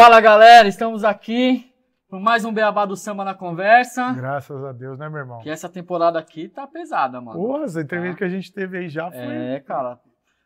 Fala 0.00 0.18
galera, 0.18 0.66
estamos 0.66 1.04
aqui 1.04 1.70
por 2.08 2.18
mais 2.18 2.42
um 2.42 2.50
Beabá 2.54 2.86
do 2.86 2.96
Samba 2.96 3.22
na 3.22 3.34
Conversa. 3.34 4.14
Graças 4.14 4.64
a 4.64 4.72
Deus, 4.72 4.98
né, 4.98 5.10
meu 5.10 5.18
irmão? 5.18 5.40
Que 5.40 5.50
essa 5.50 5.68
temporada 5.68 6.18
aqui 6.18 6.48
tá 6.48 6.66
pesada, 6.66 7.20
mano. 7.20 7.38
Porra, 7.38 7.64
essa 7.64 7.82
entrevista 7.82 8.16
que 8.16 8.24
a 8.24 8.28
gente 8.30 8.50
teve 8.50 8.78
aí 8.78 8.88
já 8.88 9.10
foi. 9.10 9.20
É, 9.20 9.60
cara. 9.60 10.00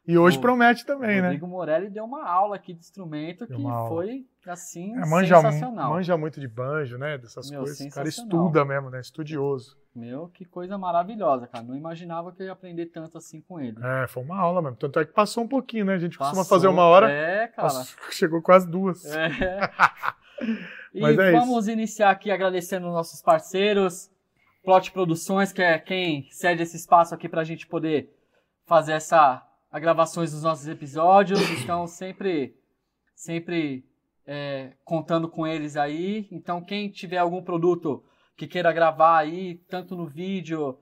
E 0.06 0.18
hoje 0.18 0.36
o 0.36 0.40
promete 0.40 0.84
também, 0.84 1.16
né? 1.22 1.28
Rodrigo 1.28 1.46
Morelli 1.46 1.88
deu 1.88 2.04
uma 2.04 2.28
aula 2.28 2.56
aqui 2.56 2.74
de 2.74 2.80
instrumento 2.80 3.46
Deu 3.46 3.56
que 3.56 3.62
foi, 3.88 4.26
assim, 4.46 4.94
É, 4.96 5.06
manja, 5.06 5.36
sensacional. 5.36 5.90
manja 5.90 6.16
muito 6.18 6.38
de 6.38 6.46
banjo, 6.46 6.98
né? 6.98 7.16
Dessas 7.16 7.50
Meu, 7.50 7.60
coisas. 7.62 7.80
O 7.80 7.90
cara 7.90 8.08
estuda 8.08 8.64
mesmo, 8.66 8.90
né? 8.90 9.00
Estudioso. 9.00 9.78
Meu, 9.96 10.28
que 10.28 10.44
coisa 10.44 10.76
maravilhosa, 10.76 11.46
cara. 11.46 11.64
Não 11.64 11.74
imaginava 11.74 12.32
que 12.32 12.42
eu 12.42 12.46
ia 12.46 12.52
aprender 12.52 12.86
tanto 12.86 13.16
assim 13.16 13.40
com 13.40 13.58
ele. 13.58 13.76
É, 13.82 14.06
foi 14.06 14.22
uma 14.22 14.38
aula 14.38 14.60
mesmo. 14.60 14.76
Tanto 14.76 14.98
é 14.98 15.04
que 15.06 15.12
passou 15.12 15.44
um 15.44 15.48
pouquinho, 15.48 15.86
né? 15.86 15.94
A 15.94 15.98
gente 15.98 16.18
costuma 16.18 16.40
Passou- 16.42 16.56
fazer 16.58 16.68
uma 16.68 16.84
hora. 16.84 17.10
É, 17.10 17.46
cara. 17.48 17.68
passou- 17.68 17.96
chegou 18.12 18.42
quase 18.42 18.68
duas. 18.68 19.04
É. 19.06 19.30
E 20.92 21.02
é 21.04 21.32
vamos 21.32 21.66
iniciar 21.66 22.10
aqui 22.10 22.30
agradecendo 22.30 22.88
nossos 22.90 23.20
parceiros, 23.22 24.10
Plot 24.64 24.92
Produções, 24.92 25.52
que 25.52 25.60
é 25.62 25.78
quem 25.78 26.28
cede 26.30 26.62
esse 26.62 26.76
espaço 26.76 27.14
aqui 27.14 27.28
para 27.28 27.40
a 27.40 27.44
gente 27.44 27.66
poder 27.66 28.10
fazer 28.66 28.92
essa 28.92 29.42
a 29.74 29.80
gravações 29.80 30.30
dos 30.30 30.44
nossos 30.44 30.68
episódios. 30.68 31.40
Estão 31.50 31.84
sempre, 31.88 32.56
sempre 33.12 33.84
é, 34.24 34.70
contando 34.84 35.28
com 35.28 35.44
eles 35.44 35.76
aí. 35.76 36.28
Então, 36.30 36.62
quem 36.62 36.88
tiver 36.88 37.18
algum 37.18 37.42
produto 37.42 38.00
que 38.36 38.46
queira 38.46 38.72
gravar 38.72 39.18
aí, 39.18 39.56
tanto 39.68 39.96
no 39.96 40.06
vídeo, 40.06 40.78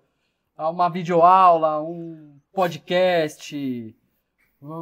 uma 0.58 0.90
videoaula, 0.90 1.80
um 1.80 2.38
podcast, 2.52 3.96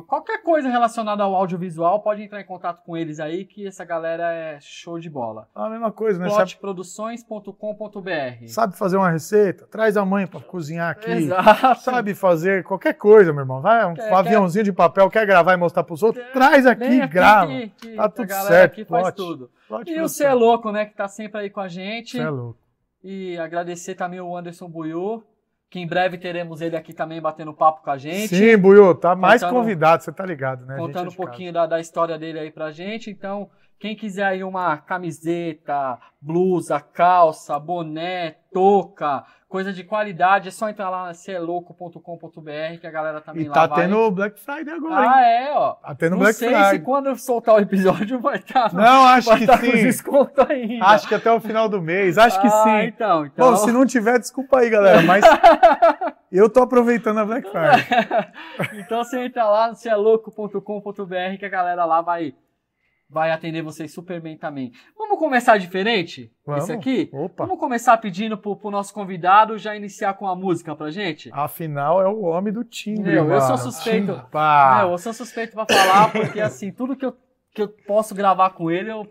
Qualquer 0.07 0.43
coisa 0.43 0.69
relacionada 0.69 1.23
ao 1.23 1.35
audiovisual, 1.35 2.01
pode 2.03 2.23
entrar 2.23 2.41
em 2.41 2.45
contato 2.45 2.83
com 2.85 2.97
eles 2.97 3.19
aí, 3.19 3.45
que 3.45 3.67
essa 3.67 3.85
galera 3.85 4.31
é 4.33 4.59
show 4.61 4.99
de 4.99 5.09
bola. 5.09 5.49
A 5.55 5.69
mesma 5.71 5.91
coisa, 5.91 6.19
né? 6.19 6.29
Sabe, 6.29 6.55
Plotproduções.com.br 6.57 8.47
sabe 8.47 8.77
fazer 8.77 8.97
uma 8.97 9.11
receita? 9.11 9.67
Traz 9.67 9.97
a 9.97 10.05
mãe 10.05 10.27
pra 10.27 10.41
cozinhar 10.41 10.91
aqui. 10.91 11.11
Exato. 11.11 11.81
Sabe 11.81 12.15
fazer 12.15 12.65
qualquer 12.65 12.95
coisa, 12.95 13.33
meu 13.33 13.41
irmão. 13.43 13.61
Vai, 13.61 13.87
um, 13.87 13.95
Quer- 13.95 14.13
aviãozinho 14.13 14.65
de 14.65 14.73
papel, 14.73 15.09
quer 15.11 15.27
gravar 15.27 15.55
e 15.55 15.57
mostrar 15.57 15.83
pros 15.85 16.03
outros? 16.03 16.25
Quer- 16.25 16.33
Traz 16.33 16.67
aqui, 16.67 17.01
aqui 17.01 17.13
grava. 17.13 17.47
que- 17.51 17.69
que 17.71 17.95
Tá 17.97 18.09
tudo 18.09 18.29
certo, 18.33 18.73
aqui 18.73 18.85
faz 18.85 19.03
plot. 19.03 19.17
tudo. 19.17 19.51
E 19.87 20.01
o. 20.01 20.09
Cê 20.09 20.25
é 20.25 20.35
Louco, 20.35 20.71
né, 20.73 20.85
que 20.87 20.95
tá 20.95 21.07
sempre 21.09 21.41
aí 21.41 21.51
com 21.51 21.61
a 21.61 21.69
gente. 21.69 22.13
Cê 22.17 22.23
é 22.23 22.29
louco. 22.29 22.59
E 23.03 23.39
agradecer 23.39 23.95
também 23.95 24.21
o 24.21 24.37
Anderson 24.37 24.69
Buiu, 24.69 25.23
que 25.71 25.79
em 25.79 25.87
breve 25.87 26.19
teremos 26.19 26.61
ele 26.61 26.77
aqui 26.77 26.93
também 26.93 27.21
batendo 27.21 27.55
papo 27.55 27.83
com 27.85 27.91
a 27.91 27.97
gente. 27.97 28.35
Sim, 28.35 28.57
Buiu, 28.59 28.93
tá 28.95 29.15
mais 29.15 29.41
Contando- 29.41 29.57
convidado, 29.61 30.03
você 30.03 30.11
tá 30.13 30.27
ligado, 30.27 30.67
né? 30.67 30.77
Contando 30.77 31.11
um 31.11 31.15
pouquinho 31.15 31.53
da, 31.53 31.65
da 31.65 31.79
história 31.79 32.19
dele 32.19 32.41
aí 32.41 32.51
pra 32.51 32.73
gente. 32.73 33.09
Então, 33.09 33.49
quem 33.81 33.97
quiser 33.97 34.25
aí 34.27 34.45
uma 34.45 34.77
camiseta, 34.77 35.99
blusa, 36.21 36.79
calça, 36.81 37.59
boné, 37.59 38.37
touca, 38.53 39.25
coisa 39.49 39.73
de 39.73 39.83
qualidade, 39.83 40.49
é 40.49 40.51
só 40.51 40.69
entrar 40.69 40.91
lá 40.91 41.07
na 41.07 41.15
celouco.com.br 41.15 42.79
que 42.81 42.87
a 42.87 42.91
galera 42.91 43.21
também 43.23 43.45
E 43.45 43.49
lá 43.49 43.55
tá 43.55 43.67
vai. 43.69 43.83
tendo 43.87 44.11
Black 44.11 44.39
Friday 44.39 44.75
agora, 44.75 45.03
hein? 45.05 45.11
Ah, 45.15 45.25
é, 45.27 45.53
ó. 45.53 45.73
Tá 45.73 45.95
tendo 45.95 46.11
Não 46.13 46.19
Black 46.19 46.35
sei 46.35 46.49
Friday. 46.51 46.71
se 46.71 46.79
quando 46.81 47.07
eu 47.09 47.17
soltar 47.17 47.55
o 47.55 47.59
episódio 47.59 48.21
vai 48.21 48.37
estar 48.37 48.73
Não, 48.75 49.07
acho 49.07 49.29
vai 49.31 49.39
que 49.39 49.47
tá 49.47 49.57
com 49.59 49.65
sim. 49.65 49.73
desconto 49.73 50.47
ainda. 50.53 50.85
Acho 50.85 51.09
que 51.09 51.15
até 51.15 51.33
o 51.33 51.41
final 51.41 51.69
do 51.69 51.81
mês. 51.81 52.19
Acho 52.19 52.41
que 52.41 52.47
Ah, 52.47 52.51
sim. 52.51 52.87
então, 52.89 53.27
então. 53.27 53.51
Bom, 53.51 53.57
se 53.57 53.73
não 53.73 53.87
tiver, 53.87 54.19
desculpa 54.19 54.59
aí, 54.59 54.69
galera, 54.71 55.01
mas 55.03 55.25
eu 56.31 56.51
tô 56.51 56.61
aproveitando 56.63 57.19
a 57.19 57.25
Black 57.25 57.49
Friday. 57.51 57.87
então 58.85 59.03
você 59.03 59.21
entra 59.25 59.45
lá 59.49 59.69
no 59.69 59.75
cealouco.com.br 59.75 61.39
que 61.39 61.47
a 61.47 61.49
galera 61.49 61.85
lá 61.87 62.01
vai, 62.03 62.35
vai 63.11 63.33
atender 63.33 63.61
vocês 63.63 63.93
super 63.93 64.21
bem 64.21 64.37
também. 64.37 64.73
Vamos 64.97 65.19
começar 65.19 65.59
diferente? 65.59 66.33
Vamos. 66.47 66.63
Esse 66.65 66.73
aqui? 66.73 67.11
Opa. 67.13 67.45
Vamos 67.45 67.59
começar 67.59 67.97
pedindo 67.99 68.39
pro, 68.39 68.55
pro 68.57 68.71
nosso 68.71 68.95
convidado 68.95 69.59
já 69.59 69.75
iniciar 69.75 70.15
com 70.15 70.29
a 70.29 70.37
música 70.37 70.77
pra 70.77 70.91
gente? 70.91 71.29
Afinal, 71.33 72.01
é 72.01 72.09
o 72.09 72.21
homem 72.23 72.53
do 72.53 72.63
timbre, 72.63 73.13
Meu, 73.13 73.29
eu 73.29 73.41
sou 73.41 73.59
suspeito. 73.59 74.07
Meu, 74.33 74.91
eu 74.93 74.99
sou 74.99 75.13
suspeito 75.13 75.55
pra 75.55 75.67
falar, 75.67 76.13
porque 76.13 76.41
assim, 76.41 76.71
tudo 76.71 76.97
que 76.97 77.05
eu, 77.05 77.17
que 77.53 77.63
eu 77.63 77.69
posso 77.69 78.15
gravar 78.15 78.51
com 78.51 78.71
ele, 78.71 78.91
eu. 78.93 79.07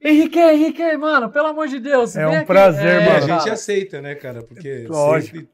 Henrique, 0.00 0.38
Henrique, 0.38 0.96
mano, 0.96 1.30
pelo 1.30 1.48
amor 1.48 1.66
de 1.68 1.80
Deus. 1.80 2.14
É 2.16 2.26
um 2.28 2.32
aqui. 2.36 2.46
prazer, 2.46 3.02
E 3.02 3.04
mano. 3.06 3.16
a 3.16 3.20
gente 3.20 3.38
cara. 3.38 3.52
aceita, 3.54 4.00
né, 4.00 4.14
cara? 4.14 4.42
Porque 4.42 4.86
Lógico. 4.88 5.38
sempre 5.38 5.50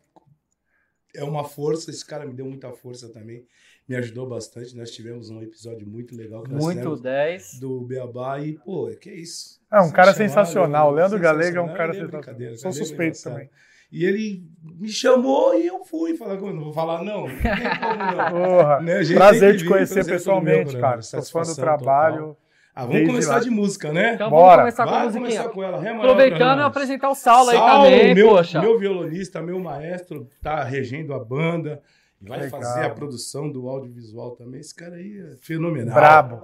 é 1.15 1.25
uma 1.25 1.45
força. 1.45 1.91
Esse 1.91 2.05
cara 2.05 2.27
me 2.27 2.35
deu 2.35 2.45
muita 2.45 2.71
força 2.73 3.11
também. 3.13 3.47
Me 3.89 3.97
ajudou 3.97 4.29
bastante. 4.29 4.77
Nós 4.77 4.91
tivemos 4.91 5.29
um 5.29 5.43
episódio 5.43 5.87
muito 5.87 6.17
legal 6.17 6.45
Muito 6.49 6.77
fizemos 6.79 7.01
10. 7.01 7.59
do 7.61 7.81
Beabá 7.83 8.39
e, 8.41 8.53
pô, 8.55 8.89
que 9.01 9.11
é 9.11 9.15
isso. 9.15 9.61
É 9.71 9.81
um 9.81 9.91
cara 9.91 10.13
Sem 10.15 10.29
sensacional. 10.29 10.91
O 10.91 10.95
Leandro 10.95 11.19
Galega 11.19 11.59
é 11.59 11.63
um 11.63 11.75
cara 11.75 11.93
Ele 11.95 11.99
é 11.99 12.07
sensacional. 12.07 12.57
Sou 12.57 12.71
ele 12.71 12.79
é 12.81 12.85
suspeito 12.85 13.23
também. 13.23 13.51
E 13.91 14.05
ele 14.07 14.45
me 14.79 14.89
chamou 14.89 15.55
e 15.55 15.67
eu 15.67 15.85
fui. 15.85 16.17
Falar, 16.17 16.39
"Como? 16.39 16.53
não 16.55 16.65
vou 16.65 16.73
falar 16.73 17.03
não. 17.05 17.27
Não 17.27 18.31
como 18.31 18.81
Né, 18.85 19.05
prazer 19.15 19.57
te 19.59 19.67
conhecer 19.67 19.95
prazer 19.97 20.13
é 20.15 20.17
pessoalmente, 20.17 20.73
meu, 20.73 20.81
cara. 20.81 20.97
né? 20.97 21.03
Sou 21.03 21.23
fã 21.23 21.43
do 21.43 21.55
trabalho. 21.55 22.17
total. 22.19 22.37
Ah, 22.75 22.81
vamos 22.83 22.95
Desde 22.95 23.11
começar 23.13 23.35
lá. 23.35 23.41
de 23.41 23.51
música, 23.51 23.93
né? 23.93 24.15
Então 24.15 24.31
Bora. 24.31 24.63
vamos 24.63 24.75
começar 24.75 24.85
com 24.87 24.95
a 24.95 25.05
musiquinha. 25.05 25.29
começar 25.29 25.49
com 25.51 25.63
ela. 25.63 25.91
Aproveitando, 25.97 26.57
nós. 26.57 26.67
apresentar 26.67 27.11
o 27.11 27.15
Saulo 27.15 27.51
aí 27.51 27.57
Saulo, 27.59 27.85
também, 27.85 28.15
meu, 28.15 28.29
poxa. 28.31 28.61
meu 28.63 28.79
violonista, 28.79 29.43
meu 29.43 29.59
maestro, 29.61 30.27
tá 30.41 30.65
regendo 30.65 31.13
a 31.13 31.23
banda. 31.23 31.83
E 32.23 32.29
Vai 32.29 32.41
Legal. 32.41 32.61
fazer 32.61 32.85
a 32.85 32.91
produção 32.91 33.51
do 33.51 33.69
audiovisual 33.69 34.33
também. 34.37 34.61
Esse 34.61 34.75
cara 34.75 34.95
aí 34.97 35.19
é 35.33 35.37
fenomenal. 35.41 35.95
Brabo. 35.95 36.41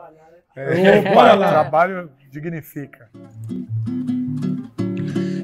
É, 0.56 0.98
Opa, 1.12 1.36
trabalho 1.36 2.10
dignifica. 2.30 3.08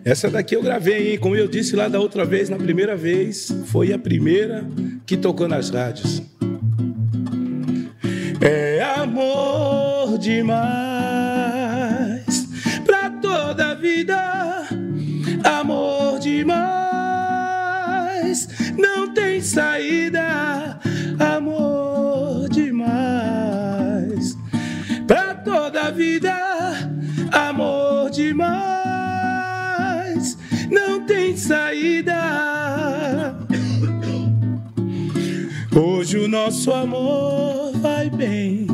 Essa 0.04 0.28
daqui 0.28 0.54
eu 0.56 0.62
gravei, 0.62 1.12
hein? 1.12 1.18
Como 1.18 1.34
eu 1.36 1.46
disse 1.48 1.74
lá 1.76 1.88
da 1.88 1.98
outra 2.00 2.24
vez, 2.24 2.50
na 2.50 2.56
primeira 2.56 2.94
vez, 2.96 3.48
foi 3.66 3.92
a 3.92 3.98
primeira 3.98 4.64
que 5.06 5.16
tocou 5.16 5.48
nas 5.48 5.70
rádios. 5.70 6.20
É 8.40 8.82
amor 8.82 10.18
demais 10.18 11.24
pra 12.84 13.08
toda 13.10 13.70
a 13.70 13.74
vida. 13.74 14.14
Amor 15.44 16.18
demais, 16.18 16.83
tem 19.14 19.40
saída. 19.40 20.78
Amor 21.18 22.48
demais 22.50 24.36
pra 25.06 25.34
toda 25.34 25.84
a 25.84 25.90
vida. 25.90 26.34
Amor 27.32 28.10
demais, 28.10 28.76
não 30.70 31.06
tem 31.06 31.36
saída. 31.36 32.14
Hoje 35.74 36.18
o 36.18 36.28
nosso 36.28 36.72
amor 36.72 37.72
vai 37.78 38.08
bem. 38.10 38.66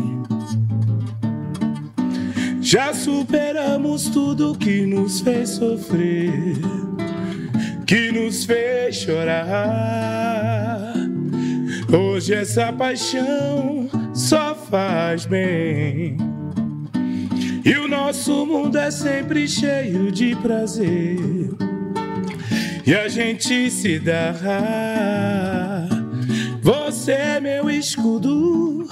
Já 2.61 2.93
superamos 2.95 4.11
tudo 4.11 4.57
que 4.57 4.87
nos 4.87 5.21
fez 5.21 5.51
sofrer, 5.51 6.33
que 7.91 8.13
nos 8.13 8.45
fez 8.45 8.99
chorar. 8.99 10.95
Hoje 11.93 12.35
essa 12.35 12.73
paixão 12.73 13.91
só 14.15 14.55
faz 14.55 15.27
bem. 15.27 16.17
E 17.65 17.75
o 17.75 17.89
nosso 17.89 18.47
mundo 18.47 18.79
é 18.79 18.93
sempre 18.93 19.49
cheio 19.49 20.13
de 20.13 20.37
prazer. 20.37 21.19
E 22.87 22.95
a 22.95 23.09
gente 23.09 23.69
se 23.73 23.99
dá. 23.99 24.37
Você 26.63 27.11
é 27.11 27.41
meu 27.41 27.69
escudo, 27.69 28.87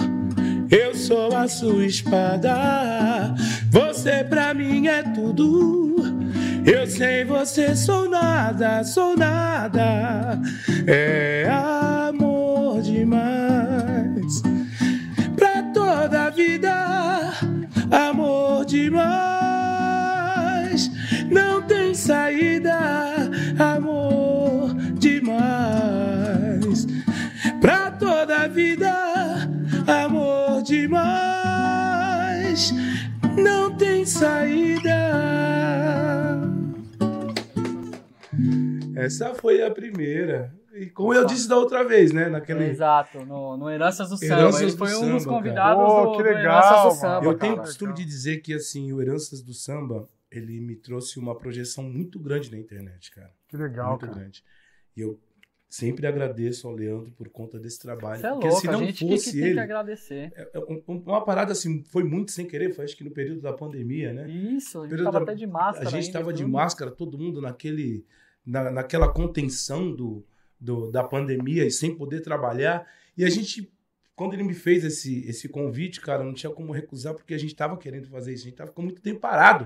eu 0.69 0.93
sou 0.93 1.33
a 1.37 1.47
sua 1.47 1.85
espada. 1.85 3.33
Você 3.71 4.25
pra 4.25 4.53
mim 4.53 4.87
é 4.87 5.03
tudo. 5.03 5.89
Eu 6.71 6.85
sem 6.85 7.25
você 7.25 7.75
sou 7.75 8.07
nada, 8.07 8.83
sou 8.83 9.17
nada. 9.17 10.39
É 10.85 11.49
amor 11.49 12.79
demais 12.83 14.43
pra 15.35 15.63
toda 15.73 16.25
a 16.25 16.29
vida. 16.29 17.33
Amor 17.89 18.65
demais, 18.65 19.01
não 21.31 21.63
tem 21.63 21.95
saída. 21.95 22.77
Amor 23.57 24.75
demais 24.99 26.85
pra 27.59 27.89
toda 27.89 28.43
a 28.43 28.47
vida. 28.47 28.93
Amor 29.87 30.61
demais, 30.61 31.91
não 33.35 33.75
tem 33.75 34.05
saída. 34.05 34.68
Essa 39.05 39.33
foi 39.33 39.61
a 39.61 39.71
primeira. 39.71 40.53
E 40.73 40.85
como 40.87 41.13
eu 41.13 41.25
disse 41.25 41.47
da 41.49 41.57
outra 41.57 41.83
vez, 41.83 42.11
né? 42.11 42.29
Naquele... 42.29 42.65
Exato, 42.65 43.25
no, 43.25 43.57
no 43.57 43.69
Heranças 43.69 44.09
do 44.09 44.17
Samba. 44.17 44.33
Heranças 44.41 44.61
Ele 44.61 44.71
do 44.71 44.77
foi 44.77 44.95
um 44.95 45.11
dos 45.15 45.25
convidados 45.25 45.83
Pô, 45.83 46.11
que 46.11 46.17
do 46.17 46.23
legal, 46.23 46.41
Heranças 46.41 46.83
do. 46.93 46.99
Samba. 47.01 47.15
Eu 47.17 47.21
cara, 47.23 47.37
tenho 47.39 47.53
o 47.53 47.55
legal. 47.55 47.65
costume 47.65 47.93
de 47.93 48.05
dizer 48.05 48.37
que 48.41 48.53
assim, 48.53 48.93
o 48.93 49.01
Heranças 49.01 49.41
do 49.41 49.53
Samba, 49.53 50.07
ele 50.31 50.59
me 50.61 50.75
trouxe 50.75 51.17
uma 51.19 51.35
projeção 51.35 51.83
muito 51.83 52.19
grande 52.19 52.51
na 52.51 52.57
internet, 52.57 53.11
cara. 53.11 53.31
Que 53.47 53.57
legal, 53.57 53.89
muito 53.91 54.05
cara. 54.05 54.19
grande. 54.19 54.43
E 54.95 55.01
eu 55.01 55.19
sempre 55.67 56.07
agradeço 56.07 56.67
ao 56.67 56.73
Leandro 56.73 57.11
por 57.11 57.29
conta 57.29 57.59
desse 57.59 57.79
trabalho. 57.79 58.19
Você 58.21 58.27
é 58.27 58.31
porque 58.31 58.47
louco, 58.47 58.61
se 58.61 58.67
a 58.67 58.71
não 58.71 58.79
gente 58.79 58.93
que, 58.93 59.05
que 59.05 59.11
fosse 59.11 59.31
tem 59.31 59.41
que 59.41 59.47
ele, 59.49 59.59
agradecer. 59.59 60.31
é- 60.35 60.49
é 60.53 60.59
um- 60.59 60.81
um- 60.87 61.03
uma 61.05 61.23
parada 61.25 61.51
assim, 61.51 61.83
foi 61.89 62.03
muito 62.03 62.31
sem 62.31 62.45
querer, 62.47 62.73
foi 62.73 62.85
acho 62.85 62.95
que 62.97 63.03
no 63.03 63.11
período 63.11 63.41
da 63.41 63.53
pandemia, 63.53 64.13
né? 64.13 64.27
Isso, 64.29 64.79
a 64.79 64.81
gente 64.81 64.89
Período 64.91 65.05
tava 65.11 65.25
da- 65.25 65.31
até 65.31 65.35
de 65.39 65.47
máscara. 65.47 65.87
A 65.87 65.91
gente 65.91 65.95
ainda, 66.05 66.07
estava 66.07 66.33
de 66.33 66.43
tudo. 66.43 66.51
máscara, 66.51 66.91
todo 66.91 67.17
mundo 67.19 67.39
naquele, 67.41 68.03
na, 68.49 68.71
naquela 68.71 69.07
contenção 69.07 69.91
do, 69.93 70.25
do- 70.59 70.91
da 70.91 71.03
pandemia 71.03 71.65
e 71.65 71.71
sem 71.71 71.95
poder 71.95 72.21
trabalhar. 72.21 72.85
E 73.17 73.23
a 73.23 73.29
gente, 73.29 73.71
quando 74.15 74.33
ele 74.33 74.43
me 74.43 74.53
fez 74.53 74.83
esse, 74.83 75.27
esse 75.27 75.47
convite, 75.47 76.01
cara, 76.01 76.23
não 76.23 76.33
tinha 76.33 76.51
como 76.51 76.71
recusar, 76.71 77.13
porque 77.13 77.33
a 77.33 77.37
gente 77.37 77.51
estava 77.53 77.77
querendo 77.77 78.07
fazer 78.09 78.33
isso. 78.33 78.43
A 78.43 78.49
gente 78.49 78.53
estava 78.61 78.73
muito 78.81 79.01
tempo 79.01 79.19
parado. 79.19 79.65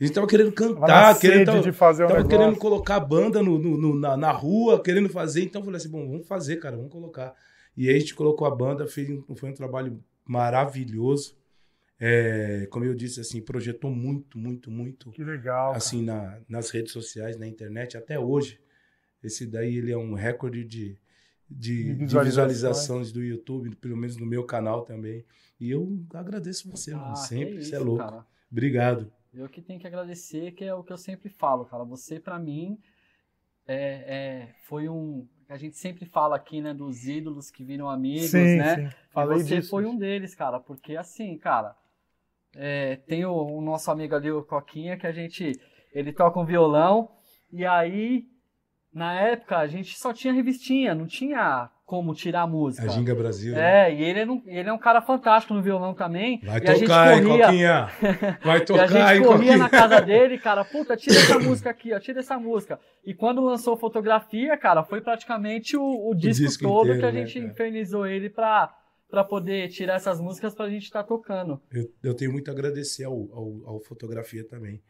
A 0.00 0.02
gente 0.04 0.12
estava 0.12 0.26
querendo 0.26 0.52
cantar, 0.52 1.18
querendo. 1.18 1.46
tava- 1.46 1.60
de 1.60 1.72
fazer 1.72 2.02
Tava 2.06 2.20
negócio. 2.20 2.38
querendo 2.38 2.56
colocar 2.56 2.96
a 2.96 3.00
banda 3.00 3.42
no, 3.42 3.58
no- 3.58 3.76
no- 3.76 3.94
na, 3.98 4.16
na 4.16 4.30
rua, 4.32 4.82
querendo 4.82 5.08
fazer. 5.10 5.42
Então 5.42 5.60
eu 5.60 5.64
falei 5.66 5.76
assim: 5.78 5.90
bom, 5.90 6.08
vamos 6.08 6.26
fazer, 6.26 6.56
cara, 6.56 6.76
vamos 6.76 6.90
colocar. 6.92 7.34
E 7.76 7.88
aí 7.88 7.96
a 7.96 7.98
gente 7.98 8.14
colocou 8.14 8.46
a 8.46 8.54
banda, 8.54 8.86
fez, 8.86 9.08
foi 9.36 9.50
um 9.50 9.54
trabalho 9.54 10.02
maravilhoso. 10.26 11.36
É, 12.02 12.66
como 12.70 12.84
eu 12.86 12.94
disse, 12.94 13.20
assim, 13.20 13.42
projetou 13.42 13.90
muito, 13.90 14.38
muito, 14.38 14.70
muito 14.70 15.10
Que 15.10 15.22
legal. 15.22 15.72
assim 15.72 16.02
na- 16.02 16.40
nas 16.48 16.70
redes 16.70 16.92
sociais, 16.92 17.36
na 17.36 17.46
internet, 17.46 17.96
até 17.96 18.18
hoje. 18.18 18.58
Esse 19.22 19.46
daí 19.46 19.76
ele 19.76 19.92
é 19.92 19.98
um 19.98 20.14
recorde 20.14 20.64
de, 20.64 20.96
de, 21.48 21.94
De 21.94 22.06
de 22.06 22.18
visualizações. 22.18 23.12
do 23.12 23.22
YouTube, 23.22 23.76
pelo 23.76 23.96
menos 23.98 24.16
no 24.16 24.24
meu 24.24 24.44
canal 24.44 24.82
também. 24.82 25.26
E 25.60 25.70
eu 25.70 26.02
agradeço 26.14 26.70
você, 26.70 26.92
mano, 26.94 27.12
Ah, 27.12 27.16
sempre. 27.16 27.58
que 27.58 27.64
Você 27.64 27.74
é 27.74 27.78
isso, 27.78 27.84
louco. 27.86 28.02
cara. 28.02 28.26
Obrigado. 28.50 29.12
Eu 29.34 29.46
que 29.48 29.60
tenho 29.60 29.78
que 29.78 29.86
agradecer, 29.86 30.52
que 30.52 30.64
é 30.64 30.74
o 30.74 30.82
que 30.82 30.92
eu 30.92 30.96
sempre 30.96 31.28
falo, 31.28 31.66
cara. 31.66 31.84
Você, 31.84 32.18
pra 32.18 32.38
mim, 32.38 32.78
é, 33.66 34.46
é- 34.46 34.54
foi 34.64 34.88
um. 34.88 35.28
A 35.48 35.56
gente 35.58 35.76
sempre 35.76 36.06
fala 36.06 36.34
aqui, 36.36 36.60
né, 36.62 36.72
dos 36.72 37.06
ídolos 37.06 37.50
que 37.50 37.62
viram 37.62 37.90
amigos, 37.90 38.30
sim, 38.30 38.56
né? 38.56 38.76
sim. 38.76 38.86
E 38.86 39.12
Falei 39.12 39.38
você 39.42 39.56
disso. 39.56 39.68
foi 39.70 39.84
um 39.84 39.96
deles, 39.98 40.34
cara, 40.34 40.58
porque 40.60 40.96
assim, 40.96 41.36
cara, 41.36 41.76
é, 42.56 42.96
tem 43.06 43.24
o, 43.24 43.32
o 43.32 43.60
nosso 43.60 43.90
amigo 43.90 44.14
ali, 44.14 44.30
o 44.30 44.42
Coquinha, 44.42 44.96
que 44.96 45.06
a 45.06 45.12
gente, 45.12 45.52
ele 45.92 46.12
toca 46.12 46.40
um 46.40 46.44
violão, 46.44 47.10
e 47.52 47.64
aí, 47.64 48.24
na 48.92 49.14
época, 49.14 49.58
a 49.58 49.66
gente 49.66 49.98
só 49.98 50.12
tinha 50.12 50.32
revistinha, 50.32 50.94
não 50.94 51.06
tinha 51.06 51.70
como 51.90 52.14
tirar 52.14 52.42
a 52.42 52.46
música. 52.46 52.86
A 52.86 52.88
Ginga 52.88 53.12
Brasil. 53.16 53.52
né? 53.52 53.90
É, 53.90 53.92
e 53.92 54.04
ele 54.04 54.20
é, 54.20 54.24
um, 54.24 54.40
ele 54.46 54.68
é 54.68 54.72
um 54.72 54.78
cara 54.78 55.02
fantástico 55.02 55.52
no 55.52 55.60
violão 55.60 55.92
também. 55.92 56.40
Vai 56.44 56.60
e 56.60 56.68
a 56.68 56.74
gente 56.74 56.86
tocar, 56.86 57.18
hein, 57.18 57.24
corria, 57.24 57.46
Coquinha? 57.46 57.88
Vai 58.44 58.58
e 58.58 58.62
a 58.62 58.64
tocar, 58.64 58.86
gente 58.86 59.16
hein, 59.16 59.22
corria 59.24 59.56
na 59.56 59.68
casa 59.68 60.00
dele, 60.00 60.38
cara, 60.38 60.64
puta, 60.64 60.96
tira 60.96 61.16
essa 61.16 61.40
música 61.40 61.70
aqui, 61.70 61.92
ó, 61.92 61.98
tira 61.98 62.20
essa 62.20 62.38
música. 62.38 62.78
E 63.04 63.12
quando 63.12 63.44
lançou 63.44 63.76
fotografia, 63.76 64.56
cara, 64.56 64.84
foi 64.84 65.00
praticamente 65.00 65.76
o, 65.76 66.10
o 66.10 66.14
disco, 66.14 66.44
disco 66.46 66.62
todo 66.62 66.82
inteiro, 66.82 67.00
que 67.00 67.06
a 67.06 67.10
né, 67.10 67.26
gente 67.26 67.40
cara? 67.40 67.52
infernizou 67.52 68.06
ele 68.06 68.30
pra, 68.30 68.72
pra 69.10 69.24
poder 69.24 69.68
tirar 69.68 69.96
essas 69.96 70.20
músicas 70.20 70.54
pra 70.54 70.70
gente 70.70 70.84
estar 70.84 71.02
tocando. 71.02 71.60
Eu, 71.70 71.92
eu 72.02 72.14
tenho 72.14 72.32
muito 72.32 72.48
a 72.48 72.52
agradecer 72.52 73.04
ao, 73.04 73.28
ao, 73.32 73.62
ao 73.66 73.80
fotografia 73.80 74.44
também, 74.44 74.80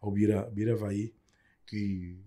ao 0.00 0.10
Bira, 0.10 0.42
Bira 0.50 0.76
Vai, 0.76 1.12
que 1.66 2.18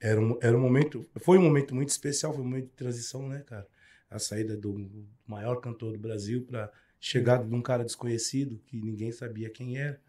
era 0.00 0.20
um, 0.20 0.38
era 0.40 0.56
um 0.56 0.60
momento, 0.60 1.04
foi 1.16 1.38
um 1.38 1.42
momento 1.42 1.74
muito 1.74 1.88
especial, 1.88 2.32
foi 2.32 2.42
um 2.42 2.46
momento 2.46 2.66
de 2.66 2.76
transição, 2.76 3.28
né, 3.28 3.42
cara? 3.46 3.66
A 4.08 4.18
saída 4.18 4.56
do 4.56 4.88
maior 5.26 5.56
cantor 5.56 5.92
do 5.92 5.98
Brasil 5.98 6.44
para 6.44 6.70
chegada 7.00 7.44
de 7.44 7.54
um 7.54 7.60
cara 7.60 7.84
desconhecido 7.84 8.60
que 8.66 8.80
ninguém 8.80 9.10
sabia 9.10 9.50
quem 9.50 9.76
era 9.76 10.00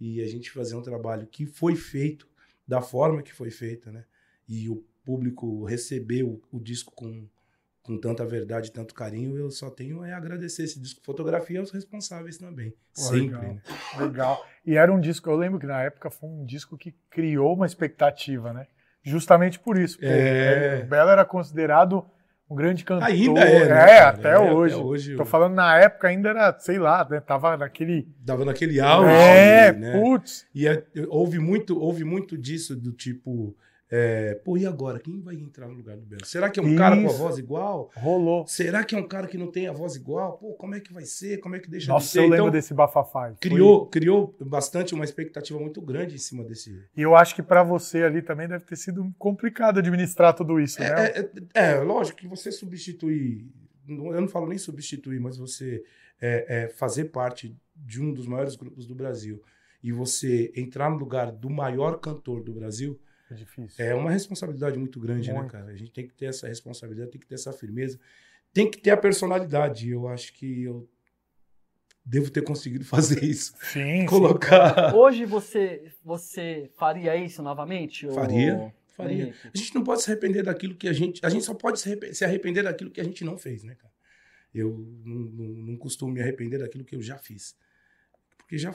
e 0.00 0.20
a 0.20 0.26
gente 0.26 0.50
fazer 0.50 0.74
um 0.74 0.82
trabalho 0.82 1.26
que 1.26 1.46
foi 1.46 1.76
feito 1.76 2.28
da 2.66 2.82
forma 2.82 3.22
que 3.22 3.32
foi 3.32 3.50
feita, 3.50 3.92
né? 3.92 4.04
E 4.48 4.68
o 4.68 4.84
público 5.04 5.64
recebeu 5.64 6.42
o 6.50 6.58
disco 6.58 6.92
com 6.94 7.26
com 7.84 7.98
tanta 8.00 8.24
verdade, 8.24 8.72
tanto 8.72 8.94
carinho, 8.94 9.36
eu 9.36 9.50
só 9.50 9.68
tenho 9.70 10.02
é 10.02 10.12
agradecer 10.14 10.64
esse 10.64 10.80
disco. 10.80 11.02
Fotografia 11.04 11.60
aos 11.60 11.70
responsáveis 11.70 12.38
também. 12.38 12.70
Pô, 12.70 13.00
sempre, 13.02 13.36
legal. 13.36 13.42
né? 13.42 13.60
Legal. 14.00 14.46
E 14.66 14.76
era 14.76 14.90
um 14.92 14.98
disco, 14.98 15.28
eu 15.30 15.36
lembro 15.36 15.60
que 15.60 15.66
na 15.66 15.82
época 15.82 16.10
foi 16.10 16.28
um 16.28 16.46
disco 16.46 16.78
que 16.78 16.94
criou 17.10 17.54
uma 17.54 17.66
expectativa, 17.66 18.54
né? 18.54 18.66
Justamente 19.02 19.58
por 19.60 19.76
isso. 19.78 19.98
Porque 19.98 20.10
É. 20.10 20.80
o 20.82 20.88
Belo 20.88 21.10
era 21.10 21.26
considerado 21.26 22.06
um 22.48 22.54
grande 22.56 22.84
cantor. 22.84 23.06
Ainda 23.06 23.40
é, 23.42 23.68
né, 23.68 23.90
É, 23.90 24.00
até 24.00 24.30
É, 24.30 24.38
hoje. 24.38 24.74
até 24.74 24.82
hoje 24.84 25.16
Tô 25.16 25.22
eu- 25.22 25.26
falando 25.26 25.54
na 25.54 25.78
época 25.78 26.08
ainda 26.08 26.30
era, 26.30 26.58
sei 26.58 26.78
lá, 26.78 27.06
né? 27.10 27.20
Tava 27.20 27.54
naquele. 27.58 28.08
Dava 28.18 28.46
naquele 28.46 28.80
auge, 28.80 29.10
é, 29.10 29.72
né? 29.72 30.00
putz. 30.00 30.46
E 30.54 30.66
é- 30.66 30.82
houve 31.08 31.38
muito, 31.38 31.78
houve 31.78 32.02
muito 32.02 32.38
disso 32.38 32.74
do 32.74 32.92
tipo, 32.92 33.54
é, 33.96 34.34
pô, 34.34 34.56
e 34.56 34.66
agora? 34.66 34.98
Quem 34.98 35.20
vai 35.20 35.36
entrar 35.36 35.68
no 35.68 35.74
lugar 35.74 35.96
do 35.96 36.04
Belo? 36.04 36.24
Será 36.24 36.50
que 36.50 36.58
é 36.58 36.62
um 36.62 36.74
cara 36.74 36.96
com 36.96 37.02
a 37.02 37.06
Isso. 37.06 37.16
voz 37.18 37.38
igual? 37.38 37.92
Rolou. 37.94 38.44
Será 38.44 38.82
que 38.82 38.92
é 38.92 38.98
um 38.98 39.06
cara 39.06 39.28
que 39.28 39.38
não 39.38 39.52
tem 39.52 39.68
a 39.68 39.72
voz 39.72 39.94
igual? 39.94 40.36
Pô, 40.36 40.54
como 40.54 40.74
é 40.74 40.80
que 40.80 40.92
vai 40.92 41.04
ser? 41.04 41.38
Como 41.38 41.54
é 41.54 41.60
que 41.60 41.70
deixa 41.70 41.86
de 41.86 41.92
Nossa, 41.92 42.08
ser? 42.08 42.18
eu 42.18 42.22
lembro 42.24 42.36
Então, 42.36 42.50
desse 42.50 42.74
bafafá. 42.74 43.28
Foi- 43.28 43.36
criou, 43.38 43.86
criou 43.86 44.34
bastante 44.40 44.94
uma 44.94 45.04
expectativa 45.04 45.60
muito 45.60 45.80
grande 45.80 46.16
em 46.16 46.18
cima 46.18 46.42
desse. 46.42 46.82
E 46.96 47.02
eu 47.02 47.14
acho 47.14 47.36
que 47.36 47.42
pra 47.42 47.62
você 47.62 48.02
ali 48.02 48.20
também 48.20 48.48
deve 48.48 48.64
ter 48.64 48.74
sido 48.74 49.14
complicado 49.16 49.78
administrar 49.78 50.34
tudo 50.34 50.58
isso, 50.58 50.80
né? 50.80 50.88
É, 50.88 51.20
é, 51.20 51.30
é, 51.54 51.72
é, 51.74 51.80
lógico 51.80 52.18
que 52.18 52.26
você 52.26 52.50
substituir, 52.50 53.46
eu 53.88 54.20
não 54.20 54.26
falo 54.28 54.48
nem 54.48 54.58
substituir, 54.58 55.20
mas 55.20 55.36
você 55.36 55.84
é, 56.20 56.64
é, 56.64 56.68
fazer 56.68 57.04
parte 57.06 57.56
de 57.76 58.02
um 58.02 58.12
dos 58.12 58.26
maiores 58.26 58.56
grupos 58.56 58.86
do 58.86 58.94
Brasil 58.94 59.40
e 59.82 59.92
você 59.92 60.52
entrar 60.56 60.90
no 60.90 60.96
lugar 60.96 61.30
do 61.30 61.50
maior 61.50 62.00
cantor 62.00 62.42
do 62.42 62.52
Brasil 62.52 62.98
É 63.34 63.36
difícil. 63.36 63.84
é 63.84 63.94
uma 63.94 64.10
responsabilidade 64.10 64.78
muito 64.78 65.00
grande, 65.00 65.30
né, 65.32 65.38
Muito. 65.38 65.50
cara? 65.50 65.72
A 65.72 65.76
gente 65.76 65.90
tem 65.90 66.06
que 66.06 66.14
ter 66.14 66.26
essa 66.26 66.46
responsabilidade, 66.46 67.10
tem 67.10 67.20
que 67.20 67.26
ter 67.26 67.34
essa 67.34 67.52
firmeza, 67.52 67.98
tem 68.52 68.70
que 68.70 68.78
ter 68.78 68.90
a 68.90 68.96
personalidade. 68.96 69.90
Eu 69.90 70.06
acho 70.08 70.32
que 70.32 70.62
eu 70.62 70.88
devo 72.04 72.30
ter 72.30 72.42
conseguido 72.42 72.84
fazer 72.86 73.22
isso. 73.24 73.54
Sim, 73.60 74.00
sim. 74.00 74.06
Colocar. 74.06 74.94
Hoje 74.94 75.24
você, 75.24 75.90
você 76.02 76.70
faria 76.76 77.16
isso 77.16 77.42
novamente? 77.42 78.06
Faria, 78.08 78.72
faria. 78.96 79.24
Henrique? 79.24 79.50
A 79.52 79.58
gente 79.58 79.74
não 79.74 79.82
pode 79.82 80.02
se 80.02 80.10
arrepender 80.10 80.44
daquilo 80.44 80.74
que 80.74 80.88
a 80.88 80.92
gente. 80.92 81.24
A 81.24 81.28
gente 81.28 81.44
só 81.44 81.54
pode 81.54 81.80
se 81.80 81.88
arrepender, 81.88 82.14
se 82.14 82.24
arrepender 82.24 82.62
daquilo 82.62 82.90
que 82.90 83.00
a 83.00 83.04
gente 83.04 83.24
não 83.24 83.36
fez, 83.36 83.64
né, 83.64 83.74
cara? 83.74 83.92
Eu 84.54 84.70
não, 85.04 85.16
não, 85.16 85.44
não 85.46 85.76
costumo 85.76 86.12
me 86.12 86.20
arrepender 86.20 86.58
daquilo 86.58 86.84
que 86.84 86.94
eu 86.94 87.02
já 87.02 87.18
fiz. 87.18 87.56
Porque 88.38 88.56
já 88.56 88.72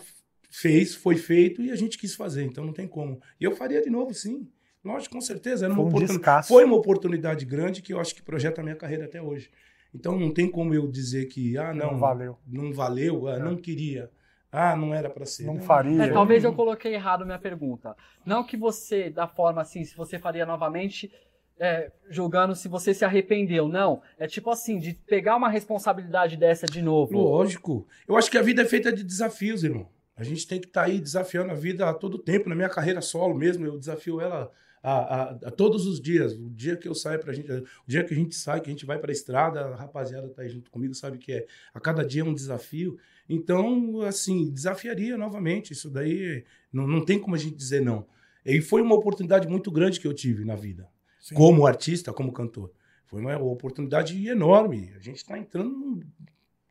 fez, 0.49 0.95
foi 0.95 1.15
feito 1.15 1.61
e 1.61 1.71
a 1.71 1.75
gente 1.75 1.97
quis 1.97 2.15
fazer, 2.15 2.43
então 2.43 2.65
não 2.65 2.73
tem 2.73 2.87
como. 2.87 3.21
E 3.39 3.43
eu 3.43 3.55
faria 3.55 3.81
de 3.81 3.89
novo, 3.89 4.13
sim. 4.13 4.47
Lógico, 4.83 5.15
com 5.15 5.21
certeza. 5.21 5.65
Era 5.65 5.73
uma 5.73 5.83
Foi 5.83 5.85
um 6.01 6.05
oportun- 6.05 6.43
foi 6.43 6.63
uma 6.65 6.75
oportunidade 6.75 7.45
grande 7.45 7.81
que 7.81 7.93
eu 7.93 7.99
acho 7.99 8.15
que 8.15 8.21
projeta 8.21 8.61
a 8.61 8.63
minha 8.63 8.75
carreira 8.75 9.05
até 9.05 9.21
hoje. 9.21 9.49
Então 9.93 10.17
não 10.19 10.31
tem 10.33 10.49
como 10.49 10.73
eu 10.73 10.87
dizer 10.87 11.25
que, 11.25 11.57
ah, 11.57 11.73
não, 11.73 11.91
Não 11.93 11.99
valeu. 11.99 12.37
não 12.47 12.71
valeu, 12.71 13.27
ah, 13.27 13.35
É. 13.35 13.39
não 13.39 13.57
queria, 13.57 14.09
ah, 14.51 14.75
não 14.75 14.93
era 14.93 15.09
para 15.09 15.25
ser. 15.25 15.45
Não 15.45 15.59
faria. 15.59 16.03
É, 16.03 16.09
talvez 16.11 16.43
eu 16.43 16.53
coloquei 16.53 16.93
errado 16.93 17.25
minha 17.25 17.39
pergunta. 17.39 17.95
Não 18.25 18.43
que 18.43 18.55
você, 18.55 19.09
da 19.09 19.27
forma 19.27 19.61
assim, 19.61 19.83
se 19.83 19.97
você 19.97 20.17
faria 20.19 20.45
novamente, 20.45 21.11
é, 21.59 21.91
julgando 22.09 22.55
se 22.55 22.69
você 22.69 22.93
se 22.93 23.03
arrependeu. 23.03 23.67
Não. 23.67 24.01
É 24.17 24.27
tipo 24.27 24.49
assim, 24.49 24.79
de 24.79 24.93
pegar 24.93 25.35
uma 25.35 25.49
responsabilidade 25.49 26.37
dessa 26.37 26.65
de 26.67 26.81
novo. 26.81 27.17
Lógico. 27.17 27.85
Eu 28.07 28.15
acho 28.15 28.31
que 28.31 28.37
a 28.37 28.41
vida 28.41 28.61
é 28.61 28.65
feita 28.65 28.93
de 28.93 29.03
desafios, 29.03 29.63
irmão. 29.63 29.89
A 30.15 30.23
gente 30.23 30.47
tem 30.47 30.59
que 30.59 30.67
estar 30.67 30.83
aí 30.83 30.99
desafiando 31.01 31.51
a 31.51 31.55
vida 31.55 31.89
a 31.89 31.93
todo 31.93 32.17
tempo. 32.17 32.47
Na 32.47 32.55
minha 32.55 32.69
carreira 32.69 33.01
solo 33.01 33.33
mesmo, 33.35 33.65
eu 33.65 33.77
desafio 33.77 34.21
ela 34.21 34.51
a, 34.81 34.91
a- 34.93 35.29
a 35.31 35.51
todos 35.51 35.85
os 35.85 35.99
dias. 36.01 36.33
O 36.33 36.49
dia 36.49 36.75
que 36.77 36.87
eu 36.87 36.95
saio 36.95 37.19
pra 37.19 37.33
gente, 37.33 37.51
o 37.51 37.65
dia 37.87 38.03
que 38.03 38.13
a 38.13 38.17
gente 38.17 38.35
sai, 38.35 38.61
que 38.61 38.69
a 38.69 38.73
gente 38.73 38.85
vai 38.85 38.97
pra 38.99 39.11
estrada, 39.11 39.61
a 39.61 39.75
rapaziada 39.75 40.29
tá 40.29 40.41
aí 40.41 40.49
junto 40.49 40.69
comigo, 40.71 40.93
sabe 40.93 41.17
que 41.17 41.31
é 41.31 41.45
a 41.73 41.79
cada 41.79 42.05
dia 42.05 42.21
é 42.21 42.25
um 42.25 42.33
desafio. 42.33 42.97
Então, 43.27 44.01
assim, 44.01 44.49
desafiaria 44.51 45.17
novamente. 45.17 45.73
Isso 45.73 45.89
daí 45.89 46.43
não, 46.71 46.87
não 46.87 47.03
tem 47.05 47.19
como 47.19 47.35
a 47.35 47.37
gente 47.37 47.55
dizer 47.55 47.81
não. 47.81 48.05
E 48.45 48.61
foi 48.61 48.81
uma 48.81 48.95
oportunidade 48.95 49.47
muito 49.47 49.69
grande 49.69 49.99
que 49.99 50.07
eu 50.07 50.13
tive 50.13 50.43
na 50.45 50.55
vida 50.55 50.87
Sim. 51.19 51.35
como 51.35 51.67
artista, 51.67 52.11
como 52.13 52.31
cantor. 52.31 52.71
Foi 53.05 53.21
uma 53.21 53.37
oportunidade 53.37 54.27
enorme. 54.27 54.91
A 54.95 54.99
gente 54.99 55.17
está 55.17 55.37
entrando 55.37 56.01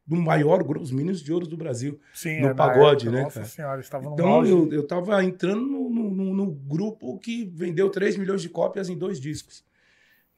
no 0.09 0.21
maior 0.23 0.63
grupo, 0.65 0.83
os 0.85 0.91
Meninos 0.91 1.23
de 1.23 1.33
Ouro 1.33 1.47
do 1.47 1.57
Brasil. 1.57 2.01
Sim, 2.15 2.41
no 2.41 2.49
é, 2.49 2.55
pagode, 2.55 3.07
época, 3.07 3.11
né, 3.19 3.23
Nossa 3.25 3.35
cara? 3.41 3.47
senhora, 3.47 3.81
estava 3.81 4.05
no 4.09 4.15
Então 4.15 4.27
auge. 4.29 4.51
eu, 4.51 4.73
eu 4.73 4.87
tava 4.87 5.23
entrando 5.23 5.61
no, 5.67 5.91
no- 5.91 6.35
no- 6.35 6.51
grupo 6.53 7.19
que 7.19 7.45
vendeu 7.55 7.91
3 7.91 8.17
milhões 8.17 8.41
de 8.43 8.49
cópias 8.49 8.89
em 8.89 8.97
dois 8.97 9.21
discos. 9.21 9.63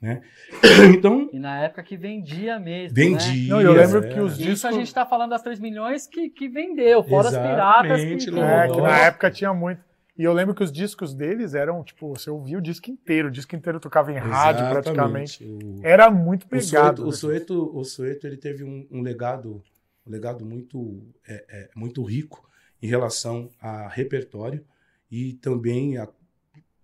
Né? 0.00 0.22
Então, 0.98 1.28
E 1.32 1.38
na 1.38 1.60
época 1.62 1.82
que 1.82 1.96
vendia 1.96 2.58
mesmo. 2.58 2.94
vendi. 2.94 3.48
Não, 3.48 3.60
eu 3.60 3.72
lembro 3.72 4.02
é. 4.04 4.08
que 4.08 4.18
os 4.18 4.38
Né? 4.38 4.46
Isso 4.46 4.66
a 4.66 4.70
discos- 4.70 4.74
gente 4.76 4.94
tá 4.94 5.04
falando 5.06 5.30
das 5.30 5.42
3 5.42 5.60
milhões 5.60 6.06
que, 6.06 6.30
que 6.30 6.48
vendeu, 6.48 7.02
fora 7.04 7.28
as 7.28 7.36
piratas 7.36 8.00
que. 8.02 8.14
É, 8.40 8.68
que 8.68 8.80
na 8.80 8.98
época 8.98 9.30
tinha 9.30 9.52
muito. 9.52 9.89
E 10.20 10.24
eu 10.24 10.34
lembro 10.34 10.54
que 10.54 10.62
os 10.62 10.70
discos 10.70 11.14
deles 11.14 11.54
eram, 11.54 11.82
tipo, 11.82 12.10
você 12.10 12.28
ouvia 12.28 12.58
o 12.58 12.60
disco 12.60 12.90
inteiro, 12.90 13.28
o 13.28 13.30
disco 13.30 13.56
inteiro 13.56 13.80
tocava 13.80 14.12
em 14.12 14.18
rádio 14.18 14.68
praticamente. 14.68 15.42
O, 15.46 15.80
Era 15.82 16.10
muito 16.10 16.46
pegado. 16.46 17.06
O 17.08 17.10
Soeto, 17.10 17.74
o 17.74 17.82
Soeto, 17.84 18.26
ele 18.26 18.36
teve 18.36 18.62
um, 18.62 18.86
um 18.90 19.00
legado, 19.00 19.62
um 20.06 20.10
legado 20.10 20.44
muito, 20.44 21.02
é, 21.26 21.42
é, 21.48 21.70
muito 21.74 22.02
rico 22.04 22.46
em 22.82 22.86
relação 22.86 23.48
a 23.58 23.88
repertório 23.88 24.62
e 25.10 25.32
também 25.32 25.96
a, 25.96 26.06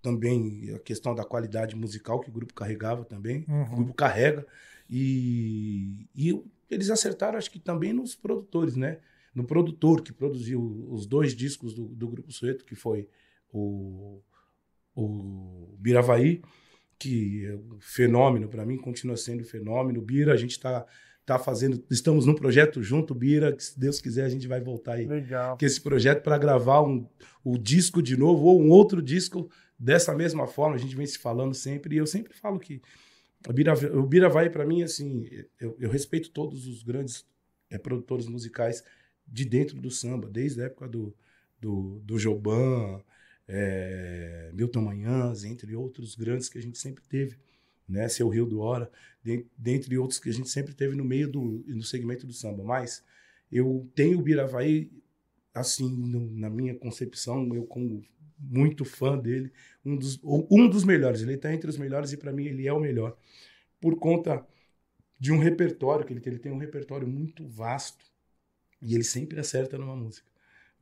também 0.01 0.73
a 0.75 0.79
questão 0.79 1.15
da 1.15 1.23
qualidade 1.23 1.77
musical 1.77 2.21
que 2.21 2.31
o 2.31 2.33
grupo 2.33 2.55
carregava 2.55 3.05
também, 3.05 3.45
Uhum. 3.47 3.63
o 3.65 3.77
grupo 3.77 3.93
carrega. 3.93 4.47
E, 4.89 6.09
e 6.17 6.43
eles 6.71 6.89
acertaram, 6.89 7.37
acho 7.37 7.51
que 7.51 7.59
também 7.59 7.93
nos 7.93 8.15
produtores, 8.15 8.77
né? 8.77 8.97
No 9.35 9.45
produtor 9.45 10.01
que 10.01 10.11
produziu 10.11 10.87
os 10.91 11.05
dois 11.05 11.35
discos 11.37 11.75
do, 11.75 11.85
do 11.85 12.09
Grupo 12.09 12.33
Sueto, 12.33 12.65
que 12.65 12.75
foi 12.75 13.07
o, 13.59 14.23
o 14.95 15.77
Biravaí, 15.79 16.43
que 16.99 17.47
é 17.47 17.55
um 17.55 17.79
fenômeno 17.81 18.49
para 18.49 18.65
mim, 18.65 18.77
continua 18.77 19.17
sendo 19.17 19.43
um 19.43 19.47
fenômeno. 19.47 20.01
Bira, 20.01 20.33
a 20.33 20.37
gente 20.37 20.53
está 20.53 20.87
tá 21.25 21.39
fazendo, 21.39 21.83
estamos 21.91 22.25
num 22.27 22.35
projeto 22.35 22.83
junto, 22.83 23.15
Bira, 23.15 23.53
que 23.53 23.63
se 23.63 23.79
Deus 23.79 24.01
quiser 24.01 24.25
a 24.25 24.29
gente 24.29 24.47
vai 24.47 24.61
voltar 24.61 24.95
aí 24.95 25.07
Legal. 25.07 25.57
que 25.57 25.65
esse 25.65 25.81
projeto 25.81 26.23
para 26.23 26.39
gravar 26.39 26.83
um, 26.83 27.09
o 27.45 27.59
disco 27.59 28.01
de 28.01 28.17
novo 28.17 28.45
ou 28.45 28.63
um 28.63 28.71
outro 28.71 29.03
disco 29.03 29.51
dessa 29.79 30.15
mesma 30.15 30.47
forma. 30.47 30.77
A 30.77 30.79
gente 30.79 30.95
vem 30.95 31.07
se 31.07 31.19
falando 31.19 31.55
sempre 31.55 31.97
e 31.97 31.99
eu 31.99 32.07
sempre 32.07 32.33
falo 32.35 32.59
que 32.59 32.81
o 33.49 33.53
Bira, 33.53 33.75
o 33.99 34.07
Bira 34.07 34.29
vai 34.29 34.49
para 34.49 34.65
mim 34.65 34.83
assim. 34.83 35.29
Eu, 35.61 35.77
eu 35.79 35.91
respeito 35.91 36.31
todos 36.31 36.67
os 36.67 36.83
grandes 36.83 37.27
eh, 37.71 37.79
produtores 37.79 38.27
musicais 38.27 38.83
de 39.27 39.45
dentro 39.45 39.81
do 39.81 39.91
samba, 39.91 40.29
desde 40.29 40.63
a 40.63 40.67
época 40.67 40.89
do 40.89 41.15
do, 41.61 42.01
do 42.05 42.19
Joban, 42.19 43.01
eh, 43.49 44.51
Milton 44.55 44.83
Manhãs, 44.83 45.45
entre 45.45 45.75
outros 45.77 46.15
grandes 46.15 46.49
que 46.49 46.59
a 46.59 46.63
gente 46.63 46.79
sempre 46.79 47.05
teve. 47.09 47.37
Né, 47.89 48.09
Seu 48.09 48.29
Rio 48.29 48.47
do 48.47 48.59
Hora, 48.61 48.91
de- 49.23 49.47
dentre 49.57 49.97
outros 49.97 50.19
que 50.19 50.29
a 50.29 50.33
gente 50.33 50.49
sempre 50.49 50.75
teve 50.75 50.97
no 50.97 51.05
meio 51.05 51.29
do 51.31 51.65
no 51.69 51.83
segmento 51.85 52.27
do 52.27 52.33
samba. 52.33 52.65
Mas 52.65 53.05
eu 53.51 53.89
tenho 53.95 54.19
o 54.19 54.23
Biravaí 54.23 54.91
assim, 55.55 55.89
no- 55.91 56.31
na 56.33 56.51
minha 56.51 56.75
concepção, 56.75 57.55
eu 57.55 57.65
como 57.67 58.05
muito 58.39 58.85
fã 58.85 59.17
dele, 59.19 59.51
um 59.85 59.97
dos, 59.97 60.21
um 60.25 60.69
dos 60.69 60.85
melhores. 60.85 61.23
Ele 61.23 61.35
está 61.35 61.53
entre 61.55 61.71
os 61.71 61.79
melhores 61.79 62.13
e 62.13 62.17
para 62.17 62.33
mim 62.33 62.47
ele 62.47 62.67
é 62.67 62.73
o 62.73 62.81
melhor. 62.81 63.17
Por 63.81 63.97
conta 63.99 64.47
de 65.19 65.33
um 65.33 65.39
repertório 65.39 66.05
que 66.07 66.13
ele 66.13 66.21
tem. 66.21 66.33
Ele 66.35 66.41
tem 66.43 66.53
um 66.53 66.59
repertório 66.59 67.07
muito 67.09 67.47
vasto 67.49 68.05
e 68.83 68.95
ele 68.95 69.05
sempre 69.05 69.41
acerta 69.41 69.79
numa 69.79 69.97
música. 69.97 70.27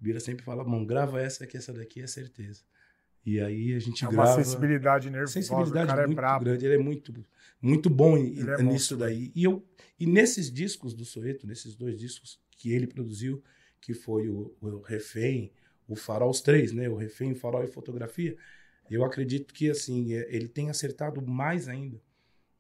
Bira 0.05 0.21
sempre 0.21 0.45
fala, 0.45 0.63
mano, 0.63 0.85
grava 0.85 1.21
essa 1.21 1.47
que 1.47 1.57
essa 1.57 1.73
daqui 1.73 2.03
é 2.03 2.07
certeza. 2.07 2.63
E 3.25 3.41
aí 3.41 3.73
a 3.73 3.79
gente 3.79 4.05
É 4.05 4.09
uma 4.09 4.25
grava. 4.25 4.45
sensibilidade 4.45 5.09
nervosa, 5.09 5.33
sensibilidade 5.33 5.85
o 5.87 5.89
cara 5.89 6.03
é 6.03 6.07
muito 6.07 6.17
brabo. 6.17 6.45
grande. 6.45 6.67
Ele 6.67 6.75
é 6.75 6.79
muito, 6.79 7.27
muito 7.61 7.89
bom 7.89 8.19
em- 8.19 8.39
é 8.39 8.63
nisso 8.63 8.65
monstro. 8.65 8.97
daí. 8.99 9.33
E, 9.35 9.45
eu, 9.45 9.67
e 9.99 10.07
nesses 10.07 10.53
discos 10.53 10.93
do 10.93 11.07
Soeto, 11.07 11.47
nesses 11.47 11.75
dois 11.75 11.99
discos 11.99 12.39
que 12.59 12.71
ele 12.71 12.87
produziu, 12.87 13.43
que 13.81 13.95
foi 13.95 14.29
o, 14.29 14.55
o 14.61 14.81
Refém, 14.83 15.51
o 15.89 15.97
Farol, 15.97 16.29
os 16.31 16.43
três, 16.43 16.71
né? 16.73 16.87
O 16.89 16.97
Refém, 16.97 17.33
o 17.33 17.37
Farol 17.37 17.65
e 17.65 17.67
Fotografia, 17.67 18.37
eu 18.91 19.03
acredito 19.05 19.55
que, 19.55 19.71
assim, 19.71 20.13
é- 20.13 20.29
ele 20.37 20.47
tem 20.49 20.69
acertado 20.69 21.23
mais 21.27 21.67
ainda, 21.67 21.99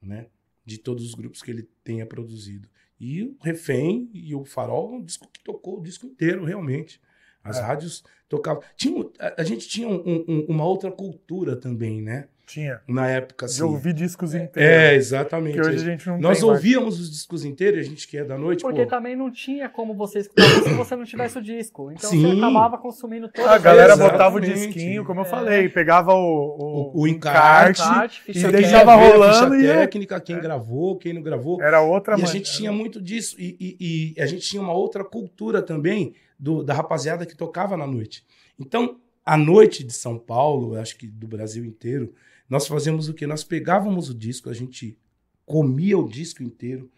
né? 0.00 0.28
De 0.64 0.78
todos 0.78 1.04
os 1.04 1.14
grupos 1.14 1.42
que 1.42 1.50
ele 1.50 1.68
tenha 1.82 2.06
produzido. 2.06 2.66
E 2.98 3.22
o 3.22 3.36
Refém 3.42 4.08
e 4.14 4.34
o 4.34 4.46
Farol, 4.46 4.94
é 4.94 4.96
um 4.96 5.04
disco 5.04 5.28
que 5.30 5.44
tocou 5.44 5.78
o 5.78 5.82
disco 5.82 6.06
inteiro, 6.06 6.42
realmente. 6.44 6.98
As 7.44 7.58
É. 7.58 7.60
rádios 7.62 8.02
tocavam. 8.28 8.62
Tinha, 8.76 9.04
a, 9.20 9.42
a 9.42 9.44
gente 9.44 9.68
tinha 9.68 9.86
um- 9.86 10.24
um- 10.26 10.46
uma 10.48 10.64
outra 10.64 10.90
cultura 10.90 11.54
também, 11.54 12.00
né? 12.02 12.24
Tinha. 12.46 12.78
Na 12.86 13.08
época, 13.08 13.46
assim. 13.46 13.56
De 13.56 13.62
ouvir 13.64 13.94
discos 13.94 14.34
inteiros. 14.34 14.70
É, 14.70 14.94
exatamente. 14.94 15.54
que 15.54 15.60
hoje 15.66 15.76
a 15.76 15.90
gente 15.90 16.06
não 16.06 16.18
Nós 16.20 16.38
tem 16.38 16.46
mais. 16.46 16.58
ouvíamos 16.58 17.00
os 17.00 17.10
discos 17.10 17.42
inteiros, 17.42 17.80
a 17.80 17.82
gente 17.88 18.06
que 18.06 18.18
é 18.18 18.24
da 18.24 18.36
noite, 18.36 18.60
Porque 18.60 18.82
pô. 18.82 18.86
também 18.90 19.16
não 19.16 19.30
tinha 19.30 19.66
como 19.66 19.94
você 19.94 20.18
escutar 20.18 20.42
se 20.62 20.74
você 20.74 20.94
não 20.94 21.04
tivesse 21.04 21.38
o 21.38 21.42
disco. 21.42 21.90
Então 21.90 22.10
você 22.10 22.16
Sim. 22.18 22.36
acabava 22.38 22.76
consumindo 22.76 23.28
toda 23.30 23.50
A 23.50 23.56
galera 23.56 23.94
Exatamente. 23.94 24.12
botava 24.12 24.36
o 24.36 24.40
disquinho, 24.40 25.06
como 25.06 25.20
eu 25.20 25.24
É. 25.24 25.28
falei, 25.28 25.68
pegava 25.70 26.12
o, 26.12 26.16
o, 26.18 26.92
O- 26.98 27.00
o 27.04 27.08
encarte, 27.08 27.80
Encarte, 27.80 28.22
e 28.28 28.32
deixava 28.52 28.94
ver 28.98 29.02
a 29.04 29.08
rolando 29.08 29.54
ficha 29.54 29.62
e 29.62 29.66
é. 29.66 29.74
técnica, 29.78 30.20
quem 30.20 30.38
gravou, 30.38 30.98
quem 30.98 31.14
não 31.14 31.22
gravou. 31.22 31.62
Era 31.62 31.80
outra 31.80 32.18
E 32.18 32.22
a 32.22 32.26
gente 32.26 32.52
tinha 32.52 32.70
muito 32.70 33.00
disso. 33.00 33.36
E, 33.40 33.56
e- 33.58 34.14
e 34.18 34.20
a 34.20 34.26
gente 34.26 34.46
tinha 34.46 34.60
uma 34.62 34.74
outra 34.74 35.02
cultura 35.02 35.62
também 35.62 36.12
do- 36.38 36.62
da 36.62 36.74
rapaziada 36.74 37.24
que 37.26 37.36
tocava 37.36 37.76
na 37.76 37.86
noite. 37.86 38.24
Então, 38.58 39.00
a 39.24 39.36
noite 39.36 39.82
de 39.84 39.92
São 39.92 40.18
Paulo, 40.18 40.76
acho 40.76 40.96
que 40.96 41.06
do 41.06 41.26
Brasil 41.26 41.64
inteiro, 41.64 42.12
nós 42.48 42.66
fazíamos 42.66 43.08
o 43.08 43.14
quê? 43.14 43.26
Nós 43.26 43.42
pegávamos 43.44 44.10
o 44.10 44.14
disco, 44.14 44.50
a 44.50 44.54
gente 44.54 44.98
comia 45.46 45.98
o 45.98 46.08
disco 46.08 46.42
inteiro, 46.42 46.90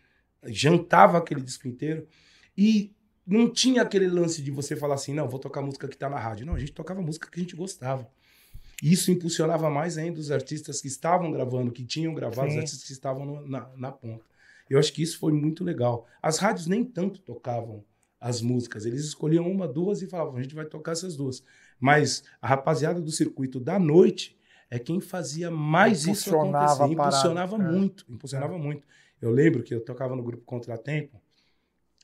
jantava 0.44 1.18
aquele 1.18 1.40
disco 1.40 1.66
inteiro 1.68 2.06
e 2.56 2.92
não 3.26 3.50
tinha 3.50 3.82
aquele 3.82 4.06
lance 4.06 4.40
de 4.42 4.50
você 4.50 4.76
falar 4.76 4.94
assim, 4.94 5.12
não, 5.12 5.28
vou 5.28 5.40
tocar 5.40 5.60
música 5.62 5.88
que 5.88 5.96
tá 5.96 6.08
na 6.08 6.18
rádio. 6.18 6.46
Não, 6.46 6.54
a 6.54 6.58
gente 6.58 6.72
tocava 6.72 7.00
música 7.02 7.28
que 7.30 7.38
a 7.40 7.42
gente 7.42 7.56
gostava. 7.56 8.08
Isso 8.82 9.10
impulsionava 9.10 9.70
mais 9.70 9.96
ainda 9.98 10.20
os 10.20 10.30
artistas 10.30 10.80
que 10.80 10.86
estavam 10.86 11.32
gravando, 11.32 11.72
que 11.72 11.84
tinham 11.84 12.14
gravado, 12.14 12.48
os 12.48 12.52
Sim. 12.54 12.58
artistas 12.60 12.84
que 12.84 12.92
estavam 12.92 13.24
no- 13.24 13.46
na, 13.48 13.68
na 13.76 13.90
ponta. 13.90 14.24
Eu 14.68 14.78
acho 14.78 14.92
que 14.92 15.02
isso 15.02 15.18
foi 15.18 15.32
muito 15.32 15.64
legal. 15.64 16.06
As 16.22 16.38
rádios 16.38 16.66
nem 16.66 16.84
tanto 16.84 17.20
tocavam 17.20 17.84
as 18.20 18.40
músicas, 18.40 18.86
eles 18.86 19.04
escolhiam 19.04 19.50
uma, 19.50 19.68
duas 19.68 20.02
e 20.02 20.06
falavam, 20.06 20.36
a 20.36 20.42
gente 20.42 20.54
vai 20.54 20.64
tocar 20.64 20.92
essas 20.92 21.16
duas. 21.16 21.42
Mas 21.78 22.22
a 22.40 22.48
rapaziada 22.48 23.00
do 23.00 23.10
circuito 23.10 23.60
da 23.60 23.78
noite 23.78 24.36
é 24.70 24.78
quem 24.78 25.00
fazia 25.00 25.50
mais 25.50 26.06
isso 26.06 26.30
Impulsionava 26.30 26.84
acontecer. 26.84 26.94
a 26.94 26.96
parada, 26.96 27.16
Impulsionava 27.16 27.56
é. 27.56 27.58
muito, 27.72 28.06
impulsionava 28.08 28.58
muito. 28.58 28.86
Eu 29.20 29.30
lembro 29.30 29.62
que 29.62 29.74
eu 29.74 29.80
tocava 29.84 30.16
no 30.16 30.22
grupo 30.22 30.44
Contratempo, 30.44 31.20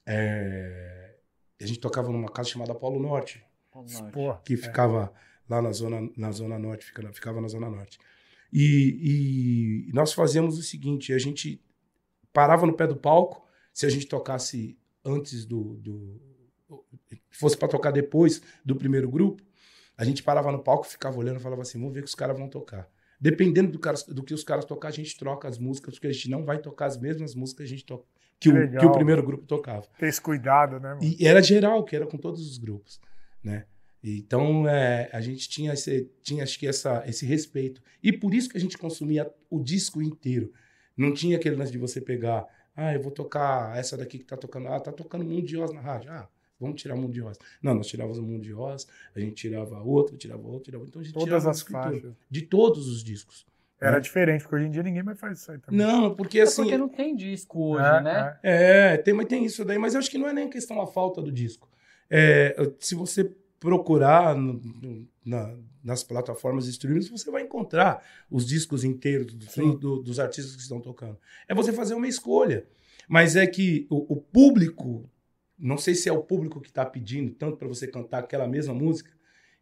é, 0.07 1.14
a 1.61 1.66
gente 1.66 1.78
tocava 1.81 2.11
numa 2.11 2.28
casa 2.28 2.49
chamada 2.50 2.75
Polo 2.75 3.00
Norte, 3.00 3.45
Pô, 4.12 4.35
que 4.45 4.57
ficava 4.57 5.12
lá 5.49 5.62
na 5.62 5.73
zona, 5.73 6.11
na 6.16 6.31
zona 6.31 6.59
norte, 6.59 6.85
fica- 6.85 7.12
ficava 7.12 7.40
na 7.40 7.49
zona 7.49 7.71
norte. 7.71 7.99
E, 8.52 9.87
e 9.88 9.92
nós 9.95 10.12
fazíamos 10.12 10.59
o 10.59 10.62
seguinte, 10.62 11.12
a 11.12 11.19
gente 11.19 11.61
parava 12.33 12.66
no 12.66 12.75
pé 12.75 12.87
do 12.87 12.97
palco, 12.97 13.47
se 13.73 13.87
a 13.87 13.88
gente 13.88 14.07
tocasse 14.07 14.76
antes 15.04 15.44
do... 15.44 15.76
do 15.76 16.21
fosse 17.30 17.56
para 17.56 17.68
tocar 17.68 17.90
depois 17.90 18.40
do 18.64 18.76
primeiro 18.76 19.11
grupo, 19.11 19.42
a 19.97 20.04
gente 20.04 20.23
parava 20.23 20.50
no 20.50 20.62
palco, 20.62 20.87
ficava 20.87 21.18
olhando 21.18 21.38
e 21.38 21.42
falava 21.42 21.62
assim, 21.62 21.78
vamos 21.78 21.92
ver 21.92 22.00
o 22.00 22.02
que 22.04 22.09
os 22.09 22.14
caras 22.14 22.37
vão 22.37 22.49
tocar. 22.49 22.88
Dependendo 23.21 23.71
do, 23.71 23.78
cara- 23.78 23.99
do 24.09 24.23
que 24.23 24.35
os 24.35 24.42
caras 24.42 24.64
tocar, 24.64 24.88
a 24.88 24.92
gente 24.92 25.16
troca 25.16 25.47
as 25.47 25.59
músicas, 25.59 25.94
porque 25.94 26.09
a 26.09 26.12
gente 26.12 26.30
não 26.30 26.44
vai 26.44 26.59
tocar 26.59 26.87
as 26.87 26.97
mesmas 26.99 27.35
músicas 27.35 27.59
que 27.59 27.73
a 27.73 27.76
gente 27.76 27.85
toca, 27.85 28.04
que, 28.40 28.49
o, 28.49 28.71
que 28.78 28.87
o 28.87 28.92
primeiro 28.92 29.23
grupo 29.23 29.47
tocava. 29.47 29.87
ter 29.99 30.06
esse 30.06 30.21
cuidado, 30.21 30.80
né, 30.80 30.94
mano? 30.94 31.04
E 31.04 31.26
era 31.26 31.42
geral, 31.42 31.85
que 31.85 31.94
era 31.94 32.06
com 32.06 32.18
todos 32.18 32.40
os 32.40 32.59
grupos, 32.59 33.00
né? 33.44 33.66
Então, 34.02 34.66
é, 34.66 35.09
a 35.12 35.21
gente 35.21 35.49
tinha, 35.49 35.73
esse, 35.75 36.11
tinha 36.25 36.42
acho 36.42 36.59
que 36.59 36.66
essa, 36.66 37.04
esse 37.06 37.25
respeito. 37.25 37.80
E 38.02 38.12
por 38.12 38.35
isso 38.35 38.49
que 38.49 38.56
a 38.56 38.61
gente 38.61 38.76
consumia 38.76 39.32
o 39.49 39.62
disco 39.62 40.02
inteiro. 40.02 40.52
Não 40.97 41.14
tinha 41.14 41.37
aquele 41.37 41.54
lance 41.54 41.71
de 41.71 41.78
você 41.78 42.00
pegar, 42.00 42.44
ah, 42.76 42.94
eu 42.94 43.00
vou 43.00 43.10
tocar 43.12 43.76
essa 43.76 43.96
daqui 43.96 44.18
que 44.18 44.24
tá 44.24 44.36
tocando, 44.36 44.68
ah, 44.68 44.80
tá 44.80 44.92
tocando 44.92 45.24
Mundo 45.24 45.46
de 45.46 45.56
Oz 45.56 45.72
na 45.72 45.80
rádio, 45.80 46.10
ah, 46.10 46.28
vamos 46.60 46.80
tirar 46.80 46.96
Mundo 46.96 47.12
de 47.12 47.22
Oz. 47.22 47.38
Não, 47.62 47.74
nós 47.74 47.86
tirávamos 47.86 48.18
o 48.18 48.22
Mundo 48.22 48.42
de 48.42 48.54
Oz, 48.54 48.86
a 49.14 49.20
gente 49.20 49.34
tirava 49.34 49.80
outra, 49.82 50.16
tirava 50.16 50.46
outra, 50.46 50.64
tirava 50.64 50.84
Então 50.84 51.00
a 51.00 51.04
gente 51.04 51.14
Todas 51.14 51.46
as 51.46 51.62
faixas. 51.62 52.12
De 52.30 52.42
todos 52.42 52.88
os 52.88 53.02
discos. 53.02 53.46
Era 53.80 53.96
né? 53.96 54.00
diferente, 54.00 54.42
porque 54.42 54.54
hoje 54.56 54.66
em 54.66 54.70
dia 54.70 54.82
ninguém 54.82 55.02
mais 55.02 55.18
faz 55.18 55.40
isso 55.40 55.50
aí 55.50 55.58
também. 55.58 55.84
Não, 55.84 56.14
porque 56.14 56.38
É 56.38 56.42
assim... 56.42 56.62
porque 56.62 56.78
não 56.78 56.88
tem 56.88 57.16
disco 57.16 57.72
hoje, 57.74 57.84
É, 57.84 58.00
né? 58.00 58.38
é. 58.42 58.92
É, 58.94 58.96
tem, 58.96 59.12
mas 59.12 59.26
tem 59.26 59.44
isso 59.44 59.64
daí, 59.64 59.76
mas 59.76 59.94
eu 59.94 59.98
acho 59.98 60.08
que 60.10 60.18
não 60.18 60.28
é 60.28 60.32
nem 60.32 60.48
questão 60.48 60.80
a 60.80 60.86
falta 60.86 61.20
do 61.20 61.32
disco. 61.32 61.68
É, 62.08 62.54
se 62.78 62.94
você 62.94 63.34
procurar 63.62 64.35
no- 64.37 64.61
na- 65.25 65.57
nas 65.85 66.02
plataformas 66.02 66.64
de 66.64 66.71
streaming, 66.73 67.02
você 67.02 67.31
vai 67.31 67.42
encontrar 67.42 68.04
os 68.28 68.45
discos 68.45 68.83
inteiros 68.83 69.33
do- 69.33 69.76
do- 69.78 70.02
dos 70.02 70.19
artistas 70.19 70.57
que 70.57 70.62
estão 70.62 70.81
tocando. 70.81 71.16
É 71.47 71.54
você 71.54 71.73
fazer 71.73 71.95
uma 71.95 72.09
escolha. 72.09 72.66
Mas 73.09 73.37
é 73.37 73.47
que 73.47 73.87
o, 73.88 74.14
o 74.14 74.16
público, 74.21 75.09
não 75.57 75.78
sei 75.78 75.95
se 75.95 76.09
é 76.09 76.12
o 76.12 76.23
público 76.25 76.61
que 76.61 76.69
está 76.71 76.85
pedindo 76.85 77.31
tanto 77.33 77.57
para 77.57 77.69
você 77.69 77.87
cantar 77.87 78.19
aquela 78.19 78.49
mesma 78.49 78.75
música, 78.75 79.12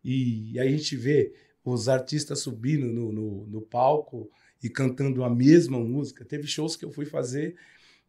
e, 0.02 0.58
aí 0.58 0.68
a 0.68 0.76
gente 0.76 0.96
vê 0.96 1.34
os 1.62 1.86
artistas 1.86 2.40
subindo 2.40 2.86
no, 2.86 3.12
no, 3.12 3.46
no 3.46 3.60
palco 3.60 4.30
e 4.62 4.70
cantando 4.70 5.22
a 5.24 5.28
mesma 5.28 5.78
música. 5.78 6.24
Teve 6.24 6.46
shows 6.46 6.74
que 6.74 6.86
eu 6.86 6.90
fui 6.90 7.04
fazer 7.04 7.54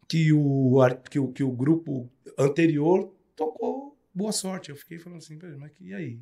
que 0.08 0.32
o, 0.32 0.78
que 1.10 1.18
o, 1.18 1.28
que 1.28 1.42
o 1.42 1.52
grupo 1.52 2.08
anterior 2.38 3.12
tocou 3.36 3.81
Boa 4.14 4.32
Sorte. 4.32 4.70
Eu 4.70 4.76
fiquei 4.76 4.98
falando 4.98 5.18
assim, 5.18 5.38
"Pera, 5.38 5.56
mas 5.58 5.70
que- 5.72 5.84
e 5.88 5.94
aí? 5.94 6.18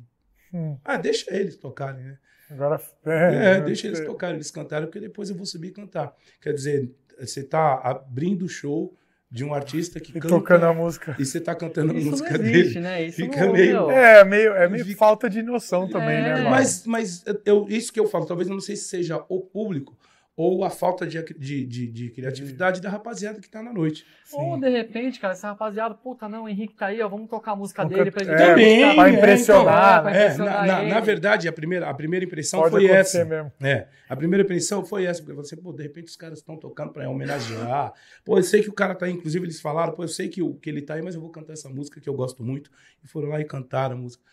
Hum, 0.53 0.77
Ah, 0.83 0.97
deixa 0.97 1.33
eles 1.35 1.55
tocarem, 1.57 2.03
né? 2.03 2.17
agora. 2.49 2.81
É, 3.05 3.55
É, 3.57 3.61
deixa 3.61 3.87
eles 3.87 4.01
tocarem, 4.01 4.35
eles 4.35 4.51
cantarem, 4.51 4.85
porque 4.87 4.99
depois 4.99 5.29
eu 5.29 5.35
vou 5.35 5.45
subir 5.45 5.69
e 5.69 5.71
cantar. 5.71 6.13
Quer 6.41 6.53
dizer, 6.53 6.91
você 7.19 7.39
está 7.41 7.75
abrindo 7.75 8.43
o 8.43 8.49
show 8.49 8.93
de 9.29 9.45
um 9.45 9.53
artista 9.53 9.97
que 10.01 10.11
E 10.11 10.13
canta 10.15 10.27
tocando 10.27 10.65
a 10.65 10.73
música. 10.73 11.15
e 11.17 11.25
você 11.25 11.39
tá 11.39 11.55
cantando 11.55 11.93
a 11.93 11.95
Isso 11.95 12.09
música 12.09 12.37
não 12.37 12.43
existe, 12.45 12.73
dele. 12.73 12.79
né? 12.81 13.03
Isso 13.05 13.15
Fica 13.15 13.45
não, 13.45 13.53
meio- 13.53 13.89
É, 13.89 14.25
meio, 14.25 14.51
é 14.53 14.67
meio 14.67 14.83
Fica- 14.83 14.97
falta 14.97 15.29
de 15.29 15.41
noção 15.41 15.87
também, 15.87 16.17
É. 16.17 16.21
né? 16.43 16.49
Mas, 16.49 16.85
mas 16.85 17.23
eu, 17.45 17.65
isso 17.69 17.93
que 17.93 17.99
eu 17.99 18.07
falo, 18.07 18.25
talvez 18.25 18.49
eu 18.49 18.53
não 18.53 18.59
sei 18.61 18.75
se 18.75 18.83
seja 18.89 19.23
o 19.29 19.39
público 19.39 19.97
ou 20.35 20.63
a 20.63 20.69
falta 20.69 21.05
de, 21.05 21.21
de, 21.37 21.65
de, 21.65 21.87
de 21.87 22.09
criatividade 22.09 22.81
da 22.81 22.89
rapaziada 22.89 23.39
que 23.41 23.49
tá 23.49 23.61
na 23.61 23.73
noite. 23.73 24.05
Ou 24.31 24.55
Sim. 24.55 24.61
de 24.61 24.69
repente, 24.69 25.19
cara, 25.19 25.33
essa 25.33 25.49
rapaziada, 25.49 25.93
puta, 25.93 26.27
não, 26.29 26.43
o 26.45 26.49
Henrique 26.49 26.73
tá 26.73 26.87
aí, 26.87 27.01
ó, 27.01 27.07
vamos 27.09 27.29
tocar 27.29 27.51
a 27.51 27.55
música 27.55 27.83
dele 27.85 28.09
pra 28.11 28.23
ele. 28.23 28.31
é, 28.31 28.37
Também, 28.47 28.95
pra 28.95 29.09
é, 29.09 29.13
impressionar, 29.13 29.91
então, 29.99 30.03
pra 30.03 30.15
É, 30.15 30.23
impressionar 30.23 30.65
na, 30.67 30.81
na, 30.83 30.89
na 30.89 30.99
verdade, 31.01 31.47
a 31.47 31.53
primeira, 31.53 31.89
a 31.89 31.93
primeira 31.93 32.25
impressão 32.25 32.61
Pode 32.61 32.71
foi 32.71 32.85
essa. 32.85 33.25
mesmo. 33.25 33.51
É, 33.61 33.87
a 34.07 34.15
primeira 34.15 34.43
impressão 34.43 34.85
foi 34.85 35.05
essa, 35.05 35.21
porque 35.21 35.35
você, 35.35 35.55
pô, 35.57 35.73
de 35.73 35.83
repente 35.83 36.07
os 36.07 36.15
caras 36.15 36.39
estão 36.39 36.55
tocando 36.57 36.91
pra 36.93 37.09
homenagear. 37.09 37.93
Pô, 38.23 38.37
eu 38.37 38.43
sei 38.43 38.63
que 38.63 38.69
o 38.69 38.73
cara 38.73 38.95
tá 38.95 39.05
aí, 39.05 39.11
inclusive 39.11 39.45
eles 39.45 39.59
falaram, 39.59 39.93
pô, 39.93 40.03
eu 40.03 40.07
sei 40.07 40.29
que, 40.29 40.41
o, 40.41 40.53
que 40.55 40.69
ele 40.69 40.81
tá 40.81 40.93
aí, 40.95 41.01
mas 41.01 41.13
eu 41.13 41.21
vou 41.21 41.29
cantar 41.29 41.53
essa 41.53 41.69
música 41.69 41.99
que 41.99 42.07
eu 42.09 42.13
gosto 42.13 42.41
muito. 42.43 42.71
E 43.03 43.07
foram 43.07 43.29
lá 43.29 43.39
e 43.41 43.45
cantaram 43.45 43.95
a 43.95 43.99
música. 43.99 44.23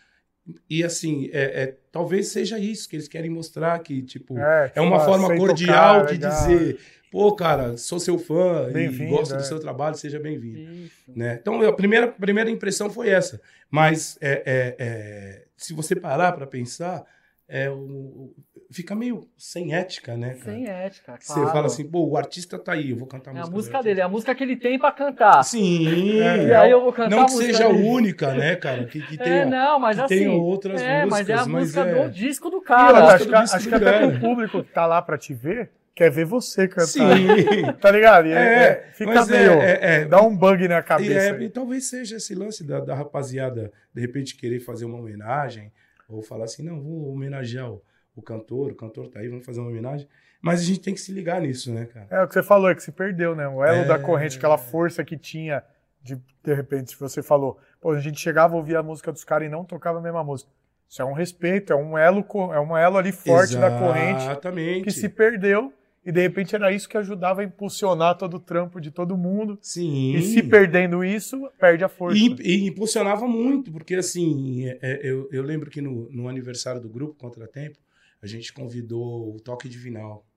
E 0.69 0.83
assim, 0.83 1.29
é, 1.33 1.63
é, 1.63 1.75
talvez 1.91 2.27
seja 2.29 2.57
isso 2.57 2.87
que 2.89 2.95
eles 2.95 3.07
querem 3.07 3.29
mostrar, 3.29 3.77
que, 3.79 4.01
tipo, 4.01 4.37
é, 4.37 4.71
É, 4.75 4.81
uma 4.81 4.99
forma 4.99 5.27
cordial 5.35 5.99
tocar, 6.01 6.05
de 6.07 6.13
legal. 6.13 6.29
dizer, 6.47 6.79
pô, 7.11 7.35
cara, 7.35 7.77
sou 7.77 7.99
seu 7.99 8.17
fã 8.17 8.69
e 8.71 9.09
gosto 9.09 9.33
é. 9.33 9.37
do 9.37 9.43
seu 9.43 9.59
trabalho, 9.59 9.95
seja 9.95 10.19
bem-vindo. 10.19 10.89
Né? 11.07 11.37
Então, 11.41 11.61
a 11.61 11.73
primeira, 11.73 12.05
a 12.07 12.11
primeira 12.11 12.49
impressão 12.49 12.89
foi 12.89 13.09
essa. 13.09 13.41
Mas 13.69 14.17
é, 14.21 14.43
é, 14.45 14.75
é, 14.79 15.45
se 15.57 15.73
você 15.73 15.95
parar 15.95 16.31
para 16.33 16.47
pensar, 16.47 17.03
é, 17.47 17.69
o- 17.69 18.33
fica 18.71 18.95
meio 18.95 19.27
sem 19.37 19.73
ética, 19.73 20.15
né? 20.15 20.35
Cara? 20.35 20.51
Sem 20.55 20.67
ética, 20.67 21.17
Você 21.19 21.33
claro. 21.33 21.49
fala 21.49 21.65
assim, 21.67 21.83
pô, 21.89 22.05
o 22.07 22.17
artista 22.17 22.57
tá 22.59 22.73
aí, 22.73 22.91
eu 22.91 22.95
vou 22.97 23.07
cantar 23.07 23.31
a 23.31 23.33
É 23.33 23.37
a 23.37 23.39
música 23.41 23.55
música 23.55 23.81
dele, 23.83 23.99
é 23.99 24.03
a 24.03 24.07
música 24.09 24.35
que 24.35 24.43
ele 24.43 24.55
tem 24.55 24.77
pra 24.77 24.91
cantar. 24.91 25.43
Sim. 25.43 26.19
É, 26.19 26.43
E 26.47 26.53
aí 26.53 26.71
eu 26.71 26.81
vou 26.81 26.93
cantar 26.93 27.09
não 27.09 27.21
a 27.23 27.25
que 27.25 27.31
música 27.33 27.53
seja 27.53 27.67
dele. 27.69 27.83
única, 27.87 28.33
né, 28.33 28.55
cara? 28.55 28.85
Que, 28.85 29.01
que 29.01 29.15
É, 29.15 29.17
tenha, 29.23 29.45
não, 29.45 29.79
mas 29.79 29.97
que 29.97 30.03
assim. 30.03 30.17
tenha 30.19 30.31
outras 30.31 30.81
é, 30.81 31.05
mas 31.05 31.29
é 31.29 31.33
a 31.33 31.45
músicas, 31.45 31.47
música 31.47 31.81
é- 31.81 32.03
do 32.07 32.11
disco 32.13 32.49
do 32.49 32.57
E 32.57 32.61
cara. 32.61 32.99
gosto 33.01 33.13
acho, 33.15 33.25
do 33.25 33.35
acho 33.35 33.63
do 33.63 33.69
que 33.69 33.75
até 33.75 34.05
o 34.05 34.19
público 34.19 34.63
que 34.63 34.71
tá 34.71 34.85
lá 34.85 35.01
pra 35.01 35.17
te 35.17 35.33
ver 35.33 35.69
quer 35.95 36.09
ver 36.11 36.23
você 36.25 36.65
cantar. 36.67 36.87
Sim. 36.87 37.01
Tá 37.81 37.91
ligado? 37.91 38.27
E 38.27 38.31
é, 38.31 38.35
É, 38.37 38.63
é, 38.63 38.91
fica 38.93 39.13
mas 39.13 39.29
é- 39.29 39.37
meio. 39.37 39.51
é- 39.61 39.79
é- 40.01 40.05
dá 40.05 40.21
um 40.21 40.33
bug 40.35 40.65
na 40.67 40.79
E, 40.79 40.83
cabeça. 40.83 41.13
é, 41.13 41.31
aí. 41.31 41.43
e 41.45 41.49
talvez 41.49 41.89
seja 41.89 42.15
esse 42.17 42.33
lance 42.33 42.63
da, 42.63 42.79
da 42.79 42.95
rapaziada, 42.95 43.71
de 43.93 43.99
repente, 43.99 44.35
querer 44.37 44.59
fazer 44.61 44.85
uma 44.85 44.97
homenagem, 44.97 45.71
ou 46.07 46.21
falar 46.21 46.45
assim, 46.45 46.63
não, 46.63 46.79
vou 46.79 47.11
homenagear 47.11 47.69
o, 47.69 47.81
o 48.19 48.21
cantor, 48.21 48.71
o 48.71 48.75
cantor 48.75 49.07
tá 49.07 49.19
aí, 49.19 49.27
vamos 49.27 49.45
fazer 49.45 49.59
uma 49.59 49.69
homenagem. 49.69 50.07
Mas 50.41 50.61
a 50.61 50.63
gente 50.63 50.79
tem 50.79 50.93
que 50.93 51.01
se 51.01 51.11
ligar 51.11 51.41
nisso, 51.41 51.73
né, 51.73 51.85
cara? 51.85 52.07
É 52.09 52.23
o 52.23 52.27
que 52.27 52.33
você 52.33 52.43
falou, 52.43 52.69
é 52.69 52.75
que 52.75 52.83
se 52.83 52.91
perdeu, 52.91 53.35
né? 53.35 53.47
O 53.47 53.63
elo 53.63 53.79
É. 53.79 53.85
da 53.85 53.99
corrente, 53.99 54.37
aquela 54.37 54.57
força 54.57 55.03
que 55.03 55.17
tinha, 55.17 55.63
de, 56.01 56.15
de 56.43 56.53
repente, 56.53 56.91
se 56.91 56.99
você 56.99 57.21
falou, 57.21 57.57
pô, 57.81 57.91
a 57.91 57.99
gente 57.99 58.19
chegava 58.19 58.53
a 58.53 58.57
ouvir 58.57 58.75
a 58.77 58.83
música 58.83 59.11
dos 59.11 59.23
caras 59.23 59.47
e 59.47 59.51
não 59.51 59.65
tocava 59.65 59.99
a 59.99 60.01
mesma 60.01 60.23
música. 60.23 60.49
Isso 60.87 61.01
é 61.01 61.05
um 61.05 61.13
respeito, 61.13 61.71
é 61.73 61.75
um 61.75 61.97
elo, 61.97 62.25
é 62.53 62.59
um 62.59 62.75
elo 62.75 62.97
ali 62.97 63.11
forte 63.11 63.55
da 63.57 63.69
corrente 63.77 64.23
Exatamente. 64.23 64.83
que 64.85 64.91
se 64.91 65.07
perdeu 65.07 65.71
e 66.03 66.11
de 66.11 66.21
repente 66.21 66.55
era 66.55 66.71
isso 66.71 66.89
que 66.89 66.97
ajudava 66.97 67.41
a 67.41 67.43
impulsionar 67.43 68.17
todo 68.17 68.35
o 68.35 68.39
trampo 68.39 68.79
de 68.79 68.89
todo 68.89 69.15
mundo. 69.17 69.59
Sim. 69.61 70.15
E 70.15 70.21
se 70.23 70.41
perdendo 70.41 71.03
isso, 71.03 71.47
perde 71.59 71.83
a 71.83 71.89
força. 71.89 72.17
E, 72.17 72.35
e 72.39 72.67
impulsionava 72.67 73.27
muito, 73.27 73.71
porque 73.71 73.93
assim, 73.95 74.65
é, 74.67 74.79
é, 74.81 74.99
eu, 75.03 75.29
eu 75.31 75.43
lembro 75.43 75.69
que 75.69 75.81
no, 75.81 76.09
no 76.09 76.27
aniversário 76.27 76.81
do 76.81 76.89
grupo 76.89 77.13
Contratempo, 77.15 77.77
a 78.21 78.27
gente 78.27 78.53
convidou 78.53 79.35
o 79.35 79.39
Toque 79.39 79.69
Divinal, 79.69 80.27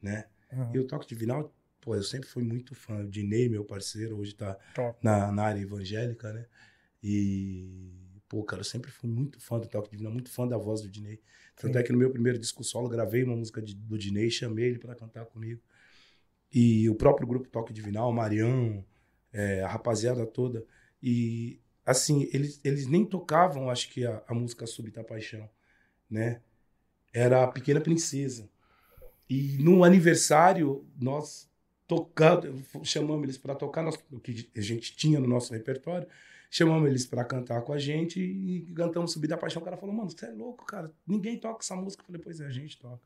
né? 0.00 0.26
Uhum. 0.52 0.74
E 0.74 0.78
o 0.78 0.86
Toque 0.86 1.06
Divinal, 1.06 1.54
pô, 1.80 1.94
eu 1.94 2.02
sempre 2.02 2.28
fui 2.28 2.42
muito 2.42 2.74
fã. 2.74 3.00
O 3.04 3.08
Dinei, 3.08 3.48
meu 3.48 3.64
parceiro, 3.64 4.18
hoje 4.18 4.34
tá 4.34 4.58
Top. 4.74 4.98
na, 5.02 5.30
na 5.32 5.44
área 5.44 5.60
evangélica, 5.60 6.32
né? 6.32 6.46
E, 7.02 7.94
pô, 8.28 8.42
cara, 8.44 8.60
eu 8.60 8.64
sempre 8.64 8.90
fui 8.90 9.08
muito 9.08 9.40
fã 9.40 9.58
do 9.58 9.68
Toque 9.68 9.90
Divinal, 9.90 10.12
muito 10.12 10.30
fã 10.30 10.46
da 10.46 10.56
voz 10.56 10.82
do 10.82 10.90
Dinei. 10.90 11.20
Tanto 11.56 11.74
Sim. 11.74 11.78
é 11.78 11.82
que 11.82 11.92
no 11.92 11.98
meu 11.98 12.10
primeiro 12.10 12.38
disco 12.38 12.64
solo, 12.64 12.88
gravei 12.88 13.22
uma 13.24 13.36
música 13.36 13.60
de- 13.62 13.74
do 13.74 13.98
Dinei, 13.98 14.30
chamei 14.30 14.66
ele 14.66 14.78
para 14.78 14.94
cantar 14.94 15.26
comigo. 15.26 15.60
E 16.52 16.88
o 16.88 16.94
próprio 16.94 17.26
grupo 17.26 17.48
Toque 17.48 17.72
Divinal, 17.72 18.08
o 18.08 18.12
Marião, 18.12 18.84
é, 19.32 19.62
a 19.62 19.68
rapaziada 19.68 20.26
toda. 20.26 20.64
E, 21.02 21.60
assim, 21.84 22.28
eles, 22.32 22.60
eles 22.64 22.86
nem 22.86 23.04
tocavam, 23.04 23.68
acho 23.70 23.90
que, 23.90 24.06
a, 24.06 24.22
a 24.26 24.34
música 24.34 24.66
Súbita 24.66 25.04
Paixão, 25.04 25.48
né? 26.08 26.40
Era 27.12 27.44
a 27.44 27.48
Pequena 27.48 27.80
Princesa. 27.80 28.48
E 29.28 29.56
no 29.58 29.84
aniversário, 29.84 30.86
nós 31.00 31.48
tocando, 31.86 32.62
chamamos 32.82 33.24
eles 33.24 33.38
para 33.38 33.54
tocar 33.54 33.82
nós, 33.82 33.98
o 34.12 34.20
que 34.20 34.50
a 34.56 34.60
gente 34.60 34.94
tinha 34.94 35.18
no 35.18 35.26
nosso 35.26 35.52
repertório, 35.52 36.06
chamamos 36.50 36.88
eles 36.88 37.06
para 37.06 37.24
cantar 37.24 37.62
com 37.62 37.72
a 37.72 37.78
gente 37.78 38.20
e 38.20 38.72
cantamos 38.74 39.12
Subir 39.12 39.28
da 39.28 39.36
Paixão. 39.36 39.62
O 39.62 39.64
cara 39.64 39.76
falou, 39.76 39.94
mano, 39.94 40.10
você 40.10 40.26
é 40.26 40.30
louco, 40.30 40.64
cara, 40.66 40.92
ninguém 41.06 41.38
toca 41.38 41.60
essa 41.62 41.74
música. 41.74 42.02
Eu 42.02 42.06
falei, 42.06 42.20
pois 42.22 42.40
é, 42.40 42.46
a 42.46 42.50
gente 42.50 42.78
toca. 42.78 43.00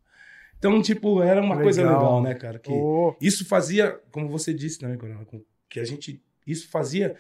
Então, 0.59 0.81
tipo, 0.81 1.23
era 1.23 1.41
uma 1.41 1.61
coisa 1.61 1.83
Legal. 1.83 1.99
legal, 1.99 2.23
né, 2.23 2.35
cara? 2.35 2.59
Que 2.59 2.71
Ô, 2.71 3.17
isso 3.21 3.45
fazia, 3.45 4.01
como 4.13 4.29
você 4.29 4.55
disse 4.55 4.79
também, 4.79 4.97
Coronel, 4.97 5.27
que 5.69 5.81
a 5.81 5.85
gente, 5.85 6.23
isso 6.47 6.69
fazia 6.69 7.17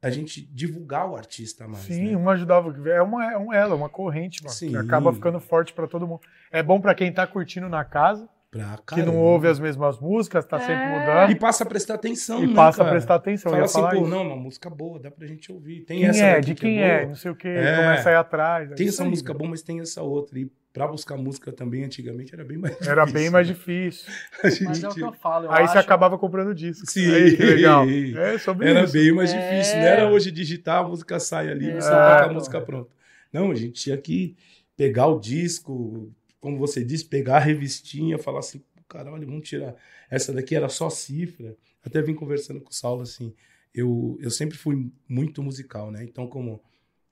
a 0.00 0.10
gente 0.10 0.42
divulgar 0.52 1.08
o 1.10 1.16
artista 1.16 1.66
mais, 1.66 1.84
sim, 1.84 2.12
né? 2.12 2.16
um 2.16 2.28
ajudava. 2.30 2.74
É, 2.88 3.02
uma, 3.02 3.32
é 3.32 3.36
um 3.38 3.52
elo, 3.52 3.72
é 3.72 3.76
uma 3.76 3.88
corrente, 3.88 4.42
mano, 4.42 4.54
Sim. 4.54 4.70
que 4.70 4.76
acaba 4.76 5.12
ficando 5.12 5.40
forte 5.40 5.72
pra 5.72 5.86
todo 5.86 6.06
mundo. 6.06 6.20
É 6.52 6.62
bom 6.62 6.80
pra 6.80 6.94
quem 6.94 7.12
tá 7.12 7.26
curtindo 7.26 7.68
na 7.68 7.84
casa, 7.84 8.28
Pra 8.50 8.78
que 8.86 9.02
não 9.02 9.14
ouve 9.18 9.46
as 9.46 9.60
mesmas 9.60 10.00
músicas, 10.00 10.46
tá 10.46 10.56
É. 10.56 10.60
sempre 10.60 10.86
mudando. 10.86 11.30
E 11.30 11.34
passa 11.34 11.64
a 11.64 11.66
prestar 11.66 11.94
atenção, 11.96 12.42
E 12.42 12.46
né, 12.46 12.54
passa 12.54 12.80
a 12.80 12.84
cara? 12.84 12.94
prestar 12.96 13.14
atenção. 13.16 13.52
Fala 13.52 13.64
assim, 13.64 13.74
falar 13.74 13.90
pô, 13.90 13.96
isso. 13.96 14.06
não, 14.08 14.22
uma 14.22 14.36
música 14.36 14.70
boa, 14.70 14.98
dá 14.98 15.10
pra 15.10 15.26
gente 15.26 15.52
ouvir. 15.52 15.80
Tem 15.84 15.98
Quem 15.98 16.08
essa 16.08 16.24
é? 16.24 16.40
De 16.40 16.54
que 16.54 16.60
quem 16.62 16.76
boa. 16.76 16.86
é? 16.86 17.06
Não 17.06 17.14
sei 17.14 17.30
o 17.30 17.36
que. 17.36 17.46
É. 17.46 17.76
Começa 17.76 18.08
a 18.08 18.12
ir 18.12 18.16
atrás. 18.16 18.72
é 18.72 18.74
Tem 18.74 18.86
isso 18.86 18.94
essa 18.96 19.02
aí, 19.04 19.10
música 19.10 19.34
boa, 19.34 19.50
mas 19.50 19.60
tem 19.62 19.80
essa 19.80 20.02
outra. 20.02 20.38
E 20.38 20.50
pra 20.78 20.86
buscar 20.88 21.16
música 21.16 21.52
também, 21.52 21.84
antigamente, 21.84 22.32
era 22.34 22.44
bem 22.44 22.56
mais 22.58 22.72
difícil. 22.74 22.92
Era 22.92 23.06
bem 23.06 23.30
mais 23.30 23.46
difícil. 23.46 24.12
A 24.42 24.48
gente- 24.50 24.64
Mas 24.64 24.82
é 24.84 24.88
o 24.88 24.94
que 24.94 25.00
eu 25.00 25.12
falo. 25.12 25.46
Eu 25.46 25.52
Aí 25.52 25.64
acho... 25.64 25.72
você 25.72 25.78
acabava 25.78 26.18
comprando 26.18 26.54
disco. 26.54 26.88
Sim. 26.90 27.10
Aí, 27.12 27.36
que 27.36 27.42
legal. 27.42 27.84
É 28.18 28.38
sobre 28.38 28.68
Era 28.68 28.84
isso. 28.84 28.92
bem 28.92 29.12
mais 29.12 29.32
É. 29.32 29.36
difícil. 29.50 29.76
Não 29.78 29.84
era 29.84 30.08
hoje 30.10 30.30
digitar, 30.30 30.84
a 30.84 30.88
música 30.88 31.18
sai 31.20 31.48
ali, 31.50 31.72
você 31.72 31.88
É. 31.88 31.90
toca 31.90 32.24
a 32.26 32.32
música 32.32 32.60
pronta. 32.60 32.90
Não, 33.32 33.50
a 33.50 33.54
gente 33.54 33.72
tinha 33.82 33.96
que 33.96 34.36
pegar 34.76 35.06
o 35.08 35.18
disco, 35.18 36.10
como 36.40 36.56
você 36.58 36.84
disse, 36.84 37.04
pegar 37.04 37.36
a 37.36 37.40
revistinha, 37.40 38.16
falar 38.18 38.38
assim, 38.38 38.62
caralho, 38.88 39.26
vamos 39.26 39.48
tirar. 39.48 39.74
Essa 40.10 40.32
daqui 40.32 40.54
era 40.54 40.68
só 40.68 40.88
cifra. 40.88 41.56
Até 41.84 42.00
vim 42.00 42.14
conversando 42.14 42.60
com 42.60 42.70
o 42.70 42.74
Saulo 42.74 43.02
assim. 43.02 43.34
Eu, 43.74 44.16
eu 44.20 44.30
sempre 44.30 44.56
fui 44.56 44.90
muito 45.08 45.42
musical, 45.42 45.90
né? 45.90 46.02
Então, 46.04 46.26
como 46.26 46.62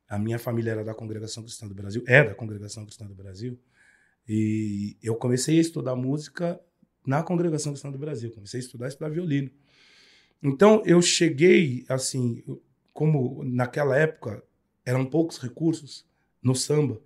a 0.08 0.18
minha 0.18 0.38
família 0.38 0.72
era 0.72 0.84
da 0.84 0.94
Congregação 0.94 1.42
Cristã 1.42 1.66
do 1.66 1.74
Brasil, 1.74 2.02
é 2.06 2.22
da 2.22 2.34
Congregação 2.34 2.84
Cristã 2.84 3.06
do 3.06 3.14
Brasil, 3.14 3.58
e 4.28 4.96
eu 5.02 5.14
comecei 5.14 5.58
a 5.58 5.60
estudar 5.60 5.94
música 5.94 6.60
na 7.06 7.22
Congregação 7.22 7.72
Cristã 7.72 7.90
do 7.90 7.98
Brasil. 7.98 8.32
Comecei 8.32 8.58
a 8.58 8.62
estudar, 8.62 8.88
estudar 8.88 9.08
violino. 9.08 9.50
Então, 10.42 10.82
eu 10.84 11.00
cheguei, 11.00 11.84
assim, 11.88 12.42
como 12.92 13.44
naquela 13.44 13.96
época 13.96 14.42
eram 14.84 15.04
poucos 15.04 15.38
recursos 15.38 16.04
no 16.42 16.54
samba. 16.54 17.00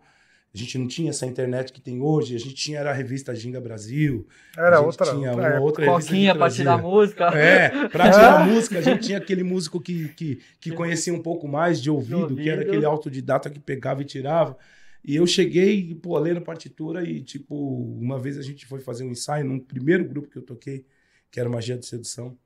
A 0.53 0.59
gente 0.59 0.77
não 0.79 0.89
tinha 0.89 1.11
essa 1.11 1.27
internet 1.27 1.73
que 1.73 1.81
tem 1.81 2.01
hoje, 2.01 2.35
a 2.35 2.39
gente 2.39 2.55
tinha 2.55 2.81
era 2.81 2.91
a 2.91 2.93
revista 2.93 3.35
Ginga 3.35 3.61
Brasil. 3.61 4.27
a 4.57 4.63
Era 4.67 4.77
gente 4.79 4.87
outra. 4.87 5.07
tinha 5.13 5.33
uma 5.33 5.47
época. 5.47 5.61
outra 5.61 5.87
Coquinha 5.87 6.35
trazia. 6.35 6.57
tirar 6.57 6.79
música. 6.79 7.25
É, 7.39 7.89
pra 7.89 8.11
tirar 8.11 8.47
música, 8.49 8.79
a 8.79 8.83
gente 8.83 9.07
tinha 9.07 9.19
aquele 9.19 9.45
músico 9.45 9.81
que, 9.81 10.09
que, 10.11 10.41
que 10.61 10.73
conhecia 10.73 11.15
um 11.15 11.23
pouco 11.23 11.47
mais 11.47 11.81
de 11.81 11.89
ouvido, 11.91 12.35
que 12.35 12.49
era 12.49 12.59
ouvido. 12.59 12.69
aquele 12.69 12.85
autodidata 12.85 13.49
que 13.49 13.61
pegava 13.61 14.03
e 14.03 14.05
tirava. 14.05 14.57
E 15.05 15.15
eu 15.17 15.27
cheguei, 15.27 15.95
pô, 15.95 16.19
lendo 16.19 16.41
partitura 16.43 17.03
e, 17.09 17.23
tipo, 17.23 17.55
uma 18.01 18.19
vez 18.19 18.37
a 18.37 18.43
gente 18.43 18.67
foi 18.67 18.81
fazer 18.81 19.05
um 19.05 19.11
ensaio 19.13 19.45
num 19.45 19.59
primeiro 19.59 20.05
grupo 20.05 20.29
que 20.29 20.37
eu 20.39 20.43
toquei, 20.43 20.85
que 21.31 21.39
era 21.41 21.49
Magia 21.49 21.79
de 21.79 21.87
Sedução. 21.87 22.37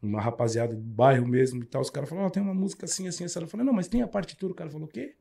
Uma 0.00 0.20
rapaziada 0.20 0.74
do 0.74 0.80
bairro 0.80 1.26
mesmo 1.28 1.62
e 1.62 1.66
tal. 1.66 1.82
Os 1.82 1.90
caras 1.90 2.08
falaram, 2.08 2.26
ó, 2.28 2.30
tem 2.30 2.42
uma 2.42 2.54
música 2.54 2.86
assim, 2.86 3.06
assim, 3.08 3.24
assim. 3.24 3.40
Eu 3.40 3.46
falei, 3.48 3.64
não, 3.66 3.72
mas 3.72 3.88
tem 3.88 4.00
a 4.02 4.08
partitura. 4.08 4.52
O 4.52 4.56
cara 4.56 4.70
falou, 4.70 4.86
o 4.86 4.90
quê? 4.90 5.14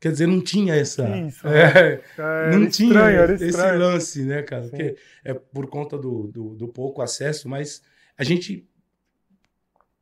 Quer 0.00 0.12
dizer, 0.12 0.26
não 0.28 0.40
tinha 0.40 0.74
essa... 0.74 1.08
Isso, 1.18 1.46
É, 1.48 2.00
Era 2.16 2.56
não 2.56 2.64
estranho, 2.66 2.68
tinha 2.68 3.00
era 3.00 3.34
esse 3.34 3.48
estranho. 3.48 3.78
lance, 3.80 4.22
né, 4.24 4.42
cara? 4.42 4.64
Sim. 4.64 4.70
Porque 4.70 4.96
é 5.24 5.34
por 5.34 5.66
conta 5.68 5.98
do, 5.98 6.28
do, 6.28 6.54
do 6.54 6.68
pouco 6.68 7.02
acesso, 7.02 7.48
mas 7.48 7.82
a 8.16 8.22
gente 8.24 8.64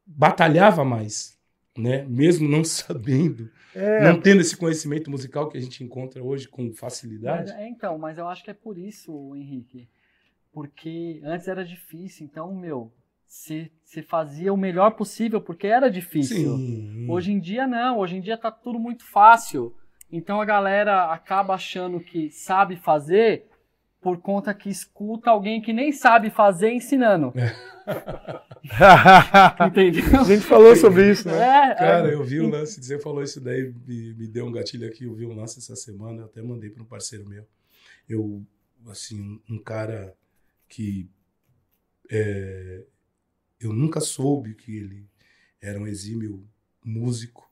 batalhava 0.07 0.85
mais, 0.85 1.39
né? 1.77 2.05
Mesmo 2.09 2.49
não 2.49 2.63
sabendo, 2.65 3.51
É, 3.75 4.05
não 4.05 4.21
tendo 4.21 4.41
esse 4.41 4.57
conhecimento 4.57 5.11
musical 5.11 5.49
que 5.49 5.59
a 5.59 5.61
gente 5.61 5.83
encontra 5.83 6.23
hoje 6.23 6.49
com 6.49 6.73
facilidade. 6.73 7.53
é, 7.53 7.69
então, 7.69 7.99
mas 7.99 8.19
eu 8.19 8.29
acho 8.29 8.45
que 8.45 8.51
é 8.51 8.55
por 8.55 8.79
isso, 8.79 9.35
Henrique. 9.35 9.89
Porque 10.53 11.21
antes 11.25 11.49
era 11.49 11.65
difícil, 11.65 12.25
então, 12.25 12.55
meu, 12.55 12.91
você 13.27 13.71
fazia 14.09 14.53
o 14.53 14.57
melhor 14.57 14.93
possível, 14.93 15.41
porque 15.41 15.67
era 15.67 15.91
difícil. 15.91 16.57
Sim. 16.57 17.07
Hoje 17.11 17.33
em 17.33 17.39
dia 17.41 17.67
não, 17.67 17.99
hoje 17.99 18.17
em 18.17 18.21
dia 18.21 18.39
tá 18.39 18.51
tudo 18.51 18.79
muito 18.79 19.05
fácil. 19.05 19.75
Então 20.11 20.41
a 20.41 20.45
galera 20.45 21.13
acaba 21.13 21.55
achando 21.55 22.01
que 22.01 22.31
sabe 22.31 22.77
fazer 22.77 23.47
por 24.01 24.19
conta 24.19 24.55
que 24.55 24.71
escuta 24.71 25.31
alguém 25.31 25.61
que 25.61 25.73
nem 25.73 25.91
sabe 25.91 26.31
fazer 26.31 26.71
ensinando. 26.71 27.33
Entendeu? 29.67 30.21
A 30.21 30.25
gente 30.25 30.45
falou 30.45 30.77
sobre 30.77 31.11
isso, 31.11 31.27
né? 31.27 31.35
É, 31.35 31.75
Cara, 31.75 32.09
é, 32.09 32.15
eu 32.15 32.23
vi 32.23 32.41
um 32.41 32.49
lance, 32.49 32.83
você 32.83 32.99
falou 33.01 33.23
isso 33.23 33.41
daí, 33.41 33.75
me, 33.87 34.15
me 34.15 34.29
deu 34.29 34.47
um 34.47 34.53
gatilho 34.53 34.87
aqui, 34.87 35.05
eu 35.05 35.15
vi 35.15 35.27
um 35.27 35.35
lance 35.35 35.59
essa 35.59 35.75
semana, 35.75 36.23
eu 36.23 36.27
até 36.27 36.41
mandei 36.41 36.71
para 36.71 36.83
um 36.83 36.87
parceiro 36.87 37.29
meu. 37.29 37.45
Eu, 38.09 38.45
assim, 38.89 39.41
um 39.51 39.59
cara 39.59 40.15
que 40.69 41.11
é, 42.09 42.85
eu 43.61 43.73
nunca 43.73 44.01
soube 44.01 44.55
que 44.55 44.77
ele 44.77 45.09
era 45.61 45.81
um 45.81 45.87
exímio 45.87 46.47
músico, 46.85 47.51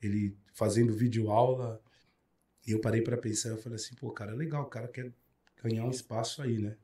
ele 0.00 0.36
fazendo 0.52 0.94
vídeo 0.94 1.30
aula, 1.30 1.80
e 2.68 2.72
eu 2.72 2.80
parei 2.80 3.00
para 3.02 3.16
pensar, 3.16 3.48
eu 3.50 3.56
falei 3.58 3.76
assim, 3.76 3.94
pô, 3.96 4.10
cara, 4.10 4.32
legal, 4.34 4.62
o 4.62 4.66
cara 4.66 4.86
quer 4.88 5.10
ganhar 5.64 5.84
um 5.84 5.90
espaço 5.90 6.42
aí, 6.42 6.58
né? 6.58 6.74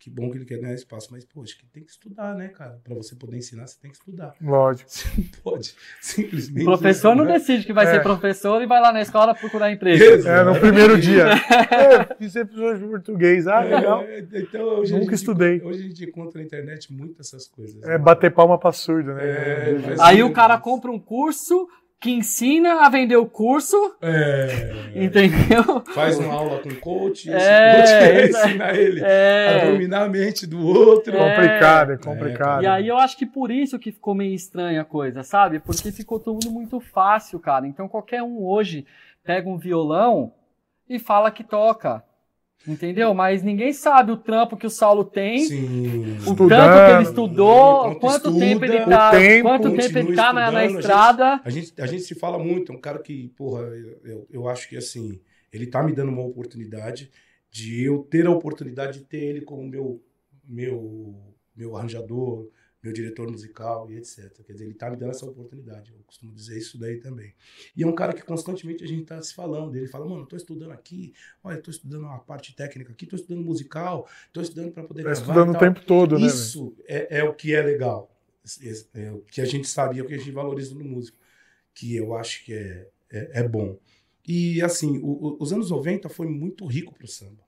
Que 0.00 0.08
bom 0.08 0.30
que 0.30 0.38
ele 0.38 0.44
quer 0.44 0.58
ganhar 0.60 0.74
espaço, 0.74 1.08
mas, 1.10 1.24
poxa, 1.24 1.56
que 1.58 1.66
tem 1.66 1.82
que 1.82 1.90
estudar, 1.90 2.32
né, 2.36 2.46
cara? 2.46 2.80
Para 2.84 2.94
você 2.94 3.16
poder 3.16 3.36
ensinar, 3.36 3.66
você 3.66 3.76
tem 3.82 3.90
que 3.90 3.96
estudar. 3.96 4.32
Lógico. 4.40 4.88
Você 4.88 5.08
não 5.18 5.24
pode 5.42 5.74
simplesmente. 6.00 6.62
o 6.62 6.66
professor 6.66 7.16
não 7.16 7.24
né? 7.24 7.32
decide 7.32 7.64
que 7.66 7.72
vai 7.72 7.84
É. 7.84 7.90
ser 7.94 8.02
professor 8.04 8.62
e 8.62 8.66
vai 8.66 8.80
lá 8.80 8.92
na 8.92 9.00
escola 9.02 9.34
procurar 9.34 9.72
emprego. 9.72 10.04
É, 10.28 10.44
no 10.44 10.54
primeiro 10.60 11.00
dia. 11.00 11.24
É, 11.68 12.14
fiz 12.14 12.36
episódio 12.36 12.78
de 12.84 12.88
português. 12.90 13.48
Ah, 13.48 13.58
legal. 13.60 14.02
É, 14.04 14.20
então, 14.20 14.82
Nunca 14.84 15.14
estudei. 15.16 15.60
Hoje 15.62 15.80
a 15.80 15.88
gente 15.88 16.04
encontra 16.04 16.40
na 16.40 16.46
internet 16.46 16.92
muitas 16.92 17.26
essas 17.26 17.48
coisas. 17.48 17.82
É 17.82 17.98
bater 17.98 18.32
palma 18.32 18.56
pra 18.56 18.70
surdo, 18.70 19.14
né? 19.14 19.24
É, 19.24 19.78
mas- 19.84 20.00
Aí 20.00 20.22
o 20.22 20.32
cara 20.32 20.58
compra 20.58 20.92
um 20.92 20.98
curso 21.00 21.68
que 22.00 22.10
ensina 22.12 22.86
a 22.86 22.88
vender 22.88 23.16
o 23.16 23.26
curso, 23.26 23.76
É, 24.00 24.92
entendeu? 24.94 25.82
faz 25.94 26.16
uma 26.18 26.32
aula 26.32 26.60
com 26.60 26.72
coach, 26.76 27.28
esse 27.28 27.44
É, 27.46 27.74
coach 27.74 27.88
quer 27.88 28.24
isso 28.28 28.36
é- 28.38 28.44
ensinar 28.46 28.74
ele 28.76 29.04
a 29.04 29.08
É. 29.08 29.70
dominar 29.72 30.04
a 30.04 30.08
mente 30.08 30.46
do 30.46 30.64
outro. 30.64 31.16
É. 31.16 31.18
Complicado, 31.36 31.92
é 31.92 31.96
complicado. 31.96 32.62
E 32.62 32.66
aí 32.66 32.86
eu 32.86 32.96
acho 32.96 33.16
que 33.16 33.26
por 33.26 33.50
isso 33.50 33.78
que 33.80 33.90
ficou 33.90 34.14
meio 34.14 34.32
estranha 34.34 34.82
a 34.82 34.84
coisa, 34.84 35.22
sabe? 35.24 35.58
Porque 35.58 35.90
ficou 35.90 36.20
tudo 36.20 36.50
muito 36.50 36.78
fácil, 36.78 37.40
cara. 37.40 37.66
Então 37.66 37.88
qualquer 37.88 38.22
um 38.22 38.44
hoje 38.46 38.86
pega 39.24 39.48
um 39.48 39.58
violão 39.58 40.32
e 40.88 40.98
fala 41.00 41.30
que 41.32 41.42
toca. 41.42 42.02
Entendeu? 42.66 43.14
Mas 43.14 43.42
ninguém 43.42 43.72
sabe 43.72 44.12
o 44.12 44.16
trampo 44.16 44.56
que 44.56 44.66
o 44.66 44.70
Saulo 44.70 45.04
tem, 45.04 45.38
Sim. 45.38 46.16
o 46.26 46.30
Estudando, 46.30 46.48
tanto 46.48 46.86
que 46.86 46.92
ele 46.92 47.02
estudou, 47.04 47.82
quanto 47.82 48.00
quanto 48.00 48.16
estuda, 48.28 48.38
tempo 48.40 48.64
ele 48.64 48.82
o 48.82 48.88
tá, 48.88 49.10
tempo, 49.10 49.48
quanto 49.48 49.76
tempo 49.76 49.98
ele 49.98 50.14
tá 50.16 50.32
na, 50.32 50.50
na 50.50 50.50
estudando, 50.50 50.56
a 50.58 50.66
gente- 50.68 50.80
estrada. 50.80 51.40
A 51.44 51.50
gente, 51.50 51.80
a 51.80 51.86
gente 51.86 52.02
se 52.02 52.14
fala 52.14 52.38
muito, 52.38 52.72
é 52.72 52.74
um 52.74 52.80
cara 52.80 52.98
que, 52.98 53.28
porra, 53.36 53.62
eu, 53.62 54.00
eu, 54.04 54.26
eu 54.30 54.48
acho 54.48 54.68
que 54.68 54.76
assim, 54.76 55.20
ele 55.52 55.66
tá 55.66 55.82
me 55.82 55.92
dando 55.92 56.10
uma 56.10 56.22
oportunidade 56.22 57.10
de 57.50 57.84
eu 57.84 57.98
ter 58.10 58.26
a 58.26 58.30
oportunidade 58.30 58.98
de 58.98 59.04
ter 59.04 59.22
ele 59.22 59.40
como 59.40 59.62
meu, 59.66 60.02
meu, 60.44 61.14
meu 61.56 61.76
arranjador, 61.76 62.48
meu 62.82 62.92
diretor 62.92 63.30
musical 63.30 63.90
e 63.90 63.96
etc. 63.96 64.32
Quer 64.46 64.52
dizer, 64.52 64.64
ele 64.66 64.74
tá 64.74 64.88
me 64.90 64.96
dando 64.96 65.10
essa 65.10 65.26
oportunidade. 65.26 65.92
Eu 65.92 65.98
costumo 66.06 66.32
dizer 66.32 66.56
isso 66.58 66.78
daí 66.78 66.98
também. 66.98 67.34
E 67.76 67.82
é 67.82 67.86
um 67.86 67.94
cara 67.94 68.12
que 68.12 68.22
constantemente 68.22 68.84
a 68.84 68.86
gente 68.86 69.04
tá 69.04 69.20
se 69.20 69.34
falando. 69.34 69.74
Ele 69.74 69.88
fala, 69.88 70.06
mano, 70.08 70.24
tô 70.26 70.36
estudando 70.36 70.70
aqui, 70.70 71.12
olha, 71.42 71.60
tô 71.60 71.70
estudando 71.70 72.02
uma 72.04 72.18
parte 72.20 72.54
técnica 72.54 72.92
aqui, 72.92 73.04
tô 73.06 73.16
estudando 73.16 73.44
musical, 73.44 74.08
tô 74.32 74.40
estudando 74.40 74.70
para 74.72 74.84
poder 74.84 75.02
Tá 75.02 75.10
gravar. 75.10 75.20
estudando 75.22 75.48
o 75.48 75.52
tal." 75.52 75.60
tempo 75.60 75.84
todo, 75.86 76.14
né? 76.18 76.26
velho? 76.26 76.30
Isso 76.34 76.76
é, 76.86 77.18
é 77.18 77.24
o 77.24 77.34
que 77.34 77.54
é 77.54 77.62
legal. 77.62 78.14
É 78.94 79.10
o 79.12 79.20
que 79.22 79.40
a 79.40 79.44
gente 79.44 79.68
sabia, 79.68 80.02
o 80.02 80.06
que 80.06 80.14
a 80.14 80.18
gente 80.18 80.30
valoriza 80.30 80.74
no 80.74 80.84
músico. 80.84 81.18
Que 81.74 81.94
eu 81.96 82.14
acho 82.14 82.44
que 82.44 82.52
é, 82.54 82.88
é, 83.10 83.40
é 83.40 83.48
bom. 83.48 83.78
E, 84.26 84.60
assim, 84.62 84.98
o- 84.98 85.06
o- 85.06 85.36
os 85.40 85.52
anos 85.52 85.70
90 85.70 86.08
foi 86.08 86.26
muito 86.26 86.66
rico 86.66 86.94
pro 86.94 87.06
samba. 87.08 87.42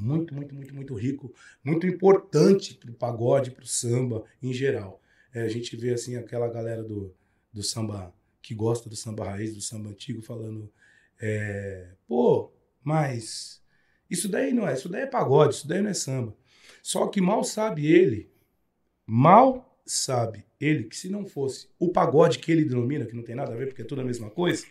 Muito, 0.00 0.34
muito, 0.34 0.54
muito, 0.54 0.74
muito 0.74 0.94
rico. 0.94 1.32
Muito 1.62 1.86
importante 1.86 2.74
pro 2.74 2.92
pagode, 2.92 3.50
pro 3.50 3.66
samba 3.66 4.24
em 4.42 4.52
geral. 4.52 5.00
É, 5.32 5.42
a 5.42 5.48
gente 5.48 5.76
vê, 5.76 5.92
assim, 5.92 6.16
aquela 6.16 6.48
galera 6.48 6.82
do, 6.82 7.14
do 7.52 7.62
samba 7.62 8.14
que 8.42 8.54
gosta 8.54 8.88
do 8.88 8.96
samba 8.96 9.24
raiz, 9.24 9.54
do 9.54 9.60
samba 9.60 9.90
antigo, 9.90 10.22
falando: 10.22 10.72
é, 11.20 11.88
pô, 12.08 12.52
mas 12.82 13.62
isso 14.08 14.28
daí 14.28 14.52
não 14.52 14.66
é, 14.66 14.74
isso 14.74 14.88
daí 14.88 15.02
é 15.02 15.06
pagode, 15.06 15.54
isso 15.54 15.68
daí 15.68 15.82
não 15.82 15.90
é 15.90 15.94
samba. 15.94 16.34
Só 16.82 17.06
que 17.06 17.20
mal 17.20 17.44
sabe 17.44 17.86
ele, 17.86 18.30
mal 19.06 19.78
sabe 19.84 20.44
ele 20.58 20.84
que 20.84 20.96
se 20.96 21.08
não 21.08 21.26
fosse 21.26 21.68
o 21.78 21.88
pagode 21.88 22.38
que 22.38 22.50
ele 22.50 22.64
denomina, 22.64 23.06
que 23.06 23.14
não 23.14 23.22
tem 23.22 23.34
nada 23.34 23.52
a 23.52 23.56
ver 23.56 23.66
porque 23.66 23.82
é 23.82 23.84
tudo 23.84 24.00
a 24.00 24.04
mesma 24.04 24.30
coisa, 24.30 24.66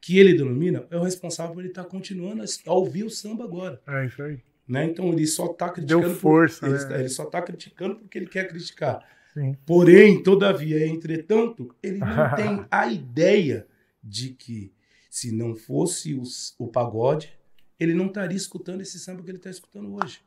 que 0.00 0.18
ele 0.18 0.34
denomina, 0.34 0.86
é 0.90 0.96
o 0.96 1.02
responsável 1.02 1.54
por 1.54 1.60
ele 1.60 1.68
estar 1.68 1.84
continuando 1.84 2.42
a, 2.42 2.46
a 2.66 2.72
ouvir 2.72 3.04
o 3.04 3.10
samba 3.10 3.44
agora. 3.44 3.80
É 3.86 4.06
isso 4.06 4.22
aí. 4.22 4.40
Né? 4.66 4.84
Então 4.86 5.08
ele 5.12 5.26
só 5.26 5.46
está 5.50 5.68
criticando. 5.70 6.06
Deu 6.06 6.14
força, 6.14 6.60
por, 6.60 6.66
ele, 6.68 6.76
né? 6.76 6.82
está- 6.82 6.98
ele 7.00 7.08
só 7.08 7.22
está 7.24 7.42
criticando 7.42 7.96
porque 7.96 8.18
ele 8.18 8.26
quer 8.26 8.48
criticar. 8.48 9.04
Sim. 9.34 9.56
Porém, 9.66 10.22
todavia, 10.22 10.86
entretanto, 10.86 11.74
ele 11.82 11.98
não 11.98 12.06
tem 12.36 12.64
a 12.70 12.86
ideia 12.86 13.66
de 14.02 14.30
que 14.30 14.72
se 15.10 15.32
não 15.32 15.54
fosse 15.54 16.14
os- 16.14 16.54
o 16.58 16.68
pagode, 16.68 17.32
ele 17.78 17.94
não 17.94 18.06
estaria 18.06 18.36
escutando 18.36 18.80
esse 18.80 18.98
samba 18.98 19.22
que 19.22 19.30
ele 19.30 19.38
está 19.38 19.50
escutando 19.50 19.94
hoje. 19.94 20.20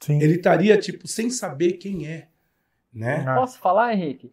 Sim. 0.00 0.20
Ele 0.20 0.34
estaria, 0.36 0.76
tipo, 0.78 1.06
sem 1.06 1.28
saber 1.30 1.74
quem 1.74 2.06
é. 2.08 2.28
Né? 2.92 3.24
Posso 3.34 3.58
falar, 3.58 3.94
Henrique? 3.94 4.32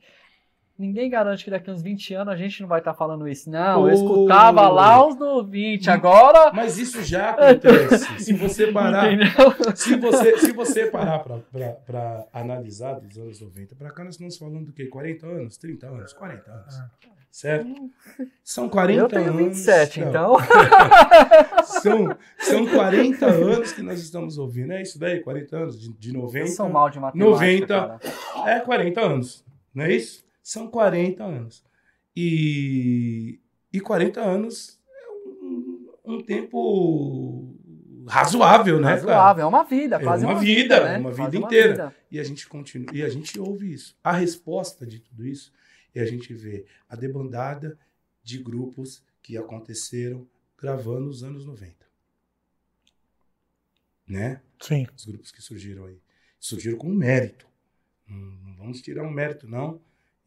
Ninguém 0.79 1.09
garante 1.09 1.43
que 1.43 1.51
daqui 1.51 1.69
uns 1.69 1.81
20 1.81 2.13
anos 2.13 2.33
a 2.33 2.37
gente 2.37 2.61
não 2.61 2.69
vai 2.69 2.79
estar 2.79 2.93
falando 2.93 3.27
isso. 3.27 3.49
Não, 3.49 3.85
eu 3.85 3.97
Pô. 3.97 4.01
escutava 4.01 4.69
lá 4.69 5.05
os 5.05 5.17
no 5.17 5.43
20, 5.43 5.89
agora. 5.89 6.53
Mas 6.53 6.77
isso 6.77 7.03
já 7.03 7.31
acontece. 7.31 8.05
se 8.23 8.31
você 8.31 8.71
parar, 8.71 9.11
Entendeu? 9.11 9.75
se 9.75 9.97
você, 9.97 10.37
se 10.37 10.53
você 10.53 10.85
parar 10.85 11.19
para 11.19 12.25
analisar 12.31 12.93
dos 12.93 13.17
anos 13.17 13.41
90 13.41 13.75
para 13.75 13.91
cá, 13.91 14.05
nós 14.05 14.13
estamos 14.13 14.37
falando 14.37 14.67
do 14.67 14.71
quê? 14.71 14.85
40 14.85 15.27
anos, 15.27 15.57
30 15.57 15.85
anos, 15.87 16.13
40 16.13 16.49
anos. 16.49 16.75
Certo? 17.29 17.91
São 18.41 18.69
40 18.69 18.99
Eu 19.01 19.07
tenho 19.09 19.29
anos. 19.31 19.37
27, 19.57 19.99
não, 19.99 20.09
então. 20.09 20.37
São, 21.81 22.17
são 22.39 22.65
40 22.65 23.25
anos 23.25 23.71
que 23.73 23.81
nós 23.81 23.99
estamos 24.01 24.37
ouvindo. 24.37 24.71
É 24.73 24.81
isso 24.81 24.97
daí, 24.97 25.19
40 25.19 25.57
anos, 25.57 25.79
de, 25.79 25.93
de 25.93 26.09
Eu 26.09 26.21
90. 26.21 26.47
sou 26.47 26.69
mal 26.69 26.89
de 26.89 26.99
matemática. 26.99 27.31
90. 27.31 27.67
cara. 27.67 27.99
É 28.49 28.59
40 28.61 29.01
anos, 29.01 29.45
não 29.73 29.83
é 29.83 29.91
isso? 29.93 30.27
São 30.49 30.67
40 30.67 31.23
anos. 31.23 31.63
E, 32.15 33.39
e 33.71 33.79
40 33.79 34.19
anos 34.19 34.79
é 34.89 35.09
um, 35.11 35.93
um 36.05 36.21
tempo 36.23 37.55
razoável, 38.07 38.77
né, 38.79 38.87
cara? 38.87 38.95
Razoável, 38.95 39.43
é 39.43 39.47
uma 39.47 39.63
vida, 39.63 39.97
É 39.97 39.99
quase 40.03 40.25
uma 40.25 40.33
uma, 40.33 40.39
vida, 40.39 40.83
né? 40.83 40.97
uma 40.97 41.11
Quase 41.13 41.29
vida 41.29 41.45
inteira. 41.45 41.73
vida. 41.73 41.95
E 42.09 42.19
a 42.19 42.23
gente 42.23 42.47
continua, 42.47 42.87
e 42.91 43.03
a 43.03 43.09
gente 43.09 43.39
ouve 43.39 43.71
isso. 43.71 43.95
A 44.03 44.11
resposta 44.11 44.87
de 44.87 44.97
tudo 44.97 45.23
isso 45.23 45.53
é 45.93 46.01
a 46.01 46.05
gente 46.07 46.33
vê 46.33 46.65
a 46.89 46.95
debandada 46.95 47.77
de 48.23 48.39
grupos 48.39 49.03
que 49.21 49.37
aconteceram 49.37 50.27
gravando 50.57 51.01
nos 51.01 51.23
anos 51.23 51.45
90. 51.45 51.75
Né? 54.07 54.41
Sim. 54.59 54.87
Os 54.97 55.05
grupos 55.05 55.31
que 55.31 55.43
surgiram 55.43 55.85
aí. 55.85 56.01
Surgiram 56.39 56.79
com 56.79 56.89
mérito. 56.89 57.47
Não, 58.07 58.17
não 58.17 58.55
vamos 58.55 58.81
tirar 58.81 59.03
um 59.03 59.11
mérito, 59.11 59.47
não. 59.47 59.79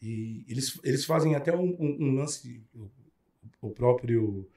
E 0.02 0.44
eles, 0.48 0.78
eles 0.82 1.04
fazem 1.04 1.34
até 1.36 1.56
um, 1.56 1.76
um- 1.78 1.96
um 2.00 2.14
lance, 2.16 2.60
o, 2.74 2.90
o 3.60 3.70
próprio 3.70 4.48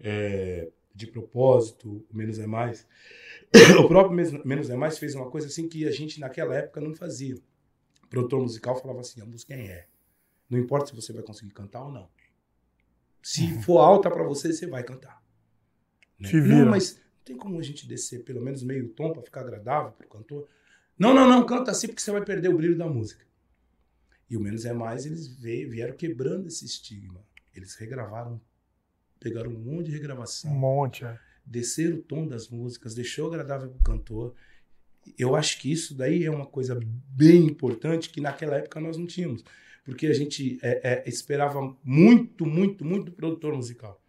é, 0.00 0.70
de 0.94 1.06
propósito, 1.06 2.04
Menos 2.12 2.38
é 2.38 2.46
Mais. 2.46 2.86
O 3.84 3.86
próprio 3.86 4.16
Menos- 4.44 4.70
é 4.70 4.76
Mais 4.76 4.98
fez 4.98 5.14
uma 5.14 5.30
coisa 5.30 5.46
assim 5.46 5.68
que 5.68 5.86
a 5.86 5.90
gente 5.90 6.18
naquela 6.18 6.54
época 6.56 6.80
não 6.80 6.94
fazia. 6.94 7.36
O 8.02 8.06
produtor 8.08 8.40
musical 8.40 8.80
falava 8.80 9.00
assim: 9.00 9.20
a 9.20 9.26
música 9.26 9.54
é. 9.54 9.86
Não 10.48 10.58
importa 10.58 10.86
se 10.86 10.94
você 10.94 11.12
vai 11.12 11.22
conseguir 11.22 11.52
cantar 11.52 11.84
ou 11.84 11.92
não. 11.92 12.08
Se 13.22 13.46
for 13.62 13.78
alta 13.78 14.10
para 14.10 14.22
você, 14.22 14.52
você 14.52 14.66
vai 14.66 14.82
cantar. 14.84 15.22
Né? 16.18 16.28
Não, 16.64 16.70
mas 16.70 16.96
não 16.96 17.02
tem 17.24 17.36
como 17.36 17.58
a 17.58 17.62
gente 17.62 17.86
descer 17.88 18.22
pelo 18.22 18.40
menos 18.40 18.62
meio 18.62 18.88
tom 18.90 19.12
para 19.12 19.22
ficar 19.22 19.40
agradável 19.40 19.92
pro 19.92 20.08
cantor? 20.08 20.46
Não, 20.98 21.12
não, 21.14 21.28
não, 21.28 21.44
canta 21.44 21.70
assim 21.70 21.88
porque 21.88 22.00
você 22.02 22.12
vai 22.12 22.24
perder 22.24 22.48
o 22.50 22.56
brilho 22.56 22.76
da 22.76 22.86
música. 22.86 23.24
E 24.28 24.36
o 24.36 24.40
Menos 24.40 24.64
é 24.64 24.72
Mais, 24.72 25.06
eles 25.06 25.28
vieram 25.36 25.94
quebrando 25.94 26.46
esse 26.46 26.64
estigma. 26.64 27.20
Eles 27.54 27.74
regravaram, 27.74 28.40
pegaram 29.20 29.50
um 29.50 29.58
monte 29.58 29.86
de 29.86 29.90
Um 29.92 29.94
regravação, 29.94 30.50
monte. 30.50 31.04
é. 31.04 31.18
desceram 31.44 31.96
o 31.98 32.02
tom 32.02 32.26
das 32.26 32.48
músicas, 32.48 32.94
deixou 32.94 33.28
agradável 33.28 33.68
pro 33.70 33.82
cantor. 33.84 34.34
Eu 35.18 35.36
acho 35.36 35.60
que 35.60 35.70
isso 35.70 35.94
daí 35.94 36.24
é 36.24 36.30
uma 36.30 36.46
coisa 36.46 36.78
bem 36.82 37.44
importante 37.46 38.08
que 38.08 38.20
naquela 38.20 38.56
época 38.56 38.80
nós 38.80 38.96
não 38.96 39.06
tínhamos. 39.06 39.44
Porque 39.84 40.06
a 40.06 40.14
gente 40.14 40.58
é, 40.62 41.02
é, 41.04 41.08
esperava 41.08 41.76
muito, 41.84 42.46
muito, 42.46 42.84
muito 42.84 43.06
do 43.06 43.12
produtor 43.12 43.54
musical. 43.54 44.00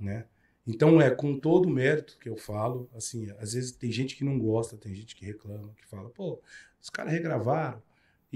Né? 0.00 0.24
Então, 0.66 1.00
é 1.00 1.10
com 1.10 1.38
todo 1.38 1.66
o 1.66 1.70
mérito 1.70 2.16
que 2.18 2.28
eu 2.28 2.36
falo, 2.38 2.88
assim, 2.94 3.30
às 3.38 3.52
vezes 3.52 3.72
tem 3.72 3.92
gente 3.92 4.16
que 4.16 4.24
não 4.24 4.38
gosta, 4.38 4.78
tem 4.78 4.94
gente 4.94 5.14
que 5.14 5.26
reclama, 5.26 5.74
que 5.76 5.86
fala, 5.86 6.08
pô, 6.08 6.40
os 6.80 6.88
caras 6.88 7.12
regravaram 7.12 7.82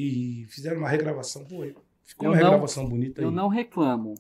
e 0.03 0.47
fizeram 0.47 0.79
uma 0.79 0.89
regravação, 0.89 1.45
pô, 1.45 1.65
ficou 2.05 2.27
Eu 2.29 2.31
uma 2.33 2.37
não- 2.37 2.45
regravação 2.51 2.89
bonita 2.89 3.21
Eu 3.21 3.29
aí. 3.31 3.35
não 3.35 3.49
reclamo. 3.49 4.15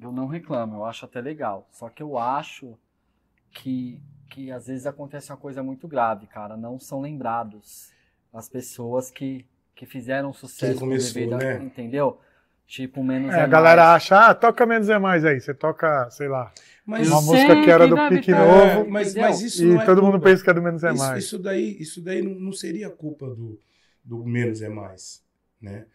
Eu 0.00 0.10
não 0.12 0.26
reclamo, 0.26 0.76
eu 0.76 0.84
acho 0.84 1.04
até 1.04 1.20
legal. 1.20 1.68
Só 1.72 1.88
que 1.88 2.02
eu 2.02 2.18
acho 2.18 2.76
que, 3.52 4.00
que 4.30 4.50
às 4.50 4.66
vezes 4.66 4.86
acontece 4.86 5.30
uma 5.30 5.36
coisa 5.38 5.62
muito 5.62 5.86
grave, 5.88 6.26
cara. 6.26 6.56
Não 6.56 6.78
são 6.78 7.00
lembrados 7.00 7.90
as 8.32 8.48
pessoas 8.48 9.10
que, 9.10 9.44
que 9.74 9.86
fizeram 9.86 10.32
sucesso 10.32 10.80
começou, 10.80 11.22
no 11.22 11.28
DVD, 11.38 11.58
né? 11.58 11.64
entendeu? 11.64 12.18
Tipo, 12.66 13.04
menos 13.04 13.32
É, 13.34 13.38
é 13.38 13.42
a 13.42 13.46
galera 13.46 13.82
mais. 13.84 14.02
acha, 14.02 14.30
ah, 14.30 14.34
toca 14.34 14.64
menos 14.66 14.88
é 14.88 14.98
mais 14.98 15.24
aí. 15.24 15.40
Você 15.40 15.52
toca, 15.54 16.08
sei 16.10 16.28
lá, 16.28 16.52
Mas, 16.84 17.06
uma 17.08 17.20
música 17.20 17.62
que 17.62 17.70
era 17.70 17.86
do 17.86 17.94
Pique 18.08 18.32
deve 18.32 18.38
Novo. 18.44 18.84
ter, 18.84 18.90
mas, 18.90 19.14
mas 19.14 19.42
isso 19.42 19.62
e 19.62 19.66
não 19.66 19.82
é 19.82 19.84
todo 19.84 20.02
mundo 20.02 20.12
culpa. 20.12 20.30
pensa 20.30 20.42
que 20.42 20.50
é 20.50 20.54
do 20.54 20.62
menos 20.62 20.82
é 20.82 20.92
isso, 20.92 20.98
mais. 21.04 21.24
Isso 21.24 21.38
daí, 21.38 21.76
isso 21.78 22.00
daí 22.02 22.22
não, 22.22 22.34
não 22.34 22.52
seria 22.52 22.88
culpa 22.90 23.26
do, 23.28 23.60
do 24.02 24.24
menos 24.24 24.62
é 24.62 24.68
mais, 24.68 25.22
né? 25.64 25.86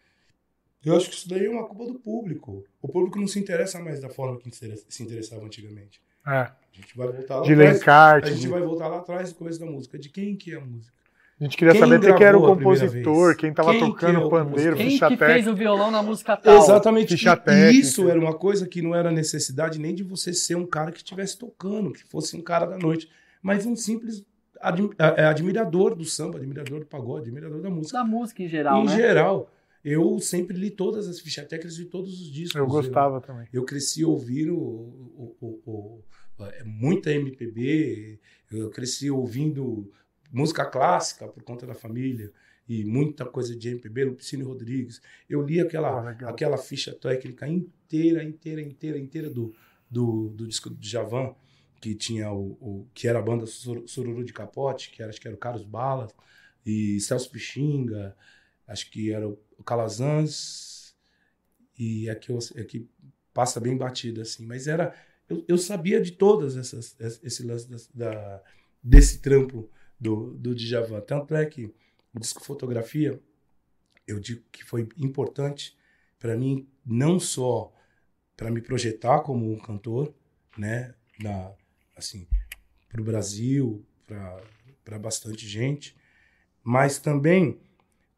Eu 0.84 0.96
acho 0.96 1.08
que 1.10 1.14
isso 1.16 1.28
daí 1.28 1.44
é 1.46 1.50
uma 1.50 1.66
culpa 1.66 1.86
do 1.92 1.98
público. 1.98 2.64
O 2.80 2.88
público 2.88 3.18
não 3.18 3.26
se 3.28 3.38
interessa 3.38 3.78
mais 3.80 4.00
da 4.00 4.08
forma 4.08 4.38
que 4.38 4.50
se 4.50 4.64
interessa- 4.64 4.86
se 4.88 5.02
interessava 5.02 5.44
antigamente. 5.44 6.00
É, 6.26 6.30
A 6.32 6.52
gente 6.72 6.96
vai 6.96 7.08
voltar 7.08 7.36
lá 7.36 7.42
de 7.46 7.52
atrás. 7.52 7.72
Lencarte. 7.78 8.28
A 8.28 8.32
gente 8.32 8.40
de- 8.42 8.48
vai 8.48 8.60
voltar 8.62 8.88
lá 8.88 8.98
atrás 8.98 9.30
do 9.30 9.34
começo 9.36 9.60
da 9.60 9.66
música. 9.66 9.98
De 9.98 10.08
quem 10.08 10.36
que 10.36 10.52
é 10.52 10.56
a 10.56 10.60
música? 10.60 10.94
A 11.38 11.44
gente 11.44 11.56
queria 11.56 11.72
Quem 11.72 11.80
saber 11.80 12.00
quem 12.00 12.14
que 12.14 12.24
era 12.24 12.36
o 12.38 12.42
compositor, 12.46 13.34
quem 13.36 13.52
tava 13.52 13.70
Quem 13.72 13.80
que 13.80 13.86
tocando 13.86 14.20
é 14.20 14.24
o 14.24 14.28
pandeiro? 14.28 14.76
Quem 14.76 14.90
ficha 14.90 15.08
que 15.08 15.16
técnica. 15.16 15.32
fez 15.42 15.46
o 15.48 15.54
violão 15.56 15.90
na 15.90 16.02
música 16.02 16.36
tal? 16.36 16.54
Exatamente. 16.56 17.08
Ficha 17.16 17.42
E 17.48 17.78
isso 17.78 18.08
era 18.10 18.20
uma 18.20 18.34
coisa 18.34 18.66
que 18.68 18.82
não 18.82 18.94
era 18.94 19.10
necessidade 19.10 19.78
nem 19.78 19.94
de 19.94 20.02
você 20.02 20.34
ser 20.34 20.54
um 20.56 20.66
cara 20.66 20.92
que 20.92 20.98
estivesse 20.98 21.38
tocando, 21.38 21.92
que 21.92 22.04
fosse 22.04 22.36
um 22.36 22.42
cara 22.42 22.66
da 22.66 22.76
noite, 22.78 23.08
mas 23.42 23.64
um 23.64 23.74
simples 23.74 24.22
admi- 24.60 24.90
é, 24.98 25.24
admirador 25.24 25.94
do 25.94 26.04
samba, 26.04 26.36
admirador 26.36 26.80
do 26.80 26.86
pagode, 26.86 27.22
admirador 27.22 27.62
da 27.62 27.70
música. 27.70 27.96
Da 27.98 28.04
música 28.04 28.42
em 28.42 28.48
geral, 28.48 28.82
em 28.82 28.86
né? 28.86 28.94
geral, 28.96 29.50
eu 29.84 30.18
sempre 30.20 30.56
li 30.56 30.70
todas 30.70 31.08
as 31.08 31.20
fichas 31.20 31.46
técnicas 31.46 31.76
de 31.76 31.86
todos 31.86 32.12
os 32.20 32.30
discos. 32.32 32.54
Eu 32.56 32.66
gostava 32.66 33.20
também. 33.20 33.46
Eu, 33.52 33.64
cresci 33.64 34.04
ouvindo 34.04 34.56
o- 34.56 35.36
o- 35.40 35.60
o- 36.38 36.44
é, 36.44 36.64
muita 36.64 37.10
MPB, 37.12 38.18
eu 38.50 38.70
cresci 38.70 39.10
ouvindo 39.10 39.90
música 40.32 40.64
clássica 40.64 41.26
por 41.28 41.42
conta 41.42 41.66
da 41.66 41.74
família 41.74 42.32
e 42.68 42.84
muita 42.84 43.24
coisa 43.24 43.56
de 43.56 43.68
MPB, 43.68 44.04
Lupicínio 44.04 44.46
Rodrigues. 44.46 45.00
Eu 45.28 45.42
li 45.42 45.60
aquela, 45.60 46.10
aquela 46.10 46.56
ficha 46.56 46.92
técnica 46.94 47.48
inteira, 47.48 48.22
inteira, 48.22 48.60
inteira, 48.62 48.98
inteira 48.98 49.28
do, 49.30 49.52
do, 49.90 50.28
do 50.30 50.46
disco 50.46 50.70
do 50.70 50.78
Javan, 50.86 51.34
que 51.80 51.94
tinha 51.94 52.30
o, 52.30 52.52
o- 52.60 52.86
que 52.94 53.08
era 53.08 53.18
a 53.18 53.22
banda 53.22 53.44
Sur- 53.46 53.82
Sururu 53.88 54.22
de 54.24 54.32
Capote, 54.32 54.90
que 54.90 55.02
era, 55.02 55.10
acho 55.10 55.20
que 55.20 55.26
era 55.26 55.34
o 55.34 55.40
Carlos 55.40 55.64
Balas, 55.64 56.14
e 56.64 57.00
Celso 57.00 57.30
Pixinga, 57.30 58.14
acho 58.70 58.90
que 58.90 59.12
era 59.12 59.28
o 59.28 59.64
Calazans, 59.64 60.94
e 61.78 62.08
aqui, 62.10 62.30
eu- 62.30 62.38
aqui 62.60 62.88
passa 63.32 63.60
bem 63.60 63.76
batido, 63.76 64.20
assim, 64.20 64.44
mas 64.46 64.66
era. 64.66 64.94
Eu, 65.28 65.44
eu 65.48 65.58
sabia 65.58 66.00
de 66.00 66.12
todas 66.12 66.56
essas, 66.56 66.96
esse 67.22 67.42
lance 67.44 67.68
da, 67.94 68.42
desse 68.82 69.20
trampo 69.20 69.70
do, 69.98 70.34
do 70.34 70.54
Djavan. 70.54 71.00
Tanto 71.00 71.34
é 71.34 71.46
que 71.46 71.66
o 72.14 72.18
disco 72.20 72.44
fotografia, 72.44 73.20
eu 74.06 74.18
digo 74.20 74.42
que 74.52 74.64
foi 74.64 74.88
importante 74.98 75.76
para 76.18 76.36
mim, 76.36 76.68
não 76.84 77.18
só 77.20 77.72
para 78.36 78.50
me 78.50 78.60
projetar 78.62 79.20
como 79.22 79.52
um 79.52 79.58
cantor, 79.58 80.14
né, 80.58 80.94
na, 81.20 81.52
assim, 81.96 82.26
para 82.88 83.00
o 83.00 83.04
Brasil, 83.04 83.84
para 84.84 84.98
bastante 84.98 85.46
gente, 85.48 85.96
mas 86.64 86.98
também 86.98 87.60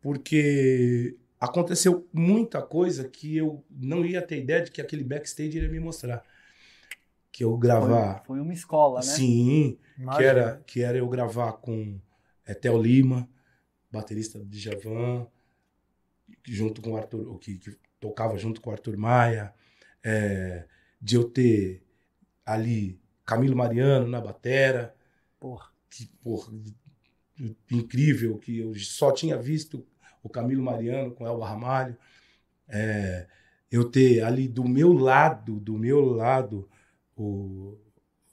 porque 0.03 1.17
aconteceu 1.41 2.07
muita 2.13 2.61
coisa 2.61 3.09
que 3.09 3.37
eu 3.37 3.65
não 3.71 4.05
ia 4.05 4.21
ter 4.21 4.41
ideia 4.41 4.63
de 4.63 4.71
que 4.71 4.83
aquele 4.83 5.05
backstage 5.05 5.57
iria 5.57 5.69
me 5.69 5.81
mostrar. 5.81 6.23
Que 7.31 7.45
eu 7.45 7.57
gravar. 7.57 8.19
Foi, 8.19 8.37
foi 8.37 8.41
uma 8.41 8.53
escola, 8.53 8.97
né? 8.97 9.07
Sim, 9.07 9.79
que 10.17 10.25
era, 10.25 10.63
que 10.67 10.83
era 10.83 10.99
eu 10.99 11.09
gravar 11.09 11.53
com 11.55 11.99
é, 12.45 12.53
Theo 12.53 12.83
Lima, 12.83 13.27
baterista 13.91 14.39
do 14.39 14.45
Djavan, 14.45 15.27
junto 16.45 16.83
com 16.83 16.93
o 16.93 16.97
Arthur, 16.97 17.39
que, 17.39 17.57
que 17.57 17.77
tocava 17.99 18.37
junto 18.37 18.61
com 18.61 18.69
o 18.69 18.73
Arthur 18.73 18.97
Maia, 18.97 19.55
é, 20.03 20.67
de 21.01 21.17
eu 21.17 21.25
ter 21.25 21.83
ali 22.45 23.01
Camilo 23.25 23.57
Mariano 23.57 24.09
na 24.09 24.21
batera, 24.21 24.95
Porra. 25.39 25.71
que, 25.89 26.07
porra, 26.23 26.53
incrível, 27.71 28.39
que 28.39 28.59
eu 28.59 28.75
só 28.75 29.13
tinha 29.13 29.37
visto 29.37 29.87
o 30.23 30.29
Camilo 30.29 30.63
Mariano 30.63 31.13
com 31.13 31.27
Elba 31.27 31.47
Ramalho. 31.49 31.97
É, 32.69 33.27
eu 33.71 33.85
ter 33.91 34.23
ali 34.23 34.47
do 34.49 34.65
meu 34.69 34.93
lado, 34.93 35.59
do 35.59 35.75
meu 35.79 36.01
lado, 36.05 36.69
o, 37.17 37.77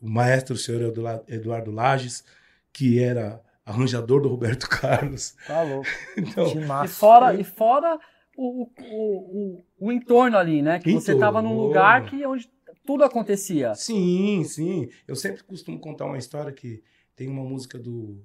o 0.01 0.09
maestro 0.09 0.55
o 0.55 0.57
senhor 0.57 0.81
Eduardo- 1.27 1.71
Lages, 1.71 2.23
que 2.71 2.99
era 3.01 3.41
arranjador 3.65 4.21
do 4.21 4.29
Roberto 4.29 4.67
Carlos. 4.69 5.35
Tá 5.47 5.61
louco. 5.63 5.87
Então, 6.17 6.51
Que 6.51 6.57
E 6.57 6.65
massa. 6.65 6.93
fora, 6.93 7.33
e 7.39 7.43
fora 7.43 7.99
o, 8.37 8.63
o, 8.63 8.71
o, 8.81 9.55
o- 9.57 9.65
o 9.87 9.91
entorno 9.91 10.37
ali, 10.37 10.61
né? 10.61 10.79
Que 10.79 10.91
você 10.93 11.11
Entorno. 11.11 11.19
tava 11.19 11.41
num 11.41 11.57
lugar 11.57 12.05
que 12.09 12.25
onde 12.25 12.49
tudo 12.85 13.03
acontecia. 13.03 13.75
sim, 13.75 14.43
sim. 14.45 14.89
Eu 15.07 15.15
sempre 15.15 15.43
costumo 15.43 15.79
contar 15.79 16.05
uma 16.05 16.17
história 16.17 16.51
que 16.51 16.83
tem 17.15 17.27
uma 17.27 17.43
música 17.43 17.77
do, 17.77 18.23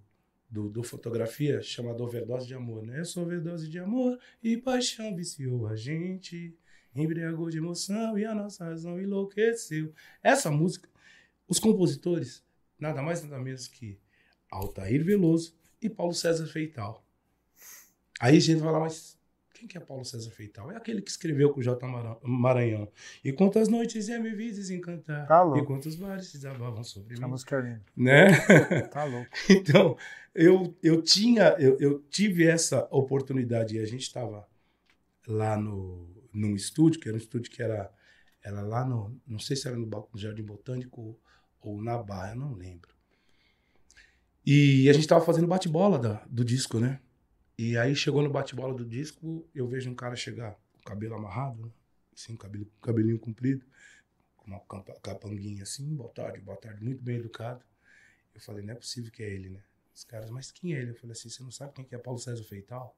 do, 0.55 0.69
do 0.69 0.85
Fotografia 0.85 1.61
chamada 1.61 2.01
Overdose 2.01 2.47
de 2.47 2.55
Amor, 2.55 2.87
né? 2.87 3.03
Sou 3.03 3.25
overdose 3.25 3.69
de 3.69 3.77
amor 3.81 4.17
e 4.41 4.57
paixão 4.57 5.15
viciou 5.17 5.67
a 5.67 5.75
gente, 5.75 6.57
embriagou 6.95 7.51
de 7.51 7.59
emoção 7.59 8.17
e 8.17 8.25
a 8.25 8.33
nossa 8.33 8.65
razão 8.65 9.01
enlouqueceu. 9.01 9.93
Essa 10.23 10.53
música, 10.53 10.89
os 11.49 11.59
compositores, 11.59 12.45
nada 12.79 13.03
mais 13.03 13.21
nada 13.25 13.43
menos 13.43 13.67
que 13.67 13.99
Altair 14.49 15.05
Veloso 15.05 15.57
e 15.83 15.91
Paulo 15.91 16.15
César 16.15 16.47
Feital. 16.47 17.05
Aí 18.21 18.37
a 18.37 18.41
gente 18.41 18.61
vai 18.61 18.71
lá, 18.71 18.79
mas 18.79 19.19
quem 19.65 19.69
que 19.69 19.79
é 19.79 19.81
Paulo 19.81 20.05
César 20.05 20.31
Feital? 20.31 20.71
É 20.71 20.77
aquele 20.77 21.01
que 21.01 21.11
escreveu 21.11 21.51
com 21.51 21.61
o 21.61 21.63
J. 21.63 21.87
Mara- 21.89 22.19
Maranhão. 22.23 22.87
E 23.25 23.33
quantas 23.33 23.69
noites 23.69 24.09
ia 24.09 24.21
me 24.21 24.31
vi 24.35 24.53
desencantar, 24.53 25.27
Tá 25.27 25.43
louco. 25.43 25.59
e 25.59 25.67
quantos 25.67 25.95
bares 25.97 26.27
se 26.27 26.35
desabavam 26.37 26.85
sobre 26.85 27.15
Essa 27.15 27.25
mim. 27.25 27.31
música 27.31 27.57
é 27.57 27.61
linda. 27.63 27.83
Né? 27.97 28.27
Tá 28.93 29.05
louco. 29.05 29.31
Então, 29.49 29.97
eu, 30.35 30.77
eu 30.83 31.01
tinha, 31.01 31.57
eu, 31.59 31.79
eu 31.81 32.01
tive 32.11 32.47
essa 32.47 32.87
oportunidade 32.91 33.77
e 33.77 33.79
a 33.79 33.87
gente 33.87 34.03
estava 34.03 34.47
lá 35.27 35.57
no, 35.57 36.09
num 36.33 36.55
estúdio, 36.55 37.01
que 37.01 37.09
era 37.09 37.17
um 37.17 37.21
estúdio 37.21 37.51
que 37.51 37.63
era, 37.63 37.91
era 38.43 38.61
lá 38.61 38.85
no, 38.85 39.19
não 39.27 39.39
sei 39.39 39.57
se 39.57 39.67
era 39.67 39.77
no, 39.77 39.87
no 39.87 40.19
Jardim 40.19 40.43
Botânico 40.43 41.19
ou 41.61 41.81
na 41.83 41.97
Barra, 41.97 42.33
eu 42.33 42.37
não 42.37 42.53
lembro. 42.53 42.91
E 44.45 44.91
a 44.91 44.93
gente 44.93 45.05
estava 45.05 45.25
fazendo 45.25 45.47
bate-bola 45.47 46.23
do 46.29 46.45
disco, 46.45 46.79
né? 46.79 47.01
E 47.57 47.79
aí 47.79 47.95
chegou 47.95 48.21
no 48.21 48.31
bate-bola 48.31 48.75
do 48.75 48.85
disco, 48.85 49.47
eu 49.55 49.69
vejo 49.69 49.89
um 49.89 49.95
cara 49.95 50.17
chegar 50.17 50.59
com 50.73 50.83
cabelo 50.83 51.15
amarrado, 51.15 51.73
assim, 52.13 52.37
cabelo, 52.37 52.67
cabelinho 52.83 53.19
comprido, 53.19 53.65
com 54.37 54.51
uma 54.51 54.61
capanguinha 55.01 55.63
assim, 55.63 55.95
boa 55.95 56.11
tarde, 56.11 56.41
boa 56.41 56.57
tarde, 56.57 56.83
muito 56.83 57.03
bem 57.03 57.17
educado. 57.17 57.65
Eu 58.35 58.41
falei, 58.41 58.65
não 58.65 58.73
é 58.73 58.77
possível 58.77 59.13
que 59.13 59.23
é 59.23 59.31
ele, 59.31 59.51
né? 59.51 59.63
Os 59.95 60.03
caras, 60.03 60.31
mas 60.31 60.51
quem 60.51 60.75
é 60.75 60.81
ele? 60.81 60.91
Eu 60.91 60.97
falei 60.97 61.13
assim, 61.13 61.29
você 61.29 61.43
não 61.45 61.53
sabe 61.53 61.73
quem 61.75 61.85
que 61.85 61.95
é 61.95 61.99
Paulo 61.99 62.19
César 62.19 62.43
Feital? 62.43 62.97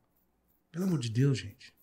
Pelo 0.73 0.85
amor 0.85 0.99
de 1.01 1.11
Deus, 1.11 1.39
gente. 1.39 1.76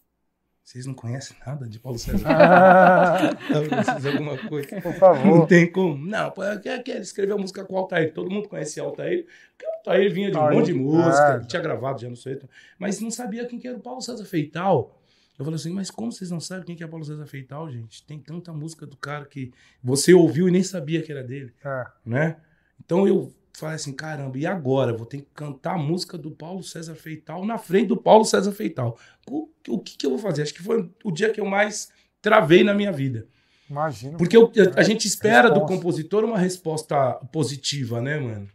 Vocês 0.63 0.85
não 0.85 0.93
conhecem 0.93 1.35
nada 1.45 1.67
de 1.67 1.77
Paulo 1.77 1.99
César? 1.99 2.25
Precisa 3.69 4.11
alguma 4.11 4.37
coisa. 4.37 4.67
Por 4.81 4.91
Não 4.91 4.93
favor. 4.93 5.47
tem 5.47 5.69
como. 5.69 5.97
Não, 6.05 6.31
pô, 6.31 6.43
é 6.43 6.59
é 6.63 6.83
ele 6.87 6.99
escreveu 6.99 7.35
a 7.35 7.39
música 7.39 7.65
com 7.65 7.73
o 7.75 7.77
Altair. 7.77 8.13
Todo 8.13 8.31
mundo 8.31 8.47
conhecia 8.47 8.81
Altair, 8.81 9.25
porque 9.51 9.65
o 9.65 9.69
Altair 9.77 10.13
vinha 10.13 10.31
de 10.31 10.37
um 10.37 10.49
monte 10.51 10.67
de 10.67 10.73
música, 10.73 11.41
é. 11.43 11.47
tinha 11.47 11.61
gravado 11.61 11.99
já 12.01 12.09
no 12.09 12.15
Sueto, 12.15 12.49
mas 12.79 13.01
não 13.01 13.11
sabia 13.11 13.45
quem 13.45 13.59
que 13.59 13.67
era 13.67 13.77
o 13.77 13.81
Paulo 13.81 14.01
César 14.01 14.23
Feital. 14.25 14.99
Eu 15.37 15.43
falei 15.43 15.55
assim, 15.55 15.73
mas 15.73 15.89
como 15.91 16.11
vocês 16.11 16.29
não 16.29 16.39
sabem 16.39 16.63
quem 16.63 16.75
que 16.75 16.83
é 16.83 16.87
Paulo 16.87 17.03
César 17.03 17.25
Feital, 17.25 17.69
gente? 17.69 18.05
Tem 18.05 18.19
tanta 18.19 18.53
música 18.53 18.85
do 18.85 18.95
cara 18.95 19.25
que 19.25 19.51
você 19.83 20.13
ouviu 20.13 20.47
e 20.47 20.51
nem 20.51 20.63
sabia 20.63 21.01
que 21.01 21.11
era 21.11 21.23
dele 21.23 21.51
É. 21.65 21.85
né? 22.05 22.37
Então 22.79 23.07
eu 23.07 23.33
falei 23.55 23.75
assim, 23.75 23.93
caramba, 23.93 24.37
e 24.37 24.45
agora? 24.45 24.91
Eu 24.91 24.97
vou 24.97 25.05
ter 25.05 25.17
que 25.19 25.27
cantar 25.33 25.75
a 25.75 25.77
música 25.77 26.17
do 26.17 26.31
Paulo 26.31 26.63
César 26.63 26.95
Feital 26.95 27.45
na 27.45 27.57
frente 27.57 27.87
do 27.87 27.97
Paulo 27.97 28.25
César 28.25 28.51
Feital. 28.51 28.97
O, 29.29 29.47
o 29.67 29.79
que, 29.79 29.95
que 29.97 30.05
eu 30.05 30.09
vou 30.11 30.19
fazer? 30.19 30.41
Acho 30.41 30.53
que 30.53 30.63
foi 30.63 30.89
o 31.03 31.11
dia 31.11 31.31
que 31.31 31.39
eu 31.39 31.45
mais 31.45 31.89
travei 32.21 32.63
na 32.63 32.73
minha 32.73 32.91
vida. 32.91 33.27
Imagina. 33.69 34.17
Porque 34.17 34.35
eu- 34.35 34.51
eu- 34.55 34.71
a 34.75 34.83
gente 34.83 35.07
espera 35.07 35.49
do 35.49 35.55
Resposta. 35.55 35.75
compositor 35.75 36.23
uma 36.25 36.37
resposta 36.37 37.13
positiva, 37.31 38.01
né, 38.01 38.19
mano? 38.19 38.49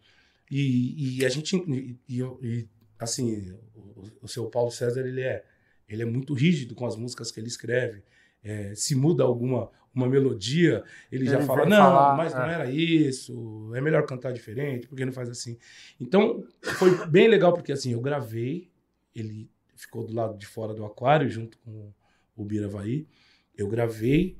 E, 0.50 1.18
e 1.20 1.24
a 1.26 1.28
gente. 1.28 1.56
E, 1.56 1.98
e, 2.42 2.68
assim, 2.98 3.52
o, 3.74 4.04
o 4.22 4.28
seu 4.28 4.46
Paulo 4.46 4.70
César, 4.70 5.06
ele 5.06 5.20
é, 5.22 5.44
ele 5.88 6.02
é 6.02 6.06
muito 6.06 6.34
rígido 6.34 6.74
com 6.74 6.87
as 6.87 6.96
músicas 6.96 7.30
que 7.30 7.38
ele 7.40 7.48
escreve. 7.48 8.02
É, 8.42 8.74
se 8.74 8.94
muda 8.94 9.24
alguma 9.24 9.70
uma 9.94 10.07
melodia, 10.07 10.85
ele, 11.11 11.24
já 11.24 11.38
Ele 11.38 11.46
fala: 11.46 11.62
vem 11.62 11.70
não, 11.70 11.77
falar, 11.77 12.16
mas 12.16 12.33
não 12.33 12.44
é. 12.44 12.55
era 12.55 12.70
isso, 12.70 13.72
é 13.74 13.81
melhor 13.81 14.07
cantar 14.07 14.33
diferente, 14.33 14.87
porque 14.87 15.05
não 15.05 15.12
faz 15.12 15.29
assim. 15.29 15.59
Então, 15.98 16.44
foi 16.62 17.07
bem 17.09 17.27
legal, 17.27 17.53
porque 17.53 17.72
assim, 17.72 17.92
eu 17.92 18.01
gravei, 18.01 18.70
ele 19.12 19.51
ficou 19.74 20.07
do 20.07 20.14
lado 20.14 20.38
de 20.38 20.46
fora 20.46 20.72
do 20.72 20.85
aquário, 20.85 21.29
junto 21.29 21.59
com 21.59 21.92
o 22.37 22.44
Biravaí. 22.44 23.09
Eu 23.57 23.66
gravei, 23.66 24.38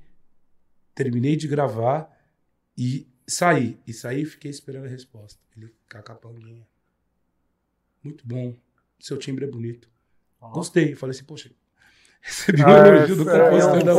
terminei 0.95 1.35
de 1.35 1.49
gravar 1.49 2.09
e 2.77 3.09
Saí. 3.29 3.79
E 3.87 3.93
saí 3.93 4.23
e 4.23 4.25
fiquei 4.27 4.51
esperando 4.51 4.87
a 4.87 4.89
resposta. 4.89 5.39
Ele, 5.55 5.71
cacapanguinha. 5.87 6.67
Muito 8.03 8.27
bom. 8.27 8.57
Seu 8.99 9.19
timbre 9.19 9.45
é 9.45 9.49
bonito. 9.49 9.91
Ó. 10.41 10.51
Gostei. 10.51 10.95
Falei 10.95 11.15
assim, 11.15 11.25
poxa, 11.25 11.51
recebi 12.29 12.63
um 12.63 12.67
Ah, 12.67 12.89
elogio 12.89 13.17
do 13.17 13.31
é 13.31 13.45
compositor 13.45 13.85
da 13.85 13.95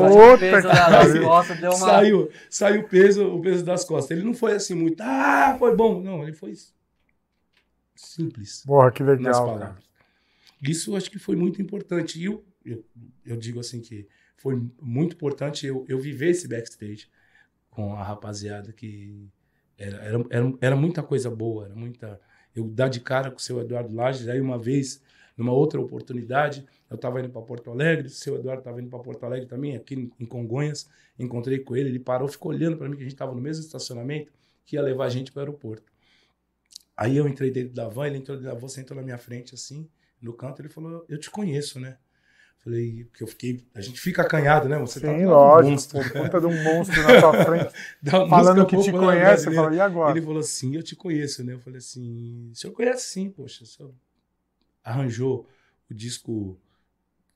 uma... 1.70 1.78
Saiu, 1.78 2.32
saiu 2.50 2.82
o 2.82 2.88
peso, 2.88 3.28
o 3.28 3.42
peso 3.42 3.66
das 3.66 3.84
costas. 3.84 4.18
Ele 4.18 4.26
não 4.26 4.34
foi 4.34 4.54
assim 4.54 4.76
muito, 4.76 5.02
ah, 5.02 5.56
foi 5.58 5.76
bom. 5.76 6.02
Não, 6.02 6.24
ele 6.24 6.34
foi 6.34 6.54
simples 7.96 8.64
Porra, 8.66 8.92
que 8.92 9.04
legal. 9.04 9.76
Isso 10.62 10.96
acho 10.96 11.10
que 11.10 11.20
foi 11.20 11.36
muito 11.36 11.62
importante. 11.62 12.20
E 12.20 12.26
eu, 12.26 12.46
eu, 12.66 12.86
eu 13.26 13.38
digo 13.38 13.60
assim 13.60 13.82
que 13.82 14.08
foi 14.38 14.62
muito 14.82 15.16
importante 15.16 15.66
eu, 15.66 15.86
eu 15.88 16.00
viver 16.00 16.30
esse 16.30 16.48
backstage 16.48 17.10
com 17.70 17.94
a 17.94 18.04
rapaziada 18.04 18.72
que 18.72 19.30
era, 19.78 19.98
era, 19.98 20.26
era, 20.30 20.54
era 20.62 20.76
muita 20.76 21.02
coisa 21.02 21.30
boa, 21.30 21.66
era 21.66 21.76
muita. 21.76 22.20
Eu 22.56 22.68
dar 22.68 22.90
de 22.90 23.00
cara 23.00 23.32
com 23.32 23.38
o 23.38 23.42
seu 23.42 23.62
Eduardo 23.62 23.96
Lages, 23.96 24.28
aí 24.28 24.42
uma 24.42 24.58
vez, 24.58 25.02
numa 25.40 25.54
outra 25.54 25.80
oportunidade, 25.80 26.66
eu 26.90 26.96
estava 26.96 27.20
indo 27.20 27.30
para 27.30 27.42
Porto 27.42 27.72
Alegre, 27.72 28.08
o 28.08 28.10
seu 28.10 28.36
Eduardo 28.36 28.60
estava 28.60 28.82
indo 28.82 28.90
para 28.90 29.00
Porto 29.00 29.24
Alegre 29.24 29.48
também, 29.48 29.76
aqui 29.76 30.12
em 30.20 30.26
Congonhas, 30.26 30.90
encontrei 31.18 31.60
com 31.60 31.78
ele, 31.78 31.90
ele 31.90 32.00
parou, 32.00 32.28
ficou 32.28 32.52
olhando 32.52 32.76
para 32.76 32.90
mim, 32.90 32.96
que 32.96 33.02
a 33.02 33.06
gente 33.06 33.14
estava 33.14 33.34
no 33.34 33.42
mesmo 33.42 33.64
estacionamento, 33.64 34.32
que 34.66 34.76
ia 34.76 34.82
levar 34.82 35.06
a 35.06 35.10
gente 35.10 35.32
para 35.32 35.40
o 35.40 35.44
aeroporto. 35.44 35.92
Aí 36.96 37.16
eu 37.16 37.26
entrei 37.26 37.50
dentro 37.50 37.74
da 37.74 37.88
van, 37.88 38.08
ele 38.08 38.18
entrou 38.18 38.38
dentro 38.38 38.54
da 38.54 38.60
van, 38.60 38.68
sentou 38.68 38.98
na 38.98 39.02
minha 39.02 39.18
frente 39.18 39.56
assim, 39.56 39.88
no 40.22 40.34
canto, 40.34 40.62
ele 40.62 40.68
falou: 40.68 41.06
Eu 41.08 41.18
te 41.18 41.32
conheço, 41.32 41.80
né? 41.80 41.98
Falei, 42.58 43.06
porque 43.06 43.24
eu 43.24 43.28
fiquei. 43.28 43.66
A 43.74 43.80
gente 43.80 44.02
fica 44.02 44.22
acanhado, 44.22 44.68
né? 44.68 44.78
Você 44.80 45.00
tá 45.00 45.08
Sim, 45.08 45.24
lado 45.26 45.28
do 45.28 45.30
lógico. 45.30 45.72
monstro. 45.72 46.14
Pô, 46.14 46.24
puta 46.24 46.42
de 46.42 46.46
um 46.48 46.64
monstro 46.64 47.02
na 47.04 47.22
tua 47.22 47.46
frente, 47.46 47.74
falando 48.30 48.66
que 48.66 48.76
te 48.76 48.92
popular 48.92 49.14
conhece, 49.16 49.56
fala, 49.56 49.74
e 49.74 49.80
agora? 49.80 50.12
Ele 50.12 50.26
falou 50.26 50.40
assim: 50.42 50.76
Eu 50.76 50.84
te 50.84 50.94
conheço, 50.94 51.42
né? 51.46 51.54
Eu 51.54 51.60
falei 51.60 51.78
assim: 51.78 52.50
O 52.52 52.56
senhor 52.56 52.74
conhece 52.74 53.06
sim, 53.06 53.30
poxa. 53.30 53.64
O 53.64 53.68
senhor 53.68 53.94
arranjou 54.90 55.48
o 55.90 55.94
disco 55.94 56.60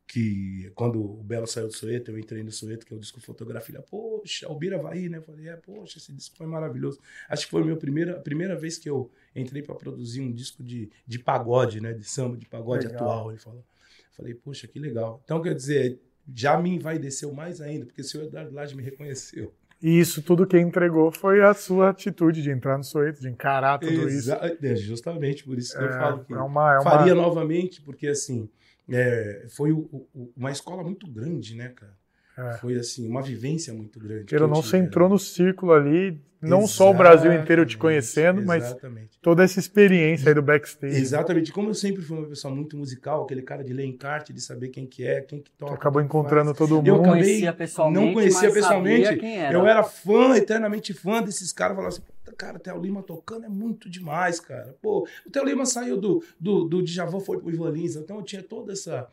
que, 0.07 0.71
quando 0.75 1.01
o 1.01 1.23
Belo 1.23 1.47
saiu 1.47 1.67
do 1.67 1.73
Soeto, 1.73 2.11
eu 2.11 2.19
entrei 2.19 2.43
no 2.43 2.51
Soeto, 2.51 2.85
que 2.85 2.93
é 2.93 2.95
o 2.95 2.99
disco 2.99 3.19
fotografia. 3.21 3.81
Poxa, 3.81 4.47
o 4.51 4.55
Bira 4.55 4.77
vai, 4.77 5.07
né? 5.07 5.17
Eu 5.17 5.21
falei: 5.23 5.49
É, 5.49 5.55
poxa, 5.55 5.97
esse 5.97 6.13
disco 6.13 6.35
foi 6.37 6.45
maravilhoso. 6.45 6.99
Acho 7.29 7.45
que 7.45 7.51
foi 7.51 7.61
a 7.61 7.65
minha 7.65 7.77
primeira, 7.77 8.17
a 8.17 8.19
primeira 8.19 8.55
vez 8.55 8.77
que 8.77 8.89
eu 8.89 9.11
entrei 9.35 9.63
para 9.63 9.75
produzir 9.75 10.21
um 10.21 10.31
disco 10.31 10.63
de, 10.63 10.89
de 11.07 11.19
pagode, 11.19 11.81
né? 11.81 11.93
De 11.93 12.03
samba, 12.03 12.37
de 12.37 12.45
pagode 12.45 12.87
Legal. 12.87 13.09
atual. 13.09 13.31
Ele 13.31 13.39
falou. 13.39 13.65
Falei, 14.11 14.35
poxa, 14.35 14.67
que 14.67 14.77
legal. 14.77 15.19
Então, 15.23 15.41
quer 15.41 15.55
dizer, 15.55 15.99
já 16.35 16.55
me 16.61 16.69
envaideceu 16.69 17.33
mais 17.33 17.59
ainda, 17.59 17.85
porque 17.85 18.01
o 18.01 18.03
senhor 18.03 18.25
Eduardo 18.25 18.53
Lage 18.53 18.75
me 18.75 18.83
reconheceu. 18.83 19.51
E 19.83 19.99
isso 19.99 20.21
tudo 20.21 20.47
quem 20.47 20.61
entregou 20.61 21.11
foi 21.11 21.43
a 21.43 21.53
sua 21.53 21.89
atitude 21.89 22.41
de 22.41 22.49
entrar 22.49 22.77
no 22.77 22.85
Soeto, 22.85 23.19
de 23.19 23.27
encarar 23.27 23.79
tudo 23.79 24.07
isso. 24.07 24.31
Exa- 24.31 24.57
é, 24.61 24.75
justamente 24.77 25.43
por 25.43 25.57
isso 25.57 25.77
que 25.77 25.83
eu 25.83 25.91
falo 25.91 26.23
que 26.23 26.33
É 26.33 26.37
uma, 26.37 26.73
é 26.73 26.79
uma... 26.79 26.83
faria 26.89 27.13
novamente, 27.13 27.81
porque 27.81 28.07
assim, 28.07 28.49
é, 28.89 29.45
foi 29.49 29.73
o- 29.73 30.07
o- 30.13 30.31
uma 30.37 30.51
escola 30.51 30.81
muito 30.83 31.05
grande, 31.11 31.53
né, 31.55 31.67
cara? 31.67 31.93
É. 32.37 32.53
Foi 32.57 32.75
assim, 32.75 33.07
uma 33.07 33.21
vivência 33.21 33.73
muito 33.73 33.99
grande. 33.99 34.33
Eu 34.33 34.47
não, 34.47 34.55
você 34.61 34.77
entrou 34.77 35.07
né? 35.07 35.13
no 35.13 35.19
círculo 35.19 35.71
ali, 35.71 36.19
não 36.41 36.65
só 36.67 36.89
o 36.89 36.93
Brasil 36.93 37.31
inteiro 37.31 37.63
te 37.63 37.75
Exatamente, 37.75 37.77
conhecendo, 37.77 38.43
mas 38.45 38.63
Exatamente. 38.65 39.19
toda 39.21 39.43
essa 39.43 39.59
experiência 39.59 40.29
aí 40.29 40.33
do 40.33 40.41
backstage. 40.41 40.95
Exatamente. 40.99 41.51
Como 41.53 41.69
eu 41.69 41.73
sempre 41.75 42.01
fui 42.01 42.17
uma 42.17 42.27
pessoa 42.27 42.53
muito 42.53 42.75
musical, 42.75 43.23
aquele 43.23 43.43
cara 43.43 43.63
de 43.63 43.71
ler 43.71 43.85
encarte, 43.85 44.33
de 44.33 44.41
saber 44.41 44.69
quem 44.69 44.85
que 44.87 45.05
é, 45.05 45.21
quem 45.21 45.39
que 45.41 45.51
toca. 45.51 45.73
acabou 45.75 46.01
encontrando 46.01 46.53
faz. 46.53 46.57
todo 46.57 46.71
Eu 46.85 46.95
mundo. 46.95 47.05
acabei- 47.05 47.21
conhecia 47.23 47.53
pessoalmente, 47.53 48.05
não 48.05 48.13
conhecia 48.13 48.41
mas 48.49 48.53
pessoalmente. 48.53 49.05
sabia 49.05 49.19
quem 49.19 49.37
era. 49.39 49.53
Eu 49.53 49.67
era 49.67 49.83
fã, 49.83 50.35
eternamente 50.35 50.91
fã 50.93 51.21
desses 51.21 51.53
caras. 51.53 51.75
Falava 51.77 51.93
assim, 51.93 52.01
"Puta, 52.01 52.35
cara, 52.35 52.57
Theo 52.59 52.81
Lima 52.81 53.03
tocando 53.03 53.45
é 53.45 53.49
muito 53.49 53.87
demais, 53.89 54.39
cara. 54.39 54.75
Pô, 54.81 55.07
o 55.25 55.29
Theo 55.29 55.45
Lima 55.45 55.65
saiu 55.67 55.97
do, 56.01 56.23
do, 56.39 56.65
do 56.65 56.81
Djavan, 56.83 57.19
foi 57.19 57.37
pro 57.39 57.51
Ivan 57.51 57.69
Lins. 57.69 57.95
Então 57.95 58.17
eu 58.17 58.23
tinha 58.23 58.41
toda 58.41 58.73
essa... 58.73 59.07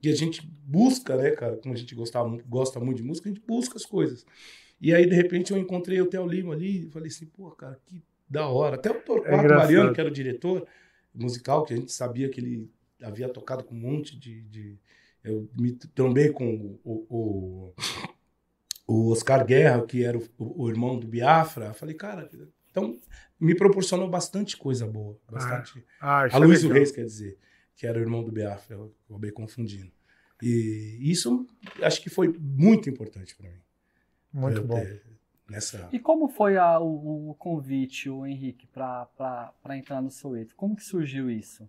Que 0.00 0.08
a 0.10 0.14
gente 0.14 0.46
busca, 0.46 1.16
né, 1.16 1.30
cara? 1.30 1.56
Como 1.56 1.72
a 1.74 1.76
gente 1.76 1.94
gostava, 1.94 2.28
gosta 2.46 2.78
muito 2.80 2.98
de 2.98 3.02
música, 3.02 3.28
a 3.28 3.32
gente 3.32 3.44
busca 3.46 3.76
as 3.76 3.86
coisas. 3.86 4.26
E 4.80 4.94
aí, 4.94 5.06
de 5.06 5.14
repente, 5.14 5.52
eu 5.52 5.58
encontrei 5.58 6.00
o 6.00 6.06
Theo 6.06 6.26
Lima 6.26 6.52
ali 6.54 6.86
e 6.86 6.90
falei 6.90 7.08
assim, 7.08 7.26
pô, 7.26 7.50
cara, 7.50 7.78
que 7.86 8.02
da 8.28 8.46
hora. 8.48 8.76
Até 8.76 8.90
o 8.90 9.00
Torquato 9.00 9.44
É. 9.46 9.48
Mariano, 9.56 9.92
que 9.92 10.00
era 10.00 10.08
o 10.08 10.12
diretor 10.12 10.66
musical, 11.14 11.64
que 11.64 11.72
a 11.74 11.76
gente 11.76 11.92
sabia 11.92 12.28
que 12.28 12.40
ele 12.40 12.70
havia 13.02 13.28
tocado 13.28 13.64
com 13.64 13.74
um 13.74 13.78
monte 13.78 14.18
de... 14.18 14.42
de- 14.42 14.78
eu 15.24 15.50
me 15.58 15.72
trombei 15.94 16.30
com 16.30 16.78
o- 16.82 17.06
o, 17.10 17.74
o 18.86 19.10
Oscar 19.10 19.44
Guerra, 19.44 19.84
que 19.86 20.02
era 20.04 20.16
o, 20.18 20.24
o 20.38 20.68
irmão 20.68 20.98
do 20.98 21.06
Biafra, 21.06 21.72
falei, 21.74 21.94
cara, 21.94 22.28
então 22.70 22.98
me 23.38 23.54
proporcionou 23.54 24.08
bastante 24.08 24.56
coisa 24.56 24.86
boa. 24.86 25.18
Bastante. 25.30 25.84
Ah, 26.00 26.26
isso 26.26 26.36
a 26.36 26.40
é 26.40 26.42
Luiz. 26.42 26.62
Reis, 26.62 26.90
quer 26.92 27.04
dizer, 27.04 27.38
que 27.76 27.86
era 27.86 27.98
o 27.98 28.00
irmão 28.02 28.22
do 28.22 28.30
Biafra, 28.32 28.76
eu 28.76 28.92
acabei 29.08 29.30
confundindo. 29.30 29.90
E 30.42 30.98
isso 31.00 31.46
acho 31.82 32.00
que 32.02 32.08
foi 32.10 32.28
muito 32.38 32.88
importante 32.88 33.34
para 33.36 33.48
mim. 33.50 33.60
Muito 34.32 34.62
bom. 34.62 34.80
ter 34.80 35.02
Nessa... 35.48 35.88
E 35.92 35.98
como 35.98 36.28
foi 36.28 36.56
a- 36.56 36.78
o, 36.78 37.30
o 37.30 37.34
convite, 37.34 38.08
o 38.08 38.24
Henrique, 38.24 38.68
para 38.68 39.52
entrar 39.76 40.00
no 40.00 40.08
Soweto? 40.10 40.54
Como 40.54 40.76
que 40.76 40.84
surgiu 40.84 41.28
isso? 41.28 41.68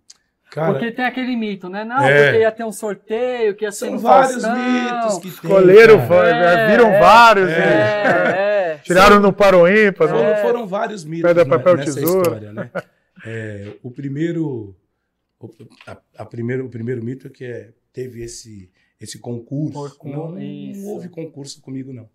Cara, 0.52 0.72
porque 0.74 0.92
tem 0.92 1.04
aquele 1.04 1.34
mito, 1.34 1.68
né? 1.68 1.82
Não, 1.84 1.98
É. 2.00 2.24
porque 2.26 2.38
ia 2.42 2.52
ter 2.52 2.62
um 2.64 2.70
sorteio, 2.70 3.56
que 3.56 3.64
ia 3.64 3.72
ser 3.72 3.86
são 3.86 3.94
no 3.94 3.98
vários 3.98 4.40
Faustão. 4.42 4.54
mitos 4.54 5.14
que 5.16 5.22
tem. 5.22 5.30
Escolheram, 5.30 5.98
É, 6.00 6.70
viram 6.70 6.88
é, 6.90 7.00
vários, 7.00 7.48
é, 7.50 7.54
É, 7.56 8.72
é. 8.74 8.78
tiraram 8.84 9.18
no 9.18 9.32
Paroímpa. 9.32 10.06
Foram, 10.06 10.22
no- 10.22 10.30
É. 10.30 10.36
foram 10.42 10.66
vários 10.68 11.04
mitos 11.04 11.28
Pedra, 11.28 11.44
né, 11.44 11.50
papel, 11.50 11.76
nessa 11.78 11.94
tesoura. 11.94 12.20
história, 12.22 12.52
né? 12.52 12.70
É, 13.26 13.76
o 13.82 13.90
primeiro, 13.90 14.76
o, 15.46 15.68
a, 15.86 16.02
a 16.16 16.24
primeiro, 16.24 16.66
o 16.66 16.70
primeiro 16.70 17.04
mito 17.04 17.26
é 17.26 17.30
que 17.30 17.44
é, 17.44 17.72
teve 17.92 18.22
esse 18.22 18.70
esse 19.00 19.18
concurso. 19.18 19.96
Concur- 19.98 20.12
não, 20.12 20.38
não 20.76 20.86
houve 20.86 21.08
concurso 21.08 21.60
comigo 21.60 21.92
não. 21.92 22.08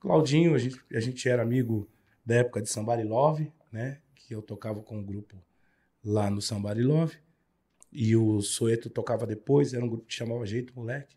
Claudinho, 0.00 0.54
a 0.54 0.58
gente, 0.58 0.80
a 0.92 1.00
gente 1.00 1.28
era 1.28 1.42
amigo 1.42 1.88
da 2.24 2.36
época 2.36 2.60
de 2.60 2.68
Somebody 2.68 3.04
Love, 3.04 3.52
né? 3.70 4.00
Que 4.14 4.34
eu 4.34 4.42
tocava 4.42 4.82
com 4.82 4.98
um 4.98 5.04
grupo 5.04 5.40
lá 6.04 6.28
no 6.28 6.42
Somebody 6.42 6.82
Love. 6.82 7.16
E 7.92 8.16
o 8.16 8.42
Soeto 8.42 8.90
tocava 8.90 9.24
depois, 9.26 9.72
era 9.72 9.84
um 9.84 9.88
grupo 9.88 10.04
que 10.06 10.14
chamava 10.14 10.44
Jeito 10.44 10.74
Moleque. 10.74 11.16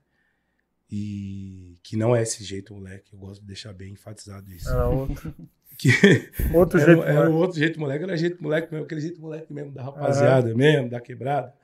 E 0.91 1.77
que 1.83 1.95
não 1.95 2.15
é 2.15 2.23
esse 2.23 2.43
jeito 2.43 2.73
moleque, 2.73 3.13
eu 3.13 3.19
gosto 3.19 3.41
de 3.41 3.47
deixar 3.47 3.73
bem 3.73 3.93
enfatizado 3.93 4.51
isso. 4.51 4.69
Outro, 4.75 5.35
Que 5.79 5.87
outro 6.53 6.77
era, 6.77 6.93
jeito. 6.93 7.07
era 7.07 7.29
um 7.29 7.35
outro 7.37 7.57
jeito 7.57 7.79
moleque, 7.79 8.03
era 8.03 8.17
jeito 8.17 8.43
moleque 8.43 8.69
mesmo, 8.69 8.85
aquele 8.85 8.99
jeito 8.99 9.21
moleque 9.21 9.51
mesmo 9.51 9.71
da 9.71 9.81
rapaziada 9.81 10.53
mesmo, 10.53 10.89
da 10.89 10.99
quebrada. 10.99 11.55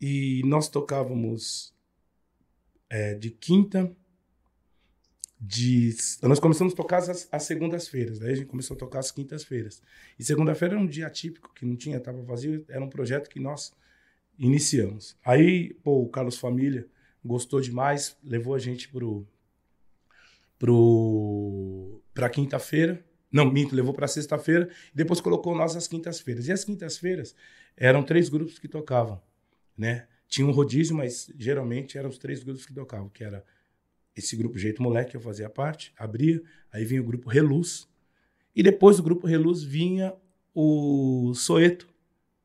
E 0.00 0.40
nós 0.46 0.70
tocávamos 0.70 1.74
é, 2.88 3.14
de 3.14 3.30
quinta, 3.30 3.94
de 5.38 5.94
nós 6.22 6.40
começamos 6.40 6.72
a 6.72 6.76
tocar 6.76 6.98
as, 6.98 7.28
as 7.30 7.42
segundas-feiras, 7.42 8.18
daí 8.18 8.32
a 8.32 8.34
gente 8.36 8.46
começou 8.46 8.74
a 8.74 8.78
tocar 8.78 9.00
as 9.00 9.12
quintas-feiras. 9.12 9.82
E 10.18 10.24
segunda-feira 10.24 10.74
era 10.74 10.82
um 10.82 10.86
dia 10.86 11.06
atípico, 11.06 11.52
que 11.54 11.66
não 11.66 11.76
tinha, 11.76 11.98
estava 11.98 12.22
vazio, 12.22 12.64
era 12.70 12.82
um 12.82 12.88
projeto 12.88 13.28
que 13.28 13.38
nós 13.38 13.74
iniciamos. 14.38 15.14
Aí, 15.22 15.74
pô, 15.84 16.00
o 16.00 16.08
Carlos 16.08 16.38
Família 16.38 16.88
gostou 17.22 17.60
demais, 17.60 18.16
levou 18.24 18.54
a 18.54 18.58
gente 18.58 18.88
pro 18.88 19.26
pro 20.58 22.00
para 22.14 22.30
quinta-feira. 22.30 23.04
Não, 23.32 23.50
minto, 23.50 23.74
levou 23.74 23.94
para 23.94 24.06
sexta-feira 24.06 24.68
depois 24.94 25.20
colocou 25.20 25.54
nós 25.54 25.74
às 25.74 25.88
quintas-feiras. 25.88 26.46
E 26.46 26.52
as 26.52 26.64
quintas-feiras 26.64 27.34
eram 27.76 28.02
três 28.02 28.28
grupos 28.28 28.58
que 28.58 28.68
tocavam, 28.68 29.20
né? 29.76 30.06
Tinha 30.28 30.46
um 30.46 30.50
rodízio, 30.50 30.94
mas 30.94 31.32
geralmente 31.38 31.96
eram 31.96 32.08
os 32.10 32.18
três 32.18 32.42
grupos 32.42 32.66
que 32.66 32.72
tocavam, 32.72 33.08
que 33.08 33.24
era 33.24 33.44
esse 34.14 34.36
grupo 34.36 34.58
Jeito 34.58 34.82
Moleque, 34.82 35.14
eu 35.14 35.20
fazia 35.20 35.48
parte, 35.48 35.92
abria, 35.96 36.42
aí 36.70 36.84
vinha 36.84 37.00
o 37.00 37.04
grupo 37.04 37.30
Reluz, 37.30 37.88
e 38.54 38.62
depois 38.62 38.98
do 38.98 39.02
grupo 39.02 39.26
Reluz 39.26 39.62
vinha 39.62 40.14
o 40.54 41.32
Soeto, 41.34 41.88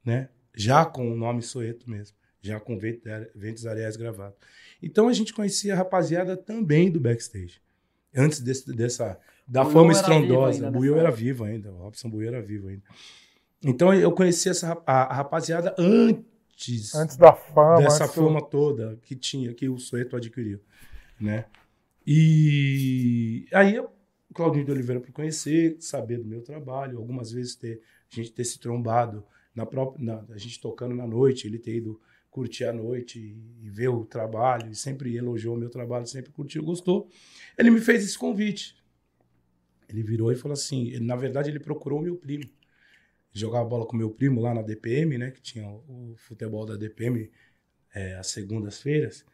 né? 0.04 0.30
Já 0.56 0.86
com 0.86 1.12
o 1.12 1.16
nome 1.16 1.42
Soeto 1.42 1.90
mesmo, 1.90 2.16
já 2.42 2.60
com 2.60 2.78
Vent- 2.78 3.04
Ventos 3.36 3.66
Areais 3.66 3.98
gravado. 3.98 4.36
Então 4.82 5.08
a 5.08 5.14
gente 5.14 5.34
conhecia 5.34 5.74
a 5.74 5.78
rapaziada 5.78 6.38
também 6.38 6.90
do 6.90 7.00
backstage. 7.00 7.62
Antes 8.18 8.40
desse- 8.42 8.74
dessa 8.76 9.20
da 9.48 9.64
Buiu 9.64 9.74
fama 9.74 9.92
estrondosa, 9.92 10.68
o 10.68 10.72
Buiu 10.72 10.98
era 10.98 11.12
vivo 11.12 11.44
ainda, 11.44 11.72
o 11.72 11.78
Robson 11.78 12.10
Buiu 12.10 12.28
era 12.28 12.42
vivo 12.42 12.68
ainda. 12.70 12.84
Então 13.64 13.94
eu 13.94 14.12
conhecia 14.12 14.52
essa 14.52 14.82
a, 14.86 14.94
a 15.04 15.14
rapaziada 15.14 15.76
antes, 15.78 16.94
Antes 16.96 17.16
da 17.16 17.34
fama. 17.34 17.78
dessa 17.78 18.04
antes 18.06 18.16
do- 18.16 18.24
fama 18.26 18.42
toda 18.42 18.98
que 19.04 19.16
tinha, 19.16 19.54
que 19.54 19.70
o 19.70 19.78
Soeto 19.78 20.16
adquiriu, 20.16 20.60
né? 21.20 21.46
E 22.06 23.46
aí 23.54 23.76
eu, 23.76 23.92
o 24.30 24.34
Claudinho 24.34 24.66
de 24.66 24.72
Oliveira 24.72 25.00
para 25.02 25.12
conhecer, 25.12 25.78
saber 25.80 26.18
do 26.18 26.26
meu 26.26 26.42
trabalho, 26.42 26.98
algumas 26.98 27.32
vezes 27.32 27.56
ter 27.56 27.82
a 28.12 28.16
gente 28.16 28.32
ter 28.32 28.44
se 28.46 28.58
trombado 28.60 29.24
na 29.54 29.66
própria, 29.66 30.04
na- 30.04 30.24
a 30.34 30.38
gente 30.38 30.60
tocando 30.60 30.96
na 30.96 31.06
noite, 31.06 31.46
ele 31.48 31.60
ter 31.60 31.76
ido 31.76 32.00
curtir 32.38 32.66
a 32.66 32.72
noite 32.72 33.18
e, 33.20 33.68
ver 33.68 33.88
o 33.88 34.06
trabalho, 34.06 34.70
e 34.70 34.76
sempre 34.76 35.16
elogiou 35.16 35.56
o 35.56 35.60
meu 35.60 35.72
trabalho, 35.72 36.06
sempre 36.06 36.32
curtiu, 36.32 36.64
gostou. 36.64 37.10
Ele 37.58 37.72
me 37.72 37.82
fez 37.82 38.06
esse 38.06 38.16
convite. 38.16 38.76
Ele 39.90 40.04
virou 40.04 40.32
e 40.32 40.36
falou 40.36 40.54
assim, 40.54 40.90
ele, 40.90 41.04
na 41.04 41.16
verdade 41.16 41.50
ele 41.50 41.60
procurou 41.60 42.00
meu 42.00 42.16
primo. 42.16 42.44
Jogava 43.34 43.68
bola 43.68 43.88
com 43.88 43.98
meu 43.98 44.12
primo 44.12 44.40
lá 44.40 44.54
na 44.54 44.62
DPM, 44.62 45.18
né? 45.18 45.32
Que 45.32 45.42
tinha 45.42 45.68
o, 45.68 46.12
o 46.12 46.16
futebol 46.16 46.64
da 46.64 46.76
DPM 46.76 47.32
é, 47.92 48.16
às 48.18 48.28
segundas-feiras. 48.28 49.26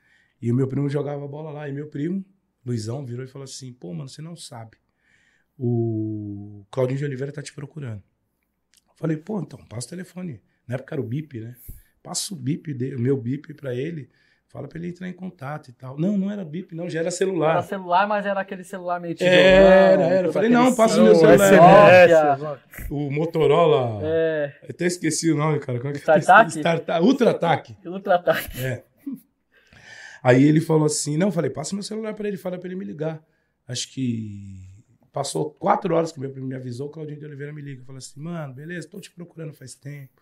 E 0.42 0.50
o 0.50 0.56
meu 0.56 0.70
primo 0.70 0.90
jogava 0.90 1.28
bola 1.28 1.52
lá. 1.52 1.68
E 1.68 1.74
meu 1.74 1.88
primo, 1.88 2.24
Luizão, 2.66 3.06
virou 3.06 3.26
e 3.26 3.28
falou 3.28 3.44
assim: 3.44 3.74
pô, 3.74 3.94
mano, 3.94 4.08
você 4.08 4.22
não 4.22 4.36
sabe. 4.38 4.78
O 5.58 6.66
Claudinho 6.72 7.00
de 7.00 7.06
Oliveira 7.06 7.34
tá 7.34 7.42
te 7.42 7.54
procurando. 7.54 8.02
Eu 8.88 8.96
falei, 8.96 9.18
pô, 9.18 9.42
então, 9.42 9.60
passa 9.66 9.88
o 9.88 9.90
telefone. 9.90 10.42
Na 10.66 10.76
época 10.76 10.96
era 10.96 11.02
o 11.02 11.06
BIP, 11.06 11.42
né? 11.42 11.58
Passa 12.04 12.34
o 12.34 12.38
BIP, 12.38 12.74
o 12.96 13.00
meu 13.00 13.18
BIP 13.18 13.54
pra 13.54 13.74
ele. 13.74 14.10
Fala 14.50 14.68
pra 14.68 14.78
ele 14.78 14.90
entrar 14.90 15.10
em 15.10 15.14
contato 15.14 15.70
e 15.70 15.74
tal. 15.74 15.98
Não, 15.98 16.16
não 16.16 16.30
era 16.30 16.46
BIP, 16.46 16.76
não, 16.76 16.88
já 16.88 17.00
era 17.00 17.10
celular. 17.10 17.54
Era 17.54 17.64
celular, 17.64 18.08
mas 18.08 18.24
era 18.24 18.40
aquele 18.40 18.64
celular 18.64 19.00
meio 19.00 19.16
Era, 19.20 20.04
era. 20.04 20.28
Eu 20.28 20.32
falei, 20.34 20.48
não, 20.48 20.76
passa 20.76 21.02
o 21.02 21.06
meu 21.06 21.16
celular. 21.16 22.60
O 22.92 23.10
Motorola. 23.10 24.00
É. 24.04 24.54
Eu 24.62 24.70
até 24.70 24.86
esqueci 24.86 25.32
o 25.32 25.36
nome, 25.36 25.60
cara. 25.60 25.80
Como 25.80 25.90
é 25.90 25.94
que 25.94 26.00
StarTAC? 26.00 26.52
Starta... 26.52 27.02
Ultra 27.02 27.32
Ataque. 27.32 27.76
Ultra 27.84 28.16
Ataque. 28.16 28.62
É. 28.62 28.84
Aí 30.22 30.44
ele 30.44 30.62
falou 30.62 30.86
assim: 30.86 31.18
não, 31.18 31.30
eu 31.30 31.32
falei, 31.32 31.50
passa 31.50 31.76
meu 31.76 31.84
celular 31.84 32.14
pra 32.14 32.28
ele, 32.28 32.38
fala 32.38 32.60
pra 32.60 32.68
ele 32.68 32.76
me 32.76 32.86
ligar. 32.86 33.24
Acho 33.68 33.92
que 33.92 34.70
passou 35.12 35.50
quatro 35.50 35.96
horas 35.96 36.12
que 36.12 36.20
meu 36.20 36.30
primo 36.30 36.48
me 36.48 36.56
avisou, 36.56 36.88
o 36.88 36.92
Claudinho 36.92 37.20
de 37.20 37.26
Oliveira 37.26 37.52
me 37.52 37.62
liga. 37.62 37.82
Eu 37.82 37.86
falei 37.86 37.98
assim, 37.98 38.20
mano, 38.20 38.54
beleza, 38.54 38.88
tô 38.88 39.00
te 39.00 39.10
procurando 39.10 39.52
faz 39.54 39.74
tempo. 39.74 40.22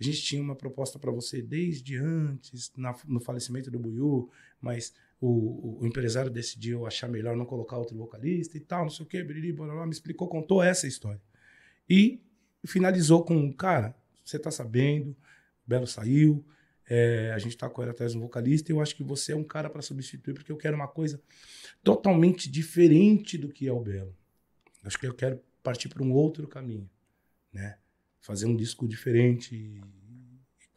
A 0.00 0.04
gente 0.04 0.22
tinha 0.22 0.40
uma 0.42 0.56
proposta 0.56 0.98
para 0.98 1.10
você 1.10 1.42
desde 1.42 1.96
antes, 1.96 2.72
na, 2.74 2.96
no 3.04 3.20
falecimento 3.20 3.70
do 3.70 3.78
Buiu, 3.78 4.30
mas 4.58 4.94
o, 5.20 5.82
o, 5.82 5.86
empresário 5.86 6.30
decidiu 6.30 6.86
achar 6.86 7.06
melhor 7.06 7.36
não 7.36 7.44
colocar 7.44 7.76
outro 7.76 7.96
vocalista 7.96 8.56
e 8.56 8.60
tal, 8.60 8.84
não 8.84 8.90
sei 8.90 9.04
o 9.04 9.08
quê, 9.08 9.22
biriri, 9.22 9.52
blá, 9.52 9.84
me 9.84 9.92
explicou, 9.92 10.26
contou 10.26 10.62
essa 10.62 10.86
história. 10.86 11.20
E 11.88 12.22
finalizou 12.64 13.22
com, 13.22 13.52
cara, 13.52 13.94
você 14.24 14.38
tá 14.38 14.50
sabendo, 14.50 15.14
Belo 15.66 15.86
saiu, 15.86 16.42
é, 16.88 17.30
a 17.32 17.38
gente 17.38 17.56
tá 17.56 17.68
correndo 17.68 17.90
atrás 17.90 18.12
de 18.12 18.18
um 18.18 18.22
vocalista 18.22 18.72
e 18.72 18.74
eu 18.74 18.80
acho 18.80 18.96
que 18.96 19.04
você 19.04 19.32
é 19.32 19.36
um 19.36 19.44
cara 19.44 19.68
para 19.68 19.82
substituir, 19.82 20.32
porque 20.32 20.50
eu 20.50 20.56
quero 20.56 20.76
uma 20.76 20.88
coisa 20.88 21.20
totalmente 21.84 22.50
diferente 22.50 23.36
do 23.36 23.50
que 23.50 23.68
é 23.68 23.72
o 23.72 23.80
Belo. 23.80 24.16
Acho 24.82 24.98
que 24.98 25.06
eu 25.06 25.14
quero 25.14 25.40
partir 25.62 25.90
para 25.90 26.02
um 26.02 26.10
outro 26.10 26.48
caminho, 26.48 26.88
né? 27.52 27.76
Fazer 28.20 28.46
um 28.46 28.56
disco 28.56 28.86
diferente, 28.86 29.80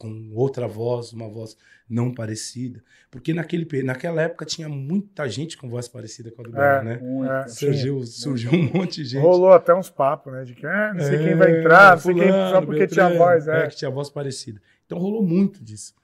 com 0.03 0.31
outra 0.33 0.67
voz, 0.67 1.13
uma 1.13 1.29
voz 1.29 1.55
não 1.89 2.13
parecida. 2.13 2.83
Porque 3.09 3.33
naquele, 3.33 3.83
naquela 3.83 4.21
época 4.21 4.45
tinha 4.45 4.67
muita 4.67 5.29
gente 5.29 5.57
com 5.57 5.69
voz 5.69 5.87
parecida 5.87 6.29
com 6.31 6.41
a 6.41 6.45
do 6.45 6.51
Belo, 6.51 6.65
é, 6.65 6.83
né? 6.83 7.01
É, 7.45 7.47
surgiu, 7.47 8.03
surgiu 8.05 8.51
um 8.51 8.63
monte 8.73 9.01
de 9.03 9.05
gente. 9.05 9.21
Rolou 9.21 9.53
até 9.53 9.73
uns 9.73 9.89
papos, 9.89 10.33
né? 10.33 10.43
De 10.43 10.55
que 10.55 10.65
ah, 10.65 10.93
não 10.93 10.99
sei 10.99 11.15
é, 11.15 11.23
quem 11.23 11.35
vai 11.35 11.59
entrar, 11.59 11.91
não 11.95 12.01
sei 12.01 12.15
quem, 12.15 12.31
só 12.31 12.61
porque 12.61 12.87
tinha 12.87 13.09
voz. 13.09 13.47
É. 13.47 13.63
é, 13.63 13.67
que 13.67 13.77
tinha 13.77 13.89
voz 13.89 14.09
parecida. 14.09 14.61
Então 14.85 14.97
rolou 14.97 15.23
muito 15.23 15.63
disso. 15.63 15.95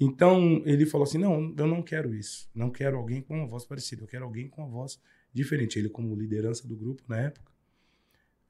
Então 0.00 0.62
ele 0.64 0.86
falou 0.86 1.04
assim: 1.04 1.18
não, 1.18 1.54
eu 1.56 1.66
não 1.66 1.82
quero 1.82 2.14
isso. 2.14 2.48
Não 2.54 2.70
quero 2.70 2.96
alguém 2.96 3.20
com 3.20 3.34
uma 3.34 3.46
voz 3.46 3.66
parecida. 3.66 4.02
Eu 4.02 4.08
quero 4.08 4.24
alguém 4.24 4.48
com 4.48 4.62
uma 4.62 4.70
voz 4.70 4.98
diferente. 5.30 5.78
Ele, 5.78 5.90
como 5.90 6.16
liderança 6.16 6.66
do 6.66 6.74
grupo 6.74 7.02
na 7.06 7.20
época, 7.20 7.51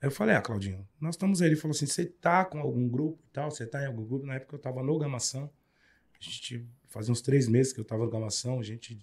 Aí 0.02 0.08
eu 0.08 0.10
falei, 0.10 0.34
ah, 0.34 0.42
Claudinho, 0.42 0.84
nós 1.00 1.14
estamos 1.14 1.40
aí. 1.40 1.50
Ele 1.50 1.56
falou 1.56 1.76
assim: 1.76 1.86
você 1.86 2.04
tá 2.04 2.44
com 2.44 2.58
algum 2.58 2.88
grupo 2.88 3.22
e 3.24 3.32
tal? 3.32 3.48
Você 3.52 3.64
tá 3.64 3.80
em 3.84 3.86
algum 3.86 4.04
grupo? 4.04 4.26
Na 4.26 4.34
época 4.34 4.56
eu 4.56 4.58
tava 4.58 4.82
no 4.82 4.98
Gamação. 4.98 5.48
A 6.12 6.24
gente 6.24 6.66
fazia 6.88 7.12
uns 7.12 7.20
três 7.20 7.46
meses 7.46 7.72
que 7.72 7.78
eu 7.78 7.84
tava 7.84 8.04
no 8.04 8.10
Gamação. 8.10 8.58
A 8.58 8.64
gente, 8.64 8.98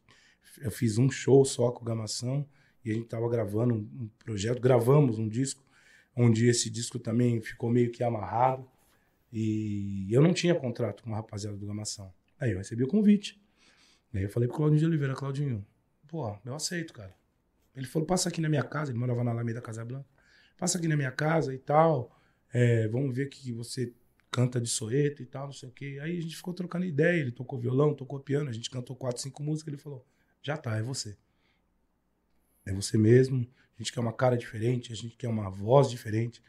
eu 0.60 0.70
fiz 0.70 0.97
um 0.97 1.10
show 1.10 1.45
só 1.45 1.72
com 1.72 1.84
o 1.84 1.86
Gamação 1.86 2.45
e 2.84 2.91
a 2.91 2.93
gente 2.93 3.08
tava 3.08 3.30
gravando 3.30 3.76
um, 3.76 4.10
projeto. 4.20 4.60
Gravamos 4.60 5.18
um 5.18 5.30
disco, 5.30 5.64
onde 6.14 6.50
esse 6.50 6.70
disco 6.70 7.00
também 7.00 7.41
ficou 7.41 7.70
meio 7.70 7.91
que 7.91 8.04
amarrado. 8.04 8.70
E 9.32 10.06
eu 10.12 10.22
não 10.22 10.34
tinha 10.34 10.54
contrato 10.54 11.04
com 11.04 11.14
a 11.14 11.16
rapaziada 11.16 11.56
do 11.56 11.66
Gamação. 11.66 12.14
Aí 12.38 12.52
eu 12.52 12.58
recebi 12.58 12.84
o 12.84 12.88
convite. 12.89 13.41
Aí 14.14 14.24
eu 14.24 14.30
falei 14.30 14.50
pro 14.50 14.58
Claudinho 14.58 14.80
de 14.80 14.86
Oliveira, 14.86 15.14
Claudinho, 15.14 15.66
pô, 16.10 16.36
eu 16.43 16.56
aceito, 16.56 16.91
cara. 16.91 17.16
Ele 17.74 17.86
falou, 17.86 18.06
passa 18.06 18.28
aqui 18.28 18.41
na 18.41 18.50
minha 18.50 18.64
casa, 18.64 18.91
ele 18.91 19.00
morava 19.00 19.24
na 19.24 19.32
Alameda 19.32 19.62
Casa 19.62 19.86
Blanca 19.86 20.18
passa 20.60 20.78
aqui 20.78 20.88
na 20.88 20.97
minha 20.97 21.12
casa 21.12 21.53
e 21.53 21.57
tal, 21.57 22.16
é, 22.53 22.88
vamos 22.88 23.16
ver 23.16 23.30
que 23.30 23.51
você 23.51 23.93
canta 24.30 24.60
de 24.60 24.68
soeto 24.68 25.24
e 25.24 25.26
tal, 25.26 25.45
não 25.45 25.53
sei 25.53 25.70
o 25.70 25.72
quê. 25.72 25.99
Aí 26.01 26.18
a 26.18 26.22
gente 26.22 26.36
ficou 26.36 26.53
trocando 26.53 26.86
ideia, 26.86 27.20
ele 27.20 27.32
tocou 27.32 27.57
violão, 27.57 27.93
tocou 27.93 28.20
piano, 28.20 28.49
a 28.49 28.53
gente 28.53 28.70
cantou 28.70 28.95
quatro, 28.95 29.22
cinco 29.22 29.41
músicas, 29.41 29.74
ele 29.74 29.82
falou, 29.82 30.05
já 30.41 30.57
tá, 30.57 30.78
é 30.78 30.82
você. 30.82 31.18
É 32.66 32.74
você 32.74 32.97
mesmo, 32.97 33.47
a 33.76 33.82
gente 33.82 33.93
quer 33.93 33.99
uma 33.99 34.14
cara 34.14 34.38
diferente, 34.38 34.91
a 34.91 34.95
gente 34.95 35.16
quer 35.16 35.30
uma 35.30 35.49
voz 35.49 35.89
diferente, 35.89 36.43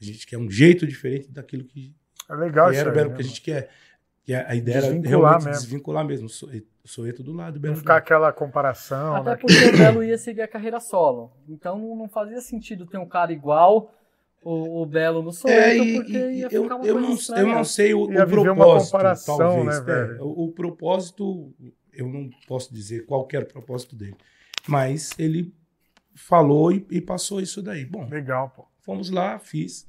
a 0.00 0.04
gente 0.04 0.26
quer 0.26 0.38
um 0.38 0.50
jeito 0.50 0.86
diferente 0.86 1.28
daquilo 1.30 1.64
que, 1.64 1.94
é 2.28 2.34
legal 2.34 2.70
que 2.70 2.76
era, 2.76 2.90
aí, 2.90 3.08
né? 3.08 3.14
que 3.16 3.22
a 3.22 3.24
gente 3.24 3.40
quer. 3.40 3.70
Que 4.24 4.34
a 4.34 4.54
ideia 4.54 4.78
era 4.78 4.86
realmente 4.86 5.44
mesmo. 5.44 5.50
desvincular 5.50 6.04
mesmo. 6.04 6.26
O 6.26 6.88
Soeto 6.88 7.22
do 7.22 7.32
lado. 7.32 7.60
Não 7.60 7.76
ficar 7.76 7.96
aquela 7.96 8.32
comparação. 8.32 9.16
Até 9.16 9.30
né? 9.30 9.36
porque 9.36 9.54
o 9.54 9.76
Belo 9.76 10.02
ia 10.02 10.16
seguir 10.16 10.40
a 10.40 10.48
carreira 10.48 10.80
solo. 10.80 11.30
Então 11.48 11.78
não 11.94 12.08
fazia 12.08 12.40
sentido 12.40 12.86
ter 12.86 12.96
um 12.96 13.06
cara 13.06 13.32
igual 13.32 13.92
o, 14.44 14.82
o 14.82 14.86
Belo 14.86 15.22
no 15.22 15.32
Soeto, 15.32 15.58
é, 15.58 15.76
e, 15.76 15.94
porque 15.94 16.12
ia 16.12 16.48
eu, 16.50 16.62
ficar 16.62 16.76
uma 16.76 16.86
eu 16.86 16.94
coisa 16.94 17.08
não, 17.08 17.14
estranha. 17.14 17.42
Eu 17.42 17.48
não 17.48 17.64
sei 17.64 17.94
o, 17.94 18.02
o 18.02 18.06
propósito, 18.06 18.52
uma 18.52 18.84
comparação, 18.84 19.38
talvez. 19.38 19.66
Né, 19.66 19.80
velho? 19.80 20.16
É, 20.16 20.22
o, 20.22 20.44
o 20.44 20.52
propósito, 20.52 21.54
eu 21.92 22.08
não 22.08 22.30
posso 22.46 22.72
dizer 22.72 23.06
qualquer 23.06 23.46
propósito 23.46 23.96
dele. 23.96 24.16
Mas 24.68 25.10
ele 25.18 25.52
falou 26.14 26.70
e, 26.70 26.86
e, 26.90 27.00
passou 27.00 27.40
isso 27.40 27.62
daí. 27.62 27.84
Bom, 27.84 28.06
legal, 28.08 28.50
pô. 28.50 28.66
Fomos 28.80 29.10
lá, 29.10 29.38
fiz, 29.38 29.86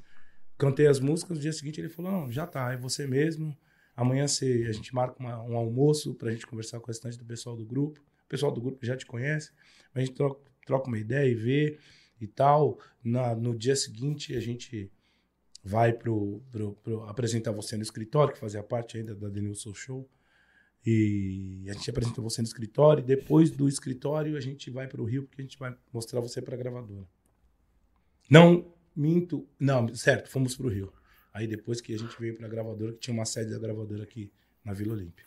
cantei 0.57 0.87
as 0.87 0.99
músicas. 0.99 1.37
No 1.37 1.41
dia 1.41 1.53
seguinte 1.53 1.79
ele 1.81 1.89
falou: 1.89 2.11
Não, 2.11 2.31
já 2.31 2.47
tá, 2.47 2.71
é 2.71 2.77
você 2.77 3.05
mesmo. 3.05 3.55
Amanhã 3.95 4.27
você, 4.27 4.65
a 4.67 4.71
gente 4.71 4.93
marca 4.93 5.19
uma, 5.19 5.41
um 5.41 5.55
almoço 5.55 6.13
para 6.15 6.29
a 6.29 6.31
gente 6.31 6.45
conversar 6.45 6.79
com 6.79 6.85
o 6.85 6.87
restante 6.87 7.17
do 7.17 7.25
pessoal 7.25 7.55
do 7.55 7.65
grupo. 7.65 7.99
O 8.25 8.27
pessoal 8.27 8.51
do 8.51 8.59
grupo 8.59 8.85
já 8.85 8.97
te 8.97 9.05
conhece, 9.05 9.51
a 9.93 9.99
gente 9.99 10.13
troca, 10.13 10.41
troca 10.65 10.87
uma 10.87 10.97
ideia 10.97 11.29
e 11.29 11.35
vê 11.35 11.77
e 12.19 12.27
tal. 12.27 12.79
Na, 13.03 13.35
no 13.35 13.57
dia 13.57 13.75
seguinte, 13.75 14.35
a 14.35 14.39
gente 14.39 14.91
vai 15.63 15.93
pro, 15.93 16.41
pro, 16.51 16.73
pro, 16.75 17.03
apresentar 17.03 17.51
você 17.51 17.77
no 17.77 17.83
escritório, 17.83 18.33
que 18.33 18.39
fazia 18.39 18.63
parte 18.63 18.97
ainda 18.97 19.15
da 19.15 19.29
Denilson 19.29 19.73
Show. 19.73 20.09
E 20.85 21.65
a 21.67 21.73
gente 21.73 21.89
apresenta 21.89 22.21
você 22.21 22.41
no 22.41 22.47
escritório. 22.47 23.01
E 23.01 23.05
depois 23.05 23.49
do 23.49 23.67
escritório, 23.67 24.37
a 24.37 24.41
gente 24.41 24.69
vai 24.69 24.87
para 24.87 25.01
o 25.01 25.05
Rio, 25.05 25.23
porque 25.23 25.41
a 25.41 25.45
gente 25.45 25.57
vai 25.57 25.75
mostrar 25.91 26.19
você 26.19 26.41
para 26.41 26.55
a 26.55 26.57
gravadora. 26.57 27.07
Não 28.29 28.71
minto. 28.95 29.47
Não, 29.59 29.93
certo, 29.95 30.29
fomos 30.29 30.55
para 30.55 30.67
o 30.67 30.69
Rio. 30.69 30.93
Aí 31.35 31.47
depois 31.47 31.81
que 31.81 31.93
a 31.93 31.99
gente 31.99 32.17
veio 32.17 32.33
para 32.33 32.45
a 32.45 32.49
gravadora, 32.49 32.93
que 32.93 32.99
tinha 32.99 33.13
uma 33.13 33.25
sede 33.25 33.51
da 33.51 33.59
gravadora 33.59 34.03
aqui 34.03 34.31
na 34.63 34.71
Vila 34.71 34.93
Olímpia. 34.93 35.25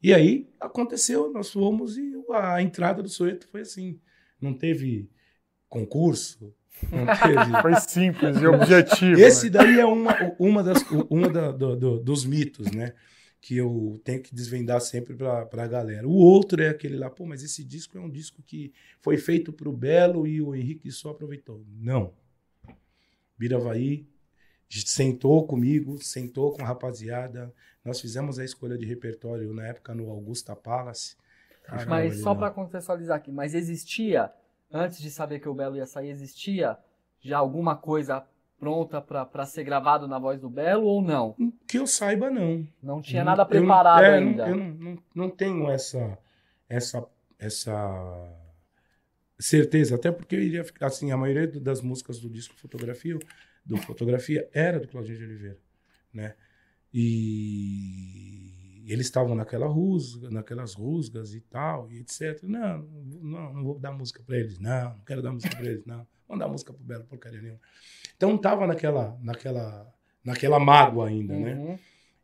E 0.00 0.14
aí 0.14 0.48
aconteceu, 0.60 1.32
nós 1.32 1.50
fomos 1.50 1.98
e 1.98 2.14
a 2.32 2.62
entrada 2.62 3.02
do 3.02 3.08
Soeto 3.08 3.48
foi 3.48 3.62
assim. 3.62 3.98
Não 4.40 4.54
teve 4.54 5.10
concurso, 5.68 6.54
não 6.92 7.04
teve... 7.18 7.62
Foi 7.62 7.74
simples 7.80 8.36
e 8.40 8.46
objetivo. 8.46 9.20
Esse 9.20 9.46
né? 9.46 9.50
daí 9.50 9.80
é 9.80 9.84
uma, 9.84 10.14
uma, 10.38 10.62
das, 10.62 10.84
uma 11.10 11.28
da, 11.28 11.50
do, 11.50 11.74
do, 11.74 11.98
dos 11.98 12.24
mitos, 12.24 12.70
né? 12.70 12.94
Que 13.40 13.56
eu 13.56 14.00
tenho 14.04 14.22
que 14.22 14.32
desvendar 14.32 14.80
sempre 14.80 15.16
para 15.16 15.48
a 15.50 15.66
galera. 15.66 16.06
O 16.06 16.14
outro 16.14 16.62
é 16.62 16.68
aquele 16.68 16.96
lá, 16.96 17.10
pô, 17.10 17.26
mas 17.26 17.42
esse 17.42 17.64
disco 17.64 17.98
é 17.98 18.00
um 18.00 18.08
disco 18.08 18.40
que 18.40 18.72
foi 19.00 19.16
feito 19.16 19.52
para 19.52 19.68
o 19.68 19.76
Belo 19.76 20.28
e 20.28 20.40
o 20.40 20.54
Henrique 20.54 20.92
só 20.92 21.10
aproveitou. 21.10 21.64
Não. 21.68 22.14
Biravaí 23.36 24.06
sentou 24.68 25.46
comigo, 25.46 25.98
sentou 26.02 26.52
com 26.52 26.62
a 26.62 26.66
rapaziada. 26.66 27.52
Nós 27.84 28.00
fizemos 28.00 28.38
a 28.38 28.44
escolha 28.44 28.76
de 28.76 28.84
repertório 28.84 29.52
na 29.54 29.66
época 29.66 29.94
no 29.94 30.10
Augusta 30.10 30.54
Palace. 30.54 31.16
Mas 31.86 32.20
só 32.20 32.34
para 32.34 32.50
contextualizar 32.50 33.16
aqui, 33.16 33.30
mas 33.30 33.54
existia, 33.54 34.32
antes 34.72 34.98
de 34.98 35.10
saber 35.10 35.38
que 35.38 35.48
o 35.48 35.54
Belo 35.54 35.76
ia 35.76 35.86
sair, 35.86 36.10
existia 36.10 36.78
já 37.20 37.38
alguma 37.38 37.76
coisa 37.76 38.24
pronta 38.58 39.00
para 39.00 39.46
ser 39.46 39.64
gravado 39.64 40.08
na 40.08 40.18
voz 40.18 40.40
do 40.40 40.48
Belo 40.48 40.86
ou 40.86 41.02
não? 41.02 41.36
Que 41.66 41.78
eu 41.78 41.86
saiba, 41.86 42.30
não. 42.30 42.66
Não 42.82 43.00
tinha 43.00 43.24
nada 43.24 43.44
preparado 43.44 44.04
eu, 44.04 44.12
é, 44.12 44.18
ainda. 44.18 44.48
Eu 44.48 44.56
não, 44.56 44.68
não, 44.70 44.98
não 45.14 45.30
tenho 45.30 45.70
essa, 45.70 46.18
essa, 46.68 47.06
essa 47.38 48.34
certeza, 49.38 49.94
até 49.94 50.10
porque 50.10 50.34
eu 50.34 50.42
iria 50.42 50.64
ficar 50.64 50.86
assim, 50.86 51.12
a 51.12 51.16
maioria 51.16 51.46
das 51.60 51.80
músicas 51.80 52.18
do 52.18 52.28
disco 52.28 52.54
Fotografia 52.56 53.18
do 53.68 53.76
fotografia 53.76 54.48
era 54.52 54.80
do 54.80 54.88
Claudinho 54.88 55.18
de 55.18 55.24
Oliveira, 55.24 55.58
né? 56.12 56.34
E 56.92 58.82
eles 58.86 59.06
estavam 59.06 59.34
naquela 59.34 59.66
rusga, 59.66 60.30
naquelas 60.30 60.72
rusgas 60.72 61.34
e 61.34 61.40
tal, 61.42 61.92
e 61.92 61.98
etc. 61.98 62.42
Não, 62.42 62.78
não, 62.78 63.52
não 63.52 63.62
vou 63.62 63.78
dar 63.78 63.92
música 63.92 64.22
para 64.22 64.38
eles, 64.38 64.58
não, 64.58 64.94
não 64.94 65.04
quero 65.04 65.20
dar 65.20 65.32
música 65.32 65.54
para 65.54 65.66
eles, 65.66 65.84
não. 65.84 66.06
Vamos 66.26 66.42
dar 66.42 66.48
música 66.48 66.72
pro 66.72 66.82
Belo, 66.82 67.04
porcaria 67.04 67.42
nenhuma. 67.42 67.60
Então 68.16 68.36
tava 68.38 68.66
naquela, 68.66 69.18
naquela, 69.20 69.94
naquela 70.24 70.58
mágoa 70.58 71.08
ainda, 71.08 71.38
né? 71.38 71.54
uhum. 71.54 71.68
né? 71.68 71.80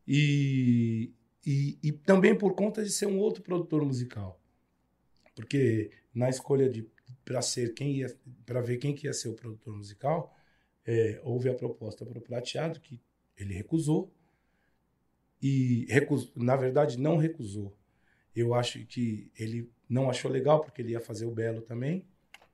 E, 0.09 1.12
e, 1.47 1.78
e 1.82 1.92
também 1.92 2.36
por 2.36 2.55
conta 2.55 2.82
de 2.82 2.90
ser 2.90 3.07
um 3.07 3.18
outro 3.18 3.42
produtor 3.42 3.84
musical. 3.84 4.40
Porque 5.34 5.90
na 6.14 6.30
escolha 6.30 6.70
de 6.70 6.88
para 7.24 7.40
ser 7.40 7.72
quem 7.74 7.97
ia, 7.97 8.14
para 8.45 8.61
ver 8.61 8.76
quem 8.76 8.95
que 8.95 9.07
ia 9.07 9.12
ser 9.12 9.28
o 9.28 9.34
produtor 9.34 9.74
musical, 9.74 10.34
é, 10.87 11.20
houve 11.22 11.49
a 11.49 11.55
proposta 11.55 12.05
para 12.05 12.18
o 12.18 12.22
Prateado 12.22 12.80
que 12.80 13.01
ele 13.37 13.55
recusou 13.55 14.12
e 15.43 15.87
recus, 15.89 16.32
na 16.35 16.57
verdade 16.57 16.99
não 16.99 17.16
recusou. 17.16 17.76
Eu 18.35 18.55
acho 18.55 18.85
que 18.87 19.30
ele 19.39 19.70
não 19.89 20.11
achou 20.11 20.30
legal 20.30 20.61
porque 20.61 20.82
ele 20.82 20.93
ia 20.93 21.01
fazer 21.01 21.26
o 21.26 21.30
Belo 21.30 21.61
também, 21.61 22.05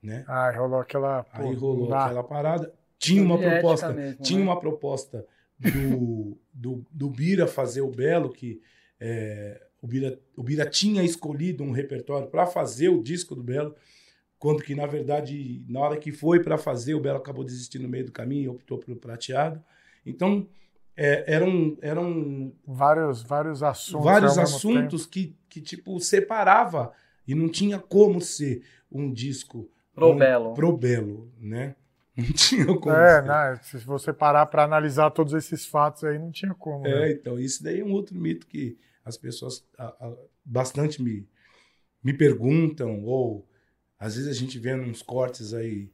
né? 0.03 0.25
Ah, 0.27 0.51
rolou 0.51 0.81
aquela. 0.81 1.23
Pô, 1.25 1.43
Aí 1.43 1.55
rolou 1.55 1.89
dá. 1.89 2.07
aquela 2.07 2.25
parada. 2.25 2.75
Tinha 2.99 3.23
uma 3.23 3.37
Soviética 3.37 3.61
proposta, 3.61 3.93
mesmo, 3.93 4.23
tinha 4.23 4.39
né? 4.39 4.45
uma 4.45 4.61
proposta 4.61 5.27
do, 5.59 6.39
do, 6.53 6.85
do 6.91 7.09
Bira 7.09 7.47
fazer 7.47 7.81
o 7.81 7.91
Belo, 7.91 8.31
que 8.31 8.61
é, 8.99 9.67
o, 9.81 9.87
Bira, 9.87 10.21
o 10.37 10.43
Bira 10.43 10.69
tinha 10.69 11.03
escolhido 11.03 11.65
um 11.65 11.71
repertório 11.71 12.29
para 12.29 12.47
fazer 12.47 12.91
o 12.91 13.03
disco 13.03 13.35
do 13.35 13.43
Belo, 13.43 13.75
quando 14.41 14.63
que, 14.63 14.75
na 14.75 14.87
verdade, 14.87 15.63
na 15.69 15.79
hora 15.81 15.97
que 15.97 16.11
foi 16.11 16.43
para 16.43 16.59
fazer, 16.59 16.95
o 16.95 17.01
Belo 17.01 17.19
acabou 17.19 17.45
desistindo 17.45 17.83
no 17.83 17.89
meio 17.89 18.07
do 18.07 18.11
caminho 18.13 18.43
e 18.45 18.49
optou 18.49 18.79
pelo 18.79 18.97
prateado. 18.97 19.63
Então, 20.05 20.49
é, 20.97 21.33
eram, 21.33 21.77
eram 21.83 22.53
Vários, 22.67 23.23
vários 23.23 23.63
assuntos. 23.63 24.05
vários 24.05 24.37
assuntos 24.39 25.07
que, 25.07 25.37
que, 25.49 25.61
tipo, 25.61 26.01
separava 26.01 26.91
e 27.29 27.35
não 27.35 27.49
tinha 27.49 27.79
como 27.79 28.21
ser 28.21 28.63
um 28.91 29.13
disco 29.13 29.71
Pro 29.95 30.13
um- 30.13 30.17
Belo. 30.17 30.55
pro 30.55 30.77
Belo, 30.77 31.31
né? 31.39 31.77
Não 32.21 32.33
tinha 32.33 32.67
como. 32.67 32.91
É, 32.95 33.21
ser. 33.23 33.29
né? 33.29 33.61
Se 33.63 33.79
você 33.79 34.13
parar 34.13 34.45
para 34.47 34.65
analisar 34.65 35.11
todos 35.11 35.33
esses 35.33 35.65
fatos 35.65 36.03
aí, 36.05 36.19
não 36.19 36.31
tinha 36.31 36.53
como. 36.55 36.87
É, 36.87 37.01
né? 37.01 37.13
então, 37.13 37.39
isso 37.39 37.63
daí 37.63 37.81
é 37.81 37.85
um 37.85 37.93
outro 37.93 38.15
mito 38.19 38.47
que 38.47 38.77
as 39.05 39.17
pessoas 39.17 39.65
a- 39.79 39.95
a- 40.07 40.17
bastante 40.45 41.01
me, 41.01 41.27
me 42.03 42.13
perguntam, 42.13 43.05
ou 43.05 43.47
às 44.01 44.17
vezes 44.17 44.29
a 44.29 44.33
gente 44.35 44.59
vê 44.59 44.75
uns 44.75 45.03
cortes 45.03 45.55
aí, 45.55 45.89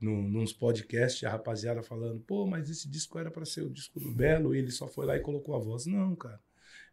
no, 0.00 0.22
nos 0.22 0.52
podcasts, 0.52 1.24
a 1.24 1.30
rapaziada 1.30 1.82
falando, 1.82 2.20
pô, 2.20 2.46
mas 2.46 2.70
esse 2.70 2.88
disco 2.88 3.18
era 3.18 3.30
para 3.32 3.44
ser 3.44 3.62
o 3.62 3.70
disco 3.70 3.98
do 4.00 4.12
Belo, 4.12 4.54
e 4.54 4.58
ele 4.58 4.70
só 4.70 4.86
foi 4.86 5.04
lá 5.04 5.16
e 5.16 5.20
colocou 5.20 5.56
a 5.56 5.58
voz. 5.58 5.84
Não, 5.86 6.14
cara. 6.14 6.40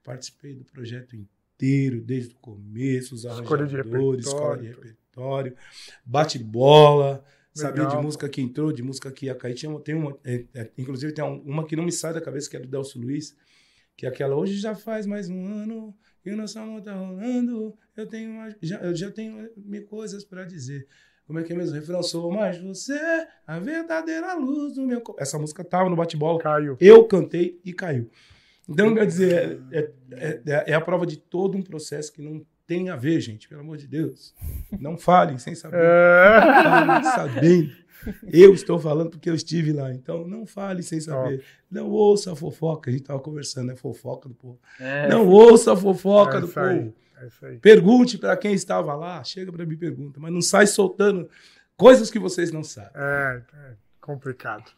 Participei 0.04 0.56
do 0.56 0.66
projeto 0.66 1.16
inteiro, 1.16 2.02
desde 2.02 2.34
o 2.34 2.38
começo, 2.40 3.14
os 3.16 3.24
Escolha 3.26 3.66
de 3.68 3.76
arranjadores, 3.78 4.26
escola 4.26 4.58
de 4.58 4.68
repertório. 4.68 5.52
repertório, 5.52 5.58
bate-bola, 6.04 7.24
sabia 7.54 7.86
de 7.86 7.96
música 7.98 8.28
que 8.28 8.42
entrou, 8.42 8.72
de 8.74 8.82
música 8.84 9.12
que 9.12 9.28
ia 9.28 9.36
cair. 9.36 9.54
Tinha, 9.54 9.80
tem 9.80 9.96
uma, 9.96 10.18
é, 10.24 10.46
é, 10.54 10.72
inclusive 10.78 11.14
tem 11.14 11.24
um- 11.24 11.42
uma 11.42 11.66
que 11.66 11.76
não 11.76 11.84
me 11.84 11.92
sai 11.92 12.14
da 12.14 12.22
cabeça, 12.22 12.50
que 12.50 12.58
é 12.58 12.60
do 12.60 12.68
Delcio 12.68 13.00
Luiz, 13.00 13.36
que 13.96 14.06
é 14.06 14.10
aquela 14.10 14.36
hoje 14.36 14.58
já 14.58 14.76
faz 14.76 15.06
mais 15.06 15.30
um 15.30 15.46
ano 15.46 15.96
que 16.26 16.32
o 16.32 16.36
nosso 16.36 16.58
amor 16.58 16.82
tá 16.82 16.92
rolando, 16.92 17.72
eu 17.96 18.08
tenho 18.08 18.32
mais, 18.34 18.56
já, 18.60 18.78
eu 18.80 18.96
já 18.96 19.12
tenho 19.12 19.48
mil 19.56 19.86
coisas 19.86 20.26
para 20.26 20.44
dizer. 20.44 20.88
Como 21.28 21.38
é 21.38 21.44
que 21.44 21.54
é 21.54 21.56
mesmo? 21.56 21.76
Refrão, 21.76 22.02
sou 22.02 22.32
mais 22.32 22.58
você, 22.60 23.00
a 23.46 23.60
verdadeira 23.60 24.34
luz 24.34 24.74
do 24.74 24.82
meu 24.88 25.02
corpo. 25.02 25.22
Essa 25.22 25.38
música 25.38 25.64
tava 25.64 25.88
no 25.88 25.96
bate-bola, 25.96 26.40
Caiu. 26.40 26.78
eu 26.82 27.04
cantei 27.06 27.60
e 27.64 27.72
caiu. 27.72 28.10
Então, 28.68 28.92
quer 28.96 29.06
dizer, 29.06 29.62
é, 29.72 29.92
é- 30.12 30.42
é- 30.48 30.64
é 30.72 30.74
a 30.74 30.82
prova 30.82 31.06
de 31.06 31.18
todo 31.18 31.56
um 31.56 31.62
processo 31.62 32.12
que 32.12 32.24
não 32.24 32.44
tem 32.66 32.90
a 32.90 32.96
ver, 32.96 33.22
gente, 33.22 33.48
pelo 33.48 33.62
amor 33.62 33.78
de 33.78 33.86
Deus. 33.88 34.34
Não 34.80 34.98
falem 34.98 35.38
sem 35.38 35.54
saber. 35.54 35.78
É. 35.80 36.64
Falem 36.64 37.04
sabendo. 37.04 37.85
Eu 38.32 38.54
estou 38.54 38.78
falando 38.80 39.10
porque 39.12 39.30
eu 39.30 39.36
estive 39.36 39.72
lá, 39.74 39.92
então 39.94 40.28
não 40.28 40.46
fale 40.46 40.84
sem 40.84 41.00
saber. 41.00 41.44
Não 41.72 41.90
ouça 41.90 42.34
a 42.34 42.36
fofoca, 42.36 42.90
a 42.90 42.94
gente 42.94 43.02
estava 43.04 43.20
conversando, 43.20 43.72
é 43.72 43.76
fofoca 43.76 44.30
do 44.30 44.36
povo. 44.36 44.60
É, 44.80 45.08
Não 45.08 45.28
ouça 45.28 45.74
a 45.74 45.76
fofoca 45.78 46.38
É 46.38 46.42
do 46.42 46.48
povo. 46.48 46.94
É 47.22 47.28
isso 47.28 47.46
aí. 47.46 47.58
Pergunte 47.58 48.18
para 48.18 48.36
quem 48.38 48.54
estava 48.54 48.94
lá, 48.96 49.24
chega 49.24 49.52
para 49.52 49.66
mim 49.66 49.74
e 49.74 49.78
pergunta, 49.78 50.20
mas 50.20 50.32
não 50.34 50.42
sai 50.42 50.68
soltando 50.68 51.30
coisas 51.78 52.12
que 52.12 52.20
vocês 52.20 52.52
não 52.52 52.64
sabem. 52.64 52.92
É, 52.96 53.42
é 53.54 53.74
complicado. 54.02 54.72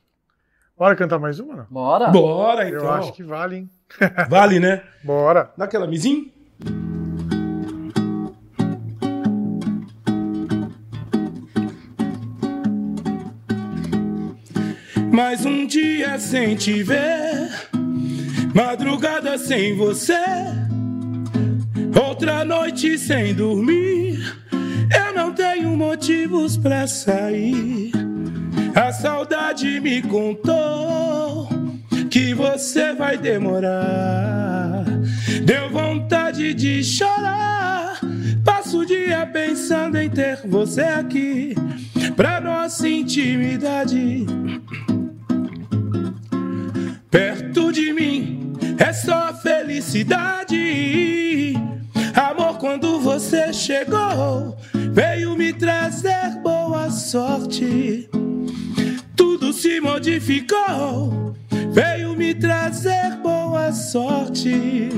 Bora 0.77 0.95
cantar 0.95 1.17
mais 1.19 1.39
uma, 1.39 1.55
não? 1.55 1.65
Bora? 1.69 2.07
Bora, 2.09 2.69
Eu 2.69 2.77
então. 2.77 2.93
acho 2.93 3.11
que 3.13 3.23
vale, 3.23 3.55
hein? 3.57 3.69
Vale, 4.29 4.59
né? 4.59 4.83
Bora. 5.03 5.51
Naquela 5.57 5.87
mizinha? 5.87 6.27
Mais 15.17 15.43
um 15.47 15.65
dia 15.65 16.19
sem 16.19 16.55
te 16.55 16.83
ver, 16.83 17.49
madrugada 18.53 19.35
sem 19.35 19.75
você, 19.75 20.13
outra 22.07 22.45
noite 22.45 22.99
sem 22.99 23.33
dormir. 23.33 24.19
Eu 24.95 25.15
não 25.15 25.33
tenho 25.33 25.75
motivos 25.75 26.55
pra 26.55 26.85
sair. 26.85 27.91
A 28.75 28.93
saudade 28.93 29.79
me 29.79 30.03
contou 30.03 31.49
que 32.11 32.35
você 32.35 32.93
vai 32.93 33.17
demorar. 33.17 34.85
Deu 35.43 35.71
vontade 35.71 36.53
de 36.53 36.83
chorar. 36.83 37.99
Passo 38.45 38.81
o 38.81 38.85
dia 38.85 39.25
pensando 39.25 39.97
em 39.97 40.11
ter 40.11 40.41
você 40.45 40.81
aqui 40.81 41.55
pra 42.15 42.39
nossa 42.39 42.87
intimidade. 42.87 44.27
Perto 47.09 47.71
de 47.71 47.93
mim 47.93 48.53
é 48.77 48.91
só 48.91 49.33
felicidade. 49.33 50.55
Amor, 52.13 52.57
quando 52.57 52.99
você 52.99 53.53
chegou, 53.53 54.57
veio 54.91 55.35
me 55.37 55.53
trazer 55.53 56.41
boa 56.43 56.89
sorte. 56.89 58.09
Tudo 59.15 59.53
se 59.53 59.79
modificou, 59.79 61.33
veio 61.71 62.13
me 62.15 62.33
trazer 62.33 63.15
boa 63.23 63.71
sorte. 63.71 64.89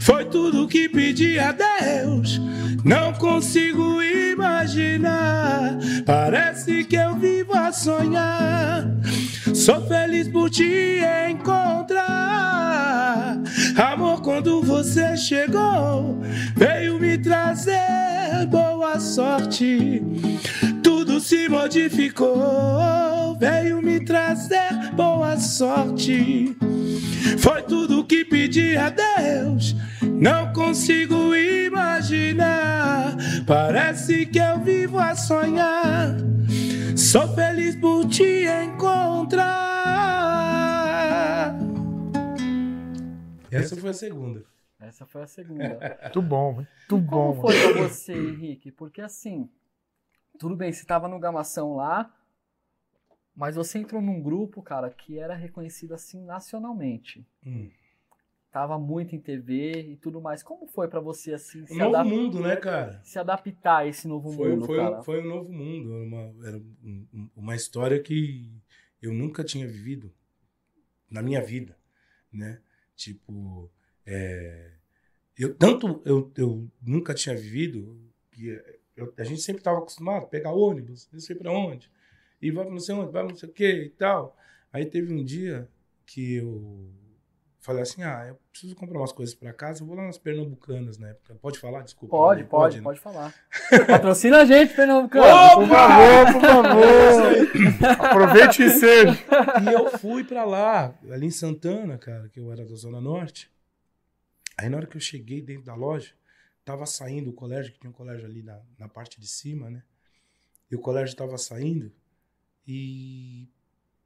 Foi 0.00 0.24
tudo 0.24 0.66
que 0.66 0.88
pedi 0.88 1.38
a 1.38 1.52
Deus, 1.52 2.40
não 2.84 3.12
consigo 3.12 4.02
imaginar. 4.02 5.78
Parece 6.04 6.82
que 6.84 6.96
eu 6.96 7.14
vivo 7.16 7.54
a 7.54 7.70
sonhar. 7.72 8.84
Sou 9.68 9.82
feliz 9.82 10.26
por 10.26 10.48
te 10.48 10.98
encontrar. 11.30 11.98
Amor, 13.76 14.22
quando 14.22 14.62
você 14.62 15.14
chegou, 15.14 16.18
veio 16.56 16.98
me 16.98 17.18
trazer 17.18 18.46
boa 18.48 18.98
sorte. 18.98 20.02
Se 21.28 21.46
modificou, 21.46 23.36
veio 23.38 23.82
me 23.82 24.02
trazer 24.02 24.72
boa 24.94 25.36
sorte. 25.36 26.56
Foi 27.38 27.60
tudo 27.64 28.02
que 28.06 28.24
pedi 28.24 28.78
a 28.78 28.88
Deus, 28.88 29.76
não 30.00 30.50
consigo 30.54 31.34
imaginar. 31.36 33.14
Parece 33.46 34.24
que 34.24 34.38
eu 34.38 34.58
vivo 34.60 34.98
a 34.98 35.14
sonhar. 35.14 36.16
Sou 36.96 37.28
feliz 37.34 37.76
por 37.76 38.08
te 38.08 38.46
encontrar. 38.64 39.58
Essa 43.50 43.76
foi 43.76 43.90
a 43.90 43.92
segunda. 43.92 44.44
Essa 44.80 45.04
foi 45.04 45.22
a 45.24 45.26
segunda. 45.26 45.98
Muito 46.04 46.22
bom, 46.22 46.52
muito 46.54 46.68
Como 46.88 47.02
bom. 47.02 47.34
mano. 47.36 47.42
foi 47.42 47.72
pra 47.74 47.82
você, 47.82 48.14
Henrique? 48.14 48.72
Porque 48.72 49.02
assim, 49.02 49.46
tudo 50.38 50.56
bem, 50.56 50.72
você 50.72 50.84
tava 50.86 51.08
no 51.08 51.18
Gamação 51.18 51.74
lá, 51.76 52.14
mas 53.34 53.56
você 53.56 53.78
entrou 53.78 54.00
num 54.02 54.20
grupo, 54.22 54.62
cara, 54.62 54.90
que 54.90 55.18
era 55.18 55.34
reconhecido 55.34 55.94
assim 55.94 56.20
nacionalmente. 56.24 57.26
Hum. 57.44 57.70
Tava 58.50 58.78
muito 58.78 59.14
em 59.14 59.20
TV 59.20 59.82
e 59.92 59.96
tudo 59.96 60.20
mais. 60.20 60.42
Como 60.42 60.66
foi 60.66 60.88
pra 60.88 61.00
você 61.00 61.34
assim 61.34 61.62
Um 61.62 61.66
se, 61.66 61.78
novo 61.78 61.94
adap- 61.96 62.08
mundo, 62.08 62.40
né, 62.40 62.56
cara? 62.56 63.00
se 63.04 63.18
adaptar 63.18 63.78
a 63.78 63.86
esse 63.86 64.08
novo 64.08 64.32
Foi, 64.32 64.50
mundo, 64.50 64.66
foi, 64.66 64.76
cara? 64.78 65.00
um, 65.00 65.04
foi 65.04 65.20
um 65.22 65.28
novo 65.28 65.52
mundo. 65.52 65.92
Uma, 65.92 66.46
era 66.48 66.56
um- 66.56 67.06
um- 67.12 67.30
uma 67.36 67.54
história 67.54 68.00
que 68.02 68.50
eu 69.02 69.12
nunca 69.12 69.44
tinha 69.44 69.66
vivido 69.66 70.12
na 71.10 71.22
minha 71.22 71.42
vida, 71.42 71.76
né? 72.32 72.60
Tipo, 72.96 73.70
é, 74.04 74.72
eu 75.36 75.54
tanto 75.54 76.02
eu, 76.04 76.32
eu 76.36 76.68
nunca 76.82 77.14
tinha 77.14 77.36
vivido 77.36 78.00
que 78.32 78.50
eu- 78.98 79.14
a 79.16 79.24
gente 79.24 79.40
sempre 79.40 79.60
estava 79.60 79.78
acostumado 79.78 80.24
a 80.24 80.26
pegar 80.26 80.50
ônibus, 80.52 81.08
não 81.12 81.20
sei 81.20 81.36
para 81.36 81.50
onde, 81.52 81.90
e 82.42 82.50
vai 82.50 82.64
para 82.64 82.72
não 82.72 82.80
sei 82.80 82.94
onde, 82.94 83.10
vai 83.12 83.22
pra 83.22 83.30
não 83.32 83.36
sei 83.38 83.48
o 83.48 83.52
que 83.52 83.66
e 83.84 83.90
tal. 83.90 84.36
Aí 84.72 84.84
teve 84.84 85.12
um 85.12 85.24
dia 85.24 85.68
que 86.04 86.34
eu 86.36 86.90
falei 87.60 87.82
assim, 87.82 88.02
ah, 88.02 88.24
eu 88.28 88.38
preciso 88.50 88.74
comprar 88.74 88.98
umas 88.98 89.12
coisas 89.12 89.34
para 89.34 89.52
casa, 89.52 89.82
eu 89.82 89.86
vou 89.86 89.94
lá 89.96 90.04
nas 90.04 90.16
Pernambucanas 90.16 90.96
na 90.98 91.08
época. 91.10 91.34
Pode 91.34 91.58
falar? 91.58 91.82
Desculpa. 91.82 92.16
Pode, 92.16 92.42
né? 92.42 92.46
pode, 92.48 92.76
né? 92.78 92.82
pode 92.82 92.98
falar. 93.00 93.34
Patrocina 93.86 94.38
a 94.38 94.44
gente, 94.44 94.74
Pernambucano. 94.74 95.24
Por 95.54 95.68
favor, 95.68 96.32
por 96.32 96.40
favor. 96.40 98.06
Aproveite 98.06 98.62
e 98.62 98.70
seja. 98.70 99.18
E 99.62 99.72
eu 99.72 99.90
fui 99.98 100.24
pra 100.24 100.44
lá, 100.44 100.94
ali 101.10 101.26
em 101.26 101.30
Santana, 101.30 101.98
cara, 101.98 102.28
que 102.28 102.40
eu 102.40 102.50
era 102.50 102.64
da 102.64 102.74
Zona 102.74 103.00
Norte. 103.00 103.50
Aí 104.56 104.68
na 104.68 104.78
hora 104.78 104.86
que 104.86 104.96
eu 104.96 105.00
cheguei 105.00 105.40
dentro 105.42 105.64
da 105.64 105.74
loja, 105.74 106.12
tava 106.68 106.84
saindo 106.86 107.30
o 107.30 107.32
colégio, 107.32 107.72
que 107.72 107.78
tinha 107.80 107.88
um 107.90 107.94
colégio 107.94 108.26
ali 108.26 108.42
na, 108.42 108.60
na 108.78 108.88
parte 108.88 109.18
de 109.20 109.26
cima, 109.26 109.70
né? 109.70 109.82
E 110.70 110.76
o 110.76 110.78
colégio 110.80 111.12
estava 111.12 111.38
saindo 111.38 111.90
e 112.66 113.48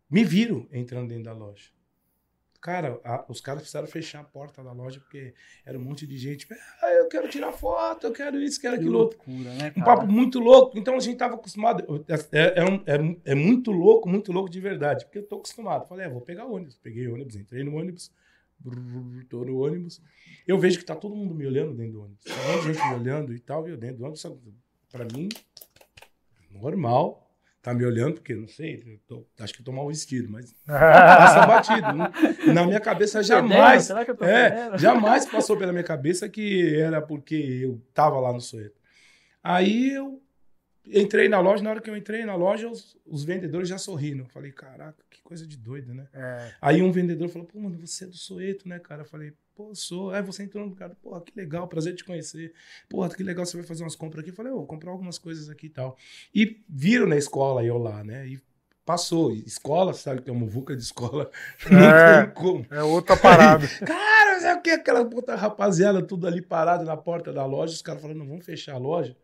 me 0.09 0.25
viram 0.25 0.69
entrando 0.73 1.09
dentro 1.09 1.25
da 1.25 1.33
loja. 1.33 1.71
Cara, 2.61 3.01
a, 3.03 3.25
os 3.29 3.41
caras 3.41 3.63
precisaram 3.63 3.89
fechar 3.89 4.21
a 4.21 4.25
porta 4.25 4.63
da 4.63 4.71
loja 4.71 5.01
porque 5.01 5.35
era 5.67 5.77
um 5.77 5.83
monte 5.83 6.07
de 6.07 6.17
gente. 6.17 6.47
Ah, 6.81 6.93
eu 6.93 7.09
quero 7.09 7.29
tirar 7.29 7.51
foto, 7.51 8.07
eu 8.07 8.13
quero 8.13 8.41
isso, 8.41 8.61
quero 8.61 8.75
Que 8.77 8.83
aquilo 8.83 8.99
outro. 9.01 9.19
loucura, 9.19 9.53
né, 9.55 9.73
Um 9.77 9.81
cara? 9.81 9.97
papo 9.97 10.07
muito 10.07 10.39
louco. 10.39 10.79
Então 10.79 10.95
a 10.95 11.01
gente 11.01 11.17
tava 11.17 11.35
acostumado. 11.35 12.05
É, 12.31 12.61
é, 12.61 12.65
um- 12.65 12.85
é- 12.87 13.33
é 13.33 13.35
muito 13.35 13.73
louco, 13.73 14.09
muito 14.09 14.31
louco 14.31 14.49
de 14.49 14.61
verdade. 14.61 15.05
Porque 15.07 15.19
eu 15.19 15.27
tô 15.27 15.37
acostumado. 15.39 15.89
Falei, 15.89 16.07
é, 16.07 16.09
vou 16.09 16.21
pegar 16.21 16.45
ônibus. 16.47 16.77
Peguei 16.77 17.09
ônibus, 17.09 17.35
entrei 17.35 17.65
no 17.65 17.75
ônibus. 17.77 18.13
Tô 19.29 19.45
no 19.45 19.59
ônibus. 19.65 20.01
Eu 20.47 20.59
vejo 20.59 20.79
que 20.79 20.85
tá 20.85 20.95
todo 20.95 21.15
mundo 21.17 21.35
me 21.35 21.47
olhando 21.47 21.75
dentro 21.75 21.93
do 21.95 22.03
ônibus. 22.03 22.25
Tá 22.25 22.33
um 22.35 22.53
monte 22.53 22.67
de 22.67 22.75
gente 22.75 22.89
me 22.89 22.95
olhando 22.95 23.35
e 23.35 23.39
tal. 23.41 23.67
E 23.67 23.71
eu 23.73 23.77
dentro 23.77 23.99
do 23.99 24.05
ônibus. 24.05 24.23
Pra 24.91 25.05
mim, 25.05 25.29
normal. 26.51 27.19
Tá 27.61 27.73
me 27.73 27.85
olhando, 27.85 28.15
porque 28.15 28.35
não 28.35 28.49
sei, 28.49 28.99
tô- 29.07 29.25
acho 29.39 29.55
que 29.55 29.63
tô 29.63 29.71
mal 29.71 29.87
vestido, 29.87 30.29
mas 30.29 30.53
passa 30.67 31.47
batido. 31.47 31.93
né? 31.93 32.11
Na 32.53 32.67
minha 32.67 32.81
cabeça 32.81 33.23
jamais. 33.23 33.85
Será 33.85 34.05
que 34.05 34.11
eu 34.11 34.17
tô 34.17 34.25
É, 34.25 34.77
jamais 34.79 35.27
passou 35.27 35.57
pela 35.57 35.71
minha 35.71 35.85
cabeça 35.85 36.29
que 36.29 36.75
era 36.75 37.01
porque 37.01 37.37
eu 37.37 37.81
tava 37.95 38.19
lá 38.19 38.33
no 38.33 38.41
Soeto. 38.41 38.75
Aí 39.45 39.93
eu 39.93 40.21
entrei 40.85 41.29
na 41.29 41.39
loja, 41.39 41.63
na 41.63 41.71
hora 41.71 41.81
que 41.81 41.89
eu 41.89 41.97
entrei 41.97 42.25
na 42.25 42.35
loja, 42.35 42.69
os, 42.69 42.99
os 43.07 43.23
vendedores 43.23 43.69
já 43.69 43.79
sorriram. 43.79 44.25
Eu 44.25 44.29
Falei, 44.31 44.51
caraca, 44.51 45.05
coisa 45.33 45.47
de 45.47 45.57
doido, 45.57 45.95
né? 45.95 46.07
É, 46.13 46.53
Aí 46.61 46.83
um 46.83 46.93
vendedor 46.93 47.27
falou, 47.31 47.49
pô, 47.49 47.59
mano, 47.59 47.79
você 47.79 48.05
é 48.05 48.07
do 48.07 48.17
Soeto, 48.17 48.69
né, 48.69 48.79
cara? 48.79 49.01
Eu 49.01 49.07
falei, 49.07 49.33
pô, 49.55 49.75
sou. 49.75 50.11
Aí 50.11 50.23
você 50.23 50.43
entrou 50.43 50.67
no 50.67 50.77
cara, 50.77 50.95
pô, 51.03 51.19
que 51.23 51.33
legal, 51.35 51.67
prazer 51.67 51.95
te 51.95 52.05
conhecer. 52.05 52.53
Pô, 52.87 53.09
que 53.09 53.23
legal, 53.23 53.47
você 53.47 53.57
vai 53.57 53.65
fazer 53.65 53.83
umas 53.83 53.97
compras 53.97 54.21
aqui. 54.21 54.31
Eu 54.31 54.35
falei, 54.35 54.53
eu 54.53 54.57
vou 54.57 54.67
comprar 54.67 54.91
algumas 54.91 55.17
coisas 55.17 55.49
aqui 55.49 55.67
e 55.67 55.71
tal. 55.71 55.97
E 56.35 56.63
viram 56.69 57.07
na 57.07 57.17
escola 57.17 57.65
eu 57.65 57.79
lá, 57.79 58.05
né? 58.05 58.29
E 58.29 58.41
passou. 58.85 59.33
Escola, 59.33 59.95
sabe 59.95 60.21
que 60.21 60.29
é 60.29 60.33
uma 60.33 60.47
vuca 60.47 60.77
de 60.77 60.83
escola. 60.83 61.31
É. 61.65 62.25
tem 62.25 62.35
como. 62.35 62.67
é 62.71 62.83
outra 62.83 63.17
parada. 63.17 63.67
Cara, 63.87 64.41
sabe 64.41 64.61
o 64.61 64.63
que? 64.63 64.71
Aquela 64.71 65.03
puta 65.03 65.35
rapaziada 65.35 66.03
tudo 66.03 66.27
ali 66.27 66.43
parada 66.43 66.85
na 66.85 66.97
porta 66.97 67.33
da 67.33 67.47
loja, 67.47 67.73
os 67.73 67.81
caras 67.81 68.03
falando, 68.03 68.19
não, 68.19 68.29
vamos 68.29 68.45
fechar 68.45 68.75
a 68.75 68.79
loja 68.79 69.17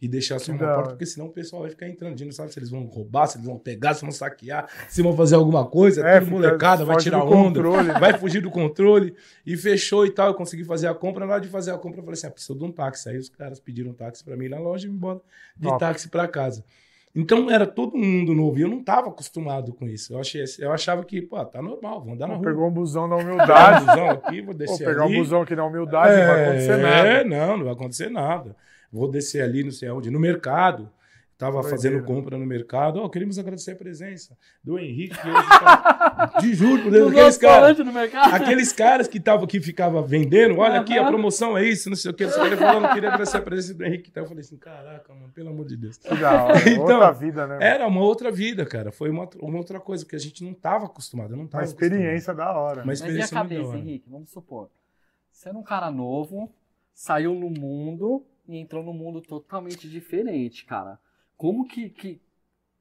e 0.00 0.08
deixar 0.08 0.38
só 0.38 0.52
uma 0.52 0.58
porta, 0.58 0.90
porque 0.90 1.04
senão 1.04 1.26
o 1.26 1.30
pessoal 1.30 1.62
vai 1.62 1.70
ficar 1.70 1.86
entrando. 1.86 2.14
A 2.14 2.16
gente 2.16 2.26
não 2.26 2.32
sabe 2.32 2.52
se 2.52 2.58
eles 2.58 2.70
vão 2.70 2.84
roubar, 2.84 3.26
se 3.26 3.36
eles 3.36 3.46
vão 3.46 3.58
pegar, 3.58 3.92
se 3.94 4.00
vão 4.00 4.10
saquear, 4.10 4.66
se 4.88 5.02
vão 5.02 5.14
fazer 5.14 5.34
alguma 5.34 5.66
coisa. 5.66 6.06
É, 6.06 6.20
tudo 6.20 6.30
molecada, 6.32 6.84
vai 6.84 6.96
tirar 6.96 7.22
onda, 7.22 7.60
controle. 7.62 7.92
vai 8.00 8.16
fugir 8.18 8.40
do 8.40 8.50
controle. 8.50 9.14
E 9.44 9.56
fechou 9.56 10.06
e 10.06 10.10
tal. 10.10 10.28
Eu 10.28 10.34
consegui 10.34 10.64
fazer 10.64 10.86
a 10.86 10.94
compra. 10.94 11.26
Na 11.26 11.34
hora 11.34 11.42
de 11.42 11.48
fazer 11.48 11.70
a 11.72 11.76
compra, 11.78 12.00
eu 12.00 12.04
falei 12.04 12.14
assim: 12.14 12.26
ah, 12.26 12.30
preciso 12.30 12.58
de 12.58 12.64
um 12.64 12.72
táxi. 12.72 13.08
Aí 13.10 13.18
os 13.18 13.28
caras 13.28 13.60
pediram 13.60 13.90
um 13.90 13.94
táxi 13.94 14.24
pra 14.24 14.36
mim 14.36 14.48
na 14.48 14.58
loja 14.58 14.86
e 14.86 14.90
me 14.90 14.96
embora 14.96 15.20
de 15.56 15.68
Top. 15.68 15.78
táxi 15.78 16.08
pra 16.08 16.26
casa. 16.26 16.64
Então 17.14 17.50
era 17.50 17.66
todo 17.66 17.96
mundo 17.96 18.32
novo 18.32 18.56
e 18.58 18.62
eu 18.62 18.68
não 18.68 18.82
tava 18.84 19.08
acostumado 19.08 19.72
com 19.74 19.86
isso. 19.88 20.14
Eu, 20.14 20.20
achei, 20.20 20.44
eu 20.60 20.72
achava 20.72 21.04
que, 21.04 21.20
pô, 21.20 21.44
tá 21.44 21.60
normal, 21.60 22.00
vou 22.00 22.14
andar 22.14 22.28
na 22.28 22.34
Pô, 22.34 22.38
rua. 22.40 22.50
Pegou 22.50 22.68
um 22.68 22.70
busão 22.70 23.08
da 23.08 23.16
Pegar 23.16 23.32
humildade. 23.32 23.82
um 23.82 23.86
busão 23.86 24.10
aqui, 24.10 24.40
vou 24.42 24.54
Pô, 24.54 24.58
descer 24.58 24.86
pegar 24.86 25.04
ali. 25.04 25.16
um 25.16 25.18
busão 25.18 25.42
aqui 25.42 25.56
na 25.56 25.64
humildade 25.66 26.16
não 26.16 26.26
vai 26.26 26.44
acontecer 26.44 26.76
nada. 26.76 27.08
É, 27.08 27.24
não, 27.24 27.56
não 27.56 27.64
vai 27.64 27.72
acontecer 27.74 28.10
nada. 28.10 28.56
Vou 28.92 29.08
descer 29.10 29.42
ali, 29.42 29.62
não 29.64 29.70
sei 29.70 29.88
aonde, 29.88 30.10
no 30.10 30.18
mercado. 30.20 30.90
Tava 31.38 31.52
Doideira. 31.52 31.74
fazendo 31.76 32.04
compra 32.04 32.36
no 32.36 32.44
mercado. 32.44 33.00
Ó, 33.00 33.08
queremos 33.08 33.38
agradecer 33.38 33.70
a 33.70 33.76
presença 33.76 34.36
do 34.62 34.78
Henrique. 34.78 35.16
que 35.18 35.26
hoje 35.26 35.48
tá- 35.48 36.32
De 36.38 36.52
juro, 36.52 36.82
por 36.82 36.92
Deus, 36.92 37.10
No 37.10 37.16
aqueles 37.18 37.38
caras. 37.38 37.60
falante 37.60 37.82
no 37.82 37.92
mercado. 37.94 38.34
Aqueles 38.34 38.72
caras 38.74 39.08
que 39.08 39.16
estavam 39.16 39.44
aqui, 39.46 39.58
ficavam 39.58 40.02
vendendo, 40.04 40.58
olha 40.58 40.78
aqui, 40.80 40.98
a 40.98 41.06
promoção 41.06 41.56
é 41.56 41.64
isso, 41.64 41.88
não 41.88 41.96
sei 41.96 42.10
o 42.10 42.14
que. 42.14 42.24
Ele 42.24 42.56
falando, 42.58 42.92
queria 42.92 43.08
agradecer 43.08 43.38
a 43.38 43.40
presença 43.40 43.72
do 43.78 43.84
Henrique. 43.86 44.10
Então 44.10 44.24
eu 44.24 44.28
falei 44.28 44.42
assim, 44.42 44.58
caraca, 44.58 45.14
mano, 45.14 45.32
pelo 45.32 45.48
amor 45.48 45.64
de 45.66 45.78
Deus. 45.78 45.96
Que 45.96 46.14
da 46.14 46.44
hora. 46.44 46.58
Então, 46.68 46.82
outra 46.82 47.10
vida, 47.12 47.46
né? 47.46 47.58
Era 47.58 47.86
uma 47.86 48.02
outra 48.02 48.30
vida, 48.30 48.66
cara. 48.66 48.92
Foi 48.92 49.08
uma, 49.08 49.26
uma 49.40 49.56
outra 49.56 49.80
coisa, 49.80 50.04
porque 50.04 50.16
a 50.16 50.20
gente 50.20 50.44
não 50.44 50.52
tava 50.52 50.84
acostumado. 50.84 51.34
Não 51.34 51.46
tava 51.46 51.64
Uma 51.64 51.68
experiência 51.70 52.34
da 52.34 52.52
hora. 52.52 52.80
Uma 52.80 52.86
Mas 52.88 53.00
e 53.00 53.04
a 53.04 53.06
experiência 53.06 53.34
cabeça. 53.34 53.76
Henrique? 53.78 54.10
Vamos 54.10 54.30
supor. 54.30 54.68
Você 55.32 55.48
era 55.48 55.56
um 55.56 55.62
cara 55.62 55.90
novo, 55.90 56.52
saiu 56.92 57.34
no 57.34 57.48
mundo 57.48 58.26
e 58.50 58.58
entrou 58.58 58.84
num 58.84 58.92
mundo 58.92 59.20
totalmente 59.20 59.88
diferente, 59.88 60.64
cara. 60.64 60.98
Como 61.36 61.66
que, 61.66 61.88
que 61.88 62.20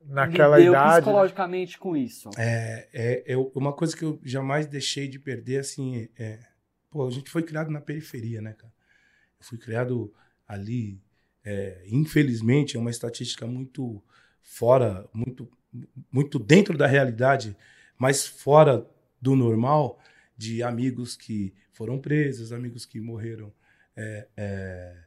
Naquela 0.04 0.58
lideu 0.58 0.74
idade. 0.74 0.88
né? 0.88 1.02
psicologicamente 1.02 1.78
com 1.78 1.96
isso? 1.96 2.30
É, 2.38 2.90
é, 2.94 3.34
é 3.34 3.38
uma 3.54 3.74
coisa 3.74 3.96
que 3.96 4.04
eu 4.04 4.20
jamais 4.24 4.66
deixei 4.66 5.08
de 5.08 5.20
perder, 5.20 5.60
assim, 5.60 6.10
é, 6.18 6.40
pô, 6.90 7.08
a 7.08 7.12
gente 7.12 7.30
foi 7.30 7.44
criado 7.44 7.70
na 7.70 7.82
periferia, 7.82 8.42
né, 8.42 8.54
cara? 8.54 8.74
Eu 9.40 9.46
fui 9.46 9.58
criado 9.58 10.14
ali, 10.48 11.02
é, 11.44 11.84
infelizmente, 11.88 12.76
é 12.76 12.80
uma 12.80 12.90
estatística 12.90 13.46
muito 13.46 14.02
fora, 14.42 15.08
muito, 15.14 15.50
muito 16.12 16.40
dentro 16.40 16.78
da 16.78 16.88
realidade, 16.88 17.56
mas 17.98 18.26
fora 18.26 18.86
do 19.22 19.36
normal, 19.36 20.00
de 20.36 20.64
amigos 20.64 21.16
que 21.16 21.54
foram 21.74 22.00
presos, 22.00 22.52
amigos 22.52 22.86
que 22.86 23.00
morreram 23.00 23.54
é, 23.96 24.28
é, 24.38 24.98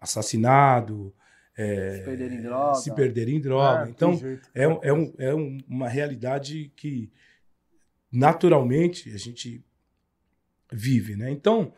assassinados, 0.00 1.12
é, 1.56 1.98
Se 1.98 2.04
perderem 2.04 2.38
em 2.38 2.42
droga. 2.42 2.74
se 2.74 2.94
perderem 2.94 3.36
em 3.36 3.40
droga. 3.40 3.82
Ah, 3.82 3.84
que 3.84 3.90
então, 3.90 4.12
é, 4.54 4.62
é, 4.88 4.92
um- 4.92 5.14
é 5.18 5.34
um- 5.34 5.58
uma 5.68 5.88
realidade 5.88 6.72
que 6.74 7.12
naturalmente 8.10 9.12
a 9.12 9.18
gente 9.18 9.64
vive, 10.72 11.16
né? 11.16 11.30
Então, 11.30 11.72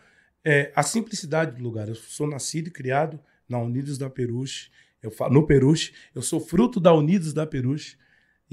é, 0.45 0.73
a 0.75 0.83
simplicidade 0.83 1.57
do 1.57 1.63
lugar. 1.63 1.89
Eu 1.89 1.95
sou 1.95 2.27
nascido 2.27 2.69
e 2.69 2.71
criado 2.71 3.21
na 3.49 3.59
Unidos 3.59 3.99
da 3.99 4.09
Peruche, 4.09 4.71
eu 5.03 5.11
falo, 5.11 5.35
no 5.35 5.47
Peruche, 5.47 5.93
eu 6.15 6.23
sou 6.23 6.41
fruto 6.41 6.79
da 6.81 6.93
Unidos 6.95 7.33
da 7.33 7.47
Peruche 7.47 7.97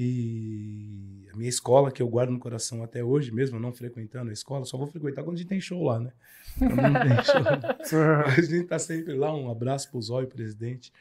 e 0.02 1.28
a 1.34 1.36
minha 1.36 1.50
escola 1.50 1.92
que 1.92 2.02
eu 2.02 2.08
guardo 2.08 2.30
no 2.30 2.40
coração 2.40 2.82
até 2.82 3.04
hoje, 3.04 3.34
mesmo 3.34 3.60
não 3.60 3.74
frequentando 3.74 4.30
a 4.30 4.34
escola, 4.34 4.64
só 4.64 4.78
vou 4.78 4.88
frequentar 4.88 5.24
quando 5.24 5.36
a 5.36 5.40
gente 5.40 5.50
tem 5.50 5.60
show 5.60 5.84
lá, 5.84 6.00
né? 6.00 6.14
Quando 6.58 6.76
não 6.78 6.94
tem 6.94 7.12
show, 7.86 8.00
a 8.26 8.40
gente 8.40 8.64
tá 8.64 8.80
sempre 8.80 9.14
lá, 9.14 9.36
um 9.36 9.52
abraço 9.52 9.92
pro 9.92 10.02
Zóio, 10.02 10.30
presidente. 10.30 10.94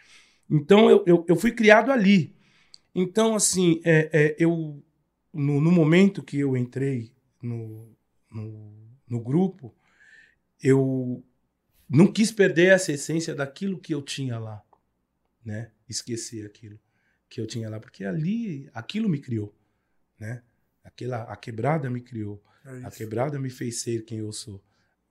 Então, 0.51 0.91
eu, 0.91 1.05
eu, 1.07 1.25
eu 1.29 1.37
fui 1.37 1.53
criado 1.53 1.93
ali. 1.93 2.35
Então, 2.93 3.37
assim, 3.37 3.81
é, 3.85 4.11
é, 4.13 4.37
eu, 4.37 4.83
no, 5.33 5.61
no 5.61 5.71
momento 5.71 6.21
que 6.21 6.41
eu 6.41 6.57
entrei 6.57 7.13
no, 7.41 7.97
no, 8.33 8.73
no 9.09 9.21
grupo, 9.21 9.73
eu 10.61 11.23
não 11.89 12.09
quis 12.09 12.33
perder 12.33 12.73
essa 12.73 12.91
essência 12.91 13.33
daquilo 13.33 13.79
que 13.79 13.95
eu 13.95 14.03
tinha 14.03 14.41
lá, 14.41 14.61
né? 15.45 15.71
Esquecer 15.89 16.45
aquilo 16.45 16.81
que 17.29 17.41
eu 17.41 17.47
tinha 17.47 17.69
lá, 17.69 17.79
porque 17.81 18.05
ali, 18.05 18.69
aquilo 18.73 19.09
me 19.09 19.21
criou, 19.21 19.55
né? 20.19 20.43
Aquela, 20.85 21.23
a 21.25 21.37
quebrada 21.37 21.91
me 21.91 22.01
criou. 22.01 22.43
É 22.65 22.87
A 22.87 22.91
quebrada 22.91 23.39
me 23.39 23.51
fez 23.51 23.81
ser 23.83 24.05
quem 24.05 24.19
eu 24.19 24.33
sou. 24.33 24.63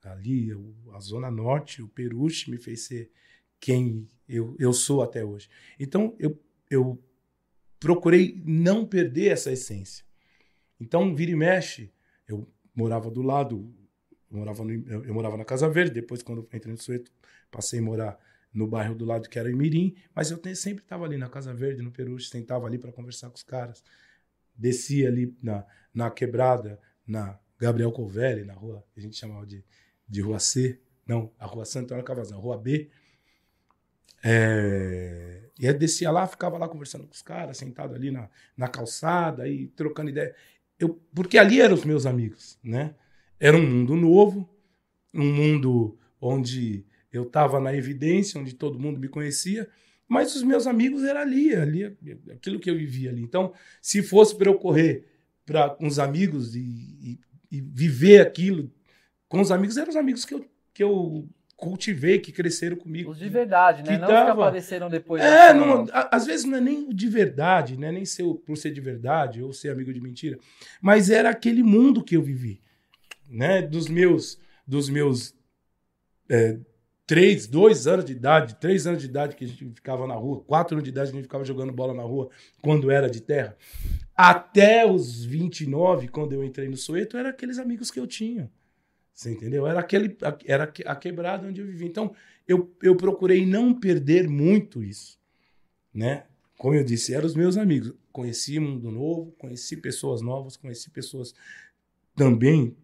Ali, 0.03 0.51
a 0.93 0.99
Zona 0.99 1.29
Norte, 1.29 1.81
o 1.81 1.87
Peruche 1.87 2.49
me 2.49 2.57
fez 2.57 2.81
ser 2.85 3.11
quem 3.59 4.07
eu, 4.27 4.55
eu 4.59 4.71
sou 4.73 5.01
até 5.03 5.23
hoje. 5.25 5.49
Então, 5.79 6.15
eu, 6.19 6.39
eu 6.69 7.01
procurei 7.79 8.41
não 8.45 8.85
perder 8.85 9.31
essa 9.31 9.51
essência. 9.51 10.05
Então, 10.79 11.15
vira 11.15 11.31
e 11.31 11.35
mexe, 11.35 11.91
eu 12.27 12.47
morava 12.75 13.09
do 13.09 13.21
lado, 13.21 13.73
eu 14.31 14.37
morava, 14.37 14.63
no- 14.63 14.71
eu, 14.71 15.05
eu 15.05 15.13
morava 15.13 15.37
na 15.37 15.45
Casa 15.45 15.69
Verde, 15.69 15.93
depois, 15.95 16.21
quando 16.23 16.47
entrei 16.53 16.73
no 16.73 16.79
Sueto, 16.81 17.11
passei 17.51 17.79
a 17.79 17.83
morar 17.83 18.19
no 18.57 18.65
bairro 18.65 18.95
do 18.95 19.05
lado, 19.05 19.29
que 19.29 19.37
era 19.37 19.51
Imirim, 19.51 19.95
mas 20.15 20.31
eu 20.31 20.41
sempre 20.55 20.83
estava 20.83 21.05
ali 21.05 21.15
na 21.15 21.29
Casa 21.29 21.53
Verde, 21.53 21.83
no 21.83 21.91
Peruche, 21.91 22.27
sentava 22.27 22.65
ali 22.65 22.79
para 22.79 22.91
conversar 22.91 23.29
com 23.29 23.35
os 23.35 23.43
caras. 23.43 23.83
Descia 24.55 25.07
ali 25.09 25.37
na, 25.43 25.63
na 25.93 26.09
quebrada, 26.09 26.79
na 27.05 27.39
Gabriel 27.59 27.91
Covelli, 27.91 28.43
na 28.43 28.55
rua, 28.55 28.83
que 28.91 28.99
a 28.99 29.03
gente 29.03 29.15
chamava 29.15 29.45
de, 29.45 29.63
de 30.09 30.21
Rua 30.21 30.39
C, 30.39 30.81
não, 31.05 31.31
a 31.37 31.45
Rua 31.45 31.65
Santo 31.65 31.85
Antônio 31.85 32.03
Cavazão, 32.03 32.39
Rua 32.39 32.57
B. 32.57 32.89
É, 34.23 35.51
e 35.59 35.67
aí 35.67 35.73
descia 35.75 36.09
lá, 36.09 36.25
ficava 36.25 36.57
lá 36.57 36.67
conversando 36.67 37.05
com 37.05 37.13
os 37.13 37.21
caras, 37.21 37.57
sentado 37.57 37.93
ali 37.93 38.09
na, 38.09 38.27
na 38.57 38.67
calçada 38.67 39.47
e 39.47 39.67
trocando 39.67 40.09
ideia. 40.09 40.35
Eu, 40.79 40.99
porque 41.13 41.37
ali 41.37 41.61
eram 41.61 41.75
os 41.75 41.85
meus 41.85 42.07
amigos, 42.07 42.57
né? 42.63 42.95
Era 43.39 43.55
um 43.55 43.61
mundo 43.61 43.95
novo, 43.95 44.49
um 45.13 45.31
mundo 45.31 45.95
onde 46.19 46.87
eu 47.11 47.23
estava 47.23 47.59
na 47.59 47.73
evidência, 47.75 48.39
onde 48.39 48.53
todo 48.53 48.79
mundo 48.79 48.99
me 48.99 49.07
conhecia, 49.07 49.67
mas 50.07 50.35
os 50.35 50.43
meus 50.43 50.67
amigos 50.67 51.03
eram 51.03 51.21
ali, 51.21 51.53
ali 51.53 51.83
aquilo 52.31 52.59
que 52.59 52.69
eu 52.69 52.75
vivia 52.77 53.09
ali. 53.09 53.21
Então, 53.21 53.53
se 53.81 54.01
fosse 54.03 54.35
para 54.37 54.49
eu 54.49 54.55
correr 54.57 55.05
para 55.45 55.69
com 55.69 55.87
os 55.87 55.99
amigos 55.99 56.55
e, 56.55 56.59
e, 56.61 57.19
e 57.51 57.61
viver 57.61 58.19
aquilo 58.21 58.71
com 59.27 59.39
os 59.41 59.51
amigos, 59.51 59.77
eram 59.77 59.89
os 59.89 59.95
amigos 59.95 60.23
que 60.25 60.33
eu, 60.33 60.45
que 60.73 60.83
eu 60.83 61.27
cultivei, 61.55 62.19
que 62.19 62.31
cresceram 62.31 62.75
comigo. 62.77 63.09
Os 63.11 63.17
de 63.17 63.27
verdade, 63.29 63.81
né? 63.83 63.93
Que 63.95 63.97
não 63.97 64.07
os 64.07 64.13
que 64.13 64.19
tava- 64.27 64.31
apareceram 64.47 64.89
depois. 64.89 65.21
É, 65.23 65.47
da 65.47 65.53
não, 65.53 65.85
a- 65.91 66.15
às 66.15 66.25
vezes 66.25 66.45
não 66.45 66.57
é 66.57 66.61
nem 66.61 66.87
o 66.89 66.93
de 66.93 67.07
verdade, 67.09 67.77
né? 67.77 67.91
nem 67.91 68.05
ser, 68.05 68.23
o- 68.23 68.35
por 68.35 68.55
ser 68.57 68.71
de 68.71 68.79
verdade 68.79 69.41
ou 69.41 69.51
ser 69.51 69.69
amigo 69.69 69.91
de 69.91 69.99
mentira, 69.99 70.37
mas 70.81 71.09
era 71.09 71.29
aquele 71.29 71.63
mundo 71.63 72.03
que 72.03 72.15
eu 72.15 72.21
vivi, 72.21 72.61
né? 73.27 73.61
Dos 73.61 73.87
meus, 73.87 74.39
dos 74.67 74.87
meus 74.89 75.33
é, 76.29 76.59
três, 77.07 77.47
dois 77.47 77.87
anos 77.87 78.03
de 78.03 78.11
idade, 78.11 78.55
três 78.55 78.85
anos 78.85 79.01
de 79.01 79.07
idade 79.07 79.35
que 79.35 79.45
a 79.45 79.47
gente 79.47 79.65
ficava 79.73 80.05
na 80.05 80.13
rua, 80.13 80.43
quatro 80.43 80.75
anos 80.75 80.83
de 80.83 80.89
idade 80.89 81.09
que 81.09 81.15
a 81.15 81.19
gente 81.19 81.27
ficava 81.27 81.45
jogando 81.45 81.71
bola 81.71 81.93
na 81.93 82.03
rua 82.03 82.29
quando 82.61 82.91
era 82.91 83.09
de 83.09 83.21
terra, 83.21 83.55
até 84.13 84.85
os 84.85 85.23
29, 85.23 86.09
quando 86.09 86.33
eu 86.33 86.43
entrei 86.43 86.67
no 86.67 86.75
Soeto, 86.75 87.15
eram 87.15 87.29
aqueles 87.29 87.57
amigos 87.57 87.89
que 87.89 87.99
eu 87.99 88.05
tinha. 88.05 88.51
Você 89.13 89.31
entendeu? 89.31 89.65
Era, 89.65 89.79
aquele, 89.79 90.15
era 90.45 90.71
a 90.85 90.95
quebrada 90.95 91.47
onde 91.47 91.61
eu 91.61 91.65
vivia. 91.65 91.87
Então, 91.87 92.13
eu, 92.47 92.71
eu 92.83 92.95
procurei 92.95 93.45
não 93.47 93.73
perder 93.73 94.27
muito 94.27 94.83
isso. 94.83 95.17
Né? 95.91 96.25
Como 96.55 96.75
eu 96.75 96.83
disse, 96.83 97.15
eram 97.15 97.25
os 97.25 97.35
meus 97.35 97.57
amigos. 97.57 97.93
Conheci 98.11 98.59
mundo 98.59 98.91
novo, 98.91 99.31
conheci 99.39 99.77
pessoas 99.77 100.21
novas, 100.21 100.55
conheci 100.55 100.91
pessoas 100.91 101.33
também 102.15 102.75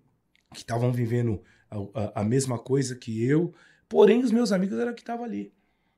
que 0.54 0.60
estavam 0.60 0.92
vivendo 0.92 1.42
a, 1.70 1.78
a, 1.94 2.22
a 2.22 2.24
mesma 2.24 2.58
coisa 2.58 2.96
que 2.96 3.24
eu. 3.24 3.54
Porém, 3.94 4.24
os 4.24 4.32
meus 4.32 4.52
amigos 4.52 4.80
eram 4.80 4.92
que 4.92 5.02
estavam 5.02 5.24
ali. 5.24 5.54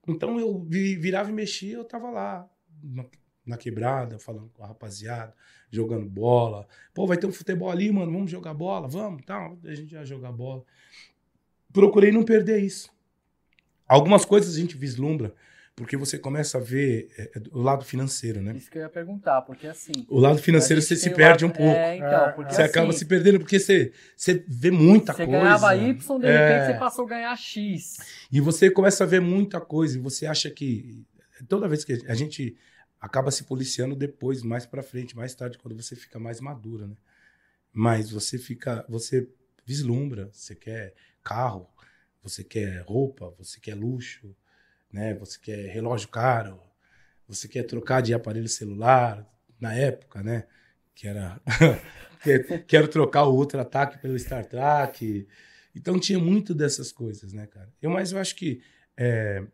Então 0.06 0.38
eu 0.38 0.62
virava 0.70 1.30
e 1.30 1.34
mexia, 1.34 1.78
eu 1.78 1.84
estava 1.84 2.10
lá, 2.10 2.46
na, 2.84 3.06
na, 3.46 3.58
quebrada, 3.58 4.20
falando 4.20 4.50
com 4.50 4.62
a 4.62 4.68
rapaziada, 4.68 5.34
jogando 5.72 6.06
bola. 6.06 6.68
Pô, 6.94 7.08
vai 7.08 7.16
ter 7.16 7.26
um 7.26 7.32
futebol 7.32 7.72
ali, 7.72 7.90
mano, 7.90 8.12
vamos 8.12 8.30
jogar 8.30 8.54
bola, 8.54 8.86
vamos, 8.86 9.24
tal. 9.26 9.58
A 9.64 9.74
gente 9.74 9.94
ia 9.94 10.04
jogar 10.04 10.34
bola. 10.34 10.66
Procurei 11.72 12.12
não 12.12 12.26
perder 12.26 12.62
isso. 12.62 12.94
Algumas 13.88 14.26
coisas 14.26 14.54
a 14.54 14.60
gente 14.60 14.76
vislumbra 14.76 15.34
porque 15.76 15.98
você 15.98 16.18
começa 16.18 16.58
a 16.58 16.62
ver 16.62 17.10
é, 17.18 17.24
é, 17.36 17.42
o 17.52 17.62
lado 17.62 17.84
financeiro, 17.84 18.42
né? 18.42 18.56
Isso 18.56 18.72
que 18.72 18.78
eu 18.78 18.84
ia 18.84 18.90
perguntar, 18.90 19.42
porque 19.42 19.68
assim. 19.68 19.92
O 20.08 20.20
lado 20.20 20.38
financeiro 20.38 20.82
você 20.82 20.96
se 20.96 21.10
perde 21.10 21.44
lado... 21.44 21.52
um 21.52 21.56
pouco. 21.56 21.78
É, 21.78 21.98
então, 21.98 22.32
porque 22.34 22.54
você 22.54 22.62
assim, 22.62 22.72
acaba 22.72 22.94
se 22.94 23.06
perdendo, 23.06 23.40
porque 23.40 23.60
você, 23.60 23.92
você 24.16 24.46
vê 24.48 24.72
muita 24.72 25.12
você 25.12 25.26
coisa. 25.26 25.40
Você 25.40 25.44
ganhava 25.44 25.76
Y, 25.76 26.20
de 26.20 26.26
é... 26.26 26.48
repente 26.48 26.74
você 26.74 26.80
passou 26.80 27.06
a 27.06 27.10
ganhar 27.10 27.36
X. 27.36 27.98
E 28.32 28.40
você 28.40 28.72
começa 28.72 29.04
a 29.04 29.08
ver 29.08 29.20
muita 29.20 29.60
coisa, 29.60 29.98
e 29.98 30.02
você 30.02 30.26
acha 30.26 30.50
que. 30.50 31.06
Toda 31.50 31.68
vez 31.68 31.84
que 31.84 32.02
a 32.08 32.16
gente 32.16 32.56
acaba 33.02 33.30
se 33.30 33.44
policiando 33.44 33.98
depois, 33.98 34.42
mais 34.42 34.66
para 34.66 34.82
frente, 34.82 35.14
mais 35.14 35.36
tarde, 35.36 35.58
quando 35.58 35.76
você 35.76 35.94
fica 35.94 36.18
mais 36.18 36.40
madura, 36.40 36.88
né? 36.88 36.96
Mas 37.74 38.10
você 38.10 38.38
fica. 38.38 38.86
Você 38.88 39.28
vislumbra, 39.66 40.30
você 40.32 40.56
quer 40.56 40.94
carro, 41.22 41.68
você 42.24 42.46
quer 42.46 42.82
roupa, 42.88 43.34
você 43.38 43.60
quer 43.60 43.76
luxo 43.76 44.34
né? 44.96 45.14
Você 45.16 45.38
quer 45.38 45.68
relógio 45.68 46.08
caro, 46.08 46.58
você 47.28 47.50
quer 47.50 47.64
trocar 47.64 48.02
de 48.02 48.14
aparelho 48.14 48.48
celular, 48.48 49.30
na 49.60 49.74
época, 49.74 50.24
né? 50.24 50.48
Que 50.96 51.08
era. 51.08 51.42
Quero 52.66 52.88
trocar 52.88 53.26
o 53.26 53.36
Ultra 53.36 53.62
Ataque 53.62 54.00
pelo 54.00 54.18
Star 54.18 54.46
Trek. 54.46 55.28
Então 55.76 56.00
tinha 56.00 56.18
muito 56.18 56.56
dessas 56.56 56.92
coisas, 56.92 57.34
né, 57.34 57.46
cara? 57.46 57.72
Eu, 57.80 57.92
mas 57.92 58.14
eu 58.14 58.18
acho 58.18 58.36
que 58.36 58.64
é, 58.98 59.46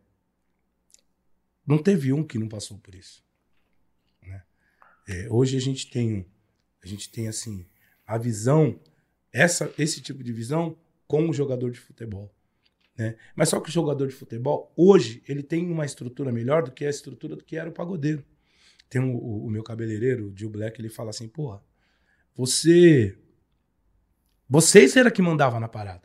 não 1.66 1.78
teve 1.78 2.14
um 2.14 2.24
que 2.24 2.38
não 2.38 2.48
passou 2.48 2.78
por 2.78 2.94
isso. 2.96 3.26
Né? 4.22 4.42
É, 5.10 5.28
hoje 5.30 5.58
a 5.58 5.60
gente 5.60 5.90
tem, 5.90 6.26
a 6.82 6.88
gente 6.88 7.10
tem 7.10 7.28
assim 7.28 7.66
a 8.06 8.18
visão, 8.18 8.80
essa, 9.34 9.74
esse 9.78 10.00
tipo 10.00 10.24
de 10.24 10.32
visão 10.32 10.78
como 11.08 11.34
jogador 11.34 11.72
de 11.72 11.80
futebol. 11.80 12.34
Né? 12.98 13.16
Mas 13.36 13.50
só 13.50 13.60
que 13.60 13.70
o 13.70 13.72
jogador 13.72 14.08
de 14.08 14.14
futebol, 14.14 14.72
hoje, 14.76 15.24
ele 15.28 15.42
tem 15.42 15.70
uma 15.72 15.86
estrutura 15.86 16.32
melhor 16.32 16.64
do 16.64 16.72
que 16.72 16.86
a 16.86 16.90
estrutura 16.90 17.36
do 17.36 17.44
que 17.44 17.58
era 17.58 17.70
o 17.70 17.74
pagodeiro. 17.74 18.24
Tem 18.90 19.02
o, 19.02 19.16
o, 19.16 19.46
o 19.46 19.50
meu 19.50 19.64
cabeleireiro, 19.64 20.28
o 20.28 20.38
Gil 20.38 20.50
Black, 20.50 20.80
ele 20.80 20.90
fala 20.90 21.10
assim, 21.10 21.28
porra, 21.28 21.64
você... 22.36 23.18
Vocês 24.50 24.96
era 24.98 25.10
que 25.10 25.22
mandava 25.22 25.60
na 25.60 25.70
parada. 25.70 26.04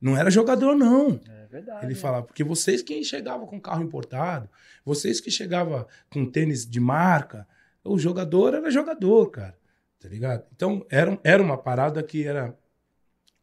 Não 0.00 0.16
era 0.16 0.30
jogador, 0.30 0.76
não. 0.76 1.20
É 1.28 1.46
verdade. 1.46 1.84
Ele 1.84 1.94
fala, 1.94 2.22
porque 2.22 2.44
vocês 2.44 2.80
que 2.80 3.02
chegavam 3.02 3.46
com 3.46 3.60
carro 3.60 3.82
importado, 3.82 4.48
vocês 4.84 5.20
que 5.20 5.30
chegavam 5.30 5.84
com 6.08 6.24
tênis 6.24 6.64
de 6.64 6.78
marca, 6.78 7.46
o 7.82 7.98
jogador 7.98 8.54
era 8.54 8.70
jogador, 8.70 9.30
cara. 9.30 9.58
Tá 9.98 10.08
ligado? 10.08 10.46
Então, 10.54 10.86
era, 10.88 11.18
era 11.24 11.42
uma 11.42 11.58
parada 11.58 12.00
que 12.02 12.24
era 12.24 12.56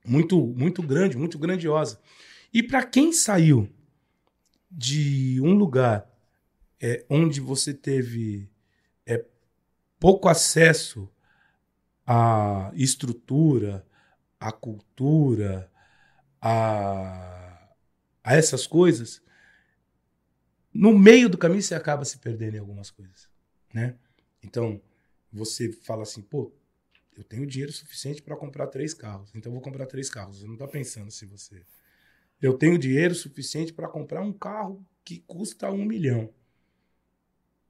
muito, 0.06 0.40
muito 0.40 0.82
grande, 0.82 1.18
muito 1.18 1.38
grandiosa. 1.38 2.00
E 2.56 2.64
para 2.64 2.86
quem 2.86 3.12
saiu 3.12 3.70
de 4.72 5.42
um 5.42 5.56
lugar 5.56 6.10
é, 6.82 7.06
onde 7.10 7.42
você 7.42 7.74
teve 7.74 8.50
é, 9.06 9.26
pouco 10.00 10.30
acesso 10.30 11.12
à 12.08 12.72
estrutura, 12.74 13.86
à 14.40 14.54
cultura, 14.54 15.70
a, 16.40 17.76
a 18.24 18.34
essas 18.38 18.66
coisas, 18.66 19.22
no 20.74 20.98
meio 20.98 21.28
do 21.28 21.38
caminho 21.38 21.62
você 21.62 21.76
acaba 21.76 22.06
se 22.06 22.20
perdendo 22.20 22.56
em 22.56 22.60
algumas 22.60 22.90
coisas, 22.90 23.28
né? 23.74 23.98
Então, 24.42 24.82
você 25.30 25.74
fala 25.74 26.04
assim, 26.04 26.22
pô, 26.22 26.54
eu 27.18 27.24
tenho 27.26 27.46
dinheiro 27.46 27.74
suficiente 27.74 28.22
para 28.22 28.38
comprar 28.38 28.68
três 28.68 28.94
carros, 28.94 29.36
então 29.36 29.52
vou 29.52 29.60
comprar 29.60 29.88
três 29.88 30.10
carros. 30.10 30.40
Você 30.40 30.48
não 30.48 30.54
está 30.54 30.70
pensando 30.70 31.12
se 31.12 31.26
você 31.26 31.62
eu 32.42 32.58
tenho 32.58 32.78
dinheiro 32.78 33.16
suficiente 33.16 33.74
para 33.74 33.88
comprar 33.88 34.22
um 34.22 34.34
carro 34.34 34.86
que 35.04 35.20
custa 35.28 35.72
um 35.72 35.86
milhão. 35.86 36.30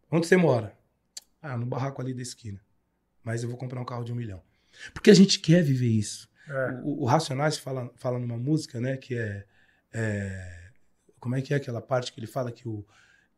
Onde 0.10 0.28
você 0.28 0.38
mora? 0.38 0.78
Ah, 1.42 1.58
no 1.58 1.66
barraco 1.66 2.02
ali 2.02 2.14
da 2.14 2.22
esquina. 2.22 2.60
Mas 3.24 3.44
eu 3.44 3.50
vou 3.50 3.58
comprar 3.58 3.82
um 3.82 3.86
carro 3.86 4.04
de 4.04 4.12
um 4.12 4.16
milhão. 4.16 4.42
Porque 4.94 5.10
a 5.10 5.14
gente 5.14 5.40
quer 5.40 5.64
viver 5.64 5.90
isso. 5.90 6.30
É. 6.48 6.82
O, 6.84 7.04
o, 7.04 7.06
Racionais 7.06 7.58
fala, 7.58 7.92
fala 7.96 8.20
numa 8.20 8.38
música, 8.38 8.80
né, 8.80 8.98
que 8.98 9.16
é, 9.16 9.46
é, 9.92 10.72
Como 11.20 11.36
é 11.36 11.42
que 11.42 11.54
é 11.54 11.58
aquela 11.58 11.82
parte 11.82 12.14
que 12.14 12.20
ele 12.20 12.28
fala 12.28 12.52
que 12.52 12.68
o, 12.68 12.86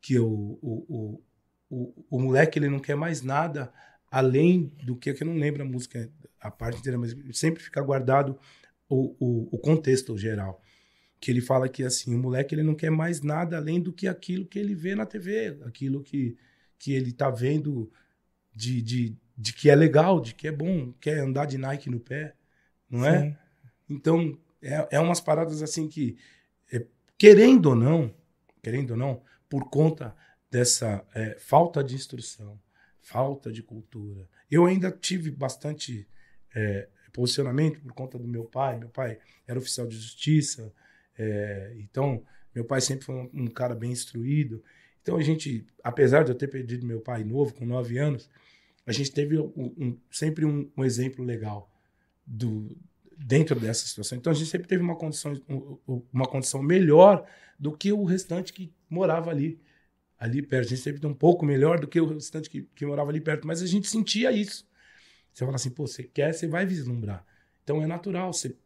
que 0.00 0.18
o, 0.18 0.58
o, 0.62 0.84
o, 0.88 1.24
o, 1.70 2.06
o 2.10 2.20
moleque 2.20 2.58
ele 2.58 2.68
não 2.68 2.78
quer 2.78 2.96
mais 2.96 3.22
nada 3.22 3.72
além 4.10 4.72
do 4.82 4.96
que, 4.96 5.12
que 5.12 5.22
eu 5.22 5.26
não 5.26 5.36
lembro 5.36 5.62
a 5.62 5.66
música, 5.66 6.10
a 6.40 6.50
parte 6.50 6.78
inteira, 6.78 6.98
mas 6.98 7.14
sempre 7.32 7.62
fica 7.62 7.80
guardado 7.80 8.38
o, 8.88 9.14
o, 9.18 9.48
o 9.56 9.58
contexto 9.58 10.16
geral 10.16 10.62
que 11.20 11.30
ele 11.30 11.40
fala 11.40 11.68
que 11.68 11.82
assim, 11.82 12.14
o 12.14 12.18
moleque 12.18 12.54
ele 12.54 12.62
não 12.62 12.74
quer 12.74 12.90
mais 12.90 13.20
nada 13.20 13.56
além 13.56 13.80
do 13.80 13.92
que 13.92 14.06
aquilo 14.06 14.46
que 14.46 14.58
ele 14.58 14.74
vê 14.74 14.94
na 14.94 15.06
TV, 15.06 15.58
aquilo 15.64 16.02
que, 16.02 16.36
que 16.78 16.92
ele 16.92 17.12
tá 17.12 17.30
vendo 17.30 17.90
de, 18.54 18.80
de, 18.80 19.16
de 19.36 19.52
que 19.52 19.68
é 19.68 19.74
legal, 19.74 20.20
de 20.20 20.34
que 20.34 20.46
é 20.46 20.52
bom, 20.52 20.92
quer 21.00 21.18
andar 21.18 21.46
de 21.46 21.58
Nike 21.58 21.90
no 21.90 22.00
pé, 22.00 22.34
não 22.88 23.04
é? 23.04 23.22
Sim. 23.22 23.36
Então, 23.90 24.38
é, 24.62 24.88
é 24.92 25.00
umas 25.00 25.20
paradas 25.20 25.62
assim 25.62 25.88
que, 25.88 26.16
é, 26.72 26.84
querendo 27.16 27.66
ou 27.66 27.74
não, 27.74 28.14
querendo 28.62 28.92
ou 28.92 28.96
não, 28.96 29.22
por 29.48 29.68
conta 29.70 30.14
dessa 30.50 31.04
é, 31.14 31.36
falta 31.38 31.82
de 31.82 31.94
instrução, 31.94 32.60
falta 33.00 33.50
de 33.50 33.62
cultura. 33.62 34.28
Eu 34.50 34.66
ainda 34.66 34.90
tive 34.90 35.30
bastante 35.30 36.06
é, 36.54 36.88
posicionamento 37.12 37.80
por 37.80 37.92
conta 37.92 38.18
do 38.18 38.28
meu 38.28 38.44
pai. 38.44 38.78
Meu 38.78 38.88
pai 38.88 39.18
era 39.46 39.58
oficial 39.58 39.86
de 39.86 39.96
justiça, 39.96 40.72
é, 41.18 41.74
então, 41.78 42.22
meu 42.54 42.64
pai 42.64 42.80
sempre 42.80 43.04
foi 43.04 43.14
um, 43.16 43.30
um, 43.34 43.46
cara 43.48 43.74
bem 43.74 43.90
instruído. 43.90 44.62
Então, 45.02 45.16
a 45.16 45.22
gente, 45.22 45.66
apesar 45.82 46.22
de 46.22 46.30
eu 46.30 46.34
ter 46.34 46.48
perdido 46.48 46.86
meu 46.86 47.00
pai 47.00 47.24
novo, 47.24 47.52
com 47.54 47.66
nove 47.66 47.98
anos, 47.98 48.30
a 48.86 48.92
gente 48.92 49.10
teve 49.10 49.38
um, 49.38 49.52
um, 49.56 49.98
sempre 50.10 50.44
um, 50.44 50.70
exemplo 50.84 51.24
legal 51.24 51.70
do, 52.24 52.76
dentro 53.16 53.58
dessa 53.58 53.86
situação. 53.86 54.16
Então, 54.16 54.30
a 54.30 54.34
gente 54.34 54.48
sempre 54.48 54.68
teve 54.68 54.82
uma 54.82 54.96
condição, 54.96 55.32
uma 56.12 56.26
condição 56.26 56.62
melhor 56.62 57.26
do 57.58 57.76
que 57.76 57.92
o 57.92 58.04
restante 58.04 58.52
que 58.52 58.72
morava 58.88 59.30
ali, 59.30 59.60
ali 60.18 60.40
perto. 60.40 60.66
A 60.66 60.68
gente 60.70 60.82
sempre 60.82 61.06
um 61.06 61.14
pouco 61.14 61.44
melhor 61.44 61.80
do 61.80 61.88
que 61.88 62.00
o 62.00 62.06
restante 62.06 62.48
que, 62.48 62.62
que 62.74 62.86
morava 62.86 63.10
ali 63.10 63.20
perto, 63.20 63.46
mas 63.46 63.60
a 63.60 63.66
gente 63.66 63.88
sentia 63.88 64.30
isso. 64.30 64.66
Você 65.32 65.44
fala 65.44 65.56
assim, 65.56 65.70
pô, 65.70 65.86
você 65.86 66.02
quer, 66.02 66.32
você 66.32 66.46
vai 66.46 66.64
vislumbrar. 66.64 67.24
Então, 67.62 67.82
é 67.82 67.86
natural, 67.86 68.32
você 68.32 68.56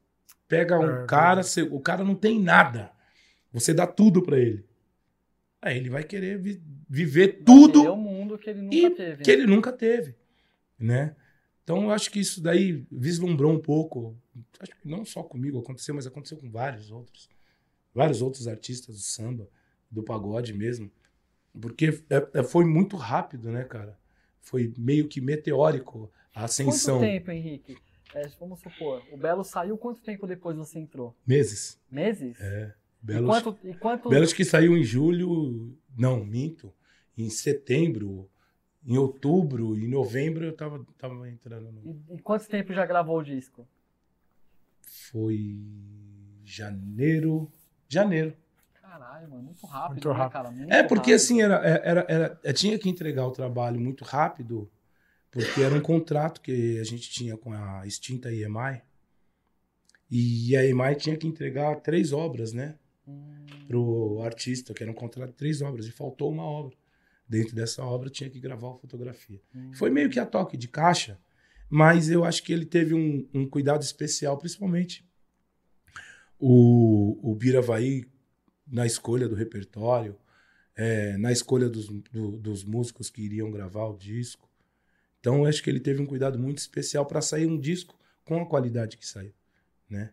Pega 0.53 0.79
um 0.79 1.05
é, 1.05 1.07
cara, 1.07 1.43
você, 1.43 1.63
o 1.63 1.81
cara 1.81 2.05
não 2.05 2.15
tem 2.15 2.39
nada. 2.39 2.93
Você 3.55 3.73
dá 3.73 3.87
tudo 3.87 4.21
para 4.21 4.39
ele. 4.39 4.63
Aí 5.63 5.79
ele 5.79 5.89
vai 5.89 6.05
querer 6.05 6.39
vi, 6.39 6.63
viver 6.87 7.29
vai 7.29 7.43
tudo. 7.43 7.91
o 7.91 7.97
mundo 7.97 8.37
que 8.37 8.51
ele 8.51 8.61
nunca 8.61 8.91
teve. 8.95 9.25
Que 9.25 9.31
né? 9.31 9.43
ele 9.43 9.47
nunca 9.47 9.73
teve, 9.73 10.15
né? 10.79 11.17
Então 11.65 11.85
eu 11.85 11.91
acho 11.91 12.11
que 12.11 12.21
isso 12.21 12.43
daí 12.43 12.85
vislumbrou 12.93 13.51
um 13.51 13.59
pouco. 13.59 14.15
Acho 14.61 14.73
que 14.73 14.87
não 14.87 15.07
só 15.07 15.23
comigo 15.23 15.59
aconteceu, 15.59 15.95
mas 15.95 16.07
aconteceu 16.07 16.37
com 16.37 16.51
vários 16.51 16.91
outros. 16.91 17.31
Vários 17.95 18.21
outros 18.21 18.47
artistas 18.47 18.95
do 18.95 19.01
samba, 19.01 19.49
do 19.91 20.03
pagode 20.03 20.53
mesmo. 20.53 20.91
Porque 21.59 22.05
é, 22.11 22.41
é, 22.41 22.43
foi 22.43 22.67
muito 22.67 22.95
rápido, 22.99 23.51
né, 23.51 23.65
cara? 23.65 23.99
Foi 24.39 24.71
meio 24.77 25.09
que 25.09 25.19
meteórico 25.19 26.13
a 26.35 26.45
ascensão. 26.45 26.99
Quanto 26.99 27.09
tempo, 27.09 27.31
Henrique? 27.31 27.79
É, 28.15 28.29
vamos 28.39 28.61
supor, 28.61 29.03
o 29.11 29.17
Belo 29.17 29.43
saiu 29.43 29.79
quanto 29.79 30.03
tempo 30.03 30.27
depois 30.27 30.57
você 30.57 30.79
entrou? 30.79 31.17
Meses. 31.27 31.81
Meses? 31.91 32.39
É. 32.41 32.75
Belo, 33.01 33.27
e 33.27 33.31
quanto, 33.31 33.59
e 33.65 33.75
quanto... 33.75 34.09
Belo 34.09 34.27
que 34.29 34.45
saiu 34.45 34.77
em 34.77 34.85
julho, 34.85 35.77
não, 35.97 36.25
minto, 36.25 36.73
em 37.17 37.29
setembro, 37.31 38.29
em 38.87 38.97
outubro, 38.99 39.77
em 39.79 39.89
novembro 39.89 40.45
eu 40.45 40.55
tava, 40.55 40.85
tava 40.99 41.29
entrando. 41.29 41.73
No... 41.73 41.81
E, 42.11 42.17
e 42.17 42.21
quanto 42.21 42.47
tempo 42.49 42.73
já 42.73 42.85
gravou 42.87 43.19
o 43.19 43.23
disco? 43.25 43.67
Foi 45.11 45.59
janeiro, 46.45 47.51
janeiro. 47.89 48.35
Caralho, 48.81 49.31
mano, 49.31 49.43
muito 49.45 49.67
rápido, 49.67 49.93
Muito 49.95 50.09
né, 50.09 50.15
rápido. 50.15 50.33
cara? 50.33 50.51
Muito 50.51 50.73
É 50.73 50.83
porque 50.83 51.13
rápido. 51.13 51.15
assim, 51.15 51.43
era, 51.43 51.55
era, 51.67 52.07
era, 52.09 52.41
eu 52.45 52.53
tinha 52.53 52.79
que 52.79 52.89
entregar 52.89 53.27
o 53.27 53.31
trabalho 53.33 53.81
muito 53.81 54.05
rápido, 54.05 54.71
porque 55.33 55.61
era 55.63 55.75
um 55.75 55.81
contrato 55.81 56.41
que 56.41 56.79
a 56.79 56.85
gente 56.85 57.11
tinha 57.11 57.37
com 57.37 57.53
a 57.53 57.85
extinta 57.87 58.33
EMI. 58.33 58.83
E 60.11 60.55
a 60.57 60.65
EMI 60.65 60.95
tinha 60.97 61.17
que 61.17 61.27
entregar 61.27 61.77
três 61.81 62.13
obras, 62.13 62.53
né? 62.53 62.77
Hum, 63.09 63.45
Pro 63.67 64.21
artista, 64.23 64.73
que 64.75 64.83
era 64.83 64.93
um 64.93 64.95
contrato 64.95 65.31
de 65.31 65.37
três 65.37 65.61
obras, 65.63 65.87
e 65.87 65.91
faltou 65.91 66.31
uma 66.31 66.45
obra. 66.45 66.77
Dentro 67.27 67.55
dessa 67.57 67.83
obra 67.83 68.11
tinha 68.11 68.29
que 68.29 68.39
gravar 68.39 68.73
a 68.73 68.77
fotografia. 68.77 69.41
hum. 69.55 69.73
Foi 69.75 69.89
meio 69.91 70.11
que 70.11 70.21
a 70.21 70.27
toque 70.27 70.57
de 70.57 70.69
caixa, 70.69 71.19
mas 71.71 72.11
eu 72.11 72.25
acho 72.25 72.43
que 72.43 72.53
ele 72.53 72.67
teve 72.67 72.93
um, 72.95 73.27
um 73.33 73.49
cuidado 73.49 73.83
especial, 73.83 74.37
principalmente 74.37 75.03
o, 76.39 77.19
o 77.31 77.35
Biravaí 77.35 78.05
na 78.67 78.85
escolha 78.87 79.29
do 79.29 79.35
repertório, 79.35 80.17
é, 80.77 81.17
na 81.17 81.33
escolha 81.33 81.69
dos, 81.69 81.87
do- 81.89 82.37
dos 82.39 82.65
músicos 82.65 83.09
que 83.11 83.23
iriam 83.23 83.51
gravar 83.51 83.87
o 83.87 83.97
disco. 83.97 84.49
Então 85.23 85.37
eu 85.39 85.47
acho 85.47 85.63
que 85.63 85.71
ele 85.71 85.79
teve 85.79 86.03
um 86.03 86.07
cuidado 86.07 86.37
muito 86.37 86.59
especial 86.59 87.07
para 87.07 87.21
sair 87.21 87.47
um 87.47 87.57
disco 87.57 87.97
com 88.25 88.43
a 88.43 88.47
qualidade 88.47 88.97
que 88.99 89.07
saiu, 89.07 89.33
né? 89.89 90.11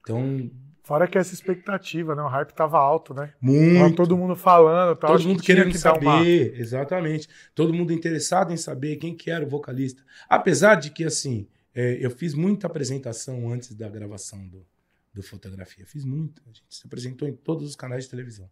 Então, 0.00 0.50
Fora 0.82 1.06
que 1.06 1.16
essa 1.16 1.32
expectativa, 1.32 2.14
né? 2.14 2.22
O 2.22 2.26
hype 2.28 2.52
tava 2.52 2.78
alto, 2.78 3.12
né? 3.14 3.28
Tava 3.28 3.38
muito. 3.40 3.96
todo 3.96 4.16
mundo 4.16 4.34
falando, 4.36 4.94
tal. 4.96 5.12
Todo 5.12 5.20
que 5.20 5.26
mundo 5.28 5.42
querendo 5.42 5.70
que 5.70 5.78
saber, 5.78 6.50
uma- 6.52 6.58
exatamente. 6.60 7.28
Todo 7.54 7.72
mundo 7.72 7.90
interessado 7.92 8.52
em 8.52 8.56
saber 8.56 8.96
quem 8.96 9.14
que 9.14 9.30
era 9.30 9.44
o 9.44 9.48
vocalista. 9.48 10.02
Apesar 10.28 10.74
de 10.74 10.90
que, 10.90 11.02
assim, 11.04 11.48
é, 11.74 12.04
eu 12.04 12.10
fiz 12.10 12.34
muita 12.34 12.66
apresentação 12.66 13.50
antes 13.50 13.74
da 13.74 13.88
gravação 13.88 14.46
do, 14.46 14.66
do 15.14 15.22
Fotografia. 15.22 15.86
Fiz 15.86 16.04
muita. 16.04 16.42
A 16.44 16.48
gente 16.52 16.64
se 16.68 16.86
apresentou 16.86 17.26
em 17.26 17.32
todos 17.34 17.66
os 17.66 17.76
canais 17.76 18.04
de 18.04 18.10
televisão. 18.10 18.50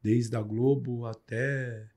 Desde 0.00 0.36
a 0.36 0.40
Globo 0.40 1.04
até 1.06 1.88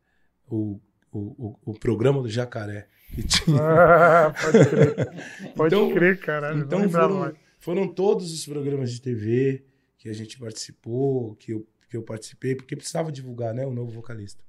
o, 0.47 0.79
o, 1.17 1.59
o, 1.65 1.71
o 1.71 1.79
programa 1.79 2.21
do 2.21 2.29
Jacaré. 2.29 2.87
Que 3.13 3.23
tinha. 3.27 3.57
Ah, 3.61 4.33
pode 4.33 4.69
crer. 4.69 5.53
Pode 5.55 5.75
Então- 5.75 5.93
crer, 5.93 6.19
caralho. 6.19 6.57
não 6.57 6.65
Então 6.65 6.89
foram, 6.89 7.35
foram 7.59 7.87
todos 7.93 8.31
os 8.33 8.45
programas 8.45 8.91
de 8.91 9.01
TV 9.01 9.63
que 9.97 10.09
a 10.09 10.13
gente 10.13 10.37
participou, 10.37 11.35
que 11.35 11.51
eu, 11.53 11.67
que 11.89 11.97
eu 11.97 12.03
participei, 12.03 12.55
porque 12.55 12.75
precisava 12.75 13.11
divulgar 13.11 13.53
né, 13.53 13.65
o 13.65 13.71
novo 13.71 13.91
vocalista. 13.91 14.43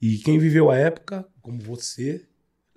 E 0.00 0.18
quem 0.18 0.38
viveu 0.38 0.70
a 0.70 0.76
época, 0.76 1.26
como 1.40 1.60
você, 1.60 2.26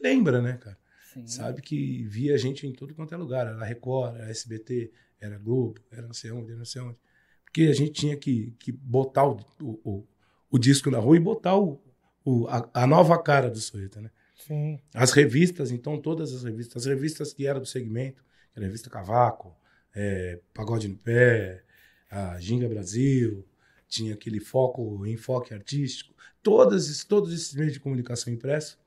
lembra, 0.02 0.42
né, 0.42 0.58
cara? 0.58 0.78
Sim. 1.14 1.28
Sabe 1.28 1.62
que 1.62 2.04
via 2.06 2.34
a 2.34 2.38
gente 2.38 2.66
em 2.68 2.74
tudo 2.74 2.94
quanto 2.96 3.14
é 3.14 3.18
lugar. 3.18 3.48
Era 3.48 3.64
Record, 3.64 4.16
era 4.16 4.30
SBT, 4.30 4.92
era 5.20 5.38
Globo, 5.38 5.80
era 5.92 6.02
não 6.06 6.14
sei 6.14 6.32
onde, 6.32 6.50
era 6.50 6.58
não 6.58 6.66
sei 6.66 6.82
onde. 6.82 6.98
Porque 7.44 7.64
a 7.64 7.74
gente 7.74 7.92
tinha 7.92 8.18
que, 8.18 8.54
que 8.60 8.72
botar 8.72 9.26
o, 9.28 9.38
o, 9.62 9.80
o, 9.84 10.08
o 10.52 10.58
disco 10.58 10.90
na 10.90 10.98
rua 10.98 11.16
e 11.16 11.20
botar 11.20 11.56
o, 11.58 11.80
o, 12.26 12.48
a, 12.48 12.70
a 12.74 12.88
nova 12.88 13.22
cara 13.22 13.50
do 13.50 13.60
Soeta, 13.60 14.02
né? 14.02 14.10
Sim. 14.36 14.80
As 14.94 15.12
revistas, 15.12 15.72
então, 15.72 16.00
todas 16.00 16.34
as 16.34 16.44
revistas, 16.44 16.84
as 16.84 16.86
revistas 16.86 17.34
que 17.34 17.48
eram 17.48 17.60
do 17.60 17.66
segmento, 17.66 18.24
que 18.52 18.60
era 18.60 18.66
a 18.66 18.68
revista 18.68 18.90
Cavaco, 18.90 19.56
é, 19.96 20.40
Pagode 20.54 20.88
no 20.88 20.98
Pé, 20.98 21.64
a 22.10 22.40
Ginga 22.40 22.68
Brasil, 22.68 23.46
tinha 23.88 24.14
aquele 24.14 24.40
foco, 24.40 25.06
enfoque 25.06 25.54
artístico, 25.54 26.14
todas, 26.42 27.04
todos 27.04 27.34
esses 27.34 27.54
meios 27.54 27.74
de 27.74 27.80
comunicação 27.80 28.34
impresso, 28.34 28.78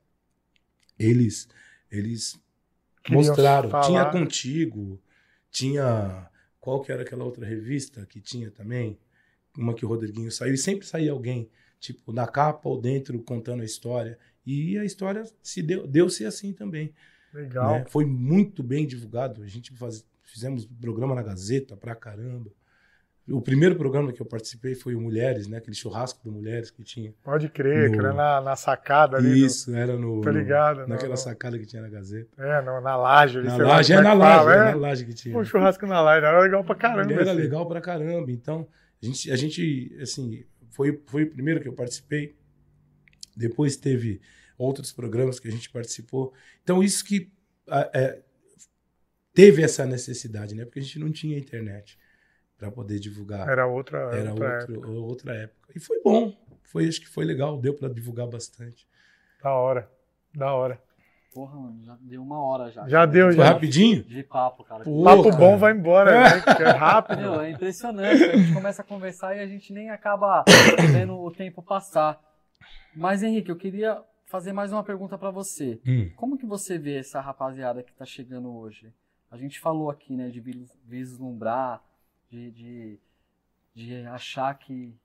eles, 0.98 1.48
eles 1.90 2.38
Queriam 3.02 3.22
mostraram. 3.22 3.70
falar. 3.70 3.86
Tinha 3.86 4.04
Contigo, 4.06 5.00
tinha. 5.50 6.28
Qual 6.60 6.82
que 6.82 6.90
era 6.90 7.02
aquela 7.02 7.24
outra 7.24 7.46
revista 7.46 8.04
que 8.06 8.20
tinha 8.20 8.50
também? 8.50 8.98
Uma 9.56 9.72
que 9.74 9.86
o 9.86 9.88
Rodriguinho 9.88 10.30
saiu, 10.30 10.54
e 10.54 10.58
sempre 10.58 10.86
saía 10.86 11.12
alguém, 11.12 11.48
tipo, 11.94 12.12
na 12.12 12.26
capa 12.26 12.68
ou 12.68 12.80
dentro, 12.80 13.18
contando 13.22 13.62
a 13.62 13.64
história. 13.64 14.18
E 14.46 14.78
a 14.78 14.84
história 14.84 15.24
se 15.42 15.62
deu, 15.62 15.86
deu-se 15.86 16.24
assim 16.24 16.52
também. 16.52 16.92
Legal. 17.34 17.80
né? 17.80 17.84
Foi 17.88 18.04
muito 18.04 18.62
bem 18.62 18.86
divulgado. 18.86 19.42
A 19.42 19.46
gente 19.46 19.72
faz, 19.76 20.06
fizemos 20.22 20.64
programa 20.80 21.14
na 21.14 21.22
Gazeta 21.22 21.76
pra 21.76 21.94
caramba. 21.94 22.50
O 23.28 23.40
primeiro 23.42 23.74
programa 23.74 24.12
que 24.12 24.22
eu 24.22 24.26
participei 24.26 24.76
foi 24.76 24.94
o 24.94 25.00
Mulheres, 25.00 25.48
né? 25.48 25.56
Aquele 25.58 25.74
churrasco 25.74 26.20
do 26.22 26.30
Mulheres 26.30 26.70
que 26.70 26.84
tinha. 26.84 27.12
Pode 27.24 27.48
crer, 27.48 27.90
No- 27.90 27.94
que 27.94 27.98
era 27.98 28.12
na, 28.14 28.40
na 28.40 28.54
sacada 28.54 29.16
ali. 29.16 29.28
do- 29.30 29.36
Isso, 29.36 29.74
era 29.74 29.96
no. 29.98 30.20
Tô 30.20 30.30
ligado. 30.30 30.82
no- 30.82 30.86
naquela 30.86 31.10
no- 31.10 31.16
sacada 31.16 31.58
que 31.58 31.66
tinha 31.66 31.82
na 31.82 31.88
Gazeta. 31.88 32.30
É, 32.40 32.62
na 32.62 32.96
laje. 32.96 33.38
ali, 33.38 33.48
Na 33.48 33.56
laje, 33.56 33.92
é 33.92 33.96
como 33.96 34.08
na 34.08 34.14
laje, 34.14 34.38
fala, 34.38 34.54
é 34.54 34.56
é. 34.56 34.70
na 34.70 34.76
laje 34.76 35.04
que 35.04 35.12
tinha. 35.12 35.34
Pô, 35.34 35.44
churrasco 35.44 35.84
na 35.88 36.00
laje, 36.00 36.24
era 36.24 36.40
legal 36.40 36.62
pra 36.62 36.76
caramba. 36.76 37.12
Era 37.12 37.22
esse. 37.24 37.32
legal 37.34 37.66
pra 37.66 37.80
caramba. 37.80 38.30
Então, 38.30 38.64
a 39.02 39.06
gente, 39.06 39.30
a 39.32 39.36
gente 39.36 39.98
assim, 40.00 40.44
foi, 40.76 41.02
foi 41.06 41.22
o 41.24 41.30
primeiro 41.30 41.60
que 41.60 41.68
eu 41.68 41.72
participei. 41.72 42.36
Depois 43.34 43.76
teve 43.76 44.20
outros 44.58 44.92
programas 44.92 45.40
que 45.40 45.48
a 45.48 45.50
gente 45.50 45.70
participou. 45.70 46.32
Então, 46.62 46.82
isso 46.82 47.04
que 47.04 47.32
é, 47.94 48.22
teve 49.32 49.62
essa 49.62 49.84
necessidade, 49.86 50.54
né? 50.54 50.64
Porque 50.64 50.78
a 50.78 50.82
gente 50.82 50.98
não 50.98 51.10
tinha 51.10 51.38
internet 51.38 51.98
para 52.58 52.70
poder 52.70 52.98
divulgar. 52.98 53.48
Era 53.48 53.66
outra, 53.66 53.98
Era 54.14 54.30
outra 54.30 54.58
outro- 54.60 54.74
época. 54.74 54.90
outra 54.90 55.34
época. 55.34 55.72
E 55.74 55.80
foi 55.80 56.00
bom. 56.02 56.34
Foi, 56.62 56.86
acho 56.86 57.00
que 57.00 57.08
foi 57.08 57.24
legal. 57.24 57.58
Deu 57.60 57.74
para 57.74 57.88
divulgar 57.88 58.26
bastante. 58.26 58.86
Da 59.42 59.52
hora. 59.52 59.90
Da 60.34 60.52
hora. 60.54 60.82
Porra, 61.36 61.54
mano, 61.60 61.84
já 61.84 61.98
deu 62.00 62.22
uma 62.22 62.40
hora 62.42 62.70
já. 62.70 62.88
Já 62.88 63.04
deu, 63.04 63.26
Foi 63.26 63.36
já. 63.36 63.44
rapidinho? 63.44 64.02
De 64.04 64.22
papo, 64.22 64.64
cara. 64.64 64.84
Pô, 64.84 65.04
Papo 65.04 65.24
cara. 65.24 65.36
bom 65.36 65.58
vai 65.58 65.72
embora, 65.74 66.10
né? 66.12 66.28
É 66.64 66.70
rápido. 66.70 67.20
Meu, 67.20 67.40
é 67.42 67.50
impressionante. 67.50 68.24
A 68.24 68.36
gente 68.38 68.54
começa 68.54 68.80
a 68.80 68.84
conversar 68.84 69.36
e 69.36 69.40
a 69.40 69.46
gente 69.46 69.70
nem 69.70 69.90
acaba 69.90 70.46
vendo 70.92 71.14
o 71.14 71.30
tempo 71.30 71.62
passar. 71.62 72.18
Mas, 72.94 73.22
Henrique, 73.22 73.50
eu 73.50 73.56
queria 73.56 74.02
fazer 74.24 74.54
mais 74.54 74.72
uma 74.72 74.82
pergunta 74.82 75.18
pra 75.18 75.30
você. 75.30 75.78
Hum. 75.86 76.10
Como 76.16 76.38
que 76.38 76.46
você 76.46 76.78
vê 76.78 76.96
essa 77.00 77.20
rapaziada 77.20 77.82
que 77.82 77.92
tá 77.92 78.06
chegando 78.06 78.50
hoje? 78.56 78.90
A 79.30 79.36
gente 79.36 79.60
falou 79.60 79.90
aqui, 79.90 80.16
né, 80.16 80.30
de 80.30 80.40
vis- 80.40 80.74
vislumbrar, 80.86 81.82
de, 82.30 82.50
de, 82.50 82.98
de 83.74 84.06
achar 84.06 84.54
que, 84.54 84.96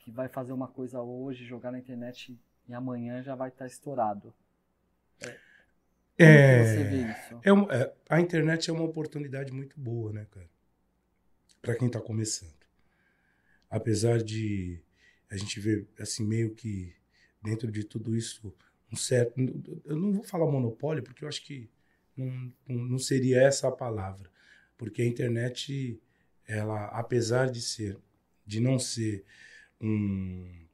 que 0.00 0.10
vai 0.10 0.26
fazer 0.26 0.52
uma 0.52 0.66
coisa 0.66 1.00
hoje, 1.00 1.44
jogar 1.44 1.70
na 1.70 1.78
internet 1.78 2.36
e 2.68 2.74
amanhã 2.74 3.22
já 3.22 3.36
vai 3.36 3.48
estar 3.50 3.66
estourado. 3.66 4.34
Como 5.20 5.47
que 6.26 6.52
você 6.54 6.84
vê 6.84 6.96
isso? 6.98 7.38
É 7.42 7.52
um- 7.52 7.70
é, 7.70 7.92
a 8.08 8.20
internet 8.20 8.70
é 8.70 8.72
uma 8.72 8.84
oportunidade 8.84 9.52
muito 9.52 9.78
boa, 9.78 10.12
né, 10.12 10.26
cara? 10.30 10.48
Para 11.62 11.76
quem 11.76 11.88
tá 11.88 12.00
começando. 12.00 12.56
Apesar 13.70 14.22
de 14.22 14.80
a 15.30 15.36
gente 15.36 15.60
ver, 15.60 15.86
assim, 15.98 16.24
meio 16.26 16.54
que 16.54 16.94
dentro 17.42 17.70
de 17.70 17.84
tudo 17.84 18.16
isso, 18.16 18.54
um 18.90 18.96
certo. 18.96 19.34
Eu 19.84 19.96
não 19.96 20.12
vou 20.14 20.22
falar 20.24 20.50
monopólio, 20.50 21.02
porque 21.02 21.24
eu 21.24 21.28
acho 21.28 21.44
que 21.44 21.68
não, 22.16 22.26
não 22.66 22.76
não 22.92 22.98
seria 22.98 23.42
essa 23.42 23.68
a 23.68 23.72
palavra. 23.72 24.30
Porque 24.76 25.02
a 25.02 25.06
internet, 25.06 26.00
ela, 26.46 26.86
apesar 26.86 27.50
de 27.50 27.60
ser, 27.60 27.98
de 28.46 28.60
não 28.60 28.78
ser 28.78 29.24
um, 29.80 30.66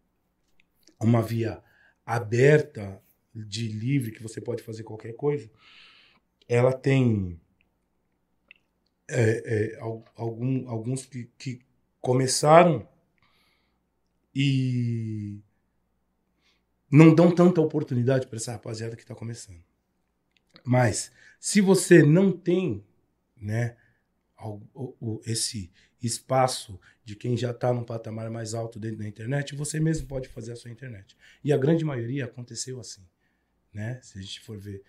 uma 1.01 1.22
via 1.22 1.62
aberta 2.05 3.01
de 3.35 3.68
livre 3.68 4.12
que 4.12 4.22
você 4.22 4.41
pode 4.41 4.62
fazer 4.62 4.85
qualquer 4.85 5.14
coisa, 5.14 5.51
ela 6.49 6.72
tem 6.72 7.41
é, 9.09 9.74
é, 9.76 9.80
al- 9.80 10.05
algum- 10.16 10.68
alguns 10.68 11.07
que, 11.07 11.30
que 11.39 11.61
começaram 12.01 12.87
e 14.35 15.41
não 16.91 17.14
dão 17.14 17.30
tanta 17.35 17.61
oportunidade 17.61 18.26
para 18.26 18.37
essa 18.39 18.53
rapaziada 18.53 18.97
que 18.97 19.03
está 19.03 19.14
começando. 19.14 19.62
Mas 20.64 21.11
se 21.41 21.61
você 21.61 22.03
não 22.03 22.32
tem, 22.32 22.85
né, 23.37 23.76
esse 25.24 25.70
espaço 26.03 26.78
de 27.05 27.16
quem 27.16 27.37
já 27.37 27.51
está 27.51 27.72
num 27.72 27.85
patamar 27.85 28.30
mais 28.30 28.55
alto 28.55 28.78
dentro 28.78 28.99
da 28.99 29.09
internet, 29.09 29.55
você 29.55 29.80
mesmo 29.80 30.07
pode 30.07 30.28
fazer 30.28 30.53
a 30.53 30.57
sua 30.57 30.70
internet. 30.70 31.16
E 31.43 31.53
a 31.53 31.57
grande 31.57 31.85
maioria 31.85 32.24
aconteceu 32.26 32.78
assim, 32.80 33.03
né? 33.75 34.01
Se 34.03 34.18
a 34.18 34.22
gente 34.22 34.41
for 34.41 34.59
ver 34.59 34.83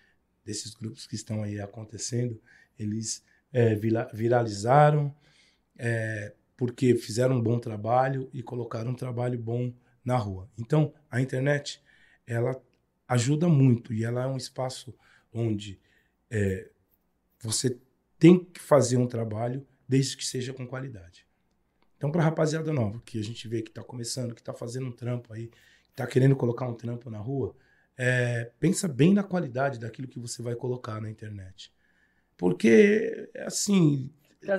desses 0.44 0.74
grupos 0.74 1.06
que 1.06 1.16
estão 1.16 1.42
aí 1.42 1.60
acontecendo, 1.60 2.40
eles 2.78 3.24
é, 3.52 3.74
viralizaram 4.12 5.14
é, 5.76 6.32
porque 6.56 6.94
fizeram 6.94 7.36
um 7.36 7.42
bom 7.42 7.58
trabalho 7.58 8.30
e 8.32 8.42
colocaram 8.42 8.92
um 8.92 8.94
trabalho 8.94 9.38
bom 9.38 9.72
na 10.04 10.16
rua. 10.16 10.48
Então, 10.56 10.94
a 11.10 11.20
internet, 11.20 11.82
ela 12.26 12.60
ajuda 13.08 13.48
muito 13.48 13.92
e 13.92 14.04
ela 14.04 14.22
é 14.22 14.26
um 14.26 14.36
espaço 14.36 14.94
onde 15.32 15.80
é, 16.30 16.70
você 17.40 17.76
tem 18.18 18.42
que 18.42 18.60
fazer 18.60 18.96
um 18.96 19.06
trabalho 19.06 19.66
desde 19.88 20.16
que 20.16 20.24
seja 20.24 20.52
com 20.52 20.66
qualidade. 20.66 21.26
Então, 21.96 22.10
para 22.10 22.22
a 22.22 22.24
rapaziada 22.24 22.72
nova, 22.72 23.00
que 23.04 23.18
a 23.18 23.24
gente 23.24 23.46
vê 23.48 23.62
que 23.62 23.70
está 23.70 23.82
começando, 23.82 24.34
que 24.34 24.40
está 24.40 24.52
fazendo 24.52 24.86
um 24.86 24.92
trampo 24.92 25.32
aí, 25.32 25.50
está 25.90 26.06
querendo 26.06 26.36
colocar 26.36 26.66
um 26.66 26.74
trampo 26.74 27.10
na 27.10 27.18
rua, 27.18 27.54
é, 27.98 28.50
pensa 28.60 28.86
bem 28.88 29.12
na 29.14 29.22
qualidade 29.22 29.78
daquilo 29.80 30.08
que 30.08 30.18
você 30.18 30.42
vai 30.42 30.54
colocar 30.54 31.00
na 31.00 31.10
internet. 31.10 31.70
Porque, 32.36 33.28
assim, 33.46 34.10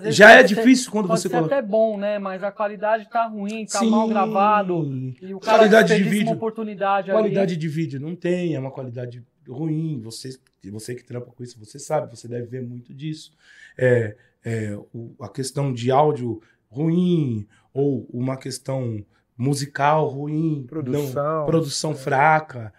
Já 0.10 0.32
é 0.32 0.38
pode 0.38 0.50
ser- 0.50 0.56
difícil 0.56 0.92
quando 0.92 1.08
Pode 1.08 1.22
você 1.22 1.30
ser 1.30 1.36
coloca. 1.36 1.56
até 1.58 1.66
bom, 1.66 1.98
né? 1.98 2.18
Mas 2.20 2.44
a 2.44 2.52
qualidade 2.52 3.10
tá 3.10 3.26
ruim, 3.28 3.66
tá 3.66 3.80
Sim. 3.80 3.90
mal 3.90 4.08
gravado. 4.08 4.84
E 5.22 5.34
o 5.34 5.40
cara 5.40 5.60
Qualidade 5.60 5.96
de 5.96 6.04
vídeo. 6.04 6.28
uma 6.28 6.36
oportunidade 6.36 7.12
Qualidade 7.12 7.54
ali. 7.54 7.60
de 7.60 7.68
vídeo 7.68 8.00
não 8.00 8.16
tem, 8.16 8.56
é 8.56 8.60
uma 8.60 8.72
qualidade 8.72 9.24
ruim. 9.48 10.02
Você, 10.02 10.38
você 10.72 10.96
que 10.96 11.04
trampa 11.04 11.32
com 11.32 11.44
isso, 11.44 11.58
você 11.60 11.78
sabe, 11.80 12.10
você 12.16 12.28
deve 12.28 12.48
ver 12.48 12.62
muito 12.64 12.94
disso. 12.94 13.32
É, 13.78 14.16
é, 14.44 14.76
o- 14.94 15.14
a 15.22 15.30
questão 15.30 15.72
de 15.72 15.92
áudio 15.92 16.42
ruim, 16.70 17.48
ou 17.74 18.08
uma 18.12 18.36
questão 18.38 19.06
musical 19.38 20.08
ruim, 20.08 20.62
não- 20.62 20.66
Produção. 20.68 21.46
produção 21.46 21.96
fraca. 21.96 22.74